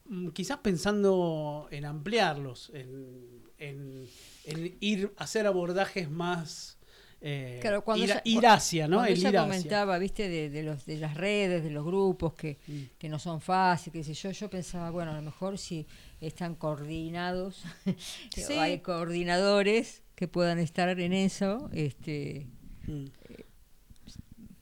mm, 0.09 0.29
quizás 0.31 0.59
pensando 0.59 1.69
en 1.71 1.85
ampliarlos, 1.85 2.71
en, 2.75 3.43
en- 3.59 4.07
en 4.45 4.77
ir 4.81 5.13
a 5.17 5.25
hacer 5.25 5.47
abordajes 5.47 6.11
más. 6.11 6.75
eh, 7.21 7.59
Claro, 7.61 7.83
cuando 7.83 8.05
ir, 8.05 8.11
ella- 8.11 8.23
ir 8.25 8.47
hacia, 8.47 8.87
¿no? 8.87 8.99
Cuando 8.99 9.13
El 9.13 9.19
ella 9.19 9.29
ir 9.31 9.37
hacia. 9.39 9.43
comentaba, 9.49 9.99
viste, 9.99 10.29
de, 10.29 10.51
de 10.51 10.63
los, 10.63 10.87
de 10.87 10.99
las 10.99 11.17
redes, 11.17 11.65
de 11.65 11.71
los 11.71 11.85
grupos, 11.85 12.35
que, 12.35 12.59
Mm. 12.69 12.83
que 12.97 13.09
no 13.09 13.19
son 13.19 13.41
fáciles, 13.41 13.93
qué 14.07 14.15
sé 14.15 14.15
yo, 14.15 14.31
yo 14.31 14.49
pensaba, 14.49 14.91
bueno, 14.93 15.11
a 15.11 15.17
lo 15.17 15.23
mejor 15.23 15.59
si 15.59 15.85
están 16.21 16.55
coordinados, 16.55 17.63
Sí. 18.35 18.53
hay 18.55 18.81
coordinadores 18.81 20.03
que 20.15 20.27
puedan 20.29 20.59
estar 20.59 20.89
en 21.01 21.13
eso, 21.13 21.69
este 21.73 22.47
Mm. 22.87 23.05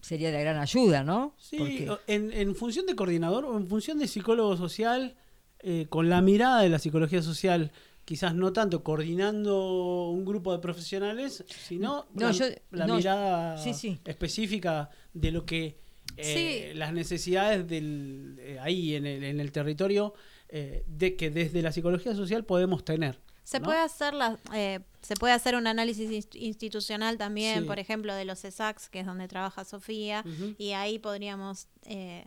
sería 0.00 0.30
de 0.30 0.40
gran 0.40 0.58
ayuda, 0.58 1.02
¿no? 1.02 1.34
Sí, 1.38 1.56
Porque- 1.58 1.88
en, 2.06 2.32
en 2.32 2.54
función 2.54 2.86
de 2.86 2.94
coordinador 2.94 3.44
o 3.44 3.56
en 3.56 3.66
función 3.68 3.98
de 3.98 4.06
psicólogo 4.06 4.56
social, 4.56 5.16
eh, 5.60 5.86
con 5.88 6.08
la 6.08 6.20
mirada 6.20 6.62
de 6.62 6.68
la 6.68 6.78
psicología 6.78 7.22
social, 7.22 7.72
quizás 8.04 8.34
no 8.34 8.52
tanto 8.52 8.84
coordinando 8.84 10.10
un 10.10 10.24
grupo 10.24 10.52
de 10.52 10.60
profesionales, 10.60 11.44
sino 11.48 12.06
No, 12.14 12.26
la, 12.26 12.30
yo- 12.32 12.44
la 12.70 12.86
no, 12.86 12.96
mirada 12.96 13.58
sí, 13.58 13.74
sí. 13.74 13.98
específica 14.04 14.90
de 15.12 15.30
lo 15.32 15.44
que 15.44 15.78
eh, 16.16 16.72
las 16.76 16.92
necesidades 16.92 17.66
del 17.66 18.36
eh, 18.38 18.58
ahí 18.60 18.94
en 18.94 19.06
el, 19.06 19.24
en 19.24 19.40
el 19.40 19.50
territorio 19.50 20.14
eh, 20.48 20.84
de 20.86 21.16
que 21.16 21.30
desde 21.30 21.62
la 21.62 21.72
psicología 21.72 22.14
social 22.14 22.44
podemos 22.44 22.84
tener. 22.84 23.18
Se 23.44 23.60
¿no? 23.60 23.66
puede 23.66 23.78
hacer 23.78 24.12
la, 24.14 24.38
eh, 24.54 24.80
se 25.02 25.14
puede 25.14 25.32
hacer 25.32 25.54
un 25.54 25.66
análisis 25.68 26.10
inst- 26.10 26.36
institucional 26.40 27.16
también, 27.16 27.60
Sí. 27.60 27.66
por 27.66 27.78
ejemplo, 27.78 28.12
de 28.14 28.24
los 28.24 28.44
ESACs, 28.44 28.88
que 28.88 29.00
es 29.00 29.06
donde 29.06 29.28
trabaja 29.28 29.64
Sofía, 29.64 30.24
y 30.58 30.72
ahí 30.72 30.98
podríamos 30.98 31.68
eh, 31.84 32.26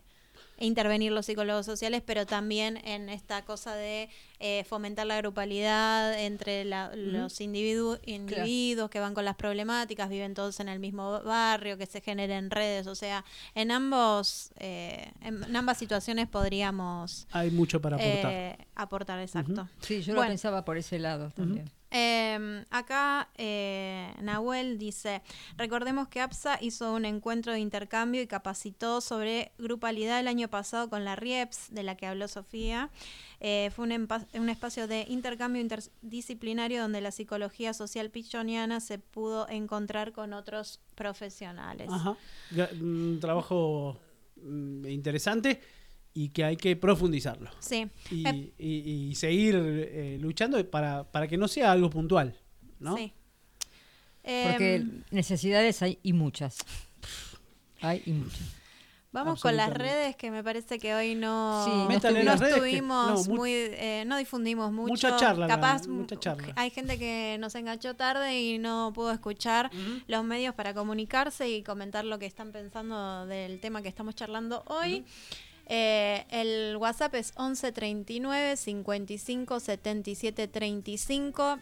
intervenir 0.60 1.10
los 1.10 1.26
psicólogos 1.26 1.66
sociales, 1.66 2.02
pero 2.04 2.26
también 2.26 2.76
en 2.86 3.08
esta 3.08 3.44
cosa 3.44 3.74
de 3.74 4.08
eh, 4.38 4.64
fomentar 4.64 5.06
la 5.06 5.16
grupalidad 5.18 6.18
entre 6.18 6.64
la- 6.64 6.94
los 6.94 7.40
individu- 7.40 7.98
individuos 8.06 8.88
que 8.90 9.00
van 9.00 9.12
con 9.14 9.24
las 9.24 9.36
problemáticas, 9.36 10.08
viven 10.08 10.32
todos 10.34 10.60
en 10.60 10.68
el 10.68 10.78
mismo 10.78 11.20
barrio, 11.22 11.76
que 11.76 11.86
se 11.86 12.00
generen 12.00 12.50
redes, 12.50 12.86
o 12.86 12.94
sea, 12.94 13.24
en 13.54 13.70
ambos, 13.70 14.52
eh, 14.58 15.10
en, 15.22 15.54
ambas 15.56 15.76
situaciones 15.78 16.28
podríamos 16.28 17.26
Hay 17.32 17.50
mucho 17.50 17.80
para 17.80 17.96
aportar. 17.96 18.32
eh, 18.32 18.58
aportar, 18.74 19.18
exacto. 19.20 19.68
sí, 19.80 20.02
yo 20.02 20.14
Bueno. 20.14 20.22
lo 20.22 20.28
pensaba 20.32 20.64
por 20.64 20.76
ese 20.78 20.98
lado 20.98 21.30
también. 21.30 21.70
Eh, 21.90 22.64
acá 22.70 23.28
eh, 23.36 24.14
Nahuel 24.20 24.78
dice, 24.78 25.22
recordemos 25.56 26.08
que 26.08 26.20
APSA 26.20 26.58
hizo 26.60 26.92
un 26.94 27.04
encuentro 27.04 27.52
de 27.52 27.58
intercambio 27.58 28.22
y 28.22 28.26
capacitó 28.26 29.00
sobre 29.00 29.52
grupalidad 29.58 30.20
el 30.20 30.28
año 30.28 30.48
pasado 30.48 30.88
con 30.88 31.04
la 31.04 31.16
RIEPS, 31.16 31.72
de 31.74 31.82
la 31.82 31.96
que 31.96 32.06
habló 32.06 32.28
Sofía. 32.28 32.90
Eh, 33.40 33.70
fue 33.74 33.86
un, 33.86 34.08
un 34.34 34.48
espacio 34.48 34.86
de 34.86 35.06
intercambio 35.08 35.62
interdisciplinario 35.62 36.82
donde 36.82 37.00
la 37.00 37.10
psicología 37.10 37.74
social 37.74 38.10
pichoniana 38.10 38.80
se 38.80 38.98
pudo 38.98 39.48
encontrar 39.48 40.12
con 40.12 40.32
otros 40.32 40.80
profesionales. 40.94 41.88
Ajá. 41.90 42.16
Un 42.80 43.18
trabajo 43.20 43.98
mm, 44.36 44.86
interesante 44.86 45.60
y 46.14 46.30
que 46.30 46.44
hay 46.44 46.56
que 46.56 46.74
profundizarlo. 46.76 47.50
Sí. 47.60 47.86
y, 48.10 48.26
Eh, 48.28 48.52
y- 48.58 49.08
y 49.10 49.14
seguir 49.14 49.54
eh, 49.56 50.18
luchando 50.20 50.64
para, 50.70 51.04
para 51.04 51.28
que 51.28 51.36
no 51.36 51.46
sea 51.48 51.72
algo 51.72 51.88
puntual, 51.90 52.36
¿no? 52.78 52.96
sí. 52.96 53.12
Porque 54.22 54.74
Em, 54.76 55.02
necesidades 55.10 55.80
hay 55.82 55.98
y 56.02 56.12
muchas. 56.12 56.58
Hay 57.80 58.02
y 58.04 58.12
muchas. 58.12 58.40
Vamos 59.12 59.40
con 59.42 59.56
las 59.56 59.70
redes 59.72 60.14
que 60.14 60.30
me 60.30 60.44
parece 60.44 60.78
que 60.78 60.94
hoy 60.94 61.16
no, 61.16 61.64
Sí, 61.64 61.70
no 61.72 61.88
Métanle 61.88 62.20
en 62.20 62.26
no 62.26 62.30
las 62.32 62.40
redes 62.40 62.54
que- 62.54 62.60
estuvimos 62.66 63.26
no, 63.28 63.34
muy, 63.34 63.50
eh, 63.52 64.04
no 64.06 64.16
difundimos 64.18 64.70
mucho. 64.70 64.88
Mucha 64.92 65.16
charla, 65.16 65.48
Capaz 65.48 65.88
mucha 65.88 66.14
mm, 66.14 66.18
charla. 66.20 66.52
hay 66.54 66.70
gente 66.70 66.96
que 66.96 67.36
nos 67.40 67.54
enganchó 67.56 67.96
tarde 67.96 68.40
y 68.40 68.58
no 68.58 68.92
pudo 68.94 69.10
escuchar 69.10 69.68
los 70.06 70.22
medios 70.22 70.54
para 70.54 70.74
comunicarse 70.74 71.48
y 71.48 71.62
comentar 71.64 72.04
lo 72.04 72.20
que 72.20 72.26
están 72.26 72.52
pensando 72.52 73.26
del 73.26 73.58
tema 73.58 73.82
que 73.82 73.88
estamos 73.88 74.14
charlando 74.14 74.62
hoy. 74.68 75.04
Eh, 75.72 76.26
el 76.30 76.76
WhatsApp 76.78 77.14
es 77.14 77.32
11 77.36 77.70
39 77.70 78.56
55 78.56 79.60
77 79.60 80.48
35. 80.48 81.60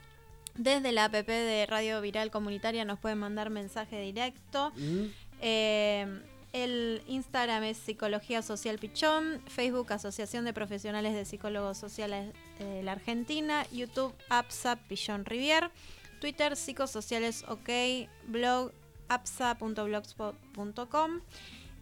Desde 0.57 0.93
la 0.93 1.05
app 1.05 1.13
de 1.13 1.67
Radio 1.67 2.01
Viral 2.01 2.31
Comunitaria 2.31 2.87
nos 2.87 2.99
pueden 2.99 3.19
mandar 3.19 3.51
mensaje 3.51 4.01
directo. 4.01 4.73
Mm. 4.77 5.05
Eh, 5.43 6.23
el 6.55 7.03
Instagram 7.07 7.65
es 7.65 7.77
Psicología 7.77 8.41
Social 8.41 8.79
Pichón, 8.79 9.43
Facebook 9.47 9.93
Asociación 9.93 10.47
de 10.47 10.55
Profesionales 10.55 11.13
de 11.13 11.27
Psicólogos 11.27 11.77
Sociales 11.77 12.33
de 12.59 12.83
la 12.83 12.93
Argentina, 12.93 13.67
YouTube 13.71 14.15
APSA 14.31 14.77
Pichón 14.89 15.27
Rivier, 15.27 15.71
Twitter 16.19 16.57
Psicosociales 16.57 17.45
OK, 17.47 17.69
blog 18.27 18.73
apsa.blogspot.com 19.09 21.21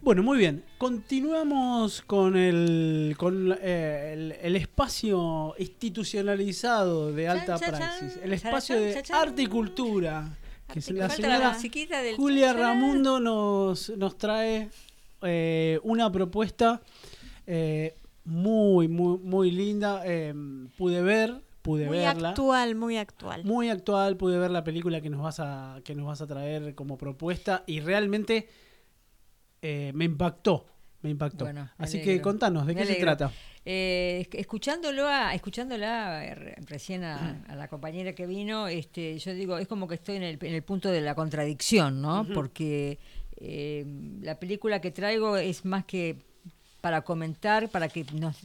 Bueno, 0.01 0.23
muy 0.23 0.39
bien. 0.39 0.65
Continuamos 0.79 2.03
con 2.03 2.37
el, 2.37 3.17
con 3.19 3.59
eh, 3.61 4.13
el, 4.13 4.37
el 4.41 4.55
espacio 4.55 5.57
institucionalizado 5.59 7.13
de 7.13 7.27
alta 7.27 7.59
Chan, 7.59 7.71
praxis. 7.71 8.15
chan. 8.15 8.23
El 8.23 8.33
espacio 8.33 8.77
Chan, 8.77 9.03
de 9.03 9.13
arte 9.13 9.43
y 9.43 9.49
cultura. 9.49 10.39
Que 10.73 10.81
la 10.93 11.11
señora 11.11 11.59
la 11.91 12.03
del 12.03 12.15
Julia. 12.15 12.53
Ramundo 12.53 13.19
nos, 13.19 13.91
nos 13.91 14.17
trae 14.17 14.71
eh, 15.23 15.81
una 15.83 16.13
propuesta 16.13 16.81
eh, 17.45 17.97
muy, 18.25 18.87
muy, 18.87 19.19
muy 19.19 19.51
linda. 19.51 20.03
Eh, 20.05 20.33
pude 20.77 21.03
ver, 21.03 21.43
pude 21.63 21.87
Muy 21.87 21.99
verla. 21.99 22.31
actual, 22.31 22.75
muy 22.75 22.97
actual. 22.97 23.45
Muy 23.45 23.69
actual, 23.69 24.17
pude 24.17 24.39
ver 24.39 24.51
la 24.51 24.65
película 24.65 25.01
que 25.01 25.11
nos 25.11 25.21
vas 25.23 25.41
a, 25.41 25.81
que 25.85 25.95
nos 25.95 26.07
vas 26.07 26.21
a 26.21 26.27
traer 26.27 26.75
como 26.75 26.97
propuesta 26.99 27.65
y 27.67 27.81
realmente 27.81 28.49
eh, 29.63 29.93
me 29.95 30.05
impactó. 30.05 30.67
Me 31.03 31.11
impactó. 31.11 31.45
Bueno, 31.45 31.69
me 31.79 31.85
Así 31.85 32.03
que 32.03 32.21
contanos, 32.21 32.67
¿de 32.67 32.75
Me 32.75 32.81
qué 32.81 32.87
se 32.87 32.95
trata? 32.97 33.31
Eh, 33.65 34.27
esc- 34.29 34.39
escuchándolo 34.39 35.07
a, 35.07 35.33
escuchándola 35.35 36.25
eh, 36.25 36.35
re- 36.35 36.57
recién 36.67 37.05
a, 37.05 37.45
a 37.49 37.55
la 37.55 37.69
compañera 37.69 38.15
que 38.15 38.27
vino, 38.27 38.67
este, 38.67 39.17
yo 39.19 39.33
digo, 39.35 39.59
es 39.59 39.69
como 39.69 39.87
que 39.87 39.95
estoy 39.95 40.17
en 40.17 40.23
el, 40.25 40.39
en 40.45 40.55
el 40.55 40.63
punto 40.63 40.89
de 40.91 41.01
la 41.01 41.15
contradicción, 41.15 42.01
¿no? 42.03 42.27
Porque 42.35 42.99
eh, 43.37 43.85
la 44.23 44.41
película 44.41 44.81
que 44.81 44.91
traigo 44.91 45.37
es 45.37 45.65
más 45.65 45.85
que 45.85 46.17
para 46.81 47.03
comentar, 47.03 47.69
para 47.69 47.89
que 47.89 48.05
nos 48.15 48.37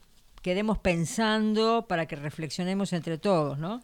quedemos 0.43 0.77
pensando, 0.77 1.85
para 1.87 2.05
que 2.05 2.15
reflexionemos 2.15 2.93
entre 2.93 3.17
todos, 3.17 3.57
¿no? 3.57 3.81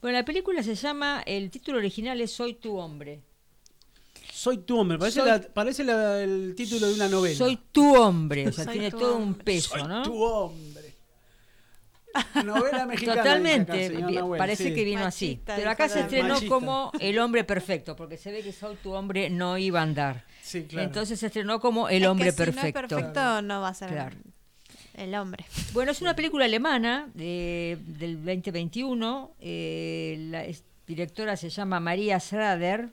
Bueno, 0.00 0.16
la 0.18 0.24
película 0.24 0.62
se 0.62 0.74
llama, 0.74 1.22
el 1.26 1.50
título 1.50 1.76
original 1.78 2.18
es 2.22 2.30
Soy 2.32 2.54
tu 2.54 2.78
hombre. 2.78 3.20
Soy 4.32 4.58
tu 4.58 4.78
hombre. 4.78 4.98
Parece, 4.98 5.20
Soy- 5.20 5.28
la- 5.28 5.40
parece 5.40 5.84
la- 5.84 6.22
el 6.22 6.54
título 6.56 6.86
de 6.86 6.94
una 6.94 7.08
novela. 7.08 7.36
Soy 7.36 7.58
tu 7.72 7.94
hombre, 7.96 8.48
o 8.48 8.52
sea, 8.52 8.64
Soy 8.64 8.74
tiene 8.74 8.90
tu 8.90 8.98
todo 8.98 9.16
un 9.16 9.22
hombre. 9.22 9.44
peso, 9.44 9.70
Soy 9.70 9.82
¿no? 9.88 10.02
tu 10.02 10.22
hombre. 10.22 10.94
Novela 12.44 12.86
mexicana. 12.86 13.20
acá 13.20 13.22
Totalmente, 13.24 13.90
Nahuel, 13.90 14.38
parece 14.38 14.68
sí. 14.68 14.74
que 14.74 14.84
vino 14.84 15.04
así. 15.04 15.38
Pero 15.44 15.70
acá 15.70 15.86
se 15.88 16.00
estrenó 16.00 16.34
Machista. 16.34 16.48
como 16.54 16.90
El 16.98 17.18
hombre 17.18 17.44
perfecto, 17.44 17.94
porque 17.94 18.16
se 18.16 18.30
ve 18.32 18.42
que 18.42 18.52
Soy 18.52 18.76
tu 18.76 18.92
hombre 18.94 19.28
no 19.28 19.58
iba 19.58 19.80
a 19.80 19.82
andar. 19.82 20.24
Sí, 20.42 20.64
claro. 20.64 20.86
Entonces 20.86 21.20
se 21.20 21.26
estrenó 21.26 21.60
como 21.60 21.88
El 21.90 21.96
Es 21.96 22.00
que 22.02 22.08
hombre 22.08 22.30
si 22.32 22.36
no 22.38 22.42
es 22.44 22.50
perfecto. 22.54 22.88
perfecto, 22.96 23.42
no 23.42 23.60
va 23.60 23.68
a 23.68 23.74
ser 23.74 23.88
Claro. 23.90 24.16
El 24.96 25.14
hombre. 25.14 25.44
Bueno, 25.72 25.92
es 25.92 26.00
una 26.00 26.16
película 26.16 26.44
alemana 26.46 27.08
de- 27.14 27.78
del 27.86 28.16
2021. 28.24 29.32
eh, 29.40 30.16
la 30.30 30.44
directora 30.86 31.36
se 31.36 31.48
llama 31.50 31.80
María 31.80 32.18
Schrader. 32.20 32.90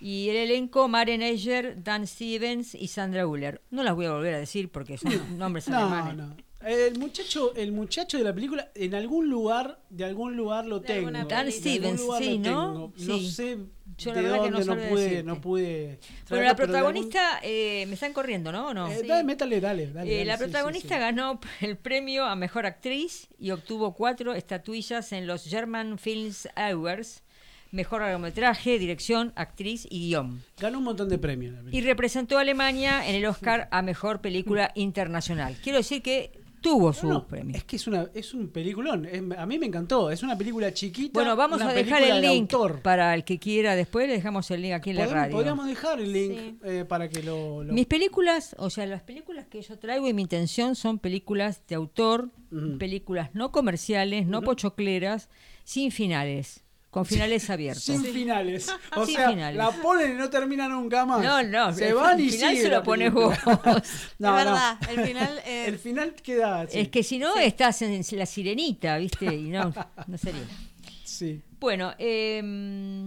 Y 0.00 0.28
el 0.28 0.36
elenco, 0.36 0.86
Maren 0.88 1.22
Eger, 1.22 1.82
Dan 1.82 2.06
Stevens 2.06 2.74
y 2.74 2.88
Sandra 2.88 3.26
Uller. 3.26 3.62
No 3.70 3.82
las 3.82 3.94
voy 3.94 4.04
a 4.06 4.12
volver 4.12 4.34
a 4.34 4.38
decir 4.38 4.68
porque 4.70 4.98
son 4.98 5.38
nombres 5.38 5.66
No, 5.68 5.78
alemanes. 5.78 6.16
no. 6.16 6.36
El 6.66 6.98
muchacho, 6.98 7.54
el 7.56 7.72
muchacho 7.72 8.18
de 8.18 8.24
la 8.24 8.34
película, 8.34 8.70
en 8.74 8.94
algún 8.94 9.28
lugar, 9.28 9.78
de 9.90 10.04
algún 10.04 10.36
lugar 10.36 10.66
lo 10.66 10.80
De 10.80 10.86
tengo. 10.86 11.08
algún 11.08 11.52
Stevens, 11.52 12.00
sí, 12.18 12.38
¿no? 12.38 12.42
tengo. 12.42 12.92
No 12.96 13.18
Sí. 13.18 13.30
sé 13.30 13.58
Yo 13.98 14.12
la 14.14 14.22
de 14.22 14.40
que 14.40 14.50
no 14.50 14.58
pude, 14.74 15.02
decirte. 15.02 15.22
no 15.22 15.40
pude. 15.40 15.98
La 16.00 16.28
pero 16.28 16.40
algún- 16.42 16.56
protagonista, 16.56 17.40
eh, 17.42 17.84
me 17.86 17.94
están 17.94 18.12
corriendo, 18.12 18.50
¿no? 18.50 18.68
¿O 18.68 18.74
no? 18.74 18.88
Eh, 18.90 18.98
Sí. 19.02 19.06
dale, 19.06 19.24
métale, 19.24 19.60
dale, 19.60 19.86
dale, 19.92 20.10
Eh, 20.10 20.14
dale, 20.18 20.24
la 20.24 20.36
sí, 20.36 20.38
sí, 20.38 20.44
protagonista 20.50 20.94
sí. 20.94 21.00
ganó 21.00 21.38
el 21.60 21.76
premio 21.76 22.24
a 22.24 22.34
mejor 22.34 22.66
actriz 22.66 23.28
y 23.38 23.50
obtuvo 23.50 23.94
cuatro 23.94 24.34
estatuillas 24.34 25.12
en 25.12 25.26
los 25.26 25.44
German 25.44 25.98
Films 25.98 26.48
Awards, 26.56 27.22
mejor 27.72 28.00
largometraje, 28.02 28.78
dirección, 28.78 29.32
actriz 29.36 29.86
y 29.90 30.08
guion. 30.08 30.42
Ganó 30.58 30.78
un 30.78 30.84
montón 30.84 31.08
de 31.08 31.18
premios. 31.18 31.54
la 31.62 31.70
Y 31.76 31.80
representó 31.82 32.38
a 32.38 32.40
Alemania 32.40 33.06
en 33.08 33.16
el 33.16 33.26
Oscar 33.26 33.68
a 33.70 33.82
mejor 33.82 34.20
película 34.20 34.70
internacional. 34.74 35.56
Quiero 35.62 35.78
decir 35.78 36.00
que 36.02 36.42
tuvo 36.64 36.92
su 36.94 37.06
No, 37.06 37.26
premio. 37.26 37.54
Es 37.56 37.64
que 37.64 37.76
es, 37.76 37.86
una, 37.86 38.08
es 38.14 38.32
un 38.32 38.48
peliculón. 38.48 39.04
es- 39.04 39.22
a 39.36 39.44
mí 39.46 39.58
me 39.58 39.66
encantó. 39.66 40.10
Es 40.10 40.22
una 40.22 40.36
película 40.36 40.72
chiquita. 40.72 41.12
Bueno, 41.12 41.36
vamos 41.36 41.60
a 41.60 41.72
dejar 41.72 42.02
el 42.02 42.22
de 42.22 42.28
link 42.28 42.52
autor. 42.54 42.80
para 42.80 43.14
el 43.14 43.22
que 43.22 43.38
quiera 43.38 43.76
después, 43.76 44.08
le 44.08 44.14
dejamos 44.14 44.50
el 44.50 44.62
link 44.62 44.72
aquí 44.72 44.90
en 44.90 44.96
la 44.96 45.06
radio. 45.06 45.32
Podríamos 45.36 45.66
dejar 45.66 46.00
el 46.00 46.12
link 46.12 46.32
Sí. 46.38 46.58
eh, 46.64 46.84
para 46.88 47.08
que 47.10 47.22
lo. 47.22 47.62
lo- 47.62 47.72
Mis 47.74 47.86
películas, 47.86 48.56
o 48.58 48.70
sea, 48.70 48.86
las 48.86 49.02
películas 49.02 49.46
que 49.46 49.60
yo 49.60 49.78
traigo 49.78 50.08
y 50.08 50.14
mi 50.14 50.22
intención 50.22 50.74
son 50.74 50.98
películas 50.98 51.62
de 51.68 51.74
autor, 51.74 52.30
películas 52.78 53.30
no 53.34 53.52
comerciales, 53.52 54.26
no 54.26 54.40
pochocleras, 54.42 55.28
sin 55.64 55.90
finales, 55.92 56.63
con 56.94 57.04
finales 57.04 57.50
abiertos. 57.50 57.82
Sin 57.82 58.04
finales. 58.04 58.72
O 58.94 59.04
Sin 59.04 59.16
sea, 59.16 59.30
finales. 59.30 59.56
la 59.56 59.72
ponen 59.72 60.12
y 60.12 60.14
no 60.14 60.30
termina 60.30 60.68
nunca 60.68 61.04
más. 61.04 61.20
No, 61.24 61.42
no, 61.42 61.72
Se 61.72 61.88
el 61.88 61.94
van 61.96 62.20
y 62.20 62.30
final 62.30 62.50
sigue 62.50 62.62
se 62.62 62.68
la 62.68 62.76
lo 62.78 62.84
pones 62.84 63.12
vos. 63.12 63.36
No, 63.44 63.78
es 63.78 64.14
no. 64.20 64.32
verdad, 64.32 64.78
el 64.88 65.00
final 65.04 65.38
eh, 65.44 65.64
El 65.66 65.78
final 65.80 66.14
queda. 66.14 66.60
así. 66.60 66.78
Es 66.78 66.88
que 66.90 67.02
si 67.02 67.18
no 67.18 67.34
estás 67.36 67.82
en 67.82 68.00
la 68.12 68.26
sirenita, 68.26 68.96
¿viste? 68.98 69.24
Y 69.24 69.50
no, 69.50 69.74
no 70.06 70.18
sería. 70.18 70.44
Sí. 71.02 71.42
Bueno, 71.58 71.94
eh, 71.98 73.04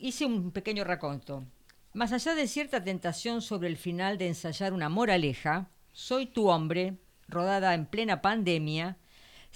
hice 0.00 0.26
un 0.26 0.50
pequeño 0.50 0.82
raconto. 0.82 1.44
Más 1.92 2.12
allá 2.12 2.34
de 2.34 2.48
cierta 2.48 2.82
tentación 2.82 3.42
sobre 3.42 3.68
el 3.68 3.76
final 3.76 4.18
de 4.18 4.26
ensayar 4.26 4.72
una 4.72 4.88
moraleja, 4.88 5.68
Soy 5.92 6.26
tu 6.26 6.48
hombre, 6.48 6.94
rodada 7.28 7.74
en 7.74 7.86
plena 7.86 8.22
pandemia, 8.22 8.96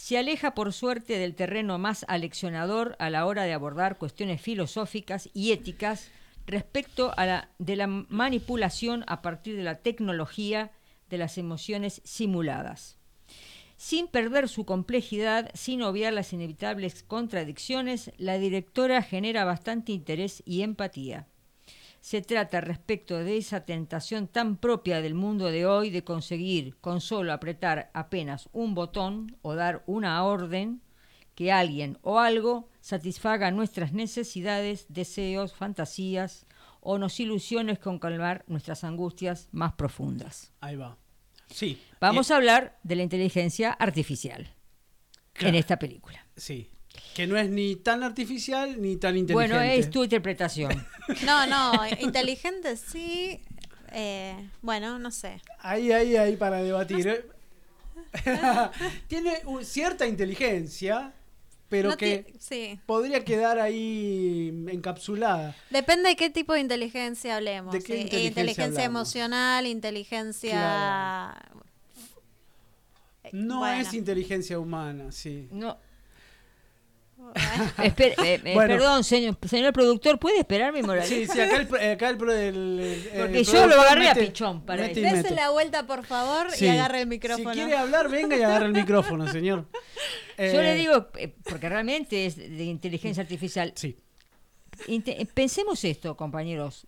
se 0.02 0.18
aleja 0.18 0.52
por 0.52 0.72
suerte 0.72 1.16
del 1.16 1.36
terreno 1.36 1.78
más 1.78 2.04
aleccionador 2.08 2.96
a 2.98 3.08
la 3.08 3.24
hora 3.24 3.44
de 3.44 3.52
abordar 3.52 3.98
cuestiones 3.98 4.42
filosóficas 4.42 5.30
y 5.32 5.52
éticas 5.52 6.10
respecto 6.44 7.14
a 7.16 7.24
la, 7.24 7.50
de 7.60 7.76
la 7.76 7.86
manipulación 7.86 9.04
a 9.06 9.22
partir 9.22 9.54
de 9.54 9.62
la 9.62 9.76
tecnología 9.76 10.72
de 11.08 11.18
las 11.18 11.38
emociones 11.38 12.02
simuladas 12.02 12.98
sin 13.76 14.08
perder 14.08 14.48
su 14.48 14.64
complejidad, 14.64 15.50
sin 15.54 15.82
obviar 15.82 16.12
las 16.12 16.32
inevitables 16.32 17.04
contradicciones, 17.04 18.10
la 18.16 18.38
directora 18.38 19.02
genera 19.02 19.44
bastante 19.44 19.92
interés 19.92 20.42
y 20.46 20.62
empatía. 20.62 21.26
Se 22.02 22.20
trata 22.20 22.60
respecto 22.60 23.16
de 23.18 23.36
esa 23.36 23.64
tentación 23.64 24.26
tan 24.26 24.56
propia 24.56 25.00
del 25.00 25.14
mundo 25.14 25.46
de 25.52 25.66
hoy 25.66 25.88
de 25.90 26.02
conseguir 26.02 26.76
con 26.80 27.00
solo 27.00 27.32
apretar 27.32 27.92
apenas 27.94 28.48
un 28.52 28.74
botón 28.74 29.36
o 29.40 29.54
dar 29.54 29.84
una 29.86 30.24
orden 30.24 30.82
que 31.36 31.52
alguien 31.52 31.98
o 32.02 32.18
algo 32.18 32.68
satisfaga 32.80 33.52
nuestras 33.52 33.92
necesidades, 33.92 34.86
deseos, 34.88 35.54
fantasías 35.54 36.44
o 36.80 36.98
nos 36.98 37.20
ilusiones 37.20 37.78
con 37.78 38.00
calmar 38.00 38.44
nuestras 38.48 38.82
angustias 38.82 39.48
más 39.52 39.74
profundas. 39.74 40.52
Ahí 40.60 40.74
va. 40.74 40.98
Sí. 41.46 41.80
Vamos 42.00 42.30
Eh, 42.30 42.34
a 42.34 42.36
hablar 42.36 42.80
de 42.82 42.96
la 42.96 43.04
inteligencia 43.04 43.70
artificial 43.70 44.52
claro, 45.34 45.50
en 45.50 45.54
esta 45.54 45.78
película. 45.78 46.26
Sí. 46.36 46.68
Que 47.14 47.26
no 47.26 47.36
es 47.36 47.50
ni 47.50 47.76
tan 47.76 48.02
artificial 48.02 48.80
ni 48.80 48.96
tan 48.96 49.16
inteligente. 49.16 49.54
Bueno, 49.54 49.60
es 49.60 49.90
tu 49.90 50.02
interpretación. 50.04 50.86
No, 51.26 51.46
no, 51.46 51.72
inteligente 52.00 52.76
sí. 52.76 53.40
eh, 53.90 54.36
bueno, 54.62 54.98
no 55.00 55.10
sé. 55.10 55.40
Ahí, 55.58 55.90
ahí, 55.92 56.16
ahí 56.16 56.36
para 56.36 56.62
debatir. 56.62 57.08
¿eh? 57.08 57.24
Tiene 59.08 59.40
un- 59.46 59.64
cierta 59.64 60.06
inteligencia, 60.06 61.12
pero 61.68 61.90
No 61.90 61.96
que 61.96 62.32
sí. 62.38 62.78
podría 62.86 63.24
quedar 63.24 63.58
ahí 63.58 64.48
encapsulada. 64.68 65.56
Depende 65.70 66.10
de 66.10 66.16
qué 66.16 66.30
tipo 66.30 66.52
de 66.54 66.60
inteligencia 66.60 67.36
hablemos. 67.36 67.72
¿De 67.72 67.82
qué 67.82 68.08
sí, 68.08 68.26
inteligencia 68.26 68.64
hablamos? 68.84 69.08
emocional, 69.14 69.66
inteligencia. 69.66 71.34
Eh, 73.24 73.30
No 73.32 73.58
bueno. 73.58 73.80
es 73.82 73.92
inteligencia 73.94 74.58
humana, 74.58 75.10
sí. 75.12 75.48
No, 75.50 75.76
Eh, 77.82 77.94
eh, 77.98 78.40
Bueno. 78.54 78.74
perdón, 78.74 79.04
señor, 79.04 79.36
señor 79.48 79.72
productor, 79.72 80.18
¿puede 80.18 80.38
esperar 80.40 80.72
mi 80.72 80.82
moral? 80.82 81.04
Sí, 81.06 81.26
sí, 81.26 81.40
acá 81.40 81.56
el, 81.56 81.90
acá 81.92 82.08
el, 82.10 82.20
el- 82.30 82.80
el- 82.80 83.20
Porque 83.20 83.38
el 83.40 83.46
yo 83.46 83.66
lo 83.66 83.80
agarré 83.80 84.08
a 84.10 84.14
pichón 84.14 84.64
para 84.64 84.88
Dese 84.88 85.34
la 85.34 85.50
vuelta, 85.50 85.86
por 85.86 86.04
favor, 86.04 86.50
Sí. 86.52 86.66
y 86.66 86.68
agarre 86.68 87.02
el 87.02 87.06
micrófono. 87.06 87.52
Si 87.52 87.58
quiere 87.60 87.76
hablar, 87.76 88.08
venga 88.08 88.36
y 88.36 88.42
agarre 88.42 88.66
el 88.66 88.72
micrófono, 88.72 89.30
señor. 89.30 89.66
Yo 90.38 90.44
Eh, 90.44 90.62
le 90.62 90.74
digo, 90.74 91.08
eh, 91.18 91.34
porque 91.44 91.68
realmente 91.68 92.26
es 92.26 92.36
de 92.36 92.64
inteligencia 92.64 93.22
artificial. 93.22 93.72
Sí. 93.76 93.96
Inte- 94.88 95.26
pensemos 95.32 95.84
esto, 95.84 96.16
compañeros. 96.16 96.86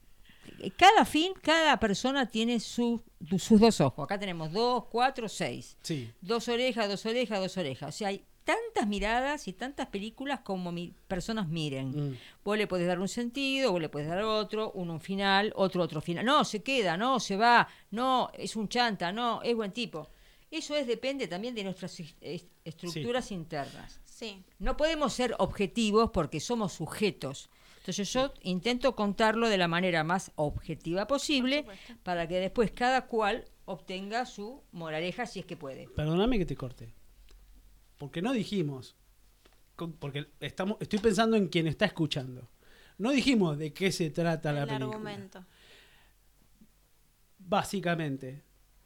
Cada 0.76 1.04
fin, 1.04 1.32
cada 1.42 1.78
persona 1.78 2.28
tiene 2.30 2.58
su- 2.60 3.02
sus 3.38 3.60
dos 3.60 3.80
ojos. 3.80 4.04
Acá 4.04 4.18
tenemos 4.18 4.52
dos, 4.52 4.84
cuatro, 4.90 5.28
seis. 5.28 5.76
Sí. 5.82 6.10
Dos 6.20 6.48
orejas, 6.48 6.88
dos 6.88 7.04
orejas, 7.06 7.38
dos 7.40 7.56
orejas. 7.56 7.94
O 7.94 7.96
sea, 7.98 8.08
hay 8.08 8.24
tantas 8.44 8.86
miradas 8.86 9.48
y 9.48 9.52
tantas 9.54 9.86
películas 9.88 10.40
como 10.40 10.70
mi- 10.70 10.94
personas 11.08 11.48
miren. 11.48 12.10
Mm. 12.12 12.18
Vos 12.44 12.58
le 12.58 12.66
podés 12.66 12.86
dar 12.86 13.00
un 13.00 13.08
sentido, 13.08 13.72
vos 13.72 13.80
le 13.80 13.88
podés 13.88 14.08
dar 14.08 14.22
otro, 14.22 14.70
uno 14.72 14.92
un 14.94 15.00
final, 15.00 15.52
otro 15.56 15.82
otro 15.82 16.00
final. 16.00 16.24
No, 16.24 16.44
se 16.44 16.62
queda, 16.62 16.96
no, 16.96 17.18
se 17.20 17.36
va, 17.36 17.66
no, 17.90 18.30
es 18.34 18.54
un 18.56 18.68
chanta, 18.68 19.10
no, 19.12 19.42
es 19.42 19.54
buen 19.56 19.72
tipo. 19.72 20.10
Eso 20.50 20.76
es 20.76 20.86
depende 20.86 21.26
también 21.26 21.54
de 21.54 21.64
nuestras 21.64 21.98
est- 21.98 22.16
est- 22.20 22.48
estructuras 22.64 23.32
internas. 23.32 24.00
Sí. 24.04 24.44
No 24.60 24.76
podemos 24.76 25.12
ser 25.12 25.34
objetivos 25.38 26.10
porque 26.12 26.38
somos 26.38 26.72
sujetos. 26.74 27.50
Entonces 27.78 28.10
yo 28.12 28.32
intento 28.42 28.94
contarlo 28.94 29.48
de 29.48 29.58
la 29.58 29.68
manera 29.68 30.04
más 30.04 30.30
objetiva 30.36 31.06
posible 31.06 31.66
para 32.02 32.26
que 32.28 32.36
después 32.40 32.70
cada 32.70 33.06
cual 33.06 33.44
obtenga 33.66 34.24
su 34.26 34.62
moraleja 34.72 35.26
si 35.26 35.40
es 35.40 35.46
que 35.46 35.56
puede. 35.56 35.88
Perdóname 35.88 36.38
que 36.38 36.46
te 36.46 36.56
corte. 36.56 36.94
Porque 37.98 38.22
no 38.22 38.32
dijimos. 38.32 38.96
Porque 39.98 40.26
estamos, 40.40 40.76
estoy 40.80 40.98
pensando 41.00 41.36
en 41.36 41.48
quien 41.48 41.66
está 41.66 41.84
escuchando. 41.86 42.48
No 42.98 43.10
dijimos 43.10 43.58
de 43.58 43.72
qué 43.72 43.90
se 43.90 44.10
trata 44.10 44.52
la 44.52 44.62
el 44.62 44.68
película. 44.68 44.86
argumento. 44.94 45.44
Básicamente, 47.38 48.42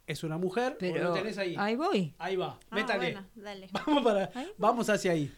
es 0.07 0.23
una 0.23 0.37
mujer. 0.37 0.77
Pero 0.79 1.03
lo 1.09 1.13
tenés 1.13 1.37
ahí. 1.37 1.55
ahí 1.57 1.75
voy. 1.75 2.13
Ahí 2.17 2.35
va, 2.35 2.59
Ah, 2.69 2.75
métale. 2.75 3.11
bueno, 3.13 3.27
dale. 3.35 3.67
Vamos, 3.71 4.03
para, 4.03 4.31
vamos 4.57 4.89
hacia 4.89 5.11
ahí. 5.11 5.31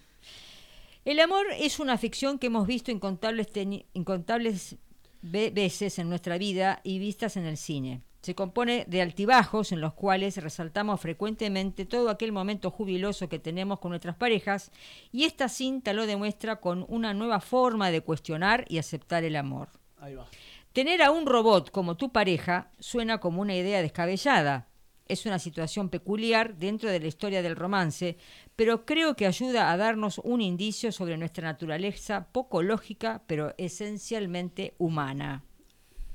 El 1.03 1.19
amor 1.19 1.45
es 1.57 1.79
una 1.79 1.97
ficción 1.97 2.37
que 2.39 2.47
hemos 2.47 2.67
visto 2.67 2.91
incontables, 2.91 3.47
incontables 3.93 4.75
ve- 5.21 5.49
veces 5.51 5.97
en 5.99 6.09
nuestra 6.09 6.37
vida 6.37 6.79
y 6.83 6.99
vistas 6.99 7.37
en 7.37 7.45
el 7.45 7.57
cine. 7.57 8.01
Se 8.21 8.35
compone 8.35 8.85
de 8.87 9.01
altibajos 9.01 9.71
en 9.71 9.81
los 9.81 9.93
cuales 9.93 10.37
resaltamos 10.37 11.01
frecuentemente 11.01 11.85
todo 11.85 12.09
aquel 12.11 12.31
momento 12.31 12.69
jubiloso 12.69 13.27
que 13.27 13.39
tenemos 13.39 13.79
con 13.79 13.89
nuestras 13.89 14.15
parejas 14.15 14.71
y 15.11 15.23
esta 15.23 15.49
cinta 15.49 15.91
lo 15.93 16.05
demuestra 16.05 16.57
con 16.57 16.85
una 16.87 17.15
nueva 17.15 17.39
forma 17.39 17.89
de 17.89 18.01
cuestionar 18.01 18.65
y 18.69 18.77
aceptar 18.77 19.23
el 19.23 19.35
amor. 19.35 19.69
Ahí 19.99 20.13
va. 20.13 20.27
Tener 20.71 21.01
a 21.01 21.09
un 21.09 21.25
robot 21.25 21.71
como 21.71 21.97
tu 21.97 22.11
pareja 22.11 22.71
suena 22.79 23.17
como 23.17 23.41
una 23.41 23.55
idea 23.55 23.81
descabellada. 23.81 24.67
Es 25.07 25.25
una 25.25 25.39
situación 25.39 25.89
peculiar 25.89 26.55
dentro 26.55 26.89
de 26.89 26.99
la 26.99 27.07
historia 27.07 27.41
del 27.41 27.55
romance, 27.55 28.17
pero 28.55 28.85
creo 28.85 29.15
que 29.15 29.25
ayuda 29.25 29.71
a 29.71 29.77
darnos 29.77 30.19
un 30.19 30.41
indicio 30.41 30.91
sobre 30.91 31.17
nuestra 31.17 31.47
naturaleza 31.47 32.27
poco 32.31 32.61
lógica, 32.61 33.23
pero 33.25 33.53
esencialmente 33.57 34.75
humana. 34.77 35.43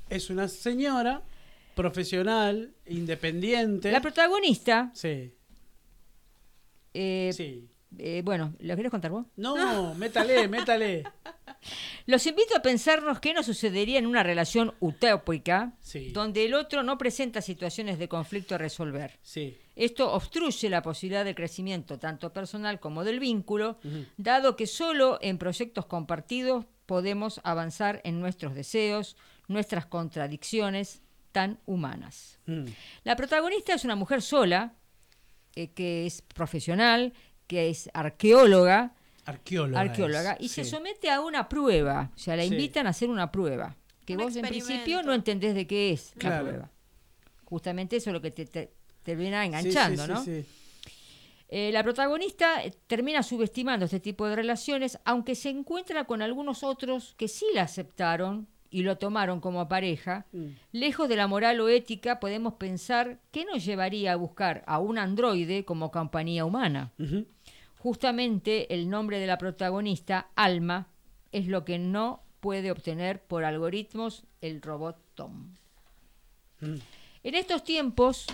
Es 0.09 0.29
una 0.29 0.47
señora 0.47 1.21
profesional, 1.77 2.73
independiente. 2.87 3.89
La 3.91 4.01
protagonista 4.01 4.91
Sí. 4.93 5.31
Eh, 6.93 7.31
Sí. 7.33 7.69
eh, 7.97 8.21
bueno, 8.25 8.53
¿lo 8.59 8.75
querés 8.75 8.91
contar 8.91 9.11
vos? 9.11 9.25
No, 9.37 9.55
métale, 9.95 10.47
métale. 10.49 11.03
Los 12.05 12.25
invito 12.27 12.55
a 12.57 12.61
pensarnos 12.61 13.19
qué 13.19 13.33
nos 13.33 13.45
sucedería 13.45 13.99
en 13.99 14.05
una 14.07 14.23
relación 14.23 14.73
utópica 14.79 15.73
Sí. 15.81 16.11
donde 16.11 16.45
el 16.45 16.53
otro 16.53 16.83
no 16.83 16.97
presenta 16.97 17.41
situaciones 17.41 17.99
de 17.99 18.07
conflicto 18.07 18.55
a 18.55 18.57
resolver. 18.57 19.19
Sí. 19.21 19.57
Esto 19.75 20.11
obstruye 20.13 20.69
la 20.69 20.81
posibilidad 20.81 21.25
de 21.25 21.35
crecimiento 21.35 21.99
tanto 21.99 22.33
personal 22.33 22.79
como 22.79 23.03
del 23.03 23.19
vínculo, 23.19 23.77
dado 24.17 24.55
que 24.55 24.65
solo 24.67 25.19
en 25.21 25.37
proyectos 25.37 25.85
compartidos 25.85 26.65
podemos 26.85 27.41
avanzar 27.43 28.01
en 28.05 28.19
nuestros 28.21 28.55
deseos, 28.55 29.17
nuestras 29.47 29.85
contradicciones 29.85 31.01
tan 31.31 31.59
humanas. 31.65 32.39
Mm. 32.45 32.65
La 33.03 33.15
protagonista 33.15 33.73
es 33.73 33.83
una 33.85 33.95
mujer 33.95 34.21
sola, 34.21 34.73
eh, 35.55 35.69
que 35.73 36.05
es 36.05 36.21
profesional, 36.21 37.13
que 37.47 37.69
es 37.69 37.89
arqueóloga, 37.93 38.93
Arqueóloga. 39.25 39.79
arqueóloga 39.81 40.33
es, 40.33 40.45
y 40.45 40.49
se 40.49 40.63
somete 40.65 41.09
a 41.09 41.21
una 41.21 41.49
prueba, 41.49 42.11
o 42.15 42.17
sea, 42.17 42.35
la 42.35 42.43
Sí. 42.43 42.49
invitan 42.49 42.87
a 42.87 42.91
hacer 42.91 43.09
una 43.09 43.31
prueba, 43.31 43.75
que 44.05 44.15
Un 44.15 44.23
vos 44.23 44.35
en 44.35 44.45
principio 44.47 45.03
no 45.03 45.13
entendés 45.13 45.53
de 45.55 45.67
qué 45.67 45.91
es 45.91 46.13
la 46.21 46.39
prueba. 46.41 46.71
Justamente 47.45 47.95
eso 47.97 48.09
es 48.09 48.13
lo 48.13 48.21
que 48.21 48.31
te, 48.31 48.45
te 48.45 48.73
termina 49.03 49.45
enganchando, 49.45 50.03
sí, 50.05 50.11
¿no? 50.11 50.23
sí, 50.23 50.43
sí. 50.43 50.47
Eh, 51.49 51.71
la 51.71 51.81
protagonista 51.81 52.61
eh, 52.63 52.71
termina 52.87 53.23
subestimando 53.23 53.85
este 53.85 54.01
tipo 54.01 54.27
de 54.27 54.35
relaciones, 54.35 54.99
aunque 55.05 55.33
se 55.33 55.49
encuentra 55.49 56.03
con 56.03 56.21
algunos 56.21 56.61
otros 56.63 57.15
que 57.17 57.29
sí 57.29 57.45
la 57.53 57.61
aceptaron 57.63 58.47
y 58.69 58.83
lo 58.83 58.97
tomaron 58.97 59.39
como 59.39 59.67
pareja. 59.67 60.25
Mm. 60.31 60.47
Lejos 60.71 61.09
de 61.09 61.15
la 61.15 61.27
moral 61.27 61.59
o 61.59 61.69
ética, 61.69 62.19
podemos 62.19 62.53
pensar 62.55 63.19
qué 63.31 63.45
nos 63.45 63.63
llevaría 63.65 64.13
a 64.13 64.15
buscar 64.15 64.63
a 64.67 64.79
un 64.79 64.97
androide 64.97 65.65
como 65.65 65.91
compañía 65.91 66.45
humana. 66.45 66.91
Justamente 67.77 68.73
el 68.73 68.89
nombre 68.89 69.19
de 69.19 69.27
la 69.27 69.37
protagonista, 69.37 70.29
Alma, 70.35 70.87
es 71.31 71.47
lo 71.47 71.65
que 71.65 71.79
no 71.79 72.23
puede 72.39 72.71
obtener 72.71 73.21
por 73.21 73.43
algoritmos 73.43 74.23
el 74.41 74.61
robot 74.61 74.97
Tom. 75.15 75.55
Mm. 76.61 76.75
En 77.23 77.35
estos 77.35 77.63
tiempos, 77.63 78.27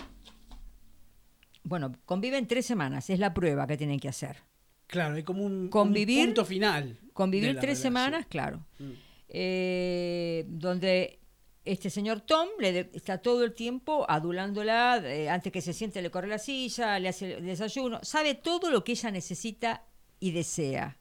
bueno, 1.62 1.92
conviven 2.04 2.46
tres 2.46 2.66
semanas, 2.66 3.10
es 3.10 3.18
la 3.18 3.34
prueba 3.34 3.66
que 3.66 3.76
tienen 3.76 3.98
que 3.98 4.08
hacer. 4.08 4.38
Claro, 4.86 5.14
hay 5.14 5.22
como 5.22 5.44
un, 5.44 5.70
punto 5.70 6.44
final. 6.44 6.98
Convivir 7.12 7.52
tres 7.52 7.62
relación. 7.62 7.82
semanas, 7.82 8.26
claro. 8.26 8.64
Mm. 8.78 8.92
Eh, 9.36 10.44
donde 10.46 11.18
este 11.64 11.90
señor 11.90 12.20
Tom 12.20 12.46
le 12.60 12.72
de- 12.72 12.90
está 12.94 13.18
todo 13.18 13.42
el 13.42 13.52
tiempo 13.52 14.06
adulándola, 14.08 14.98
eh, 15.04 15.28
antes 15.28 15.52
que 15.52 15.60
se 15.60 15.72
siente 15.72 16.00
le 16.02 16.10
corre 16.10 16.28
la 16.28 16.38
silla, 16.38 16.98
le 17.00 17.08
hace 17.08 17.34
el 17.34 17.44
desayuno, 17.46 17.98
sabe 18.04 18.34
todo 18.36 18.70
lo 18.70 18.84
que 18.84 18.92
ella 18.92 19.10
necesita 19.10 19.82
y 20.20 20.30
desea. 20.30 20.98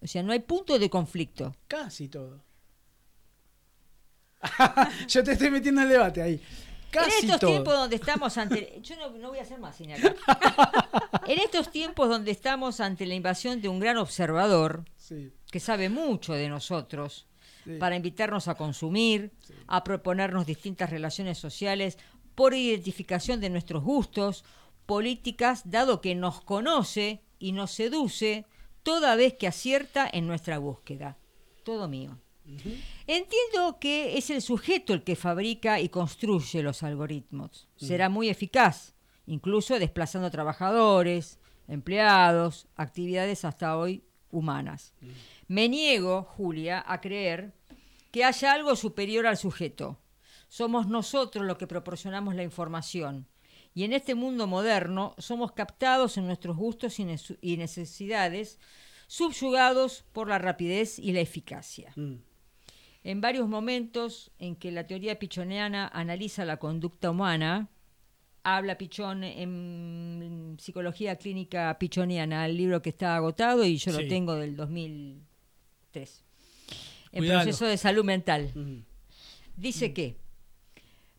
O 0.00 0.06
sea, 0.06 0.22
no 0.22 0.32
hay 0.32 0.38
punto 0.40 0.78
de 0.78 0.88
conflicto. 0.88 1.56
Casi 1.66 2.08
todo. 2.08 2.44
Yo 5.08 5.24
te 5.24 5.32
estoy 5.32 5.50
metiendo 5.50 5.80
en 5.80 5.86
el 5.88 5.92
debate 5.94 6.22
ahí. 6.22 6.40
Casi 6.90 7.10
en 7.10 7.24
estos 7.24 7.40
todo. 7.40 7.50
tiempos 7.50 7.74
donde 7.74 7.96
estamos 7.96 8.36
ante... 8.38 8.78
Yo 8.82 8.96
no, 8.96 9.10
no 9.10 9.30
voy 9.30 9.38
a 9.38 9.42
hacer 9.42 9.58
más 9.58 9.76
cine 9.76 9.94
acá. 9.94 10.14
en 11.26 11.38
estos 11.40 11.70
tiempos 11.72 12.08
donde 12.08 12.30
estamos 12.30 12.78
ante 12.80 13.04
la 13.06 13.14
invasión 13.14 13.60
de 13.60 13.68
un 13.68 13.80
gran 13.80 13.96
observador, 13.96 14.84
Sí, 14.96 15.32
que 15.50 15.58
sabe 15.60 15.88
mucho 15.88 16.34
de 16.34 16.48
nosotros, 16.48 17.26
sí. 17.64 17.76
para 17.78 17.96
invitarnos 17.96 18.48
a 18.48 18.54
consumir, 18.54 19.32
a 19.66 19.84
proponernos 19.84 20.46
distintas 20.46 20.90
relaciones 20.90 21.38
sociales 21.38 21.98
por 22.34 22.54
identificación 22.54 23.40
de 23.40 23.50
nuestros 23.50 23.82
gustos, 23.82 24.44
políticas, 24.86 25.62
dado 25.64 26.00
que 26.00 26.14
nos 26.14 26.40
conoce 26.40 27.22
y 27.38 27.52
nos 27.52 27.70
seduce 27.70 28.46
toda 28.82 29.16
vez 29.16 29.34
que 29.34 29.46
acierta 29.46 30.08
en 30.12 30.26
nuestra 30.26 30.58
búsqueda. 30.58 31.16
Todo 31.64 31.88
mío. 31.88 32.18
Entiendo 33.06 33.78
que 33.80 34.18
es 34.18 34.28
el 34.28 34.42
sujeto 34.42 34.92
el 34.92 35.02
que 35.02 35.16
fabrica 35.16 35.80
y 35.80 35.88
construye 35.88 36.62
los 36.62 36.82
algoritmos. 36.82 37.68
Será 37.76 38.10
muy 38.10 38.28
eficaz, 38.28 38.94
incluso 39.26 39.78
desplazando 39.78 40.30
trabajadores, 40.30 41.38
empleados, 41.68 42.66
actividades 42.76 43.46
hasta 43.46 43.78
hoy 43.78 44.04
humanas. 44.34 44.94
Me 45.48 45.68
niego, 45.68 46.22
Julia, 46.22 46.84
a 46.86 47.00
creer 47.00 47.54
que 48.10 48.24
haya 48.24 48.52
algo 48.52 48.76
superior 48.76 49.26
al 49.26 49.36
sujeto. 49.36 49.98
Somos 50.48 50.86
nosotros 50.88 51.44
los 51.44 51.56
que 51.56 51.66
proporcionamos 51.66 52.34
la 52.34 52.42
información. 52.42 53.26
Y 53.74 53.84
en 53.84 53.92
este 53.92 54.14
mundo 54.14 54.46
moderno 54.46 55.14
somos 55.18 55.52
captados 55.52 56.16
en 56.16 56.26
nuestros 56.26 56.56
gustos 56.56 56.98
y 57.00 57.56
necesidades, 57.56 58.60
subyugados 59.08 60.04
por 60.12 60.28
la 60.28 60.38
rapidez 60.38 60.98
y 60.98 61.12
la 61.12 61.20
eficacia. 61.20 61.92
Mm. 61.96 62.14
En 63.02 63.20
varios 63.20 63.48
momentos 63.48 64.30
en 64.38 64.56
que 64.56 64.70
la 64.70 64.86
teoría 64.86 65.18
pichoneana 65.18 65.88
analiza 65.88 66.44
la 66.44 66.56
conducta 66.56 67.10
humana, 67.10 67.68
habla 68.44 68.78
Pichón 68.78 69.24
en 69.24 70.56
Psicología 70.60 71.16
Clínica 71.16 71.76
Pichoniana, 71.78 72.46
el 72.46 72.56
libro 72.56 72.80
que 72.82 72.90
está 72.90 73.16
agotado 73.16 73.64
y 73.64 73.76
yo 73.78 73.92
Sí. 73.92 74.02
lo 74.02 74.08
tengo 74.08 74.34
del 74.36 74.54
2003. 74.54 76.24
En 77.12 77.26
proceso 77.26 77.66
de 77.66 77.76
salud 77.76 78.04
mental. 78.04 78.50
Mm. 78.54 78.78
Dice 79.56 79.92
que 79.92 80.16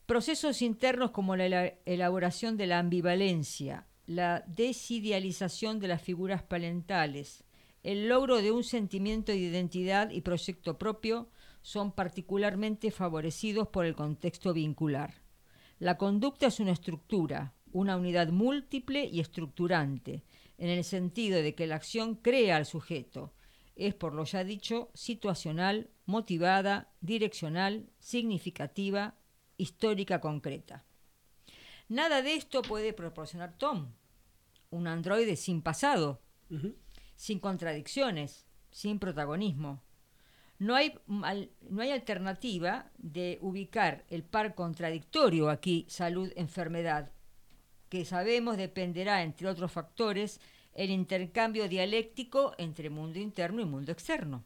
procesos 0.06 0.61
internos 0.61 1.11
como 1.11 1.35
la 1.35 1.45
ela- 1.47 1.73
elaboración 1.85 2.57
de 2.57 2.68
la 2.68 2.80
ambivalencia, 2.80 3.88
la 4.06 4.43
desidealización 4.47 5.80
de 5.80 5.88
las 5.88 6.02
figuras 6.02 6.43
parentales, 6.43 7.43
el 7.81 8.07
logro 8.07 8.41
de 8.41 8.52
un 8.52 8.64
sentimiento 8.64 9.31
de 9.31 9.38
identidad 9.39 10.10
y 10.11 10.22
proyecto 10.22 10.77
propio 10.77 11.30
son 11.61 11.91
particularmente 11.91 12.91
favorecidos 12.91 13.68
por 13.69 13.85
el 13.85 13.95
contexto 13.95 14.53
vincular. 14.53 15.24
La 15.80 15.97
conducta 15.97 16.47
es 16.47 16.60
una 16.60 16.72
estructura, 16.72 17.53
una 17.72 17.97
unidad 17.97 18.30
múltiple 18.30 19.06
y 19.06 19.19
estructurante, 19.19 20.23
en 20.57 20.69
el 20.69 20.84
sentido 20.85 21.41
de 21.41 21.53
que 21.53 21.68
la 21.68 21.76
acción 21.76 22.15
crea 22.15 22.56
al 22.56 22.65
sujeto. 22.65 23.34
Es, 23.76 23.93
por 23.93 24.14
lo 24.14 24.23
ya 24.23 24.45
dicho, 24.45 24.89
situacional, 24.93 25.89
motivada, 26.06 26.93
direccional, 27.02 27.89
significativa, 27.99 29.15
histórica 29.57 30.22
concreta. 30.22 30.85
Nada 31.89 32.22
de 32.22 32.35
esto 32.35 32.61
puede 32.61 32.93
proporcionar 32.93 33.57
Tom, 33.57 33.91
un 34.69 34.88
androide 34.88 35.35
sin 35.35 35.61
pasado, 35.61 36.22
sin 37.15 37.39
contradicciones, 37.39 38.45
sin 38.72 38.97
protagonismo. 38.97 39.84
No 40.66 40.74
hay, 40.74 40.98
no 41.08 41.82
hay 41.84 41.92
alternativa 41.92 42.90
de 42.98 43.38
ubicar 43.44 44.04
el 44.10 44.24
par 44.24 44.56
contradictorio 44.56 45.52
aquí, 45.52 45.86
salud-enfermedad, 45.88 47.12
que 47.88 48.04
sabemos 48.04 48.58
dependerá, 48.58 49.22
entre 49.22 49.48
otros 49.48 49.72
factores, 49.72 50.42
el 50.74 50.90
intercambio 50.90 51.70
dialéctico 51.70 52.56
entre 52.58 52.90
mundo 52.90 53.20
interno 53.20 53.62
y 53.62 53.66
mundo 53.66 53.92
externo. 53.92 54.44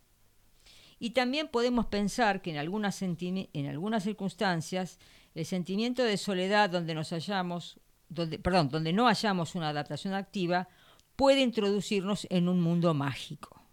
Y 0.99 1.11
también 1.11 1.47
podemos 1.47 1.85
pensar 1.85 2.41
que 2.41 2.51
en 2.51 2.57
algunas, 2.57 3.01
en 3.01 3.67
algunas 3.67 4.03
circunstancias 4.03 4.99
el 5.35 5.45
sentimiento 5.45 6.03
de 6.03 6.17
soledad 6.17 6.69
donde 6.69 6.95
nos 6.95 7.11
hallamos, 7.11 7.79
donde, 8.09 8.39
perdón, 8.39 8.67
donde 8.67 8.91
no 8.91 9.05
hallamos 9.05 9.55
una 9.55 9.69
adaptación 9.69 10.13
activa, 10.13 10.67
puede 11.15 11.39
introducirnos 11.39 12.27
en 12.29 12.49
un 12.49 12.59
mundo 12.59 12.93
mágico. 12.93 13.63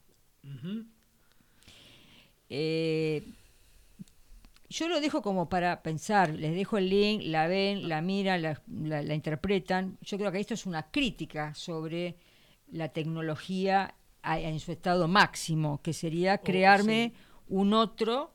Eh, 2.49 3.25
yo 4.69 4.89
lo 4.89 5.01
dejo 5.01 5.23
como 5.23 5.49
para 5.49 5.83
pensar, 5.83 6.31
les 6.35 6.55
dejo 6.55 6.77
el 6.79 6.89
link, 6.89 7.23
la 7.25 7.47
ven, 7.47 7.89
la 7.89 8.01
miran, 8.03 8.43
la, 8.43 8.61
la- 8.67 9.03
la 9.03 9.15
interpretan. 9.15 9.97
Yo 10.03 10.19
creo 10.19 10.33
que 10.33 10.41
esto 10.41 10.55
es 10.55 10.67
una 10.67 10.91
crítica 10.91 11.55
sobre 11.55 12.17
la 12.73 12.89
tecnología 12.89 13.95
en 14.25 14.59
su 14.59 14.73
estado 14.73 15.07
máximo, 15.07 15.81
que 15.83 15.93
sería 15.93 16.39
crearme 16.39 17.13
un 17.49 17.73
otro 17.75 18.33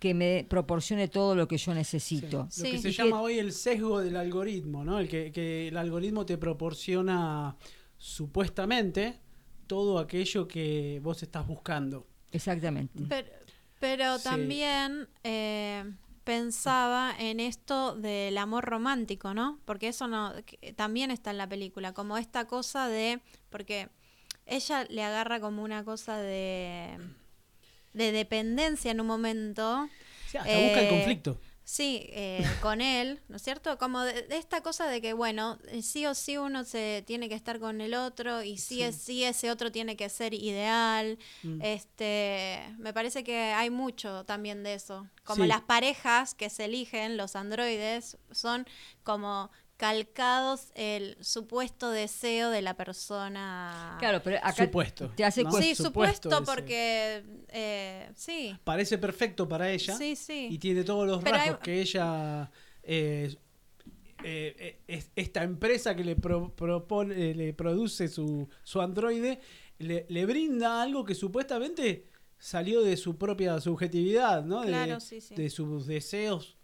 que 0.00 0.12
me 0.12 0.44
proporcione 0.48 1.06
todo 1.06 1.36
lo 1.36 1.46
que 1.46 1.56
yo 1.56 1.72
necesito. 1.72 2.38
Lo 2.38 2.44
que 2.46 2.50
Sí. 2.52 2.78
se 2.78 2.88
Y 2.88 2.92
que- 2.96 3.02
llama 3.04 3.20
hoy 3.20 3.38
el 3.38 3.52
sesgo 3.52 4.00
del 4.00 4.16
algoritmo, 4.16 4.82
¿no? 4.82 4.98
El 4.98 5.08
que, 5.08 5.30
que 5.30 5.68
el 5.68 5.76
algoritmo 5.76 6.26
te 6.26 6.36
proporciona 6.36 7.56
supuestamente 7.96 9.20
todo 9.68 9.98
aquello 10.00 10.48
que 10.48 10.98
vos 11.02 11.22
estás 11.22 11.46
buscando. 11.46 12.06
Exactamente. 12.32 13.04
Pero, 13.08 13.28
pero 13.80 14.18
Sí. 14.18 14.24
también 14.24 15.08
eh, 15.24 15.84
pensaba 16.22 17.12
en 17.18 17.40
esto 17.40 17.96
del 17.96 18.38
amor 18.38 18.64
romántico, 18.64 19.34
¿no? 19.34 19.58
Porque 19.64 19.88
eso 19.88 20.06
no 20.06 20.32
también 20.76 21.10
está 21.10 21.30
en 21.32 21.38
la 21.38 21.48
película, 21.48 21.92
como 21.92 22.16
esta 22.16 22.46
cosa 22.46 22.86
de 22.88 23.20
porque 23.50 23.88
ella 24.46 24.84
le 24.88 25.02
agarra 25.02 25.40
como 25.40 25.62
una 25.64 25.84
cosa 25.84 26.18
de 26.18 26.96
de 27.92 28.12
dependencia 28.12 28.92
en 28.92 29.00
un 29.00 29.06
momento. 29.08 29.88
Sea, 30.26 30.42
hasta 30.42 30.58
busca 30.58 30.80
el 30.80 30.86
Eh, 30.86 30.90
conflicto. 30.90 31.40
Sí, 31.72 32.06
eh, 32.10 32.42
con 32.62 32.80
él, 32.80 33.20
¿no 33.28 33.36
es 33.36 33.42
cierto? 33.42 33.78
Como 33.78 34.00
de, 34.00 34.22
de 34.22 34.38
esta 34.38 34.60
cosa 34.60 34.88
de 34.88 35.00
que, 35.00 35.12
bueno, 35.12 35.56
eh, 35.68 35.82
sí 35.82 36.04
o 36.04 36.14
sí 36.16 36.36
uno 36.36 36.64
se 36.64 37.04
tiene 37.06 37.28
que 37.28 37.36
estar 37.36 37.60
con 37.60 37.80
el 37.80 37.94
otro 37.94 38.42
y 38.42 38.58
sí, 38.58 38.82
es 38.82 38.96
sí 38.96 39.22
ese 39.22 39.52
otro 39.52 39.70
tiene 39.70 39.96
que 39.96 40.08
ser 40.08 40.34
ideal. 40.34 41.16
Mm. 41.44 41.62
Este, 41.62 42.60
me 42.78 42.92
parece 42.92 43.22
que 43.22 43.36
hay 43.52 43.70
mucho 43.70 44.24
también 44.24 44.64
de 44.64 44.74
eso. 44.74 45.06
Como 45.22 45.44
Sí. 45.44 45.48
las 45.48 45.60
parejas 45.60 46.34
que 46.34 46.50
se 46.50 46.64
eligen, 46.64 47.16
los 47.16 47.36
androides, 47.36 48.18
son 48.32 48.66
como 49.04 49.52
calcados 49.80 50.66
el 50.74 51.16
supuesto 51.22 51.90
deseo 51.90 52.50
de 52.50 52.60
la 52.60 52.74
persona. 52.74 53.96
Claro, 53.98 54.20
pero 54.22 54.36
acá 54.42 54.66
Supuesto, 54.66 55.10
te 55.16 55.24
hace 55.24 55.42
¿no? 55.42 55.50
Sí, 55.52 55.74
supuesto 55.74 56.42
porque 56.44 57.24
eh, 57.48 58.10
sí, 58.14 58.54
Parece 58.62 58.98
perfecto 58.98 59.48
para 59.48 59.70
ella. 59.70 59.96
sí, 59.96 60.16
sí. 60.16 60.48
y 60.50 60.58
tiene 60.58 60.84
todos 60.84 61.08
los 61.08 61.24
Pero 61.24 61.34
rasgos 61.36 61.56
hay- 61.56 61.62
que 61.62 61.80
ella 61.80 62.50
eh, 62.82 63.34
eh, 64.22 64.54
eh, 64.58 64.80
es- 64.86 65.10
esta 65.16 65.42
empresa 65.44 65.96
que 65.96 66.04
le 66.04 66.14
pro- 66.14 66.54
propone 66.54 67.30
eh, 67.30 67.34
le 67.34 67.54
produce 67.54 68.08
su, 68.08 68.50
su 68.62 68.82
androide 68.82 69.40
le, 69.78 70.04
le 70.10 70.26
brinda 70.26 70.82
algo 70.82 71.06
que 71.06 71.14
supuestamente 71.14 72.06
salió 72.38 72.82
de 72.82 72.98
su 72.98 73.16
propia 73.16 73.58
subjetividad 73.60 74.44
no 74.44 74.60
de, 74.60 74.68
Claro, 74.68 75.00
sí, 75.00 75.22
sí. 75.22 75.34
de 75.34 75.48
sus 75.48 75.86
deseos 75.86 76.58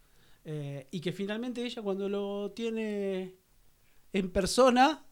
eh, 0.49 0.87
y 0.91 1.01
que 1.01 1.11
finalmente 1.11 1.61
ella 1.63 1.81
cuando 1.81 2.07
lo 2.07 2.51
tiene 2.51 3.35
en 4.13 4.29
persona 4.31 5.03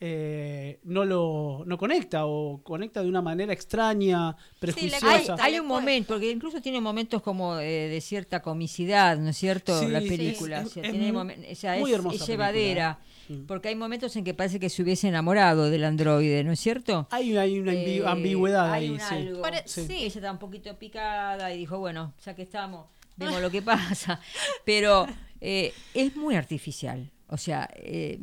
eh, 0.00 0.78
no 0.84 1.04
lo 1.04 1.64
no 1.66 1.76
conecta 1.76 2.26
o 2.26 2.62
conecta 2.62 3.02
de 3.02 3.08
una 3.08 3.20
manera 3.20 3.52
extraña 3.52 4.36
prejuiciosa 4.60 4.96
Hay, 5.10 5.24
cuesta, 5.26 5.44
hay 5.44 5.58
un 5.58 5.66
momento, 5.66 6.14
porque 6.14 6.30
incluso 6.30 6.60
tiene 6.62 6.80
momentos 6.80 7.20
como 7.20 7.58
eh, 7.58 7.88
de 7.88 8.00
cierta 8.00 8.40
comicidad, 8.40 9.18
¿no 9.18 9.30
es 9.30 9.36
cierto? 9.36 9.76
Sí, 9.80 9.88
la 9.88 10.00
sí, 10.00 10.08
película. 10.08 10.60
es- 10.60 10.66
o 10.66 10.70
sea, 10.70 10.84
es 10.84 10.90
tiene 10.92 11.10
mu- 11.12 11.18
momen- 11.24 11.50
o 11.50 11.54
sea, 11.56 11.76
muy 11.78 11.90
es, 11.90 11.96
hermosa 11.96 12.16
es 12.22 12.26
llevadera. 12.28 12.98
Porque 13.46 13.68
hay 13.68 13.74
momentos 13.74 14.16
en 14.16 14.24
que 14.24 14.32
parece 14.32 14.58
que 14.58 14.70
se 14.70 14.82
hubiese 14.82 15.06
enamorado 15.06 15.68
del 15.68 15.84
androide, 15.84 16.42
¿no 16.44 16.52
es 16.52 16.60
cierto? 16.60 17.06
Hay, 17.10 17.36
hay 17.36 17.58
una 17.58 17.72
ambi- 17.72 18.00
Eh, 18.00 18.06
ambigüedad 18.06 18.72
hay 18.72 18.84
ahí, 18.86 18.90
un 18.90 19.00
sí. 19.00 19.14
algo. 19.14 19.42
Pare- 19.42 19.64
Sí. 19.66 19.84
sí. 19.86 19.94
Ella 19.96 20.06
está 20.06 20.32
un 20.32 20.38
poquito 20.38 20.74
picada 20.78 21.52
y 21.52 21.58
dijo, 21.58 21.78
bueno, 21.78 22.14
ya 22.24 22.34
que 22.34 22.40
estamos, 22.42 22.86
vemos 23.18 23.40
lo 23.42 23.50
que 23.50 23.60
pasa. 23.62 24.20
Pero 24.64 25.06
eh, 25.40 25.72
es 25.94 26.16
muy 26.16 26.34
artificial. 26.36 27.10
O 27.28 27.36
sea, 27.36 27.68
eh, 27.74 28.18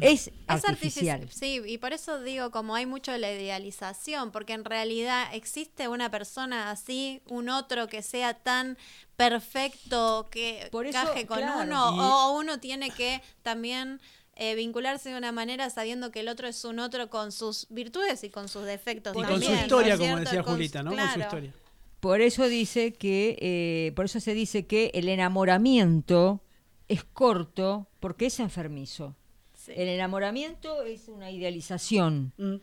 es 0.00 0.28
Es 0.28 0.32
artificial. 0.64 1.22
artifici- 1.22 1.32
Sí, 1.32 1.60
y 1.66 1.78
por 1.78 1.92
eso 1.92 2.22
digo, 2.22 2.52
como 2.52 2.76
hay 2.76 2.86
mucho 2.86 3.10
de 3.10 3.18
la 3.18 3.32
idealización, 3.32 4.30
porque 4.30 4.52
en 4.52 4.64
realidad 4.64 5.24
existe 5.34 5.88
una 5.88 6.12
persona 6.12 6.70
así, 6.70 7.22
un 7.28 7.48
otro 7.48 7.88
que 7.88 8.02
sea 8.02 8.34
tan 8.34 8.78
perfecto 9.16 10.28
que 10.30 10.68
Por 10.70 10.86
eso, 10.86 10.98
caje 10.98 11.26
con 11.26 11.38
claro. 11.38 11.62
uno, 11.62 11.94
Y- 11.94 11.98
o 12.00 12.38
uno 12.38 12.58
tiene 12.60 12.90
que 12.90 13.22
también 13.42 14.00
eh, 14.36 14.54
vincularse 14.54 15.10
de 15.10 15.18
una 15.18 15.32
manera 15.32 15.68
sabiendo 15.70 16.10
que 16.10 16.20
el 16.20 16.28
otro 16.28 16.48
es 16.48 16.64
un 16.64 16.78
otro 16.78 17.10
con 17.10 17.30
sus 17.30 17.66
virtudes 17.68 18.24
y 18.24 18.30
con 18.30 18.48
sus 18.48 18.64
defectos 18.64 19.14
Y 19.14 19.20
con 19.22 19.42
su 19.42 19.50
¿no 19.50 19.60
historia, 19.60 19.98
como 19.98 20.16
decía 20.18 20.42
Con 20.42 20.54
Julita, 20.54 20.82
¿no? 20.82 20.90
Con 20.96 21.12
su 21.12 21.18
historia. 21.20 21.52
Por 22.00 22.20
eso 22.22 22.48
dice 22.48 22.92
que, 22.94 23.36
eh, 23.40 23.92
por 23.94 24.06
eso 24.06 24.20
se 24.20 24.32
dice 24.34 24.66
que 24.66 24.90
el 24.94 25.08
enamoramiento 25.08 26.40
es 26.88 27.04
corto 27.04 27.86
porque 28.00 28.26
es 28.26 28.40
enfermizo. 28.40 29.14
Sí. 29.54 29.72
El 29.76 29.88
enamoramiento 29.88 30.82
es 30.84 31.08
una 31.08 31.30
idealización 31.30 32.32
Mm. 32.38 32.54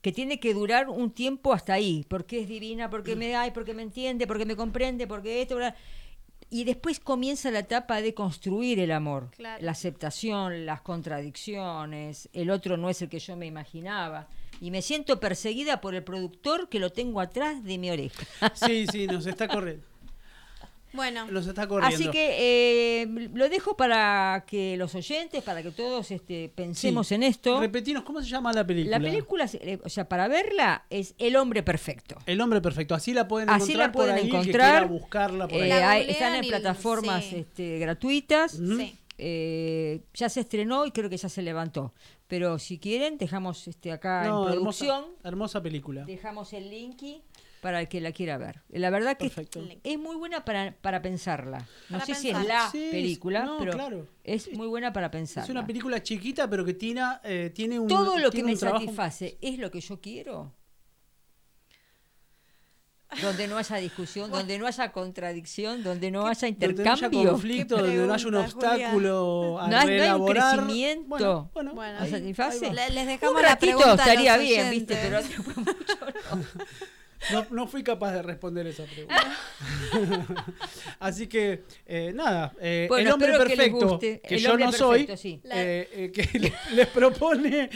que 0.00 0.12
tiene 0.12 0.40
que 0.40 0.54
durar 0.54 0.88
un 0.88 1.10
tiempo 1.10 1.52
hasta 1.52 1.74
ahí, 1.74 2.04
porque 2.08 2.40
es 2.40 2.48
divina, 2.48 2.88
porque 2.88 3.14
me 3.16 3.28
da, 3.28 3.52
porque 3.52 3.74
me 3.74 3.82
entiende, 3.82 4.26
porque 4.26 4.46
me 4.46 4.56
comprende, 4.56 5.06
porque 5.06 5.42
esto, 5.42 5.56
bla. 5.56 5.76
y 6.48 6.62
después 6.64 7.00
comienza 7.00 7.50
la 7.50 7.58
etapa 7.58 8.00
de 8.00 8.14
construir 8.14 8.78
el 8.78 8.92
amor, 8.92 9.30
Claro. 9.36 9.62
la 9.64 9.72
aceptación, 9.72 10.64
las 10.64 10.80
contradicciones, 10.80 12.28
el 12.32 12.50
otro 12.50 12.76
no 12.76 12.88
es 12.88 13.02
el 13.02 13.08
que 13.08 13.18
yo 13.18 13.36
me 13.36 13.46
imaginaba, 13.46 14.28
y 14.60 14.70
me 14.70 14.82
siento 14.82 15.20
perseguida 15.20 15.80
por 15.80 15.94
el 15.94 16.02
productor 16.02 16.68
que 16.68 16.78
lo 16.78 16.90
tengo 16.90 17.20
atrás 17.20 17.62
de 17.64 17.78
mi 17.78 17.90
oreja. 17.90 18.24
Sí, 18.54 18.86
sí, 18.90 19.06
nos 19.06 19.26
está 19.26 19.48
corriendo. 19.48 19.84
Bueno, 20.92 21.26
Nos 21.30 21.46
está 21.46 21.66
corriendo. 21.68 21.94
Así 21.94 22.10
que 22.10 23.02
eh, 23.02 23.28
lo 23.34 23.50
dejo 23.50 23.76
para 23.76 24.44
que 24.46 24.78
los 24.78 24.94
oyentes, 24.94 25.42
para 25.42 25.62
que 25.62 25.70
todos 25.70 26.10
este, 26.10 26.50
pensemos 26.54 27.08
Sí. 27.08 27.16
en 27.16 27.22
esto. 27.22 27.60
Repetinos, 27.60 28.02
¿cómo 28.02 28.22
se 28.22 28.28
llama 28.30 28.50
la 28.54 28.66
película? 28.66 28.98
La 28.98 29.04
película, 29.04 29.46
eh, 29.60 29.78
o 29.84 29.90
sea, 29.90 30.08
para 30.08 30.26
verla 30.26 30.86
es 30.88 31.14
El 31.18 31.36
hombre 31.36 31.62
perfecto. 31.62 32.16
El 32.24 32.40
hombre 32.40 32.62
perfecto. 32.62 32.94
Así 32.94 33.12
la 33.12 33.28
pueden 33.28 33.50
Así 33.50 33.72
encontrar 33.72 33.88
la 33.88 33.92
pueden 33.92 34.10
por 34.10 34.18
ahí, 34.18 34.24
el 34.24 34.30
que 34.30 34.36
encontrar. 34.38 34.88
buscarla 34.88 35.48
por 35.48 35.60
ahí. 35.60 35.68
Eh, 35.70 35.72
hay- 35.74 35.98
googlean 36.06 36.10
están 36.10 36.34
en 36.36 36.44
y- 36.44 36.48
plataformas 36.48 37.24
sí. 37.26 37.36
este, 37.40 37.78
gratuitas. 37.78 38.52
Sí. 38.52 38.96
Eh, 39.18 40.00
ya 40.14 40.28
se 40.30 40.40
estrenó 40.40 40.86
y 40.86 40.92
creo 40.92 41.10
que 41.10 41.16
ya 41.18 41.28
se 41.28 41.42
levantó. 41.42 41.92
Pero 42.28 42.58
si 42.58 42.78
quieren, 42.78 43.18
dejamos 43.18 43.68
este 43.68 43.92
acá 43.92 44.24
No, 44.24 44.48
en 44.48 44.54
hermosa, 44.54 44.84
producción, 44.84 45.04
hermosa 45.22 45.62
película. 45.62 46.04
dejamos 46.04 46.52
el 46.52 46.70
link 46.70 47.02
para 47.60 47.80
el 47.80 47.88
que 47.88 48.00
la 48.00 48.12
quiera 48.12 48.36
ver. 48.36 48.62
La 48.68 48.90
verdad 48.90 49.16
que 49.16 49.24
Perfecto. 49.26 49.62
es 49.82 49.98
muy 49.98 50.16
buena 50.16 50.44
para, 50.44 50.76
para 50.80 51.02
pensarla. 51.02 51.58
No 51.88 51.98
Para 51.98 52.06
sé 52.06 52.14
si 52.14 52.30
es 52.30 52.36
pensar. 52.36 52.64
la 52.64 52.70
Sí, 52.70 52.88
película, 52.90 53.44
no, 53.44 53.58
pero 53.58 53.72
claro. 53.72 54.06
es 54.24 54.52
muy 54.52 54.66
buena 54.66 54.92
para 54.92 55.10
pensarla. 55.10 55.44
Es 55.44 55.50
una 55.50 55.66
película 55.66 56.02
chiquita, 56.02 56.48
pero 56.50 56.64
que 56.64 56.74
tiene, 56.74 57.02
eh, 57.24 57.50
tiene 57.54 57.78
un. 57.78 57.88
Todo 57.88 58.18
lo 58.18 58.30
que 58.30 58.42
me 58.42 58.56
satisface 58.56 59.38
es 59.40 59.58
lo 59.58 59.70
que 59.70 59.80
yo 59.80 60.00
quiero. 60.00 60.52
Donde 63.22 63.46
no 63.46 63.56
haya 63.56 63.76
discusión, 63.76 64.30
donde 64.32 64.58
no 64.58 64.66
haya 64.66 64.90
contradicción, 64.90 65.82
donde 65.84 66.10
no 66.10 66.26
haya 66.26 66.48
Donde 66.48 66.66
no 66.66 66.72
haya 66.72 66.96
intercambio. 67.06 67.30
conflicto, 67.30 67.76
donde 67.76 67.94
no 68.06 68.12
haya 68.12 68.26
un 68.28 68.34
obstáculo 68.34 69.58
a 69.60 69.68
No 69.68 69.76
hay- 69.78 69.86
no 69.86 69.92
hay 69.92 69.96
un 69.96 70.00
reelaborar. 70.00 70.56
crecimiento. 70.58 71.04
Bueno, 71.08 71.50
bueno, 71.54 71.74
Bueno, 71.74 71.98
¿No 71.98 72.04
ahí- 72.04 72.10
satisface? 72.10 72.72
les 72.72 73.06
dejamos 73.06 73.36
Un 73.36 73.42
la 73.42 73.48
ratito 73.48 73.78
pregunta 73.78 73.90
a 73.90 73.94
estaría 74.08 74.36
los 74.36 74.46
bien, 74.46 74.66
oyentes. 74.66 74.88
viste, 74.88 74.98
pero 75.02 75.22
después 75.22 75.56
mucho 75.56 75.96
no. 76.34 76.44
No, 77.32 77.44
no 77.50 77.66
fui 77.66 77.82
capaz 77.82 78.12
de 78.12 78.22
responder 78.22 78.66
esa 78.66 78.84
pregunta. 78.84 79.36
Así 81.00 81.26
que, 81.26 81.64
eh, 81.86 82.12
nada, 82.14 82.52
eh, 82.60 82.86
Bueno, 82.88 83.08
el 83.08 83.12
hombre 83.14 83.32
que 83.32 83.38
perfecto, 83.38 83.88
guste. 83.88 84.20
que 84.20 84.34
El 84.34 84.40
yo 84.42 84.50
hombre 84.50 84.66
no 84.66 84.72
soy, 84.72 85.08
sí. 85.16 85.40
eh, 85.50 85.88
eh, 85.92 86.12
que 86.12 86.38
le- 86.38 86.52
les 86.72 86.86
propone 86.88 87.70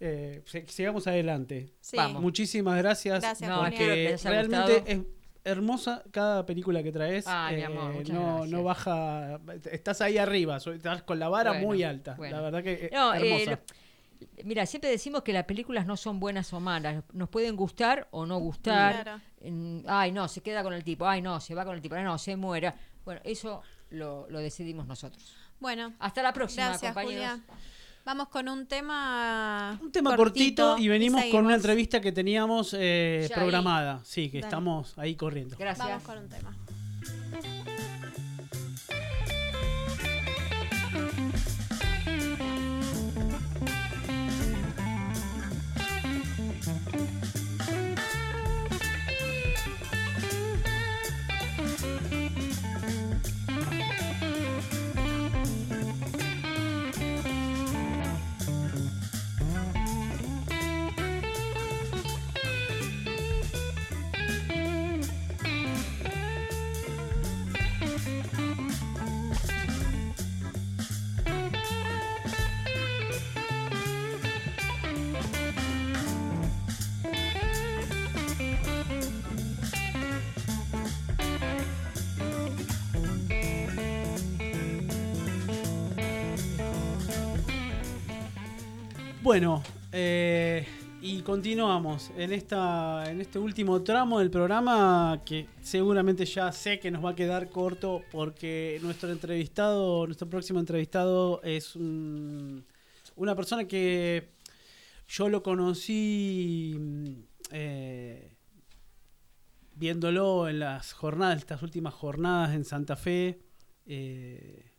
eh, 0.00 0.42
sigamos 0.66 1.06
adelante. 1.06 1.72
Sí. 1.80 1.96
Vamos. 1.96 2.22
Muchísimas 2.22 2.76
gracias. 2.78 3.22
Gracias, 3.22 3.48
No, 3.50 3.64
que 3.70 4.16
realmente 4.22 4.72
gustado. 4.80 5.00
es 5.00 5.00
hermosa 5.44 6.02
cada 6.10 6.44
película 6.44 6.82
que 6.82 6.92
traes. 6.92 7.24
Ay, 7.28 7.56
mi 7.56 7.62
eh, 7.62 7.64
amor, 7.66 7.94
no, 8.08 8.24
gracias. 8.34 8.50
no 8.50 8.62
baja, 8.64 9.40
estás 9.70 10.00
ahí 10.00 10.18
arriba, 10.18 10.56
estás 10.56 11.02
con 11.02 11.18
la 11.18 11.28
vara 11.28 11.52
Bueno, 11.52 11.66
muy 11.66 11.82
alta. 11.82 12.14
bueno. 12.16 12.36
La 12.36 12.42
verdad 12.42 12.62
que 12.64 12.90
No, 12.92 13.14
eh, 13.14 13.44
hermosa. 13.44 13.50
lo- 13.52 14.44
mira, 14.44 14.66
siempre 14.66 14.90
decimos 14.90 15.22
que 15.22 15.32
las 15.32 15.44
películas 15.44 15.86
no 15.86 15.96
son 15.96 16.18
buenas 16.18 16.52
o 16.52 16.58
malas, 16.60 17.04
nos 17.12 17.28
pueden 17.28 17.54
gustar 17.56 18.08
o 18.10 18.26
no 18.26 18.38
gustar. 18.38 19.02
Claro. 19.04 19.20
En- 19.40 19.84
ay, 19.86 20.10
no, 20.10 20.26
se 20.26 20.40
queda 20.40 20.62
con 20.64 20.72
el 20.74 20.82
tipo, 20.82 21.06
ay, 21.06 21.22
no, 21.22 21.38
se 21.40 21.54
va 21.54 21.64
con 21.64 21.74
el 21.76 21.80
tipo, 21.82 21.94
ay, 21.94 22.02
no, 22.04 22.18
se 22.18 22.34
muera. 22.36 22.74
Bueno, 23.04 23.20
eso 23.24 23.62
lo, 23.90 24.26
lo 24.28 24.40
decidimos 24.40 24.86
nosotros. 24.86 25.36
Bueno, 25.60 25.94
Hasta 26.00 26.22
la 26.22 26.32
próxima, 26.32 26.68
gracias, 26.70 26.92
compañeros. 26.92 27.40
Julia. 27.46 27.56
Vamos 28.06 28.28
con 28.28 28.48
un 28.48 28.68
tema. 28.68 29.76
Un 29.82 29.90
tema 29.90 30.14
cortito, 30.14 30.78
y 30.78 30.86
venimos 30.86 31.24
con 31.24 31.44
una 31.44 31.56
entrevista 31.56 32.00
que 32.00 32.12
teníamos 32.12 32.72
eh, 32.78 33.28
programada. 33.34 33.98
Sí, 34.04 34.30
que 34.30 34.38
Dale. 34.38 34.46
estamos 34.46 34.96
ahí 34.96 35.16
corriendo. 35.16 35.56
Gracias. 35.58 35.88
Vamos 35.88 36.04
con 36.04 36.18
un 36.18 36.28
tema. 36.28 36.56
Bueno, 89.26 89.60
eh, 89.90 90.64
Y 91.02 91.22
continuamos. 91.22 92.12
En 92.16 92.32
esta 92.32 93.10
en 93.10 93.20
este 93.20 93.40
último 93.40 93.82
tramo 93.82 94.20
del 94.20 94.30
programa 94.30 95.20
que 95.26 95.48
seguramente 95.60 96.24
ya 96.24 96.52
sé 96.52 96.78
que 96.78 96.92
nos 96.92 97.04
va 97.04 97.10
a 97.10 97.14
quedar 97.16 97.50
corto 97.50 98.02
porque 98.12 98.78
nuestro 98.84 99.10
entrevistado, 99.10 100.06
nuestro 100.06 100.30
próximo 100.30 100.60
entrevistado 100.60 101.42
es 101.42 101.74
un- 101.74 102.64
una 103.16 103.34
persona 103.34 103.64
que 103.66 104.28
yo 105.08 105.28
lo 105.28 105.42
conocí 105.42 106.76
mm, 106.78 107.10
eh, 107.50 108.32
viéndolo 109.74 110.48
en 110.48 110.60
las 110.60 110.92
jornadas, 110.92 111.38
estas 111.38 111.62
últimas 111.62 111.94
jornadas 111.94 112.54
en 112.54 112.64
Santa 112.64 112.94
Fe, 112.94 113.40
eh, 113.86 114.70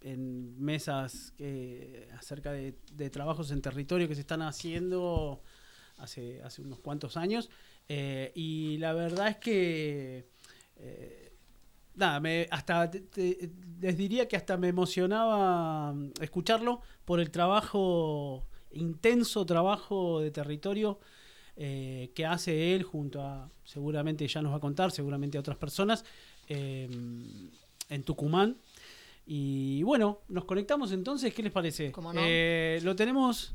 en 0.00 0.60
mesas 0.62 1.34
eh, 1.38 2.08
acerca 2.16 2.52
de, 2.52 2.72
trabajos 3.10 3.50
en 3.50 3.60
territorio 3.60 4.08
que 4.08 4.14
se 4.14 4.20
están 4.20 4.42
haciendo 4.42 5.42
hace, 5.96 6.42
hace 6.42 6.62
unos 6.62 6.80
cuantos 6.80 7.16
años. 7.16 7.50
eh, 7.88 8.32
y 8.34 8.78
la 8.78 8.92
verdad 8.92 9.28
es 9.28 9.36
que 9.36 10.28
eh, 10.76 11.32
nada, 11.94 12.20
me, 12.20 12.46
hasta 12.50 12.90
les 13.80 13.96
diría 13.96 14.28
que 14.28 14.36
hasta 14.36 14.56
me 14.56 14.68
emocionaba 14.68 15.94
escucharlo 16.20 16.82
por 17.04 17.20
el 17.20 17.30
trabajo, 17.30 18.46
intenso 18.72 19.44
trabajo 19.46 20.20
de 20.20 20.30
territorio 20.30 21.00
que 21.56 22.24
hace 22.24 22.76
él 22.76 22.84
junto 22.84 23.20
a, 23.20 23.50
seguramente 23.64 24.28
ya 24.28 24.40
nos 24.40 24.52
va 24.52 24.58
a 24.58 24.60
contar, 24.60 24.92
seguramente 24.92 25.38
a 25.38 25.40
otras 25.40 25.56
personas, 25.56 26.04
en 26.48 28.02
Tucumán. 28.04 28.58
Y 29.30 29.82
bueno, 29.82 30.22
nos 30.28 30.46
conectamos 30.46 30.90
entonces, 30.90 31.34
¿qué 31.34 31.42
les 31.42 31.52
parece? 31.52 31.92
¿Cómo 31.92 32.14
no? 32.14 32.20
Eh, 32.24 32.80
lo 32.82 32.96
tenemos 32.96 33.54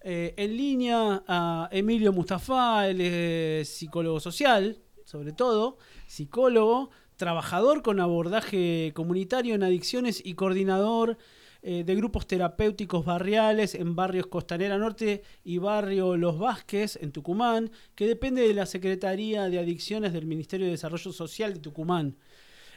eh, 0.00 0.32
en 0.36 0.56
línea 0.56 1.24
a 1.26 1.68
Emilio 1.72 2.12
Mustafa, 2.12 2.88
él 2.88 3.00
es 3.00 3.68
psicólogo 3.68 4.20
social, 4.20 4.78
sobre 5.04 5.32
todo, 5.32 5.78
psicólogo, 6.06 6.90
trabajador 7.16 7.82
con 7.82 7.98
abordaje 7.98 8.92
comunitario 8.94 9.56
en 9.56 9.64
adicciones 9.64 10.22
y 10.24 10.34
coordinador 10.34 11.18
eh, 11.62 11.82
de 11.82 11.96
grupos 11.96 12.28
terapéuticos 12.28 13.04
barriales 13.04 13.74
en 13.74 13.96
barrios 13.96 14.28
Costanera 14.28 14.78
Norte 14.78 15.24
y 15.42 15.58
barrio 15.58 16.16
Los 16.16 16.38
Vázquez 16.38 16.96
en 17.02 17.10
Tucumán, 17.10 17.72
que 17.96 18.06
depende 18.06 18.46
de 18.46 18.54
la 18.54 18.66
Secretaría 18.66 19.48
de 19.48 19.58
Adicciones 19.58 20.12
del 20.12 20.26
Ministerio 20.26 20.66
de 20.66 20.72
Desarrollo 20.72 21.10
Social 21.10 21.54
de 21.54 21.60
Tucumán. 21.60 22.16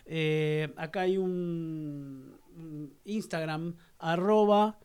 Eh, 0.05 0.73
acá 0.77 1.01
hay 1.01 1.17
un, 1.17 2.37
un 2.55 2.93
Instagram, 3.05 3.75
arroba 3.99 4.79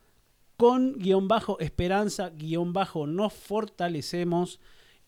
con 0.57 0.97
guion 0.97 1.27
bajo 1.27 1.59
esperanza 1.59 2.31
guion 2.31 2.73
bajo 2.73 3.07
nos 3.07 3.33
fortalecemos. 3.33 4.59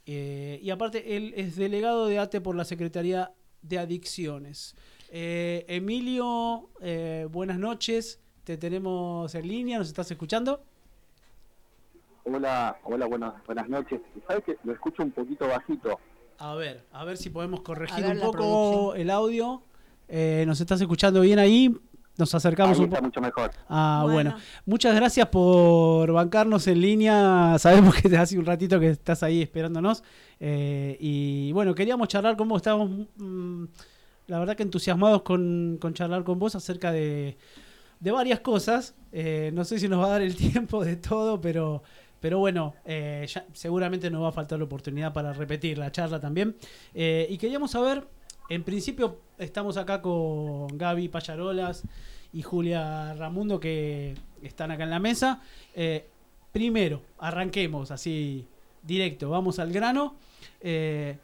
Eh, 0.05 0.59
y 0.61 0.69
aparte, 0.69 1.17
él 1.17 1.33
es 1.35 1.55
delegado 1.55 2.07
de 2.07 2.19
ATE 2.19 2.41
por 2.41 2.55
la 2.55 2.65
Secretaría 2.65 3.31
de 3.61 3.79
Adicciones. 3.79 4.75
Eh, 5.09 5.65
Emilio, 5.67 6.69
eh, 6.81 7.27
buenas 7.29 7.59
noches. 7.59 8.19
Te 8.43 8.57
tenemos 8.57 9.33
en 9.35 9.47
línea, 9.47 9.77
¿nos 9.77 9.87
estás 9.87 10.09
escuchando? 10.09 10.63
Hola, 12.23 12.79
hola, 12.83 13.05
buenas, 13.07 13.45
buenas 13.45 13.67
noches. 13.69 14.01
¿Sabes 14.27 14.43
que 14.43 14.57
lo 14.63 14.73
escucho 14.73 15.03
un 15.03 15.11
poquito 15.11 15.47
bajito? 15.47 15.99
A 16.37 16.55
ver, 16.55 16.85
a 16.91 17.03
ver 17.03 17.17
si 17.17 17.29
podemos 17.29 17.61
corregir 17.61 18.03
ver 18.03 18.15
un 18.15 18.21
poco 18.21 18.31
producción. 18.31 19.01
el 19.01 19.09
audio. 19.09 19.63
Eh, 20.09 20.43
¿Nos 20.47 20.59
estás 20.59 20.81
escuchando 20.81 21.21
bien 21.21 21.39
ahí? 21.39 21.73
Nos 22.17 22.35
acercamos 22.35 22.77
Ahí 22.77 22.83
un 22.83 22.89
poco. 22.89 23.03
mucho 23.03 23.21
mejor. 23.21 23.51
Ah, 23.69 24.01
bueno. 24.03 24.31
Bueno. 24.31 24.45
Muchas 24.65 24.93
gracias 24.95 25.27
por 25.27 26.11
bancarnos 26.11 26.67
en 26.67 26.81
línea. 26.81 27.55
Sabemos 27.59 27.95
que 27.95 28.17
hace 28.17 28.37
un 28.37 28.45
ratito 28.45 28.79
que 28.79 28.89
estás 28.89 29.23
ahí 29.23 29.41
esperándonos. 29.41 30.03
Eh, 30.39 30.97
y 30.99 31.51
bueno, 31.53 31.73
queríamos 31.73 32.07
charlar 32.09 32.35
con 32.35 32.49
vos. 32.49 32.57
Estábamos, 32.57 33.07
mm, 33.17 33.63
la 34.27 34.39
verdad 34.39 34.55
que 34.57 34.63
entusiasmados 34.63 35.21
con, 35.21 35.77
con 35.79 35.93
charlar 35.93 36.23
con 36.25 36.39
vos 36.39 36.55
acerca 36.55 36.91
de, 36.91 37.37
de 38.01 38.11
varias 38.11 38.41
cosas. 38.41 38.95
Eh, 39.13 39.51
no 39.53 39.63
sé 39.63 39.79
si 39.79 39.87
nos 39.87 40.01
va 40.01 40.07
a 40.07 40.09
dar 40.09 40.21
el 40.21 40.35
tiempo 40.35 40.83
de 40.83 40.97
todo, 40.97 41.39
pero, 41.39 41.83
pero 42.19 42.37
bueno, 42.39 42.73
eh, 42.83 43.25
ya- 43.33 43.45
seguramente 43.53 44.09
nos 44.09 44.23
va 44.23 44.29
a 44.29 44.33
faltar 44.33 44.59
la 44.59 44.65
oportunidad 44.65 45.13
para 45.13 45.31
repetir 45.31 45.77
la 45.77 45.89
charla 45.91 46.19
también. 46.19 46.57
Eh, 46.93 47.27
y 47.29 47.37
queríamos 47.37 47.71
saber, 47.71 48.03
en 48.49 48.63
principio 48.63 49.19
estamos 49.37 49.77
acá 49.77 50.01
con 50.01 50.67
Gaby 50.77 51.07
Payarolas 51.09 51.83
y 52.33 52.41
Julia 52.41 53.13
Ramundo 53.13 53.59
que 53.59 54.15
están 54.41 54.71
acá 54.71 54.83
en 54.83 54.89
la 54.89 54.99
mesa. 54.99 55.41
Eh, 55.75 56.07
primero, 56.51 57.01
arranquemos 57.19 57.91
así 57.91 58.47
directo, 58.83 59.29
vamos 59.29 59.59
al 59.59 59.71
grano. 59.71 60.15
Eh, 60.61 61.17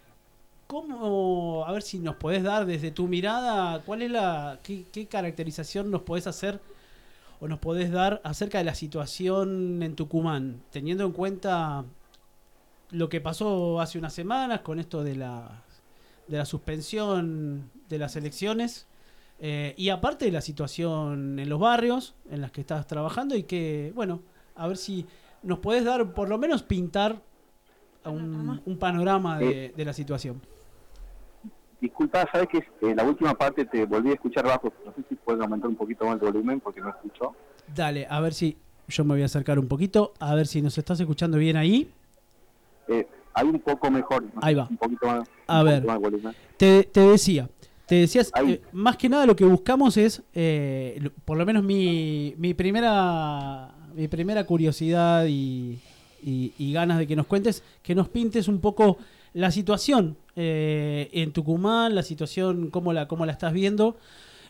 ¿Cómo, 0.68 1.64
a 1.66 1.72
ver 1.72 1.84
si 1.84 2.00
nos 2.00 2.16
podés 2.16 2.42
dar 2.42 2.66
desde 2.66 2.90
tu 2.90 3.08
mirada, 3.08 3.84
cuál 3.86 4.02
es 4.02 4.10
la, 4.10 4.60
qué, 4.64 4.86
qué 4.92 5.06
caracterización 5.06 5.92
nos 5.92 6.02
podés 6.02 6.26
hacer 6.26 6.60
o 7.40 7.48
nos 7.48 7.60
podés 7.60 7.92
dar 7.92 8.20
acerca 8.24 8.58
de 8.58 8.64
la 8.64 8.74
situación 8.74 9.84
en 9.84 9.96
Tucumán, 9.96 10.64
teniendo 10.72 11.06
en 11.06 11.12
cuenta 11.12 11.86
lo 12.90 13.10
que 13.10 13.22
pasó 13.22 13.80
hace 13.80 14.00
unas 14.00 14.14
semanas 14.14 14.62
con 14.62 14.80
esto 14.80 15.04
de 15.04 15.16
la, 15.16 15.65
de 16.28 16.38
la 16.38 16.46
suspensión 16.46 17.70
de 17.90 17.98
las 18.00 18.16
elecciones 18.16 18.88
eh, 19.40 19.74
y 19.78 19.90
aparte 19.90 20.26
de 20.26 20.32
la 20.32 20.42
situación 20.42 21.40
en 21.40 21.50
los 21.50 21.60
barrios 21.60 22.16
en 22.32 22.42
las 22.42 22.52
que 22.52 22.62
estás 22.62 22.88
trabajando 22.88 23.36
y 23.36 23.44
que, 23.44 23.92
bueno, 23.96 24.22
a 24.56 24.68
ver 24.68 24.78
si 24.78 25.06
nos 25.44 25.60
podés 25.60 25.84
dar, 25.84 26.14
por 26.14 26.30
lo 26.30 26.38
menos 26.38 26.64
pintar 26.64 27.22
a 28.04 28.10
un, 28.10 28.32
Panorama. 28.32 28.62
un 28.66 28.78
panorama 28.78 29.40
de, 29.40 29.74
de 29.76 29.86
la 29.86 29.94
situación. 29.94 30.42
Disculpa, 31.82 32.26
¿sabes 32.32 32.48
que 32.48 32.58
eh, 32.60 32.96
la 32.96 33.04
última 33.04 33.34
parte 33.34 33.66
te 33.66 33.86
volví 33.86 34.12
a 34.12 34.14
escuchar 34.14 34.46
bajo? 34.46 34.72
No 34.86 34.94
sé 34.94 35.04
si 35.10 35.16
puedes 35.16 35.42
aumentar 35.42 35.70
un 35.70 35.76
poquito 35.76 36.06
más 36.06 36.16
el 36.16 36.32
volumen 36.32 36.60
porque 36.60 36.82
no 36.82 36.90
escucho. 36.90 37.36
Dale, 37.76 38.08
a 38.10 38.20
ver 38.22 38.34
si 38.34 38.58
yo 38.88 39.04
me 39.04 39.16
voy 39.16 39.24
a 39.24 39.26
acercar 39.26 39.60
un 39.60 39.68
poquito, 39.68 40.14
a 40.20 40.34
ver 40.36 40.48
si 40.48 40.62
nos 40.62 40.78
estás 40.78 41.00
escuchando 41.00 41.38
bien 41.38 41.58
ahí. 41.58 41.92
Eh, 42.88 43.08
hay 43.36 43.48
un 43.48 43.60
poco 43.60 43.92
mejor. 43.92 44.26
Ahí 44.42 44.56
va. 44.56 44.68
Un 44.70 44.78
poquito 44.78 45.06
más, 45.06 45.28
A 45.48 45.62
ver. 45.62 45.84
más. 45.86 46.00
Te, 46.58 46.84
te 46.86 47.02
decía, 47.02 47.50
te 47.86 47.96
decías, 47.96 48.32
eh, 48.48 48.62
más 48.72 48.96
que 48.98 49.10
nada 49.10 49.26
lo 49.26 49.36
que 49.36 49.44
buscamos 49.46 49.98
es, 49.98 50.24
eh, 50.34 51.10
por 51.26 51.38
lo 51.38 51.46
menos 51.46 51.64
mi, 51.64 52.34
mi 52.38 52.54
primera 52.54 53.72
mi 53.94 54.08
primera 54.10 54.46
curiosidad 54.46 55.26
y, 55.26 55.80
y- 56.22 56.52
y 56.58 56.74
ganas 56.74 56.98
de 56.98 57.08
que 57.08 57.16
nos 57.16 57.28
cuentes, 57.28 57.64
que 57.82 57.96
nos 57.96 58.10
pintes 58.10 58.48
un 58.50 58.60
poco 58.60 58.98
la 59.34 59.52
situación 59.52 60.18
eh, 60.36 61.10
en 61.14 61.32
Tucumán, 61.32 61.96
la 61.96 62.04
situación, 62.04 62.70
cómo 62.72 62.92
la, 62.92 63.08
cómo 63.08 63.26
la 63.26 63.32
estás 63.32 63.54
viendo, 63.54 63.96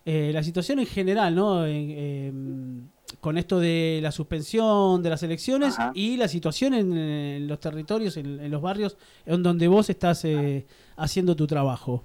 eh, 0.03 0.31
la 0.33 0.41
situación 0.41 0.79
en 0.79 0.87
general, 0.87 1.35
¿no? 1.35 1.65
En- 1.67 1.91
em, 1.91 2.87
con 3.21 3.37
esto 3.37 3.59
de 3.59 3.99
la 4.01 4.11
suspensión 4.11 5.01
de 5.03 5.09
las 5.09 5.23
elecciones 5.23 5.77
Ajá. 5.79 5.91
y 5.93 6.17
la 6.17 6.27
situación 6.27 6.73
en, 6.73 6.95
en 6.97 7.47
los 7.47 7.59
territorios, 7.59 8.17
en, 8.17 8.39
en 8.39 8.51
los 8.51 8.61
barrios 8.61 8.97
en 9.25 9.43
donde 9.43 9.67
vos 9.67 9.89
estás 9.89 10.25
eh, 10.25 10.65
haciendo 10.97 11.35
tu 11.35 11.47
trabajo. 11.47 12.03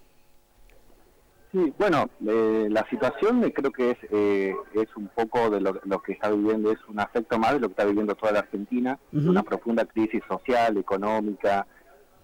Sí, 1.53 1.73
bueno, 1.79 2.09
eh, 2.29 2.69
la 2.71 2.89
situación 2.89 3.43
eh, 3.43 3.53
creo 3.53 3.73
que 3.73 3.91
es 3.91 3.99
eh, 4.13 4.55
es 4.75 4.87
un 4.97 5.09
poco 5.09 5.51
de 5.51 5.61
lo, 5.61 5.81
lo 5.85 6.01
que 6.01 6.13
está 6.13 6.31
viviendo, 6.31 6.71
es 6.71 6.79
un 6.87 7.01
afecto 7.01 7.41
más 7.41 7.55
de 7.55 7.61
lo 7.61 7.67
que 7.67 7.73
está 7.73 7.85
viviendo 7.85 8.15
toda 8.15 8.33
la 8.33 8.39
Argentina, 8.41 8.99
una 9.13 9.43
profunda 9.43 9.85
crisis 9.85 10.23
social, 10.29 10.77
económica, 10.77 11.67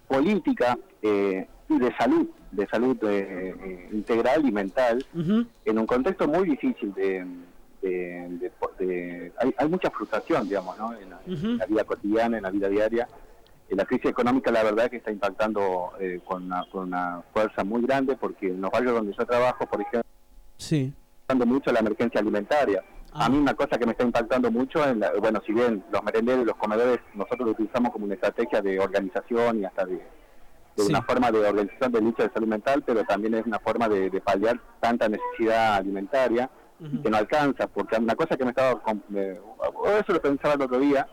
política 0.07 0.79
eh, 1.03 1.49
y 1.69 1.79
de 1.79 1.97
salud, 1.97 2.29
de 2.53 2.69
salud 2.69 2.97
eh, 3.03 3.55
eh, 3.61 3.89
integral 3.93 4.47
y 4.47 4.53
mental, 4.53 5.05
en 5.65 5.79
un 5.79 5.87
contexto 5.87 6.29
muy 6.29 6.49
difícil 6.51 6.95
de... 6.95 7.27
de- 7.91 8.29
de- 8.79 8.87
de- 8.87 9.33
hay, 9.39 9.55
hay 9.57 9.69
mucha 9.69 9.91
frustración, 9.91 10.49
digamos, 10.49 10.77
¿no? 10.79 10.93
en, 10.95 11.11
la, 11.11 11.21
en 11.27 11.59
vida 11.69 11.85
cotidiana, 11.85 12.37
en 12.37 12.43
la 12.43 12.51
vida 12.51 12.69
diaria. 12.69 13.09
Eh, 13.69 13.75
la 13.75 13.85
crisis 13.85 14.11
económica, 14.11 14.51
la 14.51 14.63
verdad, 14.63 14.89
que 14.91 14.97
está 14.97 15.11
impactando 15.11 15.93
eh, 15.99 16.21
con, 16.25 16.45
una, 16.45 16.65
con 16.71 16.85
una 16.89 17.23
fuerza 17.33 17.65
muy 17.65 17.83
grande, 17.83 18.17
porque 18.17 18.47
en 18.49 18.61
los 18.61 18.71
barrios 18.71 18.95
donde 18.95 19.13
yo 19.17 19.27
trabajo, 19.27 19.67
por 19.67 19.81
ejemplo, 19.81 20.03
Sí. 20.57 20.93
impactando 21.23 21.47
mucho 21.47 21.73
la 21.73 21.81
emergencia 21.81 22.21
alimentaria. 22.21 22.83
Ah. 23.13 23.27
A 23.27 23.29
mí 23.29 23.39
una 23.39 23.55
cosa 23.55 23.79
que 23.79 23.87
me 23.87 23.93
está 23.93 24.05
impactando 24.05 24.51
mucho, 24.51 24.85
en 24.89 25.01
la- 25.01 25.13
bueno, 25.21 25.41
si 25.47 25.53
bien 25.53 25.85
los 25.91 26.03
merenderos 26.03 26.43
y 26.43 26.47
los 26.47 26.57
comedores 26.57 26.99
nosotros 27.15 27.47
lo 27.47 27.51
utilizamos 27.53 27.93
como 27.93 28.05
una 28.05 28.15
estrategia 28.15 28.61
de 28.63 28.79
organización 28.79 29.61
y 29.61 29.65
hasta 29.65 29.85
de, 29.87 29.95
de 29.95 30.83
Sí. 30.83 30.91
una 30.91 31.03
forma 31.03 31.31
de 31.33 31.39
organización 31.39 31.91
de 31.93 32.01
lucha 32.03 32.23
de 32.25 32.31
salud 32.35 32.47
mental, 32.49 32.83
pero 32.87 33.03
también 33.05 33.35
es 33.35 33.47
una 33.47 33.59
forma 33.59 33.89
de, 33.89 34.11
de 34.11 34.21
paliar 34.21 34.61
tanta 34.81 35.09
necesidad 35.09 35.75
alimentaria 35.77 36.49
Ujú. 36.78 37.03
que 37.03 37.11
no 37.11 37.16
alcanza, 37.16 37.66
porque 37.69 37.97
una 37.97 38.15
cosa 38.15 38.36
que 38.36 38.44
me 38.44 38.51
estaba, 38.51 38.81
eh, 39.15 39.40
eso 40.01 40.12
lo 40.12 40.20
pensaba 40.20 40.55
el 40.55 40.62
otro 40.62 40.78
día, 40.78 41.07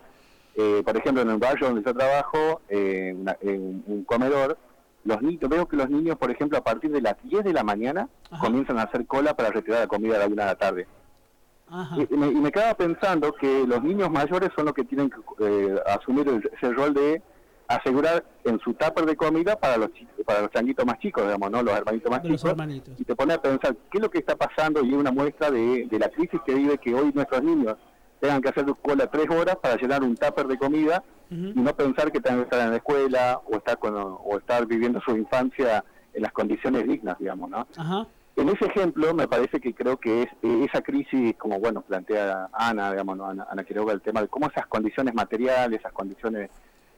eh, 0.56 0.82
por 0.86 0.98
ejemplo 0.98 1.22
en 1.22 1.30
el 1.30 1.38
barrio 1.38 1.68
donde 1.68 1.84
yo 1.84 1.94
trabajo, 1.94 2.62
eh, 2.68 3.16
una- 3.18 3.38
en 3.42 3.84
un 3.88 4.04
comedor, 4.04 4.58
los 5.06 5.22
niños, 5.22 5.50
veo 5.50 5.66
que 5.68 5.78
los 5.78 5.90
niños, 5.90 6.18
por 6.18 6.32
ejemplo, 6.32 6.58
a 6.58 6.64
partir 6.64 6.92
de 6.92 7.02
las 7.02 7.16
10 7.24 7.44
de 7.44 7.54
la 7.54 7.64
mañana 7.64 8.08
Ajá. 8.30 8.42
comienzan 8.46 8.78
a 8.78 8.84
hacer 8.84 9.06
cola 9.08 9.34
para 9.36 9.52
retirar 9.52 9.80
la 9.82 9.88
comida 9.88 10.16
a 10.16 10.20
la 10.20 10.28
una 10.28 10.44
de 10.44 10.50
la 10.50 10.56
tarde. 10.56 10.88
Ajá. 11.68 11.96
Y, 11.98 12.14
y 12.14 12.18
me, 12.18 12.28
y 12.28 12.36
me 12.36 12.52
quedaba 12.52 12.74
pensando 12.76 13.32
que 13.34 13.66
los 13.66 13.82
niños 13.84 14.10
mayores 14.12 14.50
son 14.56 14.66
los 14.66 14.74
que 14.74 14.84
tienen 14.84 15.10
que 15.10 15.18
eh, 15.46 15.76
asumir 15.88 16.28
el- 16.28 16.50
ese 16.54 16.74
rol 16.74 16.94
de 16.94 17.22
asegurar 17.76 18.24
en 18.44 18.60
su 18.60 18.74
tupper 18.74 19.06
de 19.06 19.16
comida 19.16 19.56
para 19.56 19.78
los 19.78 19.90
para 20.26 20.42
los 20.42 20.52
changuitos 20.52 20.86
más 20.86 21.00
chicos, 21.00 21.24
digamos, 21.24 21.52
¿no? 21.52 21.62
Los 21.64 21.78
hermanitos 21.78 22.12
más 22.12 22.24
los 22.24 22.38
chicos. 22.38 22.52
hermanitos. 22.52 23.00
Y 23.00 23.04
te 23.04 23.16
pone 23.16 23.34
a 23.34 23.42
pensar 23.42 23.76
qué 23.92 23.98
es 23.98 24.02
lo 24.02 24.10
que 24.10 24.20
está 24.20 24.36
pasando 24.36 24.84
y 24.84 24.92
es 24.92 24.96
una 24.96 25.12
muestra 25.12 25.52
de, 25.52 25.88
de 25.88 26.00
la 26.00 26.10
crisis 26.10 26.40
que 26.46 26.56
vive 26.56 26.78
que 26.78 26.94
hoy 26.94 27.12
nuestros 27.14 27.44
niños 27.44 27.76
tengan 28.20 28.42
que 28.42 28.50
hacer 28.50 28.66
cola 28.82 29.08
tres 29.08 29.30
horas 29.30 29.58
para 29.58 29.76
llenar 29.76 30.02
un 30.02 30.16
tupper 30.16 30.48
de 30.48 30.58
comida 30.58 31.04
y 31.30 31.60
no 31.60 31.76
pensar 31.76 32.12
que 32.12 32.22
tengan 32.22 32.42
que 32.42 32.44
estar 32.44 32.62
en 32.62 32.70
la 32.70 32.76
escuela 32.78 33.42
o 33.46 33.56
estar 33.58 33.80
con, 33.80 33.96
o 33.98 34.38
estar 34.38 34.68
viviendo 34.68 35.02
su 35.02 35.18
infancia 35.18 35.84
en 36.14 36.22
las 36.22 36.32
condiciones 36.32 36.88
dignas, 36.88 37.18
digamos, 37.18 37.50
¿no? 37.50 37.68
Ajá. 37.76 38.06
En 38.36 38.50
ese 38.50 38.66
ejemplo, 38.66 39.14
me 39.14 39.28
parece 39.28 39.60
que 39.60 39.74
creo 39.74 39.98
que 39.98 40.24
es 40.24 40.30
eh, 40.42 40.66
esa 40.70 40.82
crisis, 40.82 41.36
como 41.38 41.60
bueno 41.60 41.82
plantea 41.82 42.50
Ana, 42.54 42.92
digamos, 42.92 43.18
¿no? 43.18 43.26
Ana, 43.26 43.48
Ana 43.50 43.64
Quiroga, 43.64 43.94
el 43.94 44.02
tema 44.02 44.22
de 44.22 44.28
cómo 44.28 44.48
esas 44.48 44.68
condiciones 44.68 45.14
materiales, 45.14 45.80
esas 45.80 45.92
condiciones 45.92 46.50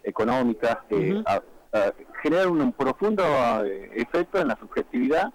económicas, 0.06 0.78
eh, 0.90 1.14
Ujú. 1.14 1.24
a- 1.26 1.42
a- 1.78 1.94
generan 2.24 2.50
un, 2.62 2.72
profundo 2.72 3.24
eh, 3.66 3.92
efecto 3.96 4.40
en 4.40 4.48
la 4.48 4.56
subjetividad 4.58 5.34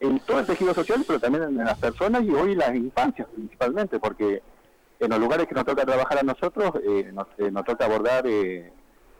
en 0.00 0.18
todo 0.20 0.40
el 0.40 0.46
tejido 0.46 0.74
social, 0.74 1.04
pero 1.06 1.18
también 1.20 1.44
en 1.44 1.56
las 1.56 1.78
personas 1.78 2.22
y 2.22 2.30
hoy 2.30 2.54
las 2.54 2.74
infancias 2.74 3.28
principalmente, 3.34 3.98
porque 3.98 4.42
en 4.98 5.10
los 5.10 5.18
lugares 5.18 5.46
que 5.46 5.54
nos 5.54 5.64
toca 5.64 5.84
trabajar 5.86 6.18
a 6.18 6.22
nosotros, 6.22 6.72
eh, 6.84 7.10
nos, 7.12 7.26
eh, 7.38 7.50
nos 7.50 7.64
toca 7.64 7.84
abordar, 7.86 8.24
eh, 8.26 8.72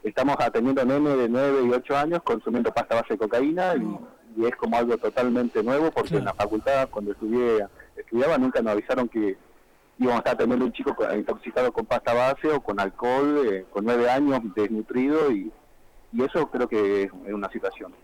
estamos 0.02 0.36
atendiendo 0.38 0.84
nenes 0.84 1.16
de 1.16 1.28
9 1.28 1.62
y 1.66 1.70
8 1.72 1.96
años 1.96 2.20
consumiendo 2.22 2.72
pasta 2.72 2.94
base 2.96 3.14
de 3.14 3.18
cocaína 3.18 3.74
y, 3.76 4.40
y 4.40 4.44
es 4.46 4.54
como 4.56 4.76
algo 4.76 4.96
totalmente 4.98 5.62
nuevo 5.62 5.90
porque 5.90 6.16
en 6.16 6.24
la 6.26 6.34
facultad, 6.34 6.88
cuando 6.90 7.12
estudié, 7.12 7.66
estudiaba, 7.96 8.36
nunca 8.38 8.60
nos 8.60 8.72
avisaron 8.72 9.08
que 9.08 9.36
íbamos 9.98 10.16
a 10.16 10.18
estar 10.18 10.34
atendiendo 10.34 10.66
un 10.66 10.72
chico 10.72 10.94
co- 10.94 11.12
intoxicado 11.14 11.72
con 11.72 11.86
pasta 11.86 12.12
base 12.12 12.48
o 12.48 12.60
con 12.62 12.78
alcohol, 12.80 13.46
eh, 13.50 13.64
con 13.70 13.84
9 13.84 14.10
años, 14.10 14.40
desnutrido 14.54 15.30
y, 15.32 15.50
y 16.12 16.22
eso 16.22 16.50
creo 16.50 16.68
que 16.68 17.04
es, 17.04 17.10
una 17.12 17.50
situación. 17.50 17.94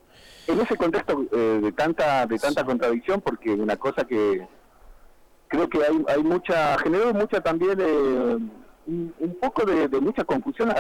En 0.47 0.61
ese 0.61 0.77
contexto 0.77 1.25
eh, 1.33 1.61
de 1.63 1.73
tanta 1.73 2.27
de 2.27 2.39
tanta 2.39 2.65
contradicción, 2.65 3.21
porque 3.21 3.51
una 3.53 3.77
cosa 3.77 4.05
que 4.05 4.47
creo 5.49 5.69
que 5.69 5.79
hay, 5.85 6.05
hay 6.09 6.23
mucha, 6.23 6.79
generó 6.79 7.13
mucha 7.13 7.41
también, 7.41 7.79
eh, 7.81 8.39
un, 8.87 9.15
un 9.19 9.35
poco 9.41 9.65
de, 9.65 9.87
de 9.87 10.01
mucha 10.01 10.25
confusión, 10.25 10.73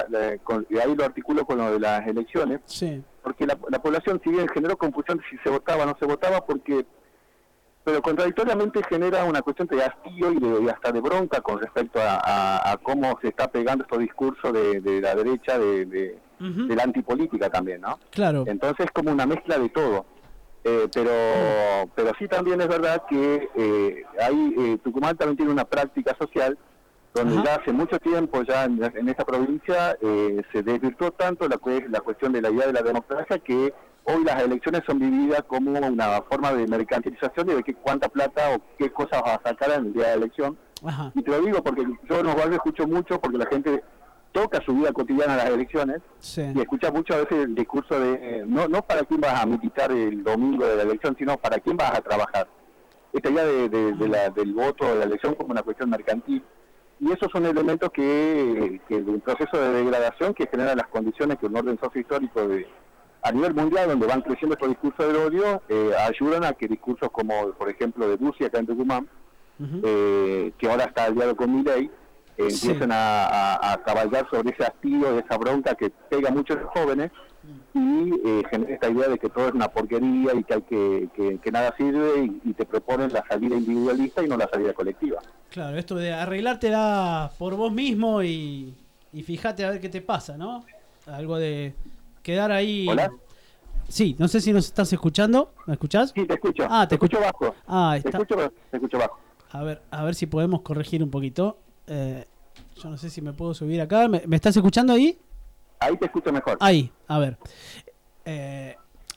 con- 0.43 0.67
y 0.71 0.79
ahí 0.79 0.95
lo 0.97 1.05
articulo 1.05 1.45
con 1.45 1.59
lo 1.59 1.71
de 1.73 1.79
las 1.79 2.07
elecciones, 2.07 2.61
Sí. 2.65 3.03
porque 3.23 3.47
la, 3.47 3.57
la 3.69 3.81
población, 3.81 4.21
si 4.25 4.31
bien 4.31 4.49
generó 4.49 4.77
confusión 4.77 5.19
de 5.19 5.25
si 5.31 5.37
se 5.45 5.51
votaba 5.51 5.85
o 5.85 5.87
no 5.87 5.97
se 6.01 6.07
votaba, 6.07 6.45
porque, 6.45 6.85
pero 7.85 8.01
contradictoriamente 8.01 8.81
genera 8.89 9.25
una 9.25 9.43
cuestión 9.43 9.67
de 9.69 9.83
hastío 9.83 10.33
y, 10.33 10.39
de, 10.39 10.63
y 10.63 10.69
hasta 10.69 10.93
de 10.93 11.01
bronca 11.01 11.41
con 11.41 11.59
respecto 11.61 12.01
a, 12.01 12.21
a- 12.23 12.73
a 12.73 12.77
cómo 12.79 13.19
se 13.21 13.29
está 13.29 13.49
pegando 13.51 13.85
estos 13.85 13.99
discursos 13.99 14.53
de, 14.53 14.81
de 14.81 15.01
la 15.01 15.15
derecha, 15.15 15.59
de, 15.59 15.87
de, 15.87 16.19
la 16.75 16.83
antipolítica 16.85 17.51
también, 17.51 17.81
¿no? 17.83 17.99
Claro. 18.11 18.45
Entonces 18.47 18.87
es 18.87 18.93
como 18.93 19.11
una 19.13 19.27
mezcla 19.27 19.59
de 19.59 19.69
todo. 19.69 20.07
Eh, 20.65 20.87
pero 20.95 21.11
pero 21.97 22.13
sí 22.21 22.29
también 22.29 22.61
es 22.61 22.69
verdad 22.69 23.03
que 23.09 23.49
eh, 23.57 24.05
hay, 24.21 24.55
eh, 24.59 24.79
Tucumán 24.85 25.17
también 25.17 25.37
tiene 25.37 25.51
una 25.53 25.65
práctica 25.65 26.17
social 26.17 26.57
donde 27.15 27.43
ya 27.45 27.57
hace 27.57 27.73
mucho 27.73 27.99
tiempo 27.99 28.43
ya 28.43 28.65
en, 28.65 28.81
en 28.83 29.09
esta 29.09 29.25
provincia 29.25 29.97
eh, 30.01 30.41
se 30.53 30.63
desvirtuó 30.63 31.11
tanto 31.11 31.49
la, 31.49 31.59
la 31.91 32.01
cuestión 32.01 32.33
de 32.33 32.41
la 32.43 32.51
idea 32.51 32.69
de 32.69 32.73
la 32.75 32.83
democracia 32.83 33.39
que 33.41 33.75
hoy 34.05 34.25
las 34.25 34.43
elecciones 34.43 34.83
son 34.87 34.99
vividas 34.99 35.43
como 35.47 35.71
una 35.71 36.23
forma 36.23 36.53
de 36.53 36.67
mercantilización 36.67 37.51
y 37.51 37.55
de 37.55 37.63
que 37.63 37.75
cuánta 37.75 38.09
plata 38.09 38.55
o 38.57 38.63
qué 38.79 38.91
cosas 38.91 39.23
vas 39.23 39.39
a 39.45 39.49
sacar 39.51 39.71
en 39.79 39.87
el 39.87 39.93
día 39.93 40.03
de 40.05 40.09
la 40.11 40.15
elección. 40.25 40.59
Ajá. 40.85 41.13
Y 41.15 41.23
te 41.23 41.31
lo 41.31 41.41
digo 41.41 41.63
porque 41.63 41.85
yo 42.09 42.19
en 42.21 42.27
barrios 42.27 42.53
escucho 42.57 42.87
mucho 42.87 43.21
porque 43.21 43.39
la 43.39 43.47
gente 43.47 43.83
toca 44.33 44.61
su 44.65 44.75
vida 44.75 44.93
cotidiana 44.93 45.37
las 45.37 45.51
elecciones 45.51 45.99
Sí. 46.19 46.43
y 46.55 46.61
escucha 46.61 46.91
mucho 46.91 47.15
a 47.15 47.19
veces 47.19 47.39
el 47.45 47.55
discurso 47.55 48.01
de 48.01 48.15
eh, 48.15 48.45
no 48.47 48.67
no 48.67 48.81
para 48.83 49.03
quién 49.05 49.21
vas 49.21 49.43
a 49.43 49.47
militar 49.47 49.93
el 49.93 50.25
domingo 50.25 50.67
de 50.67 50.77
la 50.77 50.83
elección, 50.83 51.15
sino 51.19 51.37
para 51.37 51.59
quién 51.59 51.77
vas 51.77 51.93
a 51.97 52.01
trabajar. 52.01 52.49
Esta 53.13 53.29
idea 53.31 53.45
de, 53.45 53.69
de- 53.69 53.93
de 53.93 54.09
la- 54.09 54.31
del 54.31 54.53
voto 54.55 54.87
de 54.87 54.95
la 54.97 55.05
elección 55.05 55.35
como 55.35 55.51
una 55.53 55.63
cuestión 55.63 55.91
mercantil. 55.91 56.43
Y 56.99 57.13
esos 57.13 57.29
son 57.33 57.45
elementos 57.45 57.91
que, 57.93 58.81
que 58.89 59.03
de 59.03 59.11
un 59.11 59.21
proceso 59.21 59.59
de 59.59 59.73
degradación 59.73 60.33
que 60.35 60.47
genera 60.47 60.75
las 60.75 60.87
condiciones 60.87 61.37
que 61.39 61.47
un 61.47 61.57
orden 61.57 61.79
sociohistórico 61.83 62.47
de, 62.49 62.67
a 63.23 63.31
nivel 63.33 63.55
mundial, 63.55 63.89
donde 63.89 64.07
van 64.07 64.21
creciendo 64.23 64.55
estos 64.55 64.69
discursos 64.71 65.07
del 65.07 65.17
odio, 65.17 65.63
eh, 65.69 65.93
ayudan 66.09 66.45
a 66.45 66.53
que 66.55 66.67
discursos 66.69 67.09
como, 67.13 67.53
por 67.53 67.69
ejemplo, 67.71 68.09
de 68.09 68.17
Rusia, 68.17 68.49
acá 68.49 68.59
en 68.59 68.67
Tucumán, 68.67 69.09
eh, 69.85 70.53
que 70.59 70.69
ahora 70.69 70.85
está 70.85 71.05
aliado 71.05 71.37
con 71.37 71.55
Milei, 71.55 71.89
eh, 72.37 72.51
Sí. 72.51 72.67
empiezan 72.69 72.91
a, 72.93 73.27
a- 73.27 73.73
a 73.75 73.83
cabalgar 73.83 74.29
sobre 74.31 74.51
ese 74.51 74.65
hastío, 74.65 75.19
esa 75.19 75.37
bronca 75.39 75.75
que 75.75 75.91
pega 76.11 76.31
mucho 76.31 76.55
a 76.55 76.57
los 76.57 76.71
jóvenes 76.71 77.11
y 77.75 78.11
eh, 78.25 78.43
genera 78.51 78.75
esta 78.75 78.91
idea 78.91 79.09
de 79.09 79.19
que 79.19 79.29
todo 79.29 79.49
es 79.49 79.53
una 79.55 79.69
porquería 79.69 80.35
y 80.35 80.43
que, 80.45 80.55
hay 80.55 80.63
que, 80.63 81.09
que, 81.15 81.39
que 81.39 81.53
nada 81.53 81.75
sirve 81.77 82.25
y, 82.25 82.51
y 82.51 82.55
te 82.55 82.65
proponen 82.67 83.13
la 83.13 83.25
salida 83.29 83.57
individualista 83.57 84.23
y 84.25 84.29
no 84.29 84.37
la 84.37 84.49
salida 84.53 84.73
colectiva. 84.73 85.21
Claro, 85.51 85.77
esto 85.79 85.95
de 85.95 86.13
arreglártela 86.13 87.31
por 87.39 87.55
vos 87.57 87.73
mismo 87.73 88.23
y, 88.23 88.75
y 89.13 89.23
fíjate 89.23 89.65
a 89.65 89.71
ver 89.71 89.81
qué 89.81 89.89
te 89.89 90.01
pasa, 90.01 90.37
¿no? 90.37 90.65
Algo 91.07 91.37
de 91.39 91.75
quedar 92.23 92.51
ahí. 92.53 92.87
¿Hola? 92.89 93.11
Sí, 93.89 94.17
no 94.19 94.27
sé 94.29 94.41
si 94.41 94.53
nos 94.53 94.67
estás 94.67 94.93
escuchando. 94.93 95.53
¿Me 95.67 95.75
escuchás? 95.75 96.13
Sí, 96.15 96.25
te 96.27 96.35
escucho. 96.35 96.65
Ah, 96.69 96.87
te 96.89 96.95
escucho 96.95 97.19
escucho. 97.21 97.47
bajo. 97.47 97.55
Ah, 97.67 97.93
Te 98.01 98.09
está. 98.09 98.19
escucho, 98.19 98.53
te 98.71 98.77
escucho 98.77 98.99
bajo. 98.99 99.19
A 99.51 99.63
ver, 99.63 99.83
a 99.91 100.03
ver 100.05 100.15
si 100.15 100.27
podemos 100.27 100.63
corregir 100.63 101.03
un 101.03 101.11
poquito. 101.11 101.59
Eh, 101.87 102.25
yo 102.83 102.89
no 102.89 102.97
sé 102.97 103.11
si 103.11 103.21
me 103.21 103.33
puedo 103.35 103.53
subir 103.53 103.81
acá. 103.81 104.09
¿Me, 104.09 104.23
me 104.27 104.37
estás 104.37 104.57
escuchando 104.57 104.95
ahí? 104.95 105.19
Ahí 105.81 105.97
te 105.99 106.07
escucho 106.07 106.33
mejor. 106.33 106.57
Ahí, 106.61 106.91
a 107.09 107.19
ver. 107.19 107.37
Eh, 108.25 108.77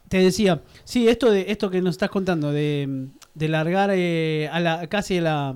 te 0.09 0.17
decía, 0.17 0.61
sí, 0.83 1.07
esto 1.07 1.31
de 1.31 1.45
esto 1.51 1.69
que 1.69 1.81
nos 1.81 1.91
estás 1.91 2.09
contando 2.09 2.51
de, 2.51 3.07
de 3.33 3.47
largar 3.47 3.91
eh, 3.93 4.49
a 4.51 4.59
la 4.59 4.87
casi 4.87 5.19
a 5.19 5.21
la 5.21 5.55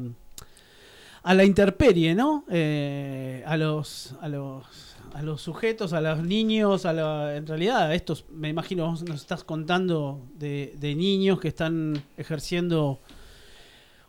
a 1.24 1.34
la 1.34 1.44
intemperie, 1.44 2.16
¿no? 2.16 2.46
Eh, 2.50 3.44
a 3.46 3.58
los 3.58 4.16
a 4.22 4.28
los 4.30 4.89
a 5.14 5.22
los 5.22 5.42
sujetos, 5.42 5.94
a 5.94 6.02
los 6.02 6.24
niños, 6.24 6.86
a 6.86 6.94
la, 6.94 7.36
en 7.36 7.46
realidad 7.48 7.94
estos, 7.94 8.26
me 8.32 8.50
imagino, 8.50 8.86
vos 8.90 9.04
nos 9.04 9.22
estás 9.22 9.44
contando 9.44 10.22
de, 10.38 10.76
niños 10.96 11.40
que 11.40 11.48
están 11.50 12.02
ejerciendo 12.18 13.00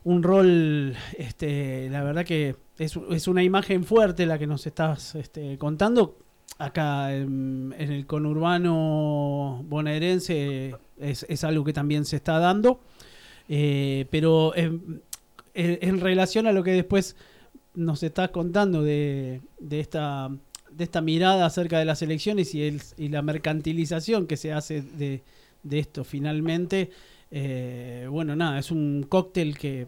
un 0.04 0.22
rol, 0.22 0.94
este, 1.18 1.88
la 1.90 2.02
verdad 2.02 2.24
que 2.24 2.56
es, 2.78 2.98
es 3.10 3.28
una 3.28 3.42
imagen 3.42 3.84
fuerte 3.84 4.24
la 4.26 4.38
que 4.38 4.46
nos 4.46 4.66
estás 4.66 5.14
este, 5.14 5.58
contando. 5.58 6.16
Acá 6.58 7.14
en, 7.14 7.74
en 7.78 7.92
el 7.92 8.06
conurbano 8.06 9.62
bonaerense 9.68 10.74
es, 10.98 11.24
es 11.28 11.44
algo 11.44 11.64
que 11.64 11.72
también 11.72 12.04
se 12.04 12.16
está 12.16 12.38
dando, 12.38 12.80
Eh, 13.52 14.06
pero 14.10 14.54
en, 14.54 15.02
en- 15.54 15.78
en 15.82 16.00
relación 16.00 16.46
a 16.46 16.52
lo 16.52 16.62
que 16.62 16.70
después 16.72 17.16
nos 17.74 18.02
estás 18.04 18.30
contando 18.30 18.82
de, 18.82 19.40
de 19.58 19.80
esta 19.80 20.30
de 20.72 20.84
esta 20.84 21.00
mirada 21.00 21.46
acerca 21.46 21.78
de 21.78 21.84
las 21.84 22.02
elecciones 22.02 22.54
y, 22.54 22.62
el, 22.62 22.80
y 22.96 23.08
la 23.08 23.22
mercantilización 23.22 24.26
que 24.26 24.36
se 24.36 24.52
hace 24.52 24.82
de, 24.82 25.22
de 25.62 25.78
esto 25.78 26.04
finalmente, 26.04 26.90
eh, 27.30 28.06
bueno, 28.10 28.34
nada, 28.36 28.58
es 28.58 28.70
un 28.70 29.04
cóctel 29.08 29.58
que, 29.58 29.86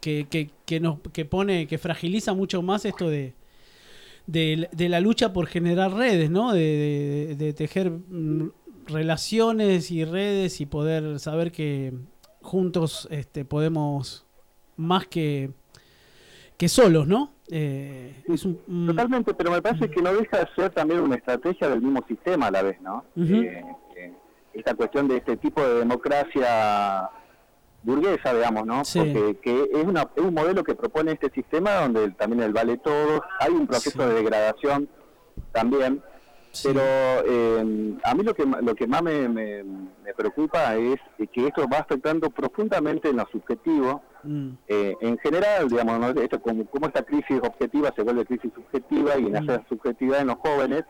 que, 0.00 0.26
que, 0.30 0.50
que 0.64 0.80
nos, 0.80 0.98
que 1.12 1.24
pone, 1.24 1.66
que 1.66 1.78
fragiliza 1.78 2.32
mucho 2.34 2.62
más 2.62 2.84
esto 2.84 3.08
de, 3.08 3.34
de, 4.26 4.88
la 4.88 5.00
lucha 5.00 5.32
por 5.32 5.46
generar 5.46 5.92
redes, 5.92 6.30
¿no? 6.30 6.52
De, 6.52 6.60
de- 6.60 7.36
de 7.36 7.52
tejer 7.52 7.90
mm, 7.90 8.50
relaciones 8.86 9.90
y 9.90 10.04
redes 10.04 10.60
y 10.60 10.66
poder 10.66 11.18
saber 11.18 11.52
que 11.52 11.92
juntos 12.42 13.08
este, 13.10 13.44
podemos 13.44 14.24
más 14.76 15.06
que, 15.06 15.50
que 16.56 16.68
solos, 16.68 17.06
¿no? 17.06 17.32
Eh, 17.50 18.22
es 18.28 18.44
un, 18.44 18.60
mm, 18.66 18.86
Totalmente, 18.88 19.34
pero 19.34 19.50
me 19.50 19.60
parece 19.62 19.90
que 19.90 20.00
no 20.02 20.12
deja 20.14 20.38
de 20.38 20.48
ser 20.56 20.70
también 20.70 21.00
una 21.00 21.16
estrategia 21.16 21.68
del 21.68 21.82
mismo 21.82 22.04
sistema 22.06 22.46
a 22.46 22.50
la 22.50 22.62
vez, 22.62 22.80
¿no? 22.80 23.04
Eh, 23.16 23.64
eh, 23.96 24.12
esta 24.54 24.74
cuestión 24.74 25.08
de 25.08 25.16
este 25.18 25.36
tipo 25.36 25.60
de 25.62 25.80
democracia 25.80 27.10
burguesa, 27.82 28.34
digamos, 28.34 28.66
¿no? 28.66 28.84
Sí. 28.84 28.98
Porque 29.00 29.36
que 29.42 29.70
es, 29.80 29.84
una, 29.86 30.02
es 30.14 30.22
un 30.22 30.34
modelo 30.34 30.62
que 30.62 30.74
propone 30.74 31.12
este 31.12 31.30
sistema 31.30 31.76
donde 31.76 32.04
el- 32.04 32.14
también 32.14 32.42
el 32.42 32.52
vale 32.52 32.76
todo, 32.78 33.22
hay 33.38 33.52
un 33.52 33.66
proceso 33.66 34.02
Sí. 34.02 34.08
de 34.08 34.14
degradación 34.14 34.88
también. 35.52 36.02
Pero 36.64 36.80
eh, 36.82 37.94
a 38.04 38.14
mí 38.14 38.22
lo 38.24 38.34
que 38.34 38.44
lo 38.44 38.74
que 38.74 38.86
más 38.86 39.02
me, 39.02 39.28
me- 39.28 39.62
me 39.62 40.14
preocupa 40.16 40.74
es 40.76 40.96
que 41.32 41.46
esto 41.46 41.66
va 41.72 41.78
afectando 41.78 42.30
profundamente 42.30 43.08
en 43.08 43.16
lo 43.16 43.26
subjetivo, 43.30 44.02
Mm, 44.22 44.50
eh, 44.68 44.94
en 45.00 45.16
general, 45.16 45.66
digamos, 45.70 45.98
¿no? 45.98 46.08
esto 46.20 46.42
como, 46.42 46.66
como 46.66 46.88
esta 46.88 47.02
crisis 47.02 47.40
objetiva 47.42 47.90
se 47.96 48.02
vuelve 48.02 48.26
crisis 48.26 48.52
subjetiva 48.54 49.16
y 49.18 49.24
en 49.26 49.32
Mm. 49.32 49.36
esa 49.36 49.64
subjetividad 49.66 50.20
en 50.20 50.26
los 50.26 50.36
jóvenes 50.36 50.84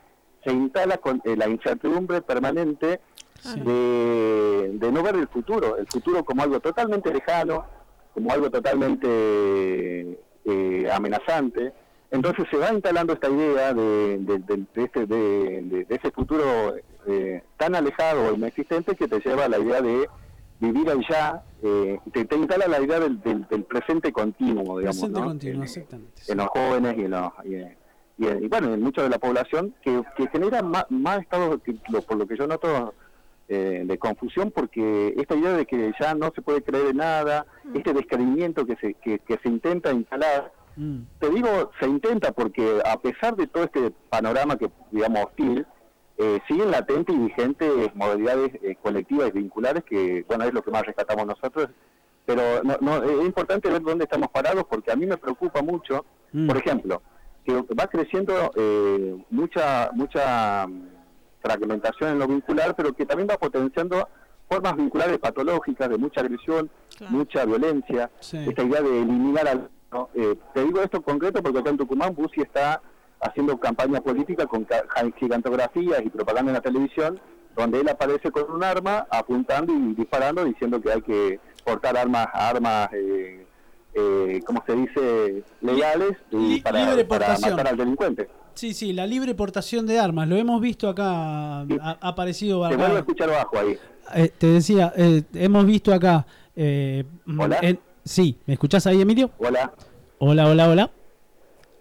se 0.45 0.53
instala 0.53 0.97
con 0.97 1.23
eh, 1.25 1.37
la 1.37 1.49
incertidumbre 1.49 2.23
permanente 2.23 2.99
sí. 3.41 3.61
de, 3.61 4.71
de 4.75 4.91
no 4.93 5.03
ver 5.05 5.15
el 5.15 5.29
futuro, 5.29 5.77
el 5.77 5.87
futuro 5.87 6.25
como 6.25 6.43
algo 6.43 6.59
totalmente 6.59 7.13
lejano, 7.15 7.67
como 8.15 8.33
algo 8.33 8.51
totalmente 8.51 10.19
eh, 10.45 10.91
amenazante, 10.93 11.73
Entonces 12.11 12.45
se 12.51 12.57
va 12.57 12.73
instalando 12.73 13.13
esta 13.13 13.29
idea 13.29 13.73
de, 13.73 14.19
de, 14.19 14.39
de- 14.39 14.67
de 14.75 14.83
este, 14.85 15.07
de, 15.07 15.63
de- 15.63 15.85
de 15.85 15.95
ese 15.95 16.11
futuro 16.11 16.75
eh, 17.07 17.43
tan 17.57 17.75
alejado 17.77 18.29
o 18.31 18.35
inexistente 18.35 18.97
que 18.97 19.07
te 19.07 19.21
lleva 19.21 19.45
a 19.45 19.49
la 19.49 19.59
idea 19.59 19.81
de 19.81 20.09
vivir 20.59 20.91
allá, 20.91 21.43
eh, 21.63 21.99
te, 22.13 22.25
te 22.25 22.37
instala 22.37 22.67
la 22.67 22.81
idea 22.81 22.99
del, 23.01 23.21
del- 23.23 23.47
del 23.49 23.65
presente 23.65 24.13
continuo, 24.13 24.79
digamos, 24.81 24.97
Presente 24.99 25.21
¿no? 25.21 25.27
continuo, 25.27 25.57
En- 25.57 25.63
exactamente. 25.63 26.23
en 26.27 26.37
los 26.37 26.47
jóvenes 26.49 26.99
y 26.99 27.05
en 27.05 27.11
los 27.13 27.33
y, 27.45 27.55
y 28.25 28.27
en- 28.27 28.45
y 28.45 28.49
bueno 28.49 28.75
en 28.75 28.83
mucha 28.83 29.03
de 29.03 29.09
la 29.09 29.19
población 29.19 29.75
que, 29.81 30.03
que 30.17 30.27
genera 30.29 30.63
más, 30.63 30.87
más 30.91 31.21
estados 31.21 31.61
que 31.63 31.77
lo- 31.91 32.03
por 32.03 32.19
lo 32.19 32.27
que 32.27 32.37
yo 32.37 32.47
noto 32.49 32.93
eh, 33.49 33.83
de 33.87 33.99
confusión 33.99 34.51
porque 34.51 35.15
esta 35.17 35.35
idea 35.37 35.53
de 35.55 35.65
que 35.67 35.93
ya 36.01 36.15
no 36.15 36.31
se 36.35 36.43
puede 36.43 36.63
creer 36.63 36.89
en 36.89 36.99
nada 36.99 37.47
este 37.75 37.93
descreimiento 37.93 38.67
que 38.67 38.77
se 38.77 38.95
que, 38.95 39.19
que 39.21 39.39
se 39.43 39.49
intenta 39.49 39.91
instalar 39.93 40.53
Mm. 40.81 41.03
te 41.19 41.29
digo 41.29 41.71
se 41.79 41.87
intenta 41.87 42.33
porque 42.33 42.81
a 42.87 42.99
pesar 43.01 43.37
de 43.37 43.47
todo 43.47 43.65
este 43.65 43.91
panorama 44.09 44.57
que 44.57 44.71
digamos 44.91 45.27
hostil 45.27 45.67
eh, 46.17 46.39
siguen 46.49 46.71
latentes 46.71 47.15
y 47.15 47.19
vigentes 47.19 47.95
modalidades 47.95 48.51
eh, 48.63 48.77
colectivas 48.83 49.29
y 49.29 49.33
vinculares 49.33 49.85
que 49.85 50.25
bueno 50.27 50.45
es 50.45 50.55
lo 50.55 50.63
que 50.63 50.71
más 50.71 50.87
rescatamos 50.87 51.27
nosotros 51.27 51.69
pero 52.25 52.43
no, 52.63 52.77
no, 52.81 53.03
es 53.03 53.27
importante 53.27 53.69
ver 53.69 53.83
dónde 53.83 54.05
estamos 54.05 54.29
parados 54.31 54.65
porque 54.71 54.91
a 54.91 54.97
mí 54.97 55.05
me 55.07 55.17
preocupa 55.19 55.61
mucho 55.63 56.05
Mm. 56.33 56.47
por 56.47 56.57
ejemplo, 56.59 57.03
que 57.45 57.53
va 57.79 57.89
creciendo 57.89 58.53
eh, 58.55 59.21
mucha 59.31 59.91
mucha 59.95 60.65
mm, 60.69 60.89
fragmentación 61.43 62.11
en 62.13 62.19
lo 62.21 62.29
vincular, 62.29 62.77
pero 62.77 62.93
que 62.93 63.05
también 63.05 63.29
va 63.29 63.37
potenciando 63.37 64.09
formas 64.49 64.77
vinculares 64.77 65.19
patológicas 65.19 65.89
de 65.89 65.99
mucha 65.99 66.21
agresión, 66.21 66.71
Claro. 66.97 67.13
mucha 67.13 67.45
violencia, 67.45 68.11
Sí. 68.21 68.37
esta 68.49 68.63
idea 68.63 68.81
de 68.83 69.03
eliminar 69.03 69.49
al... 69.49 69.71
¿no? 69.93 70.09
Eh, 70.15 70.37
te 70.55 70.65
digo 70.65 70.83
esto 70.83 70.99
en 70.99 71.03
concreto 71.03 71.43
porque 71.43 71.59
acá 71.59 71.71
en 71.71 71.77
Tucumán 71.79 72.15
Bussi 72.15 72.41
está 72.41 72.81
haciendo 73.21 73.59
campaña 73.59 74.01
política 74.01 74.47
con 74.47 74.67
gigantografías 75.19 76.01
y 76.05 76.09
propaganda 76.11 76.51
en 76.51 76.55
la 76.55 76.61
televisión, 76.63 77.21
donde 77.57 77.81
él 77.81 77.89
aparece 77.89 78.31
con 78.31 78.51
un 78.51 78.65
arma 78.65 79.07
apuntando 79.11 79.73
y 79.75 79.95
disparando, 79.95 80.45
diciendo 80.45 80.81
que 80.81 80.93
hay 80.93 81.03
que 81.03 81.41
portar 81.65 81.97
armas, 81.99 82.29
armas 82.33 82.89
eh, 82.95 83.47
eh, 83.93 84.41
¿cómo 84.47 84.63
se 84.67 84.75
dice?, 84.77 85.45
legales 85.61 86.13
y 86.31 86.61
para, 86.61 87.07
para 87.07 87.39
matar 87.39 87.69
al 87.69 87.77
delincuente. 87.77 88.29
Sí, 88.55 88.73
sí, 88.75 88.93
la 88.93 89.07
libre 89.07 89.35
portación 89.35 89.87
de 89.87 89.99
armas, 89.99 90.29
lo 90.29 90.37
hemos 90.37 90.61
visto 90.61 90.89
acá, 90.89 91.61
ha, 91.61 91.67
ha 92.01 92.09
aparecido 92.09 92.69
Te 92.69 92.77
vuelvo 92.77 92.97
a 92.97 93.01
escuchar 93.01 93.31
bajo 93.31 93.59
ahí. 93.59 93.79
Eh, 94.15 94.29
te 94.37 94.47
decía, 94.47 94.93
eh, 94.97 95.23
hemos 95.35 95.67
visto 95.67 95.93
acá. 95.93 96.27
eh, 96.57 97.05
Hola. 97.39 97.59
en- 97.63 97.81
sí, 98.05 98.39
¿me 98.47 98.55
escuchás 98.55 98.87
ahí, 98.87 99.01
Emilio? 99.01 99.31
Hola, 99.39 99.73
Hola, 100.19 100.47
hola, 100.49 100.69
hola. 100.69 100.91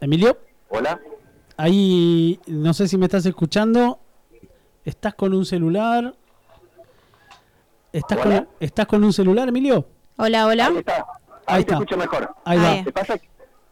Emilio, 0.02 0.38
hola. 0.70 1.00
ahí 1.58 2.40
no 2.48 2.74
sé 2.74 2.88
si 2.88 2.98
me 2.98 3.06
estás 3.06 3.26
escuchando. 3.26 4.00
¿Estás 4.86 5.14
con 5.16 5.34
un 5.34 5.46
celular? 5.46 6.16
¿Estás, 7.92 8.18
Hola. 8.26 8.38
con, 8.46 8.50
¿estás 8.62 8.86
con 8.88 9.04
un 9.04 9.12
celular, 9.12 9.50
Emilio? 9.50 9.86
Hola, 10.18 10.46
hola. 10.48 10.68
Ahí 10.68 10.78
está. 10.78 10.96
Ahí, 10.96 11.04
Ahí 11.48 11.56
te 11.56 11.60
está. 11.62 11.74
escucho 11.74 11.98
mejor. 11.98 12.36
Ahí 12.46 12.58
va. 12.60 12.84
¿Qué 12.84 12.92
pasa? 12.92 13.20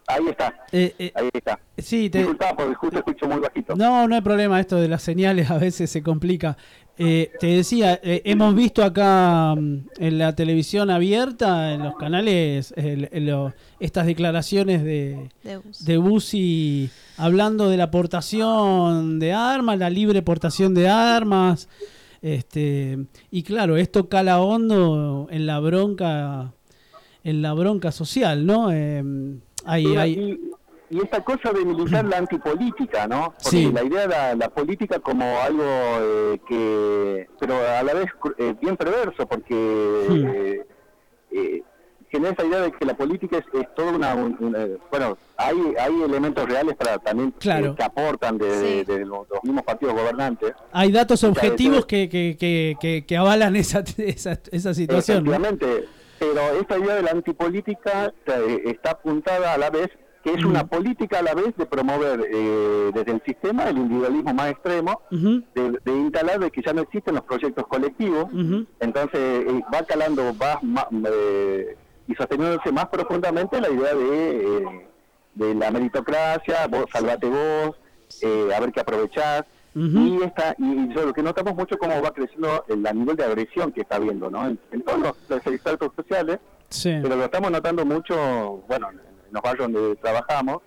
Ahí 0.08 0.26
está. 0.28 0.54
Eh, 0.72 0.94
eh, 0.98 1.12
Ahí 1.14 1.28
está. 1.32 1.60
sí, 1.76 2.08
te, 2.08 2.18
Disculpa, 2.18 2.56
porque 2.56 2.74
justo 2.74 2.98
escucho 2.98 3.28
muy 3.28 3.40
bajito. 3.40 3.76
No, 3.76 4.08
no 4.08 4.14
hay 4.14 4.22
problema, 4.22 4.58
esto 4.58 4.76
de 4.76 4.88
las 4.88 5.02
señales 5.02 5.50
a 5.50 5.58
veces 5.58 5.90
se 5.90 6.02
complica. 6.02 6.56
Eh, 7.00 7.30
te 7.38 7.46
decía, 7.48 8.00
eh, 8.02 8.22
hemos 8.24 8.54
visto 8.56 8.82
acá 8.82 9.54
mm, 9.54 9.78
en 9.98 10.18
la 10.18 10.34
televisión 10.34 10.90
abierta, 10.90 11.72
en 11.74 11.82
los 11.84 11.94
canales, 11.96 12.72
el- 12.76 13.08
el- 13.12 13.26
lo- 13.26 13.52
estas 13.78 14.06
declaraciones 14.06 14.82
de, 14.82 15.28
De 15.44 15.58
bus. 15.58 15.84
de 15.84 15.96
Bussi 15.98 16.90
hablando 17.18 17.68
de 17.68 17.76
la 17.76 17.90
portación 17.90 19.18
de 19.20 19.32
armas, 19.34 19.78
la 19.78 19.90
libre 19.90 20.22
portación 20.22 20.74
de 20.74 20.88
armas. 20.88 21.68
Este, 22.22 22.98
y 23.30 23.42
claro, 23.44 23.76
esto 23.76 24.08
cala 24.08 24.40
hondo 24.40 25.28
en 25.30 25.46
la 25.46 25.60
bronca, 25.60 26.52
en 27.22 27.42
la 27.42 27.52
bronca 27.52 27.92
social, 27.92 28.44
¿no? 28.44 28.72
Eh, 29.68 29.70
hay, 29.72 29.86
Mira, 29.86 30.02
hay, 30.02 30.12
y, 30.90 30.96
y 30.96 30.98
esta 31.02 31.22
cosa 31.22 31.52
de 31.52 31.64
militar 31.64 32.04
la 32.06 32.16
antipolítica, 32.18 33.06
¿no? 33.06 33.34
Porque 33.42 33.50
Sí. 33.50 33.70
la 33.72 33.84
idea 33.84 34.06
de 34.30 34.36
la, 34.36 34.48
política 34.48 34.98
como 35.00 35.24
algo 35.40 35.62
eh, 35.64 36.40
que, 36.48 37.28
pero 37.38 37.54
a 37.56 37.82
la 37.82 37.92
vez 37.94 38.06
eh, 38.38 38.54
bien 38.60 38.76
perverso, 38.76 39.26
porque 39.26 39.54
eh, 40.10 40.66
eh, 41.30 41.62
genera 42.10 42.32
esa 42.32 42.46
idea 42.46 42.60
de 42.62 42.72
que 42.72 42.86
la 42.86 42.96
política 42.96 43.36
es, 43.36 43.44
es 43.60 43.74
toda 43.74 43.92
una, 43.92 44.14
un- 44.14 44.34
una- 44.40 44.66
bueno, 44.90 45.18
hay 45.36 45.56
hay 45.78 46.02
elementos 46.02 46.48
reales 46.48 46.74
para 46.74 46.96
también 46.98 47.32
Claro. 47.32 47.74
que, 47.76 47.82
aportan 47.84 48.38
de, 48.38 48.50
Sí. 48.50 48.84
de- 48.90 48.98
de 49.00 49.04
los, 49.04 49.28
los 49.28 49.44
mismos 49.44 49.62
partidos 49.64 49.92
gobernantes. 49.94 50.54
Hay 50.72 50.90
datos 50.90 51.20
sea, 51.20 51.28
objetivos 51.28 51.78
eso- 51.80 51.86
que, 51.86 52.08
que, 52.08 52.36
que, 52.40 52.76
que, 52.80 53.04
que 53.04 53.16
avalan 53.18 53.56
esa, 53.56 53.80
esa, 53.98 54.40
esa 54.50 54.72
situación. 54.72 55.24
¿no? 55.24 55.32
Pero 56.18 56.40
esta 56.60 56.78
idea 56.78 56.94
de 56.96 57.02
la 57.02 57.10
antipolítica 57.12 58.12
eh, 58.26 58.62
está 58.66 58.90
apuntada 58.92 59.52
a 59.54 59.58
la 59.58 59.70
vez 59.70 59.88
que 60.24 60.32
es 60.34 60.44
Mm. 60.44 60.48
una 60.48 60.66
política 60.66 61.20
a 61.20 61.22
la 61.22 61.32
vez 61.32 61.54
de 61.56 61.64
promover 61.64 62.26
eh, 62.28 62.90
desde 62.92 63.12
el 63.12 63.22
sistema 63.24 63.68
el 63.68 63.78
individualismo 63.78 64.34
más 64.34 64.50
extremo, 64.50 65.00
de, 65.10 65.78
de 65.84 65.92
instalar 65.92 66.40
de 66.40 66.50
que 66.50 66.60
ya 66.60 66.72
no 66.72 66.82
existen 66.82 67.14
los 67.14 67.22
proyectos 67.24 67.64
colectivos, 67.68 68.26
entonces 68.80 69.20
eh, 69.20 69.62
va 69.72 69.82
calando 69.84 70.34
va, 70.36 70.58
ma- 70.62 70.88
eh, 71.08 71.76
y 72.08 72.14
sosteniéndose 72.16 72.72
más 72.72 72.86
profundamente 72.88 73.60
la 73.60 73.70
idea 73.70 73.94
de, 73.94 74.58
eh, 74.58 74.86
de 75.34 75.54
la 75.54 75.70
meritocracia, 75.70 76.66
vos 76.66 76.86
salvate 76.92 77.28
vos, 77.28 77.76
eh, 78.22 78.50
a 78.54 78.58
ver 78.60 78.72
qué 78.72 78.80
aprovechás. 78.80 79.44
Y 79.74 80.22
esta 80.22 80.54
y 80.58 80.92
yo 80.94 81.06
lo 81.06 81.12
que 81.12 81.22
notamos 81.22 81.54
mucho 81.54 81.78
cómo 81.78 82.00
va 82.02 82.10
creciendo 82.12 82.64
el 82.68 82.84
a 82.86 82.92
nivel 82.92 83.14
de 83.16 83.24
agresión 83.24 83.70
que 83.72 83.82
está 83.82 83.96
habiendo, 83.96 84.28
¿no? 84.30 84.46
En, 84.46 84.58
en 84.72 84.82
todos 84.82 84.98
los, 84.98 85.12
los 85.28 85.42
sociales, 85.94 86.38
Sí. 86.70 86.98
pero 87.02 87.16
lo 87.16 87.24
estamos 87.24 87.50
notando 87.50 87.84
mucho, 87.84 88.62
bueno, 88.68 88.90
en, 88.90 88.98
en 88.98 89.32
los 89.32 89.42
barrios 89.42 89.70
donde 89.72 89.96
trabajamos, 89.96 90.58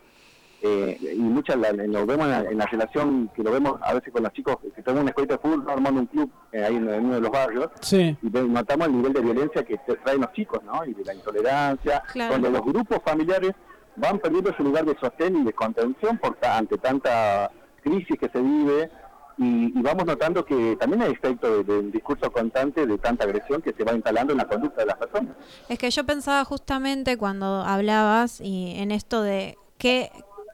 eh, 0.64 0.98
y 1.16 1.20
muchas 1.20 1.58
la- 1.58 1.72
lo 1.74 2.06
vemos 2.06 2.26
en 2.28 2.32
la, 2.32 2.40
en 2.52 2.58
la 2.58 2.66
relación 2.68 3.30
que 3.36 3.44
lo 3.44 3.52
vemos 3.52 3.80
a 3.82 3.94
veces 3.96 4.14
con 4.14 4.22
los 4.24 4.32
chicos 4.34 4.58
que 4.76 4.82
tenemos 4.84 5.02
una 5.02 5.10
escuela 5.10 5.34
de 5.36 5.38
fútbol, 5.40 5.66
armando 5.70 6.02
un 6.02 6.06
club 6.08 6.32
eh, 6.52 6.64
ahí 6.64 6.76
en, 6.76 6.88
en 6.88 7.06
uno 7.06 7.16
de 7.16 7.22
los 7.22 7.32
barrios, 7.32 7.68
Sí. 7.82 8.16
y 8.22 8.30
notamos 8.30 8.88
el 8.88 8.98
nivel 8.98 9.14
de 9.14 9.22
violencia 9.22 9.64
que 9.64 9.78
traen 10.04 10.22
los 10.22 10.32
chicos, 10.34 10.64
¿no? 10.64 10.86
Y 10.86 10.94
de 10.94 11.04
la 11.04 11.14
intolerancia, 11.16 12.02
Claro. 12.14 12.34
donde 12.34 12.52
los 12.52 12.62
grupos 12.62 13.00
familiares 13.04 13.52
van 13.96 14.20
perdiendo 14.20 14.56
su 14.56 14.64
lugar 14.64 14.86
de 14.86 14.96
sostén 15.00 15.36
y 15.38 15.44
de 15.44 15.54
contención 15.54 16.18
por 16.20 16.36
ta- 16.36 16.58
ante 16.60 16.78
tanta 16.78 17.52
crisis 17.82 18.18
que 18.20 18.30
se 18.30 18.42
vive 18.42 18.90
y, 19.38 19.78
y 19.78 19.82
vamos 19.82 20.06
notando 20.06 20.46
que 20.46 20.76
también 20.80 21.02
hay 21.02 21.12
efecto 21.12 21.64
de- 21.64 21.84
discurso 21.92 22.32
constante 22.32 22.86
de 22.86 22.98
tanta 22.98 23.24
agresión 23.24 23.62
que 23.62 23.74
se 23.74 23.84
va 23.84 23.94
instalando 23.94 24.34
en 24.34 24.38
la 24.38 24.48
conducta 24.48 24.82
de 24.82 24.88
las 24.88 24.98
personas. 24.98 25.36
Es 25.70 25.80
que 25.80 25.90
yo 25.90 26.04
pensaba 26.06 26.44
justamente 26.46 27.18
cuando 27.18 27.62
hablabas 27.64 28.40
y 28.42 28.76
en 28.78 28.92
esto 28.92 29.22
de 29.22 29.58
qué, 29.78 30.12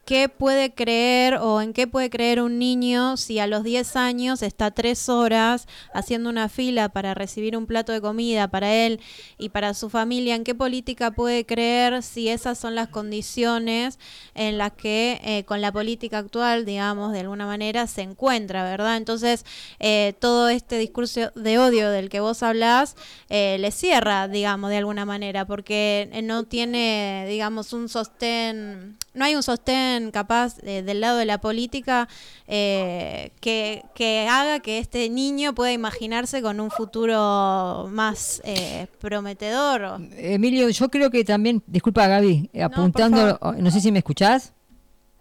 qué 0.08 0.30
puede 0.30 0.74
creer 0.74 1.36
o 1.36 1.60
en 1.60 1.74
qué 1.74 1.86
puede 1.86 2.10
creer 2.10 2.42
un 2.42 2.60
niño 2.60 3.18
si 3.18 3.40
a 3.40 3.46
los 3.46 3.66
10 3.66 3.98
años 3.98 4.42
está 4.42 4.72
tres 4.72 5.10
horas 5.10 5.68
haciendo 5.94 6.30
una 6.30 6.48
fila 6.48 6.88
para 6.88 7.14
recibir 7.14 7.58
un 7.58 7.66
plato 7.66 7.92
de 7.92 8.00
comida 8.00 8.48
para 8.48 8.74
él 8.74 9.02
y 9.38 9.50
para 9.50 9.74
su 9.74 9.90
familia, 9.90 10.36
en 10.36 10.46
qué 10.46 10.56
política 10.56 11.12
puede 11.12 11.46
creer 11.46 12.04
si 12.04 12.30
esas 12.30 12.58
son 12.58 12.74
las 12.74 12.88
condiciones 12.88 14.00
en 14.34 14.58
las 14.58 14.72
que 14.72 15.20
eh, 15.26 15.44
con 15.44 15.60
la 15.60 15.74
política 15.74 16.20
actual, 16.20 16.64
digamos, 16.64 17.12
de 17.12 17.20
alguna 17.20 17.46
manera 17.46 17.86
se 17.86 18.02
encuentra, 18.04 18.64
¿verdad? 18.64 18.96
Entonces, 18.96 19.46
eh, 19.80 20.14
todo 20.22 20.48
este 20.48 20.78
discurso 20.78 21.32
de 21.36 21.60
odio 21.60 21.92
del 21.92 22.08
que 22.08 22.22
vos 22.22 22.44
hablás 22.44 22.96
eh, 23.28 23.58
le 23.60 23.72
cierra, 23.72 24.30
digamos, 24.30 24.70
de 24.70 24.78
alguna 24.78 25.04
manera, 25.04 25.46
porque 25.46 26.10
eh, 26.14 26.22
no 26.22 26.46
tiene, 26.46 27.26
digamos, 27.28 27.74
un 27.74 27.90
sostén, 27.90 28.98
no 29.18 29.26
hay 29.26 29.36
un 29.36 29.44
sostén 29.44 30.12
capaz 30.12 30.58
eh, 30.64 30.84
del 30.84 31.02
lado 31.02 31.18
de 31.18 31.26
la 31.26 31.40
política 31.40 32.08
eh, 32.48 33.32
que, 33.42 33.84
que 33.94 34.28
haga 34.30 34.60
que 34.60 34.80
este 34.80 35.10
niño 35.10 35.54
pueda 35.54 35.74
imaginarse 35.74 36.42
con 36.42 36.60
un 36.60 36.72
futuro 36.72 37.88
más 37.90 38.42
eh, 38.46 38.88
prometedor. 39.00 40.00
Emilio, 40.16 40.70
yo 40.70 40.90
creo 40.90 41.10
que 41.10 41.24
también, 41.24 41.64
disculpa 41.68 42.08
Gaby, 42.08 42.50
apuntando, 42.64 43.38
por 43.40 43.58
no, 43.58 43.72
sé 43.72 43.82
si 43.82 43.92
me 43.92 44.00
escuchás. 44.00 44.54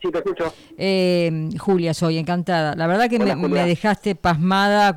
Sí, 0.01 0.11
te 0.13 0.19
escucho. 0.19 0.53
Eh, 0.77 1.49
Julia, 1.59 1.95
soy 1.95 2.19
encantada. 2.19 2.75
La 2.75 2.87
verdad 2.87 3.09
que 3.09 3.17
Hola, 3.17 3.35
me, 3.35 3.65
dejaste 3.65 4.15
pasmada 4.15 4.97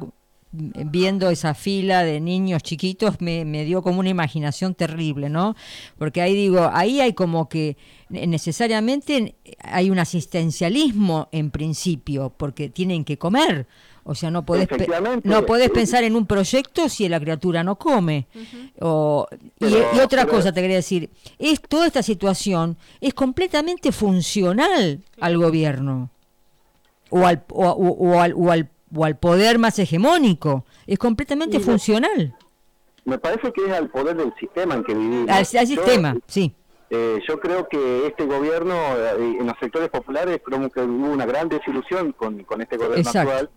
viendo 0.52 1.30
esa 1.30 1.54
fila 1.54 2.04
de 2.04 2.20
niños 2.20 2.64
chiquitos, 2.64 3.22
me, 3.22 3.46
me 3.46 3.66
dio 3.66 3.82
como 3.84 4.00
una 4.00 4.10
imaginación 4.10 4.74
terrible, 4.74 5.30
¿no? 5.30 5.56
Porque 5.98 6.22
ahí 6.22 6.34
digo, 6.36 6.70
ahí 6.74 7.00
hay 7.02 7.14
como 7.14 7.48
que 7.50 7.78
ne- 8.10 8.26
necesariamente 8.26 9.36
hay 9.60 9.92
un 9.92 10.00
asistencialismo 10.00 11.28
en 11.32 11.52
principio, 11.52 12.34
porque 12.36 12.70
tienen 12.70 13.06
que 13.06 13.18
comer. 13.18 13.68
O 14.04 14.16
sea, 14.16 14.32
no 14.32 14.44
podés, 14.44 14.68
no 15.24 15.46
podés 15.46 15.68
eh, 15.68 15.72
pensar 15.72 16.04
en 16.04 16.16
un 16.16 16.26
proyecto 16.26 16.90
si 16.90 17.08
la 17.08 17.20
criatura 17.20 17.64
no 17.64 17.76
come. 17.78 18.26
O- 18.80 19.28
y, 19.32 19.52
Pero- 19.60 19.78
y 19.96 20.00
otra 20.00 20.24
pero- 20.26 20.38
cosa 20.38 20.52
te 20.52 20.62
quería 20.62 20.78
decir, 20.78 21.12
es 21.38 21.62
toda 21.62 21.86
esta 21.86 22.02
situación 22.02 22.76
es 23.02 23.14
completamente 23.14 23.92
funcional 23.92 25.04
al 25.20 25.38
gobierno 25.38 26.10
o 27.12 27.28
al, 27.28 27.44
o, 27.50 27.68
o- 27.70 28.10
o 28.16 28.20
al, 28.20 28.34
o 28.36 28.50
al, 28.52 28.70
o 28.96 29.06
al 29.06 29.18
poder 29.18 29.60
más 29.60 29.78
hegemónico. 29.80 30.66
Es 30.88 30.98
completamente 31.00 31.60
funcional 31.60 32.36
Me 33.06 33.18
parece 33.18 33.52
que 33.54 33.66
es 33.66 33.72
al 33.72 33.90
poder 33.90 34.18
del 34.18 34.34
sistema 34.40 34.76
en 34.76 34.84
que 34.84 34.94
vivimos. 34.94 35.30
al, 35.30 35.38
al 35.38 35.46
Yo- 35.46 35.66
sistema, 35.66 36.18
sí. 36.28 36.54
Eh, 36.92 37.20
yo 37.28 37.40
creo 37.40 37.68
que 37.70 38.08
este 38.08 38.26
gobierno, 38.26 38.74
eh, 38.98 39.38
en 39.40 39.46
los 39.46 39.56
sectores 39.60 39.90
populares, 39.90 40.42
creo 40.44 40.68
que 40.72 40.82
hubo 40.82 41.12
una 41.12 41.26
gran 41.28 41.48
desilusión 41.48 42.14
con, 42.14 42.44
con 42.46 42.62
este 42.62 42.78
gobierno 42.78 42.98
Exacto. 42.98 43.30
actual, 43.32 43.50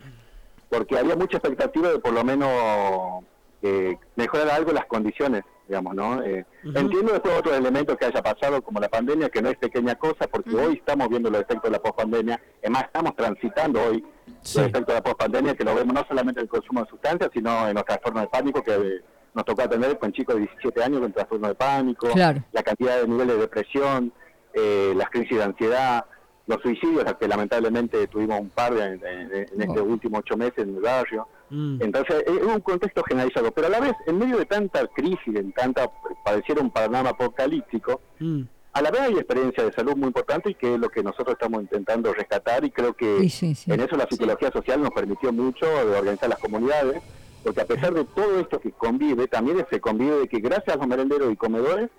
porque 0.69 0.99
había 0.99 1.17
mucha 1.17 1.39
expectativa 1.39 1.91
de 1.91 1.99
por 1.99 2.13
lo 2.13 2.23
menos 2.25 3.25
eh, 3.63 3.97
mejorar 4.17 4.51
algo 4.51 4.73
las 4.73 4.85
condiciones, 4.85 5.45
digamos, 5.69 5.95
¿no? 5.95 6.23
Eh, 6.23 6.45
Entiendo 6.65 7.13
después 7.13 7.35
otros 7.39 7.57
elementos 7.57 7.97
que 7.97 8.07
haya 8.07 8.23
pasado, 8.23 8.61
como 8.63 8.81
la 8.81 8.89
pandemia, 8.89 9.29
que 9.29 9.41
no 9.43 9.49
es 9.49 9.57
pequeña 9.57 9.95
cosa, 9.95 10.27
porque 10.31 10.55
hoy 10.55 10.75
estamos 10.75 11.09
viendo 11.09 11.31
los 11.31 11.41
efectos 11.41 11.65
de 11.65 11.71
la 11.71 11.79
pospandemia, 11.83 12.41
es 12.61 12.71
más, 12.71 12.85
estamos 12.85 13.15
transitando 13.17 13.81
hoy 13.83 14.05
Sí. 14.43 14.59
los 14.59 14.69
efectos 14.69 14.87
de 14.89 14.95
la 14.95 15.03
pospandemia, 15.03 15.55
que 15.55 15.65
lo 15.65 15.75
vemos 15.75 15.95
no 15.95 16.05
solamente 16.09 16.41
en 16.41 16.45
el 16.45 16.49
consumo 16.51 16.83
de 16.83 16.91
sustancias, 16.91 17.31
sino 17.33 17.69
en 17.69 17.75
los 17.75 17.85
trastornos 17.85 18.23
de 18.23 18.29
pánico 18.29 18.63
que 18.63 18.73
eh, 18.75 19.01
nos 19.35 19.45
tocó 19.45 19.63
atender 19.63 19.99
con 19.99 20.13
chicos 20.13 20.35
de 20.35 20.43
17 20.43 20.83
años 20.83 21.01
con 21.01 21.13
trastornos 21.13 21.49
de 21.51 21.55
pánico, 21.55 22.09
Claro. 22.11 22.43
la 22.53 22.63
cantidad 22.63 23.01
de 23.01 23.09
niveles 23.09 23.37
de 23.37 23.41
depresión, 23.43 24.13
eh, 24.55 24.93
las 24.97 25.09
crisis 25.11 25.39
de 25.39 25.45
ansiedad, 25.45 26.05
los 26.47 26.61
suicidios, 26.61 27.05
que 27.19 27.29
lamentablemente 27.29 28.07
tuvimos 28.09 28.41
un 28.41 28.51
par 28.51 28.75
de, 28.75 28.99
de- 28.99 29.27
de- 29.27 29.47
en 29.55 29.63
estos 29.63 29.83
últimos 29.83 30.21
ocho 30.21 30.37
meses 30.37 30.59
en 30.59 30.75
el 30.77 30.81
barrio. 30.83 31.27
Mm. 31.53 31.83
Entonces, 31.83 32.25
es 32.27 32.43
un 32.43 32.61
contexto 32.61 33.03
generalizado, 33.05 33.53
pero 33.53 33.67
a 33.67 33.71
la 33.71 33.81
vez, 33.81 33.93
en 34.07 34.19
medio 34.19 34.39
de 34.39 34.47
tanta 34.47 34.87
crisis, 34.89 35.35
en 35.37 35.53
tanta, 35.53 35.91
pareciera 36.25 36.63
un 36.63 36.71
panorama 36.71 37.11
apocalíptico, 37.11 38.01
Mm. 38.19 38.43
a 38.73 38.81
la 38.83 38.91
vez 38.91 39.01
hay 39.03 39.15
experiencia 39.15 39.63
de 39.65 39.73
salud 39.73 39.95
muy 39.97 40.07
importante 40.07 40.51
y 40.51 40.55
que 40.55 40.75
es 40.75 40.81
lo 40.81 40.89
que 40.89 41.03
nosotros 41.03 41.35
estamos 41.35 41.61
intentando 41.61 42.13
rescatar 42.15 42.65
y 42.65 42.71
creo 42.71 42.95
que 42.95 43.19
Sí, 43.21 43.29
sí, 43.29 43.55
sí. 43.55 43.71
en 43.73 43.81
eso 43.81 43.97
la 43.97 44.07
psicología 44.11 44.51
social 44.51 44.81
nos 44.81 44.91
permitió 44.93 45.31
mucho 45.33 45.67
de 45.67 45.95
organizar 45.99 46.31
las 46.31 46.39
comunidades, 46.39 47.03
porque 47.45 47.61
a 47.61 47.67
pesar 47.67 47.93
de 47.93 48.05
todo 48.05 48.39
esto 48.41 48.59
que 48.61 48.71
convive, 48.73 49.29
también 49.29 49.67
se 49.71 49.79
convive 49.81 50.21
de 50.21 50.29
que 50.29 50.39
gracias 50.39 50.75
a 50.75 50.79
los 50.79 50.87
merenderos 50.87 51.31
y 51.33 51.37
comedores, 51.37 51.91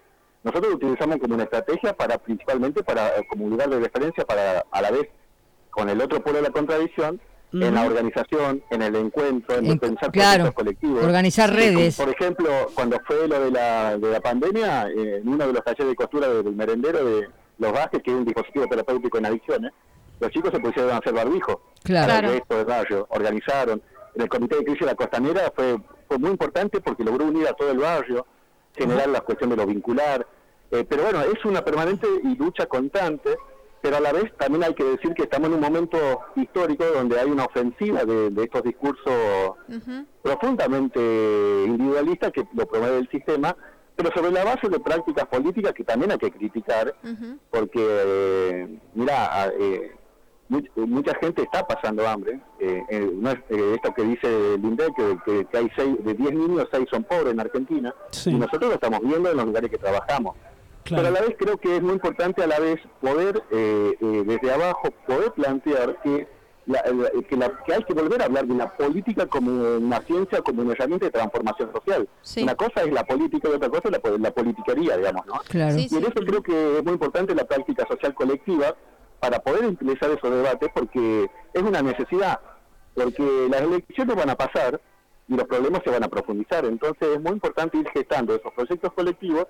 nosotros 0.43 0.71
lo 0.71 0.75
utilizamos 0.77 1.17
como 1.19 1.35
una 1.35 1.43
estrategia 1.43 1.93
para 1.93 2.17
principalmente 2.17 2.83
para 2.83 3.11
como 3.29 3.47
lugar 3.49 3.69
de 3.69 3.79
referencia 3.79 4.25
para 4.25 4.65
a 4.71 4.81
la 4.81 4.89
vez 4.91 5.07
con 5.69 5.89
el 5.89 6.01
otro 6.01 6.21
polo 6.23 6.37
de 6.37 6.41
la 6.43 6.49
contradicción 6.49 7.21
en 7.53 7.75
la 7.75 7.85
organización, 7.85 8.63
en 8.71 8.81
el 8.81 8.95
encuentro, 8.95 9.55
en, 9.57 9.65
En- 9.67 9.79
pensar 9.79 10.11
claro, 10.11 10.43
procesos 10.45 10.55
colectivos. 10.55 11.03
organizar 11.03 11.53
redes. 11.53 11.95
Por 11.97 12.09
ejemplo, 12.09 12.49
cuando 12.73 12.99
fue 13.05 13.27
lo 13.27 13.39
de 13.39 13.51
la, 13.51 13.97
de 13.97 14.11
la 14.11 14.19
pandemia, 14.19 14.87
eh, 14.89 15.17
en 15.21 15.27
uno 15.29 15.45
de 15.47 15.53
los 15.53 15.63
talleres 15.63 15.87
de 15.89 15.95
costura 15.95 16.27
del 16.29 16.51
merendero 16.55 17.05
de 17.05 17.27
Los 17.59 17.71
Bajes, 17.71 18.01
que 18.03 18.11
es 18.11 18.17
un 18.17 18.25
dispositivo 18.25 18.65
terapéutico 18.67 19.17
en 19.19 19.27
adicciones, 19.27 19.71
los 20.19 20.31
chicos 20.31 20.51
se 20.51 20.59
pusieron 20.59 20.91
a 20.93 20.97
hacer 20.97 21.13
barbijo. 21.13 21.61
Claro. 21.83 22.31
Esto 22.31 22.57
de 22.57 22.63
barrio, 22.63 23.07
organizaron. 23.11 23.81
En 24.15 24.21
el 24.23 24.29
Comité 24.29 24.55
de 24.57 24.63
Crisis 24.63 24.81
de 24.81 24.85
la 24.87 24.95
Costanera 24.95 25.51
fue, 25.55 25.77
fue 26.07 26.17
muy 26.17 26.31
importante 26.31 26.81
porque 26.81 27.03
logró 27.03 27.25
unir 27.25 27.47
a 27.47 27.53
todo 27.53 27.71
el 27.71 27.77
barrio, 27.79 28.25
generar 28.75 29.09
la 29.09 29.21
cuestión 29.21 29.49
de 29.51 29.57
lo 29.57 29.65
vincular. 29.65 30.25
Eh, 30.71 30.85
pero 30.89 31.03
bueno, 31.03 31.21
es 31.21 31.43
una 31.45 31.63
permanente 31.63 32.07
y 32.23 32.35
lucha 32.35 32.65
constante, 32.65 33.35
pero 33.83 33.97
a 33.97 33.99
la 33.99 34.13
vez 34.13 34.31
también 34.37 34.63
hay 34.63 34.73
que 34.73 34.83
decir 34.85 35.13
que 35.13 35.23
estamos 35.23 35.49
en 35.49 35.55
un 35.55 35.59
momento 35.59 35.97
histórico 36.37 36.85
donde 36.85 37.19
hay 37.19 37.29
una 37.29 37.43
ofensiva 37.43 38.05
de, 38.05 38.29
de 38.29 38.43
estos 38.43 38.63
discursos 38.63 39.13
profundamente 40.21 40.99
individualistas 41.67 42.31
que 42.31 42.45
lo 42.53 42.65
promueve 42.65 42.99
el 42.99 43.09
sistema, 43.09 43.55
pero 43.97 44.09
sobre 44.15 44.31
la 44.31 44.45
base 44.45 44.69
de 44.69 44.79
prácticas 44.79 45.25
políticas 45.25 45.73
que 45.73 45.83
también 45.83 46.11
hay 46.11 46.17
que 46.17 46.31
criticar, 46.31 46.95
porque, 47.51 47.85
eh, 47.85 48.79
mira, 48.95 49.51
eh, 49.59 49.91
much- 50.49 50.69
mucha 50.75 51.13
gente 51.19 51.41
está 51.43 51.67
pasando 51.67 52.07
hambre. 52.07 52.39
eh, 52.59 52.81
eh, 52.89 53.11
no 53.13 53.31
es 53.31 53.39
eh, 53.49 53.73
esto 53.75 53.93
que 53.93 54.03
dice 54.03 54.53
el 54.55 54.63
INDEC, 54.63 54.95
que, 54.95 55.17
que- 55.25 55.45
que 55.45 55.57
hay 55.57 55.69
seis, 55.75 55.97
de 56.05 56.13
10 56.13 56.31
niños, 56.33 56.69
6 56.71 56.87
son 56.89 57.03
pobres 57.03 57.33
en 57.33 57.41
Argentina, 57.41 57.93
Sí. 58.11 58.29
y 58.29 58.35
nosotros 58.35 58.69
lo 58.69 58.73
estamos 58.75 59.01
viendo 59.01 59.29
en 59.29 59.35
los 59.35 59.45
lugares 59.45 59.69
que 59.69 59.77
trabajamos. 59.77 60.37
Claro. 60.83 61.03
Pero 61.03 61.07
a 61.15 61.19
la 61.21 61.27
vez 61.27 61.35
creo 61.39 61.57
que 61.57 61.77
es 61.77 61.81
muy 61.81 61.93
importante 61.93 62.43
a 62.43 62.47
la 62.47 62.59
vez 62.59 62.79
poder, 63.01 63.41
eh, 63.51 63.95
eh, 63.99 64.23
desde 64.25 64.51
abajo, 64.51 64.89
poder 65.07 65.31
plantear 65.31 66.01
que, 66.01 66.27
la- 66.65 66.83
la- 66.93 67.09
que, 67.27 67.35
la- 67.37 67.63
que 67.65 67.73
hay 67.73 67.83
que 67.83 67.93
volver 67.93 68.21
a 68.21 68.25
hablar 68.25 68.45
de 68.45 68.55
la 68.55 68.75
política 68.75 69.25
como 69.27 69.49
una 69.77 70.01
ciencia, 70.01 70.41
como 70.41 70.61
una 70.61 70.73
herramienta 70.73 71.05
de 71.05 71.11
transformación 71.11 71.71
social. 71.73 72.07
Sí. 72.21 72.43
Una 72.43 72.55
cosa 72.55 72.81
es 72.83 72.91
la 72.91 73.03
política 73.05 73.49
y 73.49 73.53
otra 73.53 73.69
cosa 73.69 73.89
es 73.89 73.91
la, 74.03 74.17
la 74.17 74.31
politiquería, 74.31 74.97
digamos, 74.97 75.25
¿no? 75.25 75.33
Claro. 75.49 75.73
Sí, 75.77 75.87
Y 75.89 75.95
en 75.97 76.03
eso 76.03 76.13
creo 76.25 76.41
que 76.43 76.77
es 76.77 76.83
muy 76.83 76.93
importante 76.93 77.33
la 77.35 77.45
práctica 77.45 77.85
social 77.87 78.13
colectiva 78.13 78.75
para 79.19 79.39
poder 79.39 79.65
utilizar 79.65 80.09
esos 80.09 80.29
debates 80.31 80.69
porque 80.73 81.29
es 81.53 81.61
una 81.61 81.81
necesidad, 81.81 82.39
porque 82.93 83.47
las 83.49 83.61
elecciones 83.61 84.15
van 84.15 84.29
a 84.29 84.35
pasar 84.35 84.79
y 85.29 85.35
los 85.35 85.45
problemas 85.47 85.81
se 85.83 85.89
van 85.89 86.03
a 86.03 86.09
profundizar. 86.09 86.65
Entonces 86.65 87.07
es 87.15 87.21
muy 87.21 87.31
importante 87.31 87.77
ir 87.77 87.87
gestando 87.93 88.35
esos 88.35 88.51
proyectos 88.53 88.91
colectivos 88.93 89.47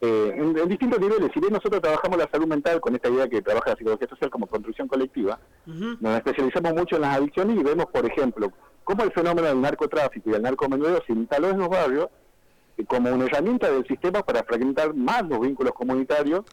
eh, 0.00 0.32
en, 0.36 0.56
en 0.56 0.68
distintos 0.68 1.00
niveles. 1.00 1.30
Si 1.34 1.40
bien 1.40 1.52
nosotros 1.52 1.80
trabajamos 1.82 2.18
la 2.18 2.28
salud 2.30 2.46
mental 2.46 2.80
con 2.80 2.94
esta 2.94 3.08
idea 3.08 3.28
que 3.28 3.42
trabaja 3.42 3.70
la 3.70 3.76
psicología 3.76 4.08
social 4.08 4.30
como 4.30 4.46
construcción 4.46 4.86
colectiva, 4.88 5.38
nos 5.66 6.16
especializamos 6.16 6.72
mucho 6.74 6.96
en 6.96 7.02
las 7.02 7.16
adicciones 7.16 7.58
y 7.58 7.62
vemos, 7.62 7.86
por 7.86 8.06
ejemplo, 8.06 8.52
cómo 8.84 9.02
el 9.04 9.12
fenómeno 9.12 9.48
del 9.48 9.60
narcotráfico 9.60 10.30
y 10.30 10.34
el 10.34 10.42
narcomenudeo 10.42 11.02
se 11.06 11.12
instaló 11.12 11.50
en 11.50 11.58
los 11.58 11.68
barrios 11.68 12.08
eh, 12.76 12.84
como 12.86 13.12
una 13.12 13.24
herramienta 13.26 13.70
del 13.70 13.86
sistema 13.86 14.22
para 14.22 14.44
fragmentar 14.44 14.94
más 14.94 15.28
los 15.28 15.40
vínculos 15.40 15.72
comunitarios 15.74 16.44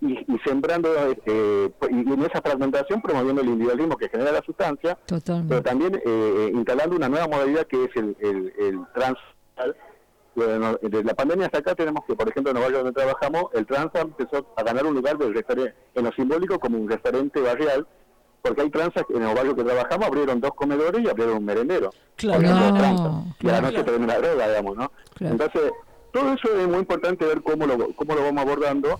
y, 0.00 0.12
y 0.12 0.38
sembrando, 0.44 0.88
eh, 1.24 1.70
y 1.90 2.12
en 2.12 2.22
esa 2.22 2.42
fragmentación 2.42 3.00
promoviendo 3.00 3.42
el 3.42 3.48
individualismo 3.48 3.96
que 3.96 4.08
genera 4.08 4.32
la 4.32 4.42
sustancia, 4.42 4.98
pero 5.48 5.62
también 5.62 6.02
eh, 6.04 6.50
instalando 6.52 6.96
una 6.96 7.08
nueva 7.08 7.28
modalidad 7.28 7.66
que 7.66 7.84
es 7.84 7.90
el, 7.96 8.16
el, 8.20 8.52
el 8.58 8.80
trans. 8.94 9.18
Bueno, 10.34 10.76
desde 10.82 11.04
la 11.04 11.14
pandemia 11.14 11.46
hasta 11.46 11.58
acá 11.58 11.74
tenemos 11.74 12.04
que, 12.06 12.14
por 12.14 12.28
ejemplo, 12.28 12.50
en 12.50 12.54
los 12.56 12.64
barrios 12.64 12.84
donde 12.84 13.00
trabajamos, 13.00 13.44
el 13.54 13.66
trans 13.66 13.90
empezó 13.94 14.46
a 14.56 14.62
ganar 14.62 14.84
un 14.86 14.94
lugar 14.94 15.16
de 15.16 15.28
referen- 15.28 15.72
en 15.94 16.04
lo 16.04 16.10
simbólico 16.12 16.58
como 16.58 16.78
un 16.78 16.88
referente 16.88 17.40
barrial, 17.40 17.86
porque 18.42 18.62
hay 18.62 18.70
transas 18.70 19.04
que 19.06 19.14
en 19.16 19.22
los 19.24 19.34
barrios 19.34 19.54
que 19.54 19.64
trabajamos 19.64 20.06
abrieron 20.08 20.40
dos 20.40 20.50
comedores 20.54 21.02
y 21.04 21.08
abrieron 21.08 21.36
un 21.38 21.44
merendero. 21.44 21.90
Claro. 22.16 22.42
No, 22.42 22.74
transas. 22.74 23.12
Y 23.40 23.48
a 23.48 23.52
la 23.52 23.58
claro. 23.60 23.78
noche 23.78 23.90
venden 23.90 24.06
la 24.08 24.18
droga, 24.18 24.48
digamos, 24.48 24.76
¿no? 24.76 24.92
Claro. 25.14 25.32
Entonces, 25.34 25.72
todo 26.12 26.32
eso 26.32 26.48
es 26.60 26.68
muy 26.68 26.78
importante 26.78 27.24
ver 27.24 27.42
cómo 27.42 27.66
lo, 27.66 27.94
cómo 27.94 28.14
lo 28.14 28.22
vamos 28.22 28.42
abordando 28.44 28.98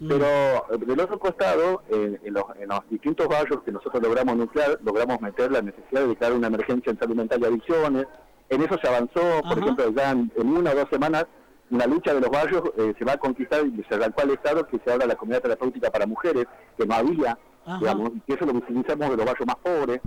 Mm. 0.00 0.08
pero 0.08 0.24
eh, 0.26 0.78
del 0.84 0.98
otro 0.98 1.16
costado, 1.20 1.82
en, 1.88 2.18
en 2.24 2.34
los, 2.34 2.42
en 2.58 2.68
los 2.70 2.80
distintos 2.90 3.28
barrios 3.28 3.62
que 3.62 3.70
nosotros 3.70 4.02
logramos 4.02 4.34
nuclear, 4.36 4.76
logramos 4.82 5.20
meter 5.20 5.52
la 5.52 5.62
necesidad 5.62 6.00
de 6.00 6.08
declarar 6.08 6.36
una 6.36 6.48
emergencia 6.48 6.90
en 6.90 6.98
salud 6.98 7.14
mental 7.14 7.40
y 7.40 7.44
adicciones. 7.44 8.06
En 8.52 8.60
eso 8.62 8.76
se 8.82 8.86
avanzó, 8.88 9.20
por 9.42 9.52
Ajá. 9.52 9.60
ejemplo, 9.60 9.90
ya 9.96 10.10
en, 10.10 10.30
en 10.36 10.46
una 10.46 10.72
o 10.72 10.74
dos 10.74 10.86
semanas, 10.90 11.24
una 11.70 11.86
lucha 11.86 12.12
de 12.12 12.20
los 12.20 12.28
barrios 12.30 12.62
eh, 12.76 12.92
se 12.98 13.04
va 13.04 13.12
a 13.14 13.16
conquistar 13.16 13.64
y 13.66 13.82
se 13.88 13.96
radicó 13.98 14.20
al 14.22 14.30
Estado 14.32 14.66
que 14.66 14.78
se 14.84 14.92
abra 14.92 15.06
la 15.06 15.14
comunidad 15.16 15.40
terapéutica 15.42 15.90
para 15.90 16.04
mujeres, 16.06 16.44
que 16.76 16.84
no 16.86 16.94
había, 16.94 17.38
Ajá. 17.64 17.78
digamos, 17.78 18.10
y 18.26 18.32
eso 18.32 18.44
lo 18.44 18.52
visibilizamos 18.52 19.08
de 19.10 19.16
los 19.16 19.24
barrios 19.24 19.46
más 19.46 19.56
pobres, 19.56 20.00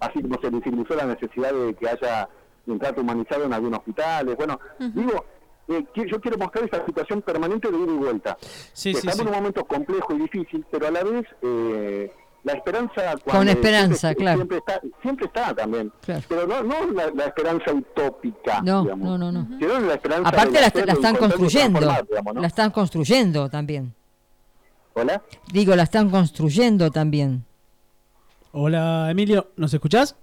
así 0.00 0.20
como 0.20 0.38
se 0.42 0.50
visibilizó 0.50 0.94
la 0.94 1.06
necesidad 1.06 1.54
de 1.54 1.72
que 1.74 1.88
haya 1.88 2.28
un 2.66 2.78
trato 2.78 3.00
humanizado 3.00 3.44
en 3.44 3.54
algunos 3.54 3.78
hospitales. 3.78 4.36
Bueno, 4.36 4.60
digo, 4.78 5.24
eh, 5.68 5.84
yo 5.94 6.20
quiero 6.20 6.36
mostrar 6.36 6.64
esta 6.64 6.84
situación 6.84 7.22
permanente 7.22 7.70
de 7.70 7.78
ida 7.78 7.92
y 7.92 7.96
vuelta 7.96 8.36
Sí, 8.74 8.92
que 8.92 9.00
sí, 9.00 9.08
estamos 9.08 9.14
sí. 9.16 9.22
en 9.22 9.28
un 9.28 9.34
momento 9.34 9.64
complejo 9.64 10.12
y 10.14 10.18
difícil, 10.18 10.66
pero 10.70 10.86
a 10.88 10.90
la 10.90 11.02
vez 11.02 11.24
eh, 11.40 12.12
la 12.46 12.52
esperanza 12.54 13.14
Con 13.24 13.48
esperanza, 13.48 13.98
siempre, 14.08 14.24
claro. 14.24 14.36
siempre 14.38 14.58
está 14.58 14.80
siempre 15.02 15.26
está 15.26 15.54
también 15.54 15.92
Claro. 16.00 16.22
pero 16.28 16.46
no 16.46 16.62
no 16.62 16.92
la, 16.92 17.10
la 17.10 17.24
esperanza 17.26 17.72
utópica 17.72 18.62
No, 18.62 18.82
digamos, 18.82 19.06
no, 19.08 19.18
no, 19.18 19.32
no. 19.32 19.58
sino 19.58 19.80
la 19.80 19.94
esperanza 19.94 20.28
Aparte 20.28 20.52
de 20.52 20.60
la, 20.60 20.86
la 20.86 20.92
están 20.92 21.16
construyendo, 21.16 21.80
digamos, 22.08 22.34
¿no? 22.34 22.40
la 22.40 22.46
están 22.46 22.70
construyendo 22.70 23.48
también. 23.50 23.94
hola 24.94 25.22
Digo, 25.52 25.74
la 25.76 25.82
están 25.82 26.08
construyendo 26.10 26.90
también. 26.90 27.44
Hola, 28.52 29.10
Emilio, 29.10 29.50
¿nos 29.56 29.74
escuchás? 29.74 30.16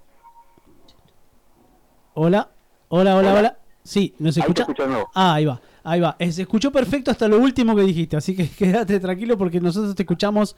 Hola, 2.15 2.49
hola, 2.89 3.15
hola, 3.17 3.29
Hola. 3.31 3.39
hola. 3.39 3.57
Sí, 3.83 4.15
¿nos 4.19 4.37
Ahí 4.37 4.41
te 4.43 4.47
escucha? 4.47 4.61
escucho 4.63 4.83
de 4.83 4.89
nuevo. 4.89 5.11
Ah, 5.13 5.33
ahí 5.35 5.45
va, 5.45 5.59
ahí 5.83 5.99
va. 5.99 6.15
Eh, 6.19 6.31
Se 6.31 6.43
escuchó 6.43 6.71
perfecto 6.71 7.11
hasta 7.11 7.27
lo 7.27 7.37
último 7.39 7.75
que 7.75 7.81
dijiste, 7.81 8.15
así 8.15 8.35
que 8.35 8.47
quédate 8.57 8.99
tranquilo 8.99 9.37
porque 9.37 9.59
nosotros 9.59 9.93
te 9.95 10.03
escuchamos 10.03 10.55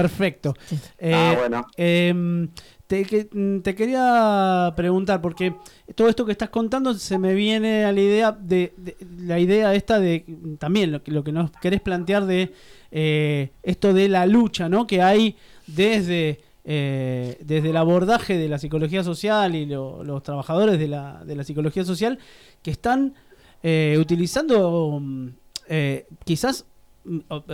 perfecto. 0.00 0.54
Eh, 0.98 1.12
Ah, 1.14 1.34
bueno. 1.38 1.66
em, 1.76 2.48
te, 2.86 3.28
mm, 3.32 3.60
te 3.62 3.74
quería 3.74 4.72
preguntar, 4.76 5.20
porque 5.20 5.54
todo 5.94 6.08
esto 6.08 6.24
que 6.24 6.32
estás 6.32 6.50
contando 6.50 6.94
se 6.94 7.18
me 7.18 7.34
viene 7.34 7.84
a 7.84 7.92
la 7.92 8.00
idea 8.00 8.32
de, 8.32 8.72
de- 8.76 8.96
la 9.18 9.38
idea 9.40 9.74
esta 9.74 9.98
de 9.98 10.24
mm, 10.26 10.54
también 10.56 10.92
lo 10.92 11.02
que, 11.02 11.10
lo 11.10 11.24
que 11.24 11.32
nos 11.32 11.50
querés 11.50 11.80
plantear 11.80 12.26
de 12.26 12.52
eh, 12.92 13.50
esto 13.62 13.92
de 13.92 14.08
la 14.08 14.26
lucha, 14.26 14.68
¿no? 14.68 14.86
Que 14.86 15.02
hay 15.02 15.34
desde 15.66 16.38
eh, 16.68 17.38
desde 17.44 17.70
el 17.70 17.76
abordaje 17.76 18.36
de 18.36 18.48
la 18.48 18.58
psicología 18.58 19.02
social 19.04 19.54
y 19.54 19.66
lo- 19.66 20.02
los 20.04 20.22
trabajadores 20.22 20.78
de 20.78 20.88
la, 20.88 21.22
de 21.24 21.36
la 21.36 21.44
psicología 21.44 21.84
social 21.84 22.18
que 22.62 22.72
están 22.72 23.14
eh, 23.62 23.96
utilizando, 23.98 24.98
mm, 25.00 25.28
eh, 25.68 26.06
quizás, 26.24 26.64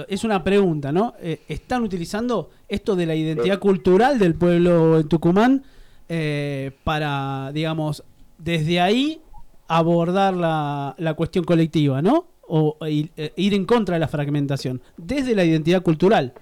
es 0.09 0.25
una 0.25 0.43
pregunta, 0.43 0.93
¿no? 0.93 1.15
Eh, 1.21 1.43
¿Están 1.49 1.83
utilizando 1.83 2.51
esto 2.69 2.97
de 2.97 3.07
la 3.07 3.15
identidad 3.15 3.59
cultural 3.59 4.19
del 4.19 4.35
pueblo 4.35 4.99
en 4.99 5.09
Tucumán 5.09 5.65
eh, 6.09 6.73
para, 6.85 7.51
digamos, 7.53 8.05
desde 8.39 8.81
ahí 8.81 9.21
abordar 9.69 10.35
la, 10.35 10.95
la 10.99 11.15
cuestión 11.15 11.45
colectiva, 11.45 12.03
¿no? 12.03 12.27
O 12.49 12.77
eh, 12.87 13.33
ir 13.37 13.55
en 13.55 13.65
contra 13.65 13.95
de 13.97 14.01
la 14.01 14.09
fragmentación, 14.09 14.83
desde 14.97 15.35
la 15.35 15.45
identidad 15.45 15.83
cultural. 15.83 16.35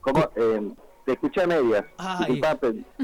Como, 0.00 0.28
eh, 0.36 0.60
te 1.06 1.12
escuché 1.12 1.42
a 1.42 1.46
medias. 1.46 1.84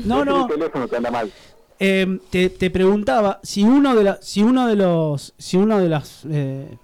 No, 0.04 0.24
no. 0.24 0.42
el 0.46 0.54
teléfono 0.54 0.88
que 0.88 0.96
anda 0.96 1.10
mal. 1.10 1.32
Eh, 1.78 2.18
te, 2.30 2.50
te 2.50 2.70
preguntaba 2.70 3.40
si 3.42 3.64
uno 3.64 3.94
de 3.96 4.04
la, 4.04 4.18
si 4.20 4.42
uno 4.42 4.68
de 4.68 4.76
los, 4.76 5.34
si 5.38 5.56
uno 5.56 5.78
de 5.78 5.88
las, 5.88 6.24
eh, 6.30 6.78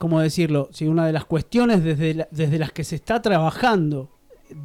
¿cómo 0.00 0.18
decirlo? 0.20 0.70
Si 0.72 0.86
una 0.88 1.04
de 1.06 1.12
las 1.12 1.26
cuestiones 1.26 1.84
desde, 1.84 2.14
la- 2.14 2.28
desde 2.30 2.58
las 2.58 2.72
que 2.72 2.84
se 2.84 2.96
está 2.96 3.20
trabajando 3.20 4.08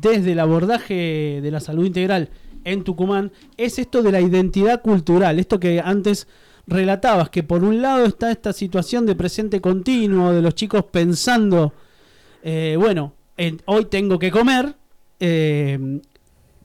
desde 0.02 0.32
el 0.32 0.40
abordaje 0.40 1.42
de 1.44 1.52
la 1.52 1.60
salud 1.60 1.86
integral 1.86 2.30
en 2.64 2.86
Tucumán 2.86 3.34
es 3.58 3.78
esto 3.78 4.02
de 4.02 4.14
la 4.14 4.22
identidad 4.22 4.82
cultural, 4.82 5.38
esto 5.38 5.60
que 5.60 5.82
antes 5.84 6.28
relatabas, 6.68 7.30
que 7.30 7.44
por 7.44 7.66
un 7.66 7.82
lado 7.82 8.06
está 8.06 8.32
esta 8.32 8.54
situación 8.54 9.06
de 9.06 9.16
presente 9.16 9.60
continuo 9.60 10.32
de 10.32 10.42
los 10.42 10.56
chicos 10.56 10.86
pensando, 10.90 11.74
eh, 12.42 12.78
bueno, 12.80 13.14
en- 13.36 13.62
hoy 13.66 13.86
tengo 13.86 14.18
que 14.18 14.32
comer, 14.32 14.74
eh, 15.20 16.00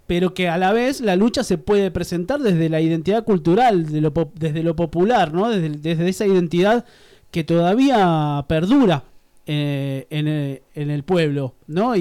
pero 0.07 0.33
que 0.33 0.49
a 0.49 0.59
la 0.59 0.73
vez 0.73 1.01
la 1.01 1.17
lucha 1.17 1.43
se 1.43 1.59
puede 1.59 1.91
presentar 1.91 2.39
desde 2.41 2.69
la 2.69 2.81
identidad 2.81 3.25
cultural, 3.25 3.87
de 3.87 4.01
lo 4.01 4.13
desde 4.35 4.63
lo 4.63 4.77
popular, 4.77 5.35
¿no? 5.35 5.49
Desde, 5.51 5.71
desde 5.71 6.09
esa 6.09 6.27
identidad 6.27 6.85
que 7.31 7.45
todavía 7.45 8.45
perdura 8.49 9.05
eh, 9.47 10.07
en, 10.11 10.29
el, 10.29 10.63
en 10.75 10.91
el 10.91 11.03
pueblo, 11.05 11.55
¿no? 11.67 11.97
Y, 11.97 12.01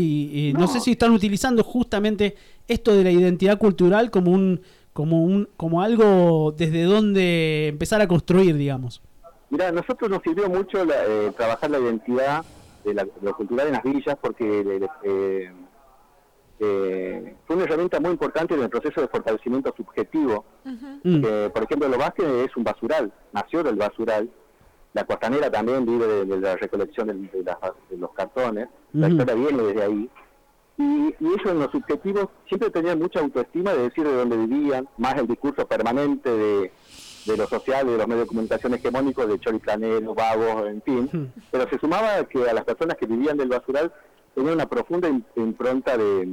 y 0.49 0.53
no. 0.53 0.61
No. 0.61 0.67
sé 0.67 0.79
si 0.79 0.91
están 0.91 1.11
utilizando 1.11 1.63
justamente 1.63 2.35
esto 2.67 2.95
de 2.95 3.03
la 3.03 3.11
identidad 3.11 3.57
cultural 3.57 4.11
como 4.11 4.31
un 4.31 4.61
como 4.93 5.23
un 5.23 5.47
como 5.55 5.81
algo 5.81 6.53
desde 6.57 6.83
donde 6.83 7.67
empezar 7.69 8.01
a 8.01 8.07
construir, 8.07 8.55
digamos. 8.57 9.01
Mira, 9.49 9.69
a 9.69 9.71
nosotros 9.71 10.09
nos 10.09 10.21
sirvió 10.21 10.49
mucho 10.49 10.83
la- 10.83 11.05
eh, 11.07 11.31
trabajar 11.37 11.71
la 11.71 11.79
identidad 11.79 12.43
de, 12.83 12.93
la, 12.93 13.03
de 13.05 13.11
lo 13.21 13.35
cultural 13.35 13.67
en 13.67 13.73
las 13.73 13.83
villas 13.83 14.17
porque 14.21 14.59
eh, 14.61 14.87
eh, 15.03 15.51
eh, 16.59 17.35
fue 17.47 17.55
una 17.55 17.65
herramienta 17.65 17.99
muy 17.99 18.11
importante 18.11 18.53
en 18.53 18.61
el 18.63 18.69
proceso 18.69 19.01
de 19.01 19.07
fortalecimiento 19.07 19.73
subjetivo. 19.75 20.43
Mm. 20.65 21.21
Que, 21.21 21.49
por 21.53 21.63
ejemplo, 21.63 21.87
Lo 21.87 21.97
Vázquez 21.97 22.25
es 22.47 22.57
un 22.57 22.63
basural, 22.63 23.11
nació 23.31 23.63
del 23.63 23.75
basural. 23.75 24.29
La 24.93 25.03
costanera 25.03 25.51
también 25.51 25.85
vive 25.85 26.07
de, 26.07 26.25
de 26.25 26.39
la 26.39 26.55
recolección 26.55 27.07
de, 27.07 27.13
de 27.13 27.43
las- 27.43 27.57
de 27.89 27.97
los 27.97 28.11
cartones. 28.13 28.67
La 28.93 29.07
historia 29.09 29.35
viene 29.35 29.63
desde 29.63 29.83
ahí. 29.83 30.09
Y, 30.77 30.83
y 31.19 31.27
ellos 31.27 31.45
en 31.45 31.59
los 31.59 31.71
subjetivos 31.71 32.27
siempre 32.47 32.69
tenían 32.69 32.97
mucha 32.99 33.19
autoestima 33.19 33.73
de 33.73 33.83
decir 33.83 34.05
de 34.05 34.13
dónde 34.15 34.37
vivían, 34.37 34.87
más 34.97 35.15
el 35.17 35.27
discurso 35.27 35.67
permanente 35.67 36.29
de, 36.29 36.71
de 37.25 37.37
lo 37.37 37.45
social, 37.47 37.85
de 37.85 37.97
los 37.97 38.07
medios 38.07 38.23
de 38.23 38.27
comunicación 38.29 38.73
hegemónicos, 38.73 39.27
de 39.27 39.39
choriplaneros, 39.39 40.15
vagos, 40.15 40.67
en 40.67 40.81
fin. 40.81 41.33
Pero 41.51 41.69
se 41.69 41.77
sumaba 41.79 42.23
que 42.23 42.49
a 42.49 42.53
las 42.53 42.63
personas 42.63 42.95
que 42.97 43.05
vivían 43.05 43.37
del 43.37 43.49
basural 43.49 43.91
tenían 44.33 44.53
una 44.55 44.67
profunda 44.69 45.09
im- 45.09 45.23
impronta 45.35 45.97
de, 45.97 46.25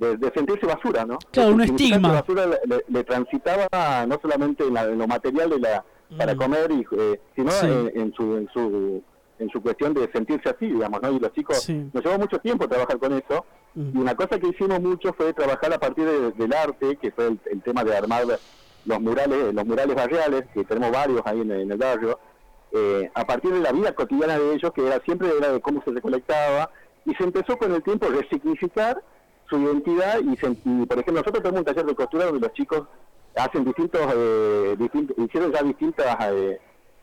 de, 0.00 0.16
de 0.16 0.32
sentirse 0.34 0.66
basura, 0.66 1.04
¿no? 1.06 1.18
Claro, 1.30 1.54
un 1.54 1.60
estigma. 1.62 2.08
que 2.10 2.14
basura 2.16 2.46
le, 2.46 2.58
le- 2.66 2.84
le 2.88 3.04
transitaba 3.04 4.04
no 4.06 4.18
solamente 4.20 4.66
en, 4.66 4.74
la- 4.74 4.84
en 4.84 4.98
lo 4.98 5.06
material 5.06 5.50
de 5.50 5.60
la, 5.60 5.84
para 6.16 6.34
Mm. 6.34 6.38
comer, 6.38 6.70
y, 6.72 6.86
eh, 6.98 7.20
sino 7.34 7.50
Sí. 7.50 7.66
en, 7.66 8.00
en 8.00 8.12
su, 8.14 8.36
en, 8.36 8.48
su, 8.52 9.02
en 9.38 9.48
su 9.50 9.60
cuestión 9.62 9.94
de 9.94 10.10
sentirse 10.12 10.48
así, 10.50 10.66
digamos, 10.66 11.00
¿no? 11.02 11.10
Y 11.10 11.18
los 11.18 11.32
chicos, 11.32 11.60
Sí. 11.62 11.90
nos 11.92 12.04
llevó 12.04 12.18
mucho 12.18 12.38
tiempo 12.38 12.68
trabajar 12.68 12.98
con 12.98 13.12
eso, 13.14 13.44
Mm. 13.74 13.96
y 13.98 14.00
una 14.00 14.14
cosa 14.14 14.38
que 14.38 14.48
hicimos 14.48 14.80
mucho 14.80 15.12
fue 15.14 15.32
trabajar 15.32 15.72
a 15.72 15.78
partir 15.78 16.04
de- 16.04 16.30
del 16.32 16.52
arte, 16.52 16.96
que 16.96 17.10
fue 17.10 17.26
el, 17.28 17.40
el 17.50 17.62
tema 17.62 17.82
de 17.82 17.96
armar 17.96 18.24
los 18.86 19.00
murales, 19.00 19.52
los 19.54 19.64
murales 19.66 19.96
barriales, 19.96 20.44
que 20.54 20.64
tenemos 20.64 20.92
varios 20.92 21.22
ahí 21.24 21.40
en, 21.40 21.50
en 21.50 21.72
el 21.72 21.78
barrio, 21.78 22.18
eh, 22.72 23.10
a 23.14 23.24
partir 23.24 23.52
de 23.52 23.60
la 23.60 23.72
vida 23.72 23.92
cotidiana 23.94 24.38
de 24.38 24.54
ellos, 24.54 24.72
que 24.72 24.86
era 24.86 25.00
siempre 25.04 25.28
era 25.36 25.52
de 25.52 25.60
cómo 25.60 25.82
se 25.84 25.90
recolectaba, 25.90 26.70
y 27.06 27.14
se 27.14 27.24
empezó 27.24 27.56
con 27.56 27.72
el 27.74 27.82
tiempo 27.82 28.06
a 28.06 28.10
resignificar 28.10 29.02
su 29.48 29.58
identidad, 29.58 30.20
y, 30.20 30.36
se- 30.36 30.56
y, 30.64 30.86
por 30.86 30.98
ejemplo, 30.98 31.14
nosotros 31.14 31.42
tenemos 31.42 31.60
un 31.60 31.64
taller 31.64 31.84
de 31.86 31.94
costura 31.94 32.24
donde 32.26 32.40
los 32.40 32.52
chicos 32.52 32.82
hacen 33.36 33.64
distintos, 33.64 34.00
eh, 34.14 34.76
distintos 34.78 35.16
hicieron 35.18 35.52
ya 35.52 35.62
distintas 35.62 36.16
eh, 36.30 36.58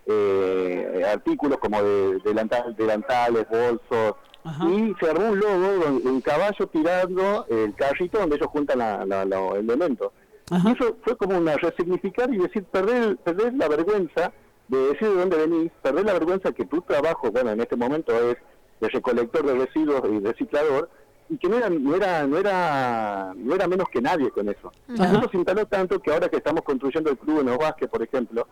eh, 0.08 1.04
artículos 1.14 1.58
como 1.60 1.82
de, 1.82 2.18
delantal- 2.24 2.76
delantales, 2.76 3.48
bolsos, 3.50 4.16
Ajá. 4.44 4.66
y 4.70 4.96
se 5.00 5.10
armó 5.10 5.30
un 5.30 5.40
logo, 5.40 6.00
un 6.04 6.22
caballo 6.22 6.68
tirando 6.68 7.46
el 7.50 7.76
carrito 7.76 8.20
donde 8.20 8.38
ellos 8.38 8.48
juntan 8.48 8.80
la, 8.80 9.06
la- 9.06 9.26
los 9.26 9.56
elementos. 9.56 10.12
Ajá. 10.50 10.70
Y 10.70 10.74
eso 10.74 10.98
fue 11.04 11.16
como 11.16 11.38
una 11.38 11.56
resignificar 11.58 12.34
y 12.34 12.38
decir, 12.38 12.64
perder, 12.66 13.18
perder 13.18 13.54
la 13.54 13.68
vergüenza 13.68 14.34
de 14.68 14.78
decir 14.88 15.10
de 15.10 15.16
dónde 15.16 15.38
venís, 15.38 15.72
perder 15.82 16.06
la 16.06 16.14
vergüenza 16.14 16.52
que 16.52 16.66
tu 16.66 16.82
trabajo, 16.82 17.30
bueno, 17.32 17.52
en 17.52 17.62
este 17.62 17.76
momento 17.76 18.14
es 18.14 18.38
de 18.80 18.90
recolector 18.90 19.46
de 19.46 19.54
residuos 19.66 20.02
y 20.12 20.20
reciclador, 20.20 20.90
y 21.32 21.38
que 21.38 21.48
no 21.48 21.56
era, 21.56 21.70
no 21.70 21.96
era, 21.96 22.28
no 22.28 22.38
era, 22.38 23.34
no 23.38 23.56
era 23.56 23.66
menos 23.66 23.88
que 23.90 24.02
nadie 24.02 24.30
con 24.32 24.50
eso. 24.50 24.70
Eso 24.94 25.30
se 25.32 25.38
instaló 25.38 25.66
tanto 25.66 25.98
que 26.02 26.12
ahora 26.12 26.28
que 26.28 26.36
estamos 26.36 26.62
construyendo 26.62 27.10
el 27.10 27.18
club 27.18 27.40
en 27.40 27.46
los 27.46 27.58
Vázquez, 27.58 27.88
por 27.88 28.04
ejemplo, 28.04 28.46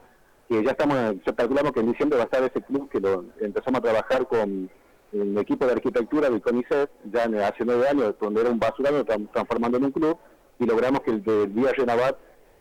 que 0.47 0.63
ya 0.63 0.71
estamos, 0.71 0.97
ya 1.25 1.35
calculamos 1.35 1.73
que 1.73 1.81
en 1.81 1.91
diciembre 1.91 2.17
va 2.17 2.23
a 2.23 2.25
estar 2.25 2.41
ese 2.41 2.61
club 2.61 2.89
que 2.89 3.01
lo 3.01 3.25
empezamos 3.41 3.79
a 3.79 3.83
trabajar 3.83 4.25
con 4.27 4.69
un 5.11 5.37
equipo 5.37 5.65
de 5.65 5.73
arquitectura 5.73 6.29
del 6.29 6.41
CONICET, 6.41 6.89
ya 7.11 7.23
hace 7.45 7.65
nueve 7.65 7.85
años, 7.89 8.15
donde 8.21 8.41
era 8.41 8.49
un 8.49 8.59
basurano, 8.59 8.95
lo 8.95 9.03
estamos 9.03 9.29
transformando 9.33 9.77
en 9.77 9.83
un 9.83 9.91
club, 9.91 10.17
y 10.57 10.65
logramos 10.65 11.01
que 11.01 11.11
el 11.11 11.21
del 11.21 11.53
día 11.53 11.73
Renovar 11.73 12.17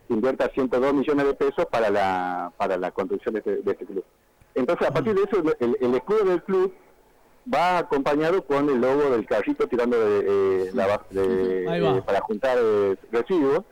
invierta 0.09 0.51
102 0.53 0.95
millones 0.95 1.27
de 1.27 1.35
pesos 1.35 1.65
para 1.66 1.90
la, 1.90 2.53
para 2.57 2.77
la 2.77 2.90
construcción 2.90 3.35
de 3.35 3.39
este, 3.39 3.57
de 3.59 3.70
este 3.70 3.86
club. 3.86 4.05
Entonces, 4.57 4.89
a 4.89 4.90
partir 4.90 5.15
de 5.15 5.23
eso, 5.23 5.43
el, 5.61 5.77
el 5.81 5.95
escudo 5.95 6.24
del 6.24 6.43
club 6.43 6.74
va 7.53 7.79
acompañado 7.79 8.43
con 8.45 8.69
el 8.69 8.81
logo 8.81 9.11
del 9.11 9.27
carrito 9.27 9.66
tirando 9.66 9.99
de, 9.99 10.66
eh, 10.66 10.70
la 10.75 11.01
de- 11.11 11.65
eh, 11.65 12.03
para 12.05 12.20
juntar 12.20 12.59
eh, 12.61 12.97
residuos. 13.11 13.62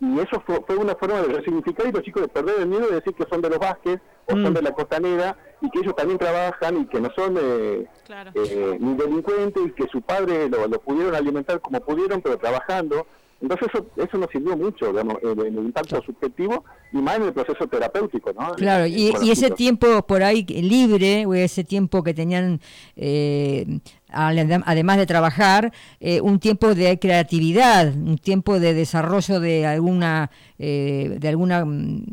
Y 0.00 0.20
eso 0.20 0.40
fue, 0.46 0.62
fue 0.64 0.76
una 0.76 0.94
forma 0.94 1.20
de 1.22 1.32
resignificar 1.34 1.86
y 1.88 1.92
los 1.92 2.02
chicos 2.02 2.22
de 2.22 2.28
perder 2.28 2.60
el 2.60 2.66
miedo 2.68 2.86
de 2.86 2.94
decir 2.96 3.14
que 3.14 3.24
son 3.28 3.40
de 3.42 3.50
los 3.50 3.58
Vázquez 3.58 4.00
o 4.30 4.36
Mm. 4.36 4.44
son 4.44 4.54
de 4.54 4.62
la 4.62 4.72
costanera 4.72 5.36
y 5.60 5.68
que 5.70 5.80
ellos 5.80 5.96
también 5.96 6.18
trabajan 6.18 6.82
y 6.82 6.86
que 6.86 7.00
no 7.00 7.10
son 7.16 7.36
eh, 7.40 7.86
Claro. 8.04 8.30
ni 8.78 8.94
delincuentes 8.94 9.60
y 9.66 9.72
que 9.72 9.88
su 9.88 10.00
padre 10.02 10.48
lo, 10.48 10.68
lo 10.68 10.80
pudieron 10.80 11.16
alimentar 11.16 11.60
como 11.60 11.80
pudieron, 11.80 12.22
pero 12.22 12.38
trabajando. 12.38 13.06
Entonces 13.40 13.68
eso, 13.72 13.86
eso 13.96 14.18
nos 14.18 14.30
sirvió 14.30 14.56
mucho, 14.56 14.88
digamos, 14.88 15.16
en, 15.22 15.40
en 15.40 15.58
el 15.58 15.66
impacto 15.66 16.02
subjetivo 16.02 16.64
y 16.92 16.96
más 16.96 17.16
en 17.16 17.24
el 17.24 17.32
proceso 17.32 17.66
terapéutico, 17.68 18.32
¿no? 18.32 18.54
Claro, 18.54 18.86
y, 18.86 19.12
ese 19.30 19.50
tiempo 19.50 20.02
por 20.06 20.22
ahí 20.22 20.44
libre, 20.44 21.24
o 21.26 21.34
ese 21.34 21.62
tiempo 21.62 22.02
que 22.02 22.14
tenían, 22.14 22.60
eh, 22.96 23.80
además 24.10 24.96
de 24.96 25.06
trabajar, 25.06 25.72
eh, 26.00 26.20
un 26.20 26.40
tiempo 26.40 26.74
de 26.74 26.98
creatividad, 26.98 27.94
un 27.94 28.18
tiempo 28.18 28.58
de 28.58 28.74
desarrollo 28.74 29.38
de 29.38 29.66
alguna, 29.66 30.30
eh, 30.58 31.16
de 31.20 31.28
alguna, 31.28 31.64
mm, 31.64 32.06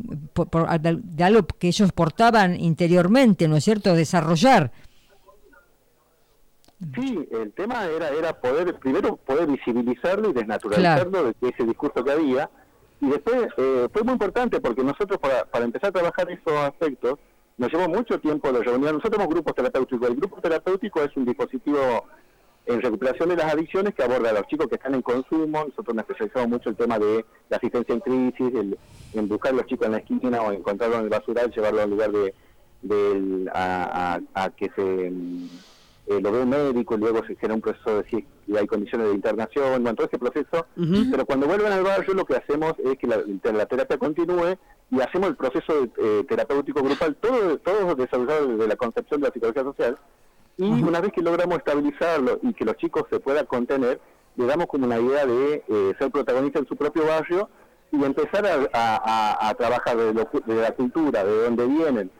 de 1.02 1.24
algo 1.24 1.46
que 1.46 1.68
ellos 1.68 1.90
portaban 1.92 2.60
interiormente, 2.60 3.48
¿no 3.48 3.56
es 3.56 3.64
cierto? 3.64 3.94
Desarrollar. 3.94 4.72
Sí, 6.94 7.26
el 7.32 7.52
tema 7.52 7.86
era 7.86 8.10
era 8.10 8.38
poder, 8.38 8.74
primero 8.78 9.16
poder 9.16 9.46
visibilizarlo 9.46 10.28
y 10.28 10.32
desnaturalizarlo 10.34 11.24
de 11.40 11.48
ese 11.48 11.64
discurso 11.64 12.04
que 12.04 12.10
había, 12.12 12.50
y 13.00 13.08
después 13.08 13.48
eh, 13.56 13.88
fue 13.92 14.02
muy 14.02 14.12
importante 14.12 14.60
porque 14.60 14.82
nosotros 14.84 15.18
para, 15.18 15.44
para 15.46 15.64
empezar 15.64 15.88
a 15.88 15.92
trabajar 15.92 16.30
esos 16.30 16.52
aspectos 16.52 17.18
nos 17.58 17.72
llevó 17.72 17.88
mucho 17.88 18.18
tiempo 18.20 18.52
de 18.52 18.62
reunión. 18.62 18.92
Nosotros 18.96 19.12
tenemos 19.12 19.32
grupos 19.34 19.54
terapéuticos. 19.54 20.08
El 20.10 20.16
grupo 20.16 20.40
terapéutico 20.42 21.02
es 21.02 21.16
un 21.16 21.24
dispositivo 21.24 21.78
en 22.66 22.82
recuperación 22.82 23.30
de 23.30 23.36
las 23.36 23.54
adicciones 23.54 23.94
que 23.94 24.02
aborda 24.02 24.28
a 24.28 24.32
los 24.34 24.46
chicos 24.46 24.66
que 24.66 24.74
están 24.74 24.94
en 24.94 25.00
consumo. 25.02 25.64
Nosotros 25.64 25.94
nos 25.94 26.02
especializamos 26.04 26.48
mucho 26.50 26.68
el 26.68 26.76
tema 26.76 26.98
de 26.98 27.24
la 27.48 27.56
asistencia 27.56 27.94
en 27.94 28.00
crisis, 28.00 28.54
el, 28.54 28.76
en 29.14 29.28
buscar 29.28 29.52
a 29.52 29.56
los 29.56 29.66
chicos 29.66 29.86
en 29.86 29.92
la 29.92 29.98
esquina 29.98 30.42
o 30.42 30.52
encontrarlos 30.52 30.98
en 30.98 31.04
el 31.04 31.08
basural, 31.10 31.50
llevarlos 31.50 31.82
al 31.82 31.90
lugar 31.90 32.10
de, 32.82 33.50
a, 33.54 34.20
a- 34.34 34.44
a 34.44 34.50
que 34.50 34.70
se 34.76 35.10
mm, 35.10 35.48
eh, 36.06 36.20
lo 36.20 36.30
ve 36.32 36.42
un 36.42 36.50
médico 36.50 36.94
y 36.94 36.98
luego 36.98 37.18
se 37.26 37.34
genera 37.36 37.54
un 37.54 37.60
proceso 37.60 38.02
de 38.02 38.08
si 38.10 38.56
hay 38.56 38.66
condiciones 38.66 39.08
de 39.08 39.14
internación, 39.14 39.82
bueno, 39.82 39.94
todo 39.94 40.06
ese 40.06 40.18
proceso. 40.18 40.66
Pero 41.10 41.26
cuando 41.26 41.46
vuelven 41.46 41.72
al 41.72 41.82
barrio 41.82 42.14
lo 42.14 42.24
que 42.24 42.36
hacemos 42.36 42.74
es 42.84 42.96
que 42.98 43.06
la, 43.06 43.22
la 43.52 43.66
terapia 43.66 43.98
continúe 43.98 44.56
y 44.90 45.00
hacemos 45.00 45.30
el 45.30 45.36
proceso 45.36 45.88
eh, 45.98 46.24
terapéutico 46.28 46.82
grupal, 46.82 47.16
todo, 47.16 47.58
todo 47.58 47.94
desarrollado 47.96 48.46
desde 48.48 48.68
la 48.68 48.76
concepción 48.76 49.20
de 49.20 49.26
la 49.28 49.32
psicología 49.32 49.62
social. 49.64 49.98
Y 50.58 50.82
una 50.84 51.00
vez 51.00 51.12
que 51.12 51.20
logramos 51.22 51.58
estabilizarlo 51.58 52.38
y 52.42 52.54
que 52.54 52.64
los 52.64 52.76
chicos 52.76 53.02
se 53.10 53.20
puedan 53.20 53.44
contener, 53.46 54.00
le 54.36 54.46
damos 54.46 54.66
como 54.68 54.86
una 54.86 54.98
idea 54.98 55.26
de 55.26 55.64
eh, 55.68 55.94
ser 55.98 56.10
protagonista 56.10 56.58
en 56.60 56.66
su 56.66 56.76
propio 56.76 57.04
barrio 57.06 57.48
y 57.92 58.02
empezar 58.04 58.46
a, 58.46 58.54
a- 58.72 58.96
a- 59.42 59.48
a 59.48 59.54
trabajar 59.54 59.96
de, 59.96 60.14
lo 60.14 60.28
de 60.46 60.60
la 60.62 60.70
cultura, 60.72 61.24
de 61.24 61.44
dónde 61.44 61.66
vienen, 61.66 62.10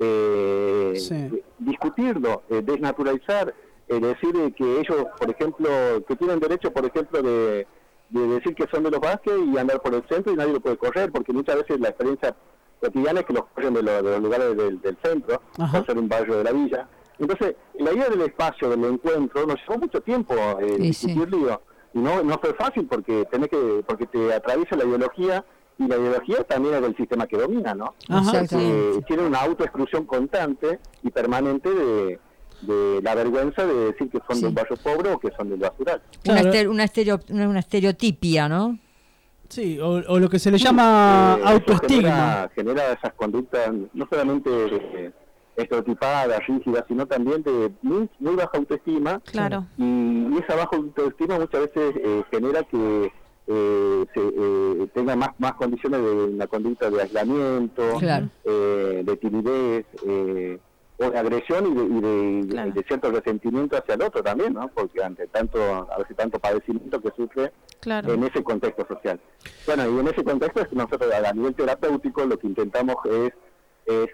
eh, 0.00 0.92
Sí. 0.96 1.42
discutirlo, 1.58 2.42
eh, 2.50 2.62
desnaturalizar, 2.64 3.54
eh, 3.88 4.00
decir 4.00 4.34
eh, 4.36 4.52
que 4.56 4.80
ellos, 4.80 5.04
por 5.18 5.30
ejemplo, 5.30 5.68
que 6.08 6.16
tienen 6.16 6.40
derecho, 6.40 6.72
por 6.72 6.84
ejemplo, 6.86 7.22
de, 7.22 7.66
de 8.08 8.26
decir 8.26 8.54
que 8.54 8.66
son 8.72 8.82
de 8.82 8.90
los 8.90 9.00
Vázquez 9.00 9.34
y 9.52 9.58
andar 9.58 9.80
por 9.80 9.94
el 9.94 10.02
centro 10.08 10.32
y 10.32 10.36
nadie 10.36 10.54
lo 10.54 10.60
puede 10.60 10.76
correr, 10.78 11.12
porque 11.12 11.32
muchas 11.32 11.56
veces 11.56 11.78
la 11.80 11.88
experiencia 11.90 12.34
cotidiana 12.80 13.20
es 13.20 13.26
que 13.26 13.32
los 13.34 13.44
corren 13.54 13.74
de, 13.74 13.82
lo- 13.82 14.02
de 14.02 14.10
los 14.10 14.20
lugares 14.22 14.56
del, 14.56 14.80
del 14.80 14.96
centro, 15.02 15.42
Ajá. 15.58 15.78
por 15.78 15.86
ser 15.86 15.98
un 15.98 16.08
barrio 16.08 16.38
de 16.38 16.44
la 16.44 16.52
villa. 16.52 16.88
Entonces, 17.18 17.54
la 17.78 17.92
idea 17.92 18.08
del 18.08 18.22
espacio, 18.22 18.70
del 18.70 18.82
encuentro, 18.84 19.46
nos 19.46 19.56
llevó 19.68 19.80
mucho 19.80 20.00
tiempo 20.00 20.34
eh, 20.60 20.76
Sí, 20.80 20.92
sí. 20.94 21.06
discutirlo 21.08 21.60
y 21.92 21.98
no, 21.98 22.22
no 22.22 22.38
fue 22.38 22.54
fácil 22.54 22.86
porque 22.86 23.24
tenés 23.30 23.48
que 23.48 23.82
porque 23.86 24.06
te 24.06 24.32
atraviesa 24.32 24.76
la 24.76 24.84
ideología 24.84 25.44
y 25.80 25.88
la 25.88 25.96
ideología 25.96 26.44
también 26.44 26.74
es 26.74 26.82
del 26.82 26.96
sistema 26.96 27.26
que 27.26 27.38
domina, 27.38 27.74
¿no? 27.74 27.94
Ajá. 28.08 28.42
Eh, 28.52 29.00
tiene 29.06 29.22
una 29.26 29.38
autoexclusión 29.40 30.04
constante 30.04 30.78
y 31.02 31.10
permanente 31.10 31.70
de, 31.70 32.18
de 32.60 33.00
la 33.02 33.14
vergüenza 33.14 33.64
de 33.64 33.74
decir 33.86 34.10
que 34.10 34.18
son 34.26 34.36
Sí. 34.36 34.42
de 34.42 34.48
un 34.48 34.54
barrio 34.54 34.76
pobre 34.76 35.10
o 35.12 35.18
que 35.18 35.30
son 35.36 35.48
del 35.48 35.58
basural. 35.60 36.02
Una, 36.28 36.40
estere- 36.42 36.68
una, 36.68 36.84
estereo- 36.84 37.20
una, 37.30 37.48
una 37.48 37.60
estereotipia, 37.60 38.48
¿no? 38.48 38.78
Sí, 39.48 39.80
o, 39.80 40.02
o 40.06 40.18
lo 40.20 40.28
que 40.28 40.38
se 40.38 40.50
le 40.50 40.58
llama 40.58 41.36
eso 41.38 41.48
autoestigma. 41.48 42.10
Genera, 42.10 42.50
genera 42.54 42.92
esas 42.92 43.12
conductas 43.14 43.70
no 43.94 44.06
solamente 44.08 44.48
eh, 44.50 45.12
estereotipadas, 45.56 46.46
rígidas, 46.46 46.84
sino 46.88 47.06
también 47.06 47.42
de 47.42 47.72
muy, 47.82 48.08
muy 48.18 48.36
baja 48.36 48.50
autoestima 48.54 49.20
Claro. 49.32 49.66
y, 49.78 49.82
y 49.84 50.38
esa 50.44 50.54
baja 50.56 50.76
autoestima 50.76 51.38
muchas 51.38 51.62
veces 51.62 51.94
eh, 51.96 52.22
genera 52.30 52.62
que 52.64 53.12
eh, 53.52 54.06
se 54.14 54.20
eh, 54.20 54.86
tenga 54.94 55.16
más, 55.16 55.30
más 55.38 55.54
condiciones 55.54 56.00
de 56.00 56.10
una 56.24 56.46
conducta 56.46 56.88
de 56.88 57.02
aislamiento, 57.02 57.82
Claro. 57.98 58.28
eh, 58.44 59.02
de 59.04 59.16
timidez, 59.16 59.86
eh, 60.06 60.58
o 61.02 61.10
de 61.10 61.18
agresión 61.18 61.66
y 61.66 61.74
de, 61.74 61.84
y 61.84 62.00
de- 62.42 62.48
Claro. 62.48 62.72
de 62.72 62.82
cierto 62.84 63.10
resentimiento 63.10 63.76
hacia 63.76 63.94
el 63.94 64.02
otro 64.02 64.22
también, 64.22 64.52
¿no? 64.54 64.68
Porque 64.68 65.02
ante 65.02 65.26
tanto, 65.28 65.58
a 65.90 65.98
veces 65.98 66.16
tanto 66.16 66.38
padecimiento 66.38 67.00
que 67.00 67.10
sufre 67.16 67.52
Claro. 67.80 68.12
en 68.12 68.22
ese 68.22 68.44
contexto 68.44 68.86
social. 68.86 69.18
Bueno, 69.66 69.84
y 69.90 69.98
en 69.98 70.08
ese 70.08 70.22
contexto 70.22 70.60
es 70.60 70.68
que 70.68 70.76
nosotros 70.76 71.10
a 71.12 71.32
nivel 71.32 71.54
terapéutico 71.54 72.24
lo 72.26 72.38
que 72.38 72.46
intentamos 72.46 72.96
es, 73.06 73.32
es 73.86 74.08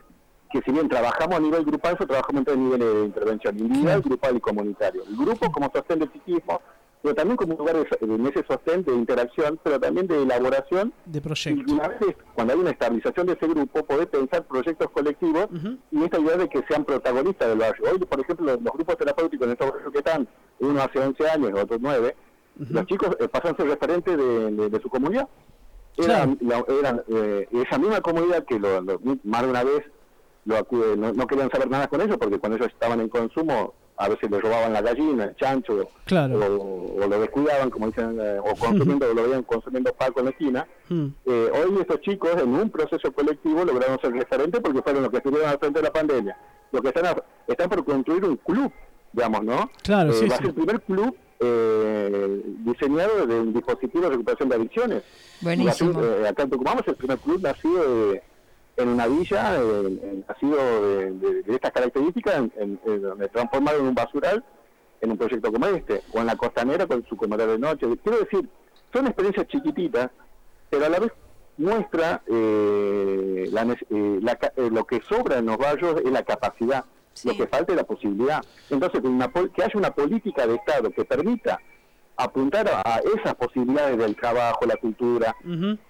que 0.52 0.60
si 0.64 0.70
bien 0.70 0.88
trabajamos 0.88 1.36
a 1.36 1.40
nivel 1.40 1.64
grupal, 1.64 1.94
nosotros 1.94 2.08
trabajamos 2.08 2.38
en 2.40 2.44
tres 2.44 2.56
niveles 2.58 2.94
de 2.94 3.04
intervención, 3.04 3.58
individual, 3.58 4.00
grupal 4.02 4.36
y 4.36 4.40
comunitario. 4.40 5.02
El 5.08 5.16
grupo 5.16 5.50
como 5.50 5.70
sostén 5.74 5.98
del 5.98 6.12
psiquismo, 6.12 6.60
pero 7.02 7.14
también 7.14 7.36
como 7.36 7.52
un 7.54 7.58
lugar 7.58 7.76
de, 7.76 7.86
en 8.14 8.26
ese 8.26 8.44
sostén 8.48 8.82
de 8.84 8.92
interacción, 8.94 9.58
pero 9.62 9.78
también 9.78 10.06
de 10.06 10.22
elaboración 10.22 10.92
de 11.04 11.18
y 11.18 11.20
proyecto. 11.20 11.72
una 11.72 11.88
vez, 11.88 12.16
cuando 12.34 12.52
hay 12.54 12.58
una 12.60 12.70
estabilización 12.70 13.26
de 13.26 13.32
ese 13.34 13.46
grupo, 13.46 13.84
poder 13.84 14.08
pensar 14.08 14.44
proyectos 14.46 14.90
colectivos 14.90 15.46
y 15.92 16.02
esta 16.04 16.18
idea 16.18 16.36
de 16.36 16.48
que 16.48 16.64
sean 16.68 16.84
protagonistas 16.84 17.48
del 17.48 17.58
barrio. 17.58 17.92
Hoy, 17.92 17.98
por 17.98 18.20
ejemplo, 18.20 18.46
los, 18.46 18.72
grupos 18.74 18.96
terapéuticos 18.96 19.46
en 19.46 19.52
estos 19.52 19.70
barrios 19.70 19.92
que 19.92 19.98
están, 19.98 20.28
uno 20.58 20.80
hace 20.82 20.98
11 20.98 21.28
años, 21.30 21.50
otros 21.60 21.78
9, 21.80 22.16
los 22.70 22.86
chicos 22.86 23.10
eh, 23.20 23.28
pasan 23.28 23.54
a 23.54 23.56
ser 23.56 23.66
referentes 23.68 24.16
de, 24.16 24.50
de- 24.50 24.70
de 24.70 24.80
su 24.80 24.88
comunidad. 24.88 25.28
Eran, 25.98 26.38
la- 26.40 26.64
eran, 26.80 27.02
eh, 27.08 27.46
esa 27.52 27.78
misma 27.78 28.00
comunidad 28.00 28.44
que 28.44 28.58
lo, 28.58 28.80
lo- 28.80 29.00
más 29.24 29.42
de 29.42 29.48
una 29.48 29.62
vez 29.64 29.82
lo 30.44 30.56
acude, 30.56 30.96
no, 30.96 31.12
no 31.12 31.26
querían 31.26 31.50
saber 31.50 31.68
nada 31.70 31.88
con 31.88 32.00
ellos 32.00 32.16
porque 32.18 32.38
cuando 32.38 32.56
ellos 32.56 32.68
estaban 32.72 33.00
en 33.00 33.08
consumo 33.08 33.74
a 33.98 34.08
veces 34.08 34.30
les 34.30 34.42
robaban 34.42 34.72
la 34.72 34.82
gallina, 34.82 35.24
el 35.24 35.36
chancho, 35.36 35.88
Claro. 36.04 36.38
o, 36.38 36.96
o 37.02 37.06
lo 37.06 37.20
descuidaban, 37.20 37.70
como 37.70 37.86
dicen, 37.86 38.18
eh, 38.20 38.38
o 38.40 38.54
consumiendo, 38.58 39.12
lo 39.14 39.22
veían 39.22 39.42
consumiendo 39.42 39.92
palco 39.94 40.20
en 40.20 40.24
la 40.26 40.30
esquina. 40.32 40.66
Mm. 40.88 41.06
Eh, 41.24 41.50
hoy 41.54 41.78
estos 41.80 42.00
chicos 42.02 42.30
en 42.40 42.54
un 42.54 42.70
proceso 42.70 43.10
colectivo 43.12 43.64
lograron 43.64 43.98
ser 44.00 44.12
referentes 44.12 44.60
porque 44.60 44.82
fueron 44.82 45.02
los 45.02 45.10
que 45.10 45.16
estuvieron 45.18 45.48
al 45.48 45.58
frente 45.58 45.78
de 45.80 45.84
la 45.84 45.92
pandemia. 45.92 46.36
Los 46.72 46.82
que 46.82 46.88
están, 46.88 47.06
a- 47.06 47.22
están 47.46 47.68
por 47.70 47.84
construir 47.84 48.24
un 48.24 48.36
club, 48.36 48.70
digamos, 49.12 49.42
¿no? 49.44 49.70
Claro, 49.82 50.10
Eh, 50.10 50.14
sí, 50.14 50.26
va 50.28 50.34
a 50.34 50.38
sí. 50.38 50.44
ser 50.44 50.46
el 50.50 50.54
primer 50.54 50.80
club 50.82 51.16
eh, 51.40 52.42
diseñado 52.64 53.26
desde 53.26 53.40
un 53.40 53.52
dispositivo 53.52 54.04
de 54.04 54.10
recuperación 54.10 54.48
de 54.48 54.54
adicciones. 54.56 55.02
Buenísimo. 55.40 55.90
Y 55.90 56.04
así, 56.04 56.22
eh, 56.24 56.28
acá 56.28 56.42
en 56.42 56.50
Tucumán 56.50 56.78
es 56.80 56.88
el 56.88 56.96
primer 56.96 57.18
club 57.18 57.40
nacido 57.42 58.08
de- 58.12 58.22
en 58.76 58.88
una 58.88 59.06
villa, 59.06 59.56
en- 59.56 60.24
nacido 60.28 60.56
de, 60.56 61.10
de- 61.12 61.42
de 61.42 61.54
estas 61.54 61.72
características, 61.72 62.34
en, 62.56 62.80
donde 63.02 63.28
transformado 63.28 63.78
en 63.80 63.86
un 63.86 63.94
basural 63.94 64.44
en 65.00 65.10
un 65.10 65.18
proyecto 65.18 65.52
como 65.52 65.66
este, 65.66 66.02
o 66.12 66.20
en 66.20 66.26
la 66.26 66.36
costanera 66.36 66.86
con 66.86 67.04
su 67.06 67.16
comedor 67.16 67.50
de 67.50 67.58
noche. 67.58 67.86
Quiero 68.02 68.18
decir, 68.20 68.48
son 68.92 69.06
experiencias 69.06 69.46
chiquititas, 69.48 70.10
pero 70.70 70.86
a 70.86 70.88
la 70.88 70.98
vez 70.98 71.12
muestra 71.58 72.22
eh, 72.26 73.48
la 73.52 73.62
eh, 73.62 74.18
la 74.22 74.32
eh, 74.56 74.70
lo 74.70 74.84
que 74.84 75.00
sobra 75.02 75.38
en 75.38 75.46
los 75.46 75.58
barrios 75.58 76.00
es 76.04 76.10
la 76.10 76.22
capacidad, 76.22 76.84
Sí. 77.12 77.28
lo 77.28 77.34
que 77.36 77.46
falta 77.46 77.72
es 77.72 77.76
la 77.76 77.84
posibilidad. 77.84 78.42
Entonces, 78.70 79.00
que, 79.00 79.06
una 79.08 79.28
que 79.32 79.62
haya 79.62 79.72
una 79.78 79.90
política 79.94 80.46
de 80.46 80.54
Estado 80.56 80.90
que 80.90 81.04
permita 81.04 81.58
apuntar 82.16 82.66
a, 82.68 83.00
esas 83.18 83.34
posibilidades 83.34 83.98
del 83.98 84.16
trabajo, 84.16 84.64
la 84.66 84.76
cultura. 84.76 85.34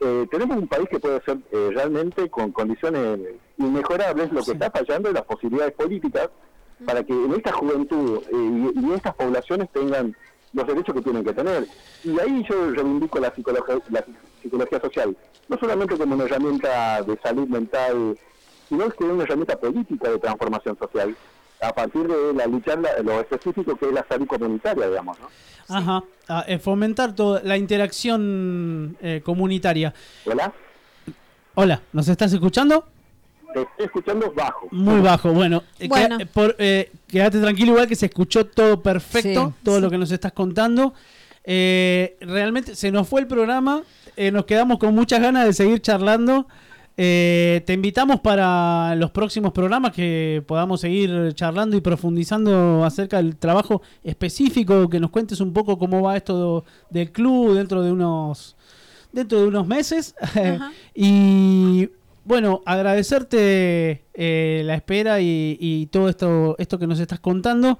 Eh, 0.00 0.26
tenemos 0.30 0.56
un 0.56 0.66
país 0.68 0.88
que 0.88 0.98
puede 0.98 1.20
ser 1.22 1.38
eh, 1.52 1.70
realmente 1.74 2.28
con 2.30 2.52
condiciones 2.52 3.18
inmejorables, 3.58 4.32
lo 4.32 4.40
que 4.40 4.44
Sí. 4.46 4.50
está 4.52 4.70
fallando 4.70 5.08
es 5.08 5.14
las 5.14 5.24
posibilidades 5.24 5.72
políticas 5.74 6.28
para 6.84 7.02
que 7.04 7.12
en 7.12 7.32
esta 7.32 7.52
juventud 7.52 8.22
eh, 8.30 8.72
y, 8.76 8.86
y 8.86 8.92
estas 8.92 9.14
poblaciones 9.14 9.70
tengan 9.72 10.14
los 10.52 10.66
derechos 10.66 10.94
que 10.94 11.02
tienen 11.02 11.24
que 11.24 11.32
tener. 11.32 11.66
Y 12.04 12.18
ahí 12.20 12.44
yo 12.48 12.70
reivindico 12.72 13.18
la 13.18 13.34
psicología, 13.34 13.78
la 13.90 14.04
psicología 14.42 14.80
social, 14.80 15.16
no 15.48 15.58
solamente 15.58 15.96
como 15.96 16.14
una 16.14 16.24
herramienta 16.24 17.02
de 17.02 17.18
salud 17.22 17.46
mental, 17.48 18.18
sino 18.68 18.88
que 18.90 19.04
es 19.04 19.10
una 19.10 19.22
herramienta 19.24 19.56
política 19.58 20.10
de 20.10 20.18
transformación 20.18 20.76
social, 20.78 21.16
a 21.60 21.72
partir 21.72 22.06
de 22.06 22.34
la 22.34 22.46
luchar 22.46 22.78
la- 22.78 22.98
lo 23.02 23.20
específico 23.20 23.76
que 23.76 23.86
es 23.86 23.92
la 23.92 24.04
salud 24.08 24.26
comunitaria, 24.26 24.88
digamos. 24.88 25.18
¿no? 25.20 25.28
Ajá. 25.74 26.02
Ah, 26.28 26.44
eh, 26.46 26.58
fomentar 26.58 27.14
toda 27.14 27.40
la 27.42 27.56
interacción 27.56 28.96
eh, 29.00 29.20
comunitaria. 29.24 29.92
¿Hola? 30.24 30.52
Hola, 31.54 31.80
¿nos 31.92 32.08
estás 32.08 32.32
escuchando? 32.32 32.84
Te 33.54 33.62
estoy 33.62 33.86
escuchando 33.86 34.32
bajo. 34.32 34.68
Muy 34.70 35.00
bajo. 35.00 35.32
Bueno, 35.32 35.62
eh, 35.78 35.88
Bueno. 35.88 36.18
queda- 36.18 36.26
por, 36.30 36.56
eh, 36.58 36.90
quédate 37.08 37.40
tranquilo, 37.40 37.72
igual 37.72 37.86
que 37.88 37.96
se 37.96 38.06
escuchó 38.06 38.44
todo 38.46 38.82
perfecto, 38.82 39.46
Sí, 39.56 39.64
todo 39.64 39.76
sí. 39.76 39.82
lo 39.82 39.90
que 39.90 39.98
nos 39.98 40.10
estás 40.10 40.32
contando. 40.32 40.92
Eh, 41.44 42.16
realmente 42.20 42.74
se 42.74 42.90
nos 42.90 43.08
fue 43.08 43.20
el 43.22 43.26
programa, 43.28 43.82
eh, 44.16 44.30
nos 44.32 44.44
quedamos 44.44 44.78
con 44.78 44.94
muchas 44.94 45.20
ganas 45.20 45.46
de 45.46 45.52
seguir 45.52 45.80
charlando. 45.80 46.46
Eh, 46.98 47.62
te 47.66 47.74
invitamos 47.74 48.20
para 48.20 48.94
los 48.94 49.10
próximos 49.10 49.52
programas 49.52 49.92
que 49.92 50.42
podamos 50.46 50.80
seguir 50.80 51.34
charlando 51.34 51.76
y 51.76 51.80
profundizando 51.82 52.84
acerca 52.84 53.18
del 53.18 53.36
trabajo 53.36 53.82
específico, 54.02 54.88
que 54.88 54.98
nos 54.98 55.10
cuentes 55.10 55.40
un 55.40 55.52
poco 55.52 55.78
cómo 55.78 56.00
va 56.00 56.16
esto 56.16 56.64
del 56.88 57.12
club 57.12 57.54
dentro 57.54 57.82
de 57.82 57.92
unos 57.92 58.56
dentro 59.12 59.40
de 59.40 59.46
unos 59.46 59.66
meses. 59.66 60.14
Y 60.94 61.90
bueno, 62.24 62.62
agradecerte 62.64 64.04
eh, 64.14 64.62
la 64.64 64.74
espera 64.74 65.20
y, 65.20 65.56
y 65.60 65.86
todo 65.86 66.08
esto, 66.08 66.56
esto 66.58 66.78
que 66.78 66.86
nos 66.86 66.98
estás 66.98 67.20
contando. 67.20 67.78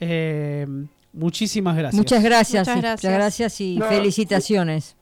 Eh, 0.00 0.66
muchísimas 1.12 1.76
gracias. 1.76 1.98
Muchas 1.98 2.22
gracias. 2.22 2.66
Muchas 2.66 2.78
y- 2.78 2.80
gracias. 2.82 3.12
gracias 3.12 3.60
y 3.60 3.76
No, 3.76 3.86
felicitaciones. 3.86 4.96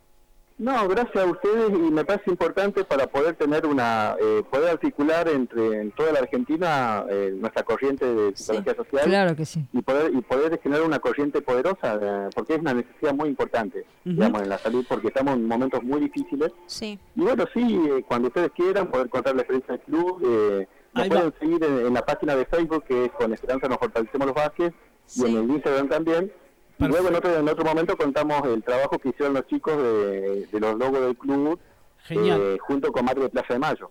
No, 0.59 0.87
gracias 0.87 1.17
a 1.17 1.27
ustedes 1.27 1.71
y 1.71 1.91
me 1.91 2.05
parece 2.05 2.31
importante 2.31 2.85
para 2.85 3.07
poder 3.07 3.35
tener 3.35 3.67
una, 3.67 4.15
eh, 4.21 4.43
poder 4.49 4.71
articular 4.71 5.29
entre 5.29 5.81
en 5.81 5.91
toda 5.93 6.13
la 6.13 6.21
Argentina 6.21 7.05
eh, 7.11 7.35
nuestra 7.37 7.63
corriente 7.65 8.05
de 8.07 8.37
psicología 8.37 8.75
social 8.77 9.05
Claro 9.05 9.35
que 9.37 9.45
sí. 9.45 9.67
y 9.73 9.83
poder 9.83 10.13
y 10.15 10.21
poder 10.21 10.61
generar 10.63 10.85
una 10.85 10.99
corriente 11.01 11.43
poderosa 11.43 11.99
eh, 12.01 12.29
porque 12.35 12.55
es 12.55 12.61
una 12.61 12.75
necesidad 12.75 13.13
muy 13.15 13.29
importante, 13.31 13.85
digamos, 14.05 14.43
en 14.43 14.49
la 14.51 14.59
salud 14.59 14.85
porque 14.89 15.09
estamos 15.09 15.35
en 15.35 15.47
momentos 15.49 15.83
muy 15.83 16.01
difíciles 16.01 16.53
Sí. 16.67 16.99
y 17.17 17.21
bueno, 17.23 17.45
sí, 17.53 17.81
eh, 17.91 18.05
cuando 18.07 18.29
ustedes 18.29 18.53
quieran 18.53 18.89
poder 18.91 19.09
contar 19.09 19.35
la 19.35 19.43
experiencia 19.43 19.75
del 19.77 19.83
club, 19.85 20.23
eh, 20.25 20.69
nos 20.95 21.05
va. 21.07 21.09
pueden 21.09 21.35
seguir 21.41 21.65
en, 21.65 21.87
en 21.87 21.95
la 21.95 22.05
página 22.05 22.37
de 22.37 22.45
Facebook 22.47 22.85
que 22.85 23.07
es 23.07 23.13
con 23.13 23.33
Esperanza 23.33 23.67
nos 23.69 23.79
fortalecemos 23.79 24.27
los 24.27 24.37
Vázquez 24.37 24.73
Sí. 25.07 25.25
y 25.27 25.31
en 25.37 25.45
el 25.45 25.51
Instagram 25.51 25.89
también. 25.89 26.33
Y 26.79 26.85
luego 26.85 27.09
en 27.09 27.15
otro, 27.15 27.39
en 27.39 27.49
otro 27.49 27.65
momento 27.65 27.97
contamos 27.97 28.45
el 28.47 28.63
trabajo 28.63 28.99
que 28.99 29.11
hicieron 29.11 29.35
los 29.35 29.47
chicos 29.47 29.77
de, 29.77 30.47
de 30.51 30.61
los 30.61 30.77
logos 30.79 31.01
del 31.01 31.17
club 31.17 31.59
Genial. 32.05 32.41
eh, 32.43 32.59
junto 32.61 32.91
con 32.91 33.05
Madre 33.05 33.23
de 33.23 33.29
Plaza 33.29 33.53
de 33.55 33.59
Mayo. 33.61 33.91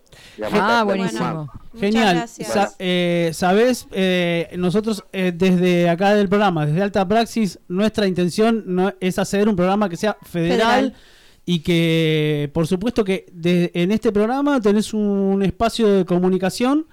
Ah, 0.52 0.84
buenísimo. 0.86 1.50
Muchas 1.74 1.80
Genial. 1.80 2.28
Sa- 2.28 2.74
eh, 2.80 3.32
Sabes, 3.34 3.88
eh, 3.92 4.50
nosotros 4.58 5.06
eh, 5.14 5.32
desde 5.34 5.90
acá 5.90 6.14
del 6.16 6.28
programa, 6.28 6.66
desde 6.66 6.82
Alta 6.82 7.08
Praxis, 7.08 7.60
nuestra 7.70 8.08
intención 8.08 8.64
no 8.68 8.92
es 9.00 9.18
hacer 9.20 9.48
un 9.48 9.56
programa 9.56 9.88
que 9.88 9.96
sea 9.96 10.18
federal, 10.24 10.60
Federal. 10.60 10.96
y 11.46 11.60
que, 11.62 12.50
por 12.54 12.68
supuesto, 12.68 13.06
que 13.06 13.28
de- 13.32 13.72
en 13.74 13.92
este 13.92 14.12
programa 14.12 14.60
tenés 14.60 14.94
un 14.94 15.42
espacio 15.44 15.88
de 15.88 16.04
comunicación 16.06 16.88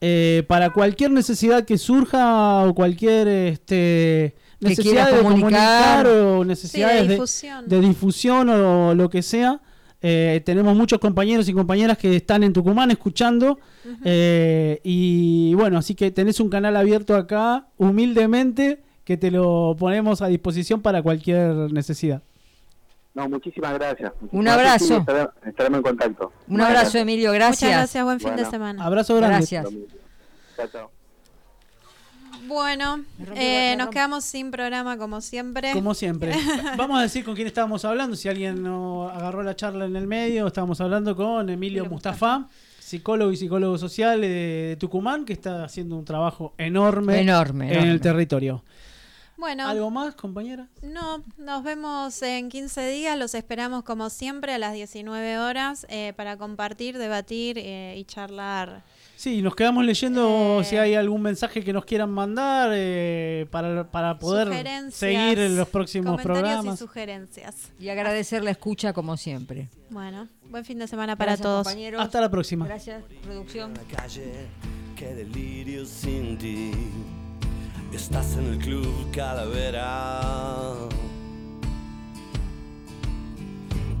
eh, 0.00 0.44
para 0.46 0.70
cualquier 0.70 1.10
necesidad 1.10 1.64
que 1.64 1.76
surja 1.78 2.64
o 2.64 2.74
cualquier 2.74 3.26
este, 3.26 4.36
Que 4.60 4.68
necesidad 4.70 4.92
quieras 4.92 5.12
de 5.16 5.22
comunicar. 5.22 6.04
comunicar 6.04 6.06
o 6.06 6.44
necesidades 6.44 7.02
de 7.02 7.08
de, 7.08 7.14
difusión. 7.14 7.68
de 7.68 7.80
difusión 7.80 8.48
o 8.48 8.94
lo 8.94 9.08
que 9.10 9.22
sea. 9.22 9.60
Eh, 10.00 10.42
tenemos 10.46 10.76
muchos 10.76 10.98
compañeros 11.00 11.48
y 11.48 11.52
compañeras 11.52 11.98
que 11.98 12.14
están 12.16 12.42
en 12.44 12.52
Tucumán 12.52 12.90
escuchando. 12.90 13.58
eh, 14.04 14.80
y 14.84 15.54
bueno, 15.54 15.78
así 15.78 15.94
que 15.94 16.10
tenés 16.10 16.40
un 16.40 16.48
canal 16.50 16.76
abierto 16.76 17.14
acá, 17.16 17.66
humildemente, 17.78 18.82
que 19.04 19.16
te 19.16 19.30
lo 19.30 19.74
ponemos 19.78 20.22
a 20.22 20.26
disposición 20.28 20.82
para 20.82 21.02
cualquier 21.02 21.72
necesidad. 21.72 22.22
No, 23.14 23.28
muchísimas 23.28 23.74
gracias. 23.74 24.12
Un 24.20 24.44
Muchísimas 24.44 24.54
abrazo. 24.54 24.86
gracias, 24.86 24.88
sí, 24.88 24.94
estaré- 24.94 25.50
Estaremos 25.50 25.78
en 25.78 25.82
contacto. 25.82 26.32
Un 26.48 26.60
abrazo, 26.60 26.98
Emilio, 26.98 27.32
gracias. 27.32 27.62
Muchas 27.70 27.78
gracias, 27.78 28.04
buen 28.04 28.20
fin 28.20 28.36
de 28.36 28.44
semana. 28.44 28.84
Abrazo 28.84 29.16
grande. 29.16 29.36
Gracias. 29.38 29.66
Chao, 30.56 30.66
chao. 30.72 30.97
Bueno, 32.48 33.04
eh, 33.36 33.76
nos 33.76 33.90
quedamos 33.90 34.24
sin 34.24 34.50
programa 34.50 34.96
como 34.96 35.20
siempre. 35.20 35.72
Como 35.72 35.92
siempre. 35.94 36.32
Vamos 36.78 36.98
a 36.98 37.02
decir 37.02 37.22
con 37.24 37.34
quién 37.34 37.46
estábamos 37.46 37.84
hablando. 37.84 38.16
Si 38.16 38.28
alguien 38.28 38.62
no 38.62 39.08
agarró 39.08 39.42
la 39.42 39.54
charla 39.54 39.84
en 39.84 39.94
el 39.94 40.06
medio, 40.06 40.46
estábamos 40.46 40.80
hablando 40.80 41.14
con 41.14 41.50
Emilio 41.50 41.84
Mustafa, 41.84 42.48
psicólogo 42.80 43.30
y 43.32 43.36
psicólogo 43.36 43.76
social 43.76 44.22
de, 44.22 44.28
de 44.28 44.76
Tucumán, 44.80 45.26
que 45.26 45.34
está 45.34 45.62
haciendo 45.64 45.96
un 45.96 46.06
trabajo 46.06 46.54
enorme, 46.56 47.20
Enorme, 47.20 47.66
en 47.66 47.72
enorme. 47.74 47.92
el 47.92 48.00
territorio. 48.00 48.64
Bueno, 49.36 49.68
¿Algo 49.68 49.88
más, 49.90 50.16
compañera? 50.16 50.66
no, 50.82 51.22
nos 51.36 51.62
vemos 51.62 52.20
en 52.22 52.48
15 52.48 52.88
días. 52.90 53.16
Los 53.16 53.34
esperamos 53.34 53.84
como 53.84 54.10
siempre 54.10 54.52
a 54.54 54.58
las 54.58 54.72
19 54.72 55.38
horas 55.38 55.86
eh, 55.90 56.12
para 56.16 56.36
compartir, 56.38 56.98
debatir 56.98 57.56
eh, 57.58 57.94
y 57.96 58.04
charlar. 58.04 58.82
Sí, 59.18 59.42
nos 59.42 59.56
quedamos 59.56 59.84
leyendo 59.84 60.60
Eh, 60.60 60.64
si 60.64 60.76
hay 60.76 60.94
algún 60.94 61.20
mensaje 61.22 61.64
que 61.64 61.72
nos 61.72 61.84
quieran 61.84 62.08
mandar 62.08 62.70
eh, 62.72 63.46
para, 63.50 63.90
para 63.90 64.16
poder 64.16 64.48
seguir 64.92 65.40
en 65.40 65.56
los 65.56 65.66
próximos 65.68 66.12
comentarios 66.12 66.38
programas. 66.44 66.74
y 66.76 66.78
sugerencias. 66.78 67.72
Y 67.80 67.88
agradecer 67.88 68.44
la 68.44 68.52
escucha 68.52 68.92
como 68.92 69.16
siempre. 69.16 69.70
Bueno, 69.90 70.28
buen 70.48 70.64
fin 70.64 70.78
de 70.78 70.86
semana 70.86 71.16
para 71.16 71.32
Gracias, 71.32 71.42
todos. 71.44 71.66
compañeros. 71.66 72.00
Hasta 72.00 72.20
la 72.20 72.30
próxima. 72.30 72.64
Gracias, 72.68 73.02
producción. 73.24 73.74
la 73.74 73.96
calle, 73.96 74.32
qué 74.94 75.12
delirio 75.16 75.84
sin 75.84 76.38
ti. 76.38 76.70
Estás 77.92 78.36
en 78.36 78.44
el 78.52 78.58
club 78.58 78.86
Calavera. 79.10 80.74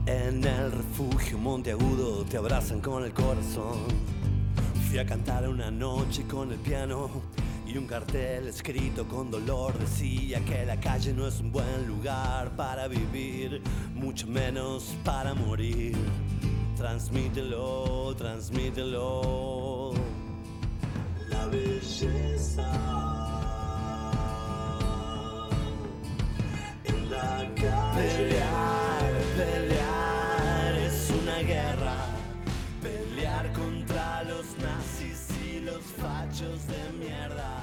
En 0.06 0.44
el 0.44 0.70
refugio 0.70 1.38
Monteagudo 1.38 2.24
te 2.24 2.36
abrazan 2.36 2.80
con 2.80 3.02
el 3.04 3.12
corazón. 3.12 3.78
Fui 4.88 4.98
a 4.98 5.04
cantar 5.04 5.46
una 5.46 5.70
noche 5.70 6.26
con 6.26 6.50
el 6.50 6.58
piano 6.60 7.10
y 7.66 7.76
un 7.76 7.86
cartel 7.86 8.48
escrito 8.48 9.06
con 9.06 9.30
dolor 9.30 9.78
decía 9.78 10.40
que 10.46 10.64
la 10.64 10.80
calle 10.80 11.12
no 11.12 11.26
es 11.28 11.40
un 11.40 11.52
buen 11.52 11.86
lugar 11.86 12.56
para 12.56 12.88
vivir, 12.88 13.60
mucho 13.94 14.26
menos 14.26 14.96
para 15.04 15.34
morir. 15.34 15.94
Transmítelo, 16.78 18.14
transmítelo. 18.16 19.92
La 21.28 21.46
belleza 21.48 22.66
en 26.84 27.10
la 27.10 27.54
calle. 27.56 28.16
Pelear, 28.16 29.12
pelear 29.36 29.77
hechos 36.38 36.66
de 36.68 37.04
mierda. 37.04 37.57